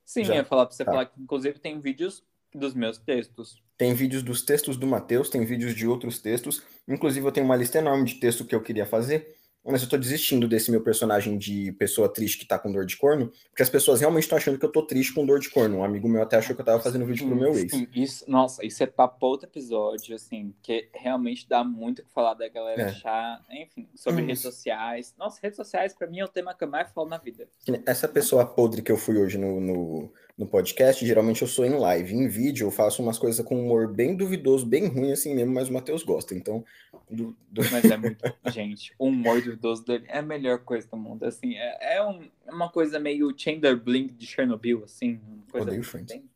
Sim, 0.05 0.23
já. 0.23 0.35
eu 0.35 0.37
ia 0.37 0.45
falar 0.45 0.67
pra 0.67 0.73
você 0.73 0.85
tá. 0.85 0.91
falar 0.91 1.05
que, 1.07 1.21
inclusive, 1.21 1.59
tem 1.59 1.77
vídeos 1.81 2.23
dos 2.55 2.73
meus 2.73 2.97
textos. 2.97 3.61
Tem 3.77 3.93
vídeos 3.93 4.23
dos 4.23 4.41
textos 4.41 4.77
do 4.77 4.87
Matheus, 4.87 5.29
tem 5.29 5.43
vídeos 5.43 5.75
de 5.75 5.85
outros 5.85 6.17
textos. 6.17 6.63
Inclusive, 6.87 7.27
eu 7.27 7.31
tenho 7.31 7.45
uma 7.45 7.57
lista 7.57 7.79
enorme 7.79 8.05
de 8.05 8.15
texto 8.21 8.45
que 8.45 8.55
eu 8.55 8.61
queria 8.61 8.85
fazer 8.85 9.35
mas 9.63 9.83
eu 9.83 9.89
tô 9.89 9.97
desistindo 9.97 10.47
desse 10.47 10.71
meu 10.71 10.81
personagem 10.81 11.37
de 11.37 11.71
pessoa 11.73 12.11
triste 12.11 12.39
que 12.39 12.45
tá 12.45 12.57
com 12.57 12.71
dor 12.71 12.85
de 12.85 12.97
corno, 12.97 13.31
porque 13.49 13.61
as 13.61 13.69
pessoas 13.69 13.99
realmente 13.99 14.23
estão 14.23 14.37
achando 14.37 14.57
que 14.57 14.65
eu 14.65 14.71
tô 14.71 14.81
triste 14.81 15.13
com 15.13 15.25
dor 15.25 15.39
de 15.39 15.49
corno. 15.49 15.77
Um 15.77 15.83
amigo 15.83 16.09
meu 16.09 16.21
até 16.21 16.37
achou 16.37 16.55
que 16.55 16.61
eu 16.61 16.65
tava 16.65 16.81
fazendo 16.81 17.05
vídeo 17.05 17.27
pro 17.27 17.35
meu 17.35 17.53
ex. 17.53 17.71
Sim, 17.71 17.87
isso, 17.93 18.25
nossa, 18.27 18.65
isso 18.65 18.81
é 18.81 18.87
papo 18.87 19.25
outro 19.27 19.47
episódio, 19.47 20.15
assim, 20.15 20.53
que 20.63 20.89
realmente 20.93 21.47
dá 21.47 21.63
muito 21.63 21.99
o 21.99 22.03
que 22.03 22.11
falar 22.11 22.33
da 22.33 22.47
galera 22.49 22.81
é. 22.81 22.85
achar, 22.85 23.43
enfim, 23.51 23.87
sobre 23.95 24.23
hum. 24.23 24.25
redes 24.25 24.41
sociais. 24.41 25.13
Nossa, 25.17 25.39
redes 25.41 25.57
sociais 25.57 25.93
para 25.93 26.07
mim 26.07 26.19
é 26.19 26.25
o 26.25 26.29
tema 26.29 26.55
que 26.55 26.63
eu 26.63 26.69
mais 26.69 26.91
falo 26.91 27.07
na 27.07 27.17
vida. 27.17 27.47
Essa 27.85 28.07
pessoa 28.07 28.45
podre 28.45 28.81
que 28.81 28.91
eu 28.91 28.97
fui 28.97 29.17
hoje 29.17 29.37
no, 29.37 29.59
no, 29.59 30.13
no 30.41 30.47
podcast, 30.47 31.05
geralmente 31.05 31.43
eu 31.43 31.47
sou 31.47 31.63
em 31.63 31.77
live. 31.77 32.15
Em 32.15 32.27
vídeo 32.27 32.65
eu 32.65 32.71
faço 32.71 33.03
umas 33.03 33.19
coisas 33.19 33.45
com 33.45 33.63
humor 33.63 33.87
bem 33.87 34.15
duvidoso, 34.15 34.65
bem 34.65 34.87
ruim 34.87 35.11
assim 35.11 35.35
mesmo, 35.35 35.53
mas 35.53 35.69
o 35.69 35.73
Matheus 35.73 36.01
gosta. 36.01 36.33
Então. 36.33 36.65
Do, 37.07 37.37
do... 37.47 37.61
Mas 37.71 37.85
é 37.85 37.95
muito. 37.95 38.23
gente, 38.51 38.91
o 38.97 39.05
humor 39.09 39.39
duvidoso 39.39 39.85
dele 39.85 40.03
é 40.07 40.17
a 40.17 40.23
melhor 40.23 40.57
coisa 40.59 40.87
do 40.87 40.97
mundo. 40.97 41.25
Assim, 41.25 41.53
é, 41.55 41.97
é 41.97 42.03
um, 42.03 42.27
uma 42.47 42.69
coisa 42.69 42.99
meio 42.99 43.31
Chandler 43.37 43.77
Blink 43.77 44.15
de 44.15 44.25
Chernobyl, 44.25 44.83
assim. 44.83 45.21
Coisa 45.51 45.67
Odeio 45.67 45.83
Friends. 45.83 46.15
Bem... 46.15 46.27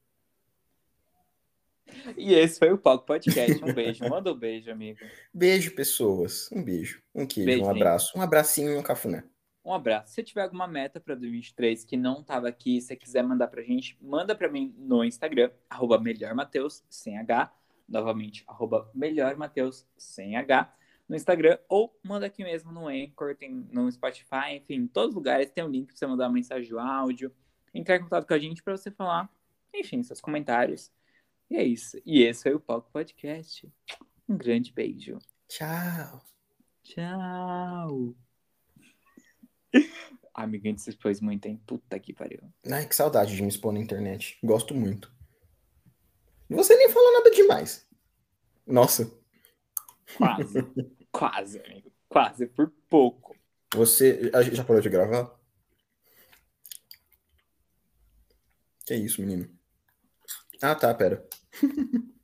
E 2.15 2.35
esse 2.35 2.59
foi 2.59 2.71
o 2.71 2.77
Palco 2.77 3.07
Podcast. 3.07 3.63
Um 3.63 3.73
beijo. 3.73 4.07
Manda 4.07 4.31
um 4.31 4.37
beijo, 4.37 4.69
amigo. 4.69 4.99
Beijo, 5.33 5.73
pessoas. 5.73 6.47
Um 6.51 6.63
beijo. 6.63 7.01
Um 7.13 7.25
queijo, 7.25 7.63
um 7.63 7.69
abraço. 7.71 8.15
Um 8.15 8.21
abracinho 8.21 8.71
e 8.71 8.77
um 8.77 8.83
cafuné. 8.83 9.23
Um 9.65 9.73
abraço. 9.73 10.13
Se 10.13 10.21
tiver 10.21 10.43
alguma 10.43 10.67
meta 10.67 10.99
para 10.99 11.15
2023 11.15 11.83
que 11.83 11.97
não 11.97 12.21
estava 12.21 12.47
aqui, 12.47 12.79
se 12.79 12.95
quiser 12.95 13.23
mandar 13.23 13.47
para 13.47 13.61
a 13.61 13.63
gente, 13.63 13.97
manda 13.99 14.35
para 14.35 14.47
mim 14.47 14.75
no 14.77 15.03
Instagram, 15.03 15.49
arroba 15.67 15.99
melhormateus, 15.99 16.83
sem 16.87 17.17
H. 17.17 17.51
Novamente, 17.89 18.43
arroba 18.47 18.89
melhormateus, 18.93 19.87
sem 19.97 20.37
H, 20.37 20.71
no 21.09 21.15
Instagram. 21.15 21.57
Ou 21.67 21.99
manda 22.03 22.27
aqui 22.27 22.43
mesmo 22.43 22.71
no 22.71 22.87
Anchor, 22.87 23.35
tem, 23.35 23.67
no 23.71 23.91
Spotify, 23.91 24.53
enfim, 24.57 24.75
em 24.75 24.87
todos 24.87 25.09
os 25.09 25.15
lugares 25.15 25.49
tem 25.49 25.63
um 25.63 25.69
link 25.69 25.87
para 25.87 25.95
você 25.95 26.05
mandar 26.05 26.25
uma 26.25 26.33
mensagem 26.33 26.67
de 26.67 26.77
áudio, 26.77 27.33
entrar 27.73 27.95
em 27.95 28.03
contato 28.03 28.27
com 28.27 28.33
a 28.33 28.39
gente 28.39 28.61
para 28.61 28.77
você 28.77 28.91
falar, 28.91 29.29
enfim, 29.73 30.03
seus 30.03 30.21
comentários. 30.21 30.91
E 31.49 31.57
é 31.57 31.63
isso. 31.63 31.99
E 32.05 32.21
esse 32.23 32.43
foi 32.43 32.53
o 32.53 32.59
Palco 32.59 32.91
Podcast. 32.91 33.71
Um 34.27 34.37
grande 34.37 34.71
beijo. 34.71 35.19
Tchau. 35.47 36.23
Tchau. 36.83 38.24
Amigo, 40.33 40.67
a 40.67 40.69
gente 40.69 40.81
se 40.81 40.89
expôs 40.89 41.21
muito, 41.21 41.45
hein? 41.45 41.61
Puta 41.65 41.97
que 41.99 42.13
pariu. 42.13 42.41
Ai, 42.69 42.85
que 42.85 42.95
saudade 42.95 43.35
de 43.35 43.41
me 43.41 43.47
expor 43.47 43.71
na 43.71 43.79
internet. 43.79 44.37
Gosto 44.43 44.73
muito. 44.73 45.13
Você 46.49 46.75
nem 46.75 46.89
falou 46.89 47.13
nada 47.13 47.31
demais. 47.31 47.87
Nossa. 48.67 49.11
Quase. 50.17 50.59
Quase, 51.11 51.59
amigo. 51.61 51.91
Quase, 52.09 52.47
por 52.47 52.71
pouco. 52.89 53.35
Você. 53.73 54.29
A 54.33 54.41
gente 54.41 54.57
já 54.57 54.63
parou 54.63 54.81
de 54.81 54.89
gravar? 54.89 55.33
Que 58.85 58.95
isso, 58.95 59.21
menino? 59.21 59.49
Ah, 60.61 60.75
tá, 60.75 60.93
pera. 60.93 61.27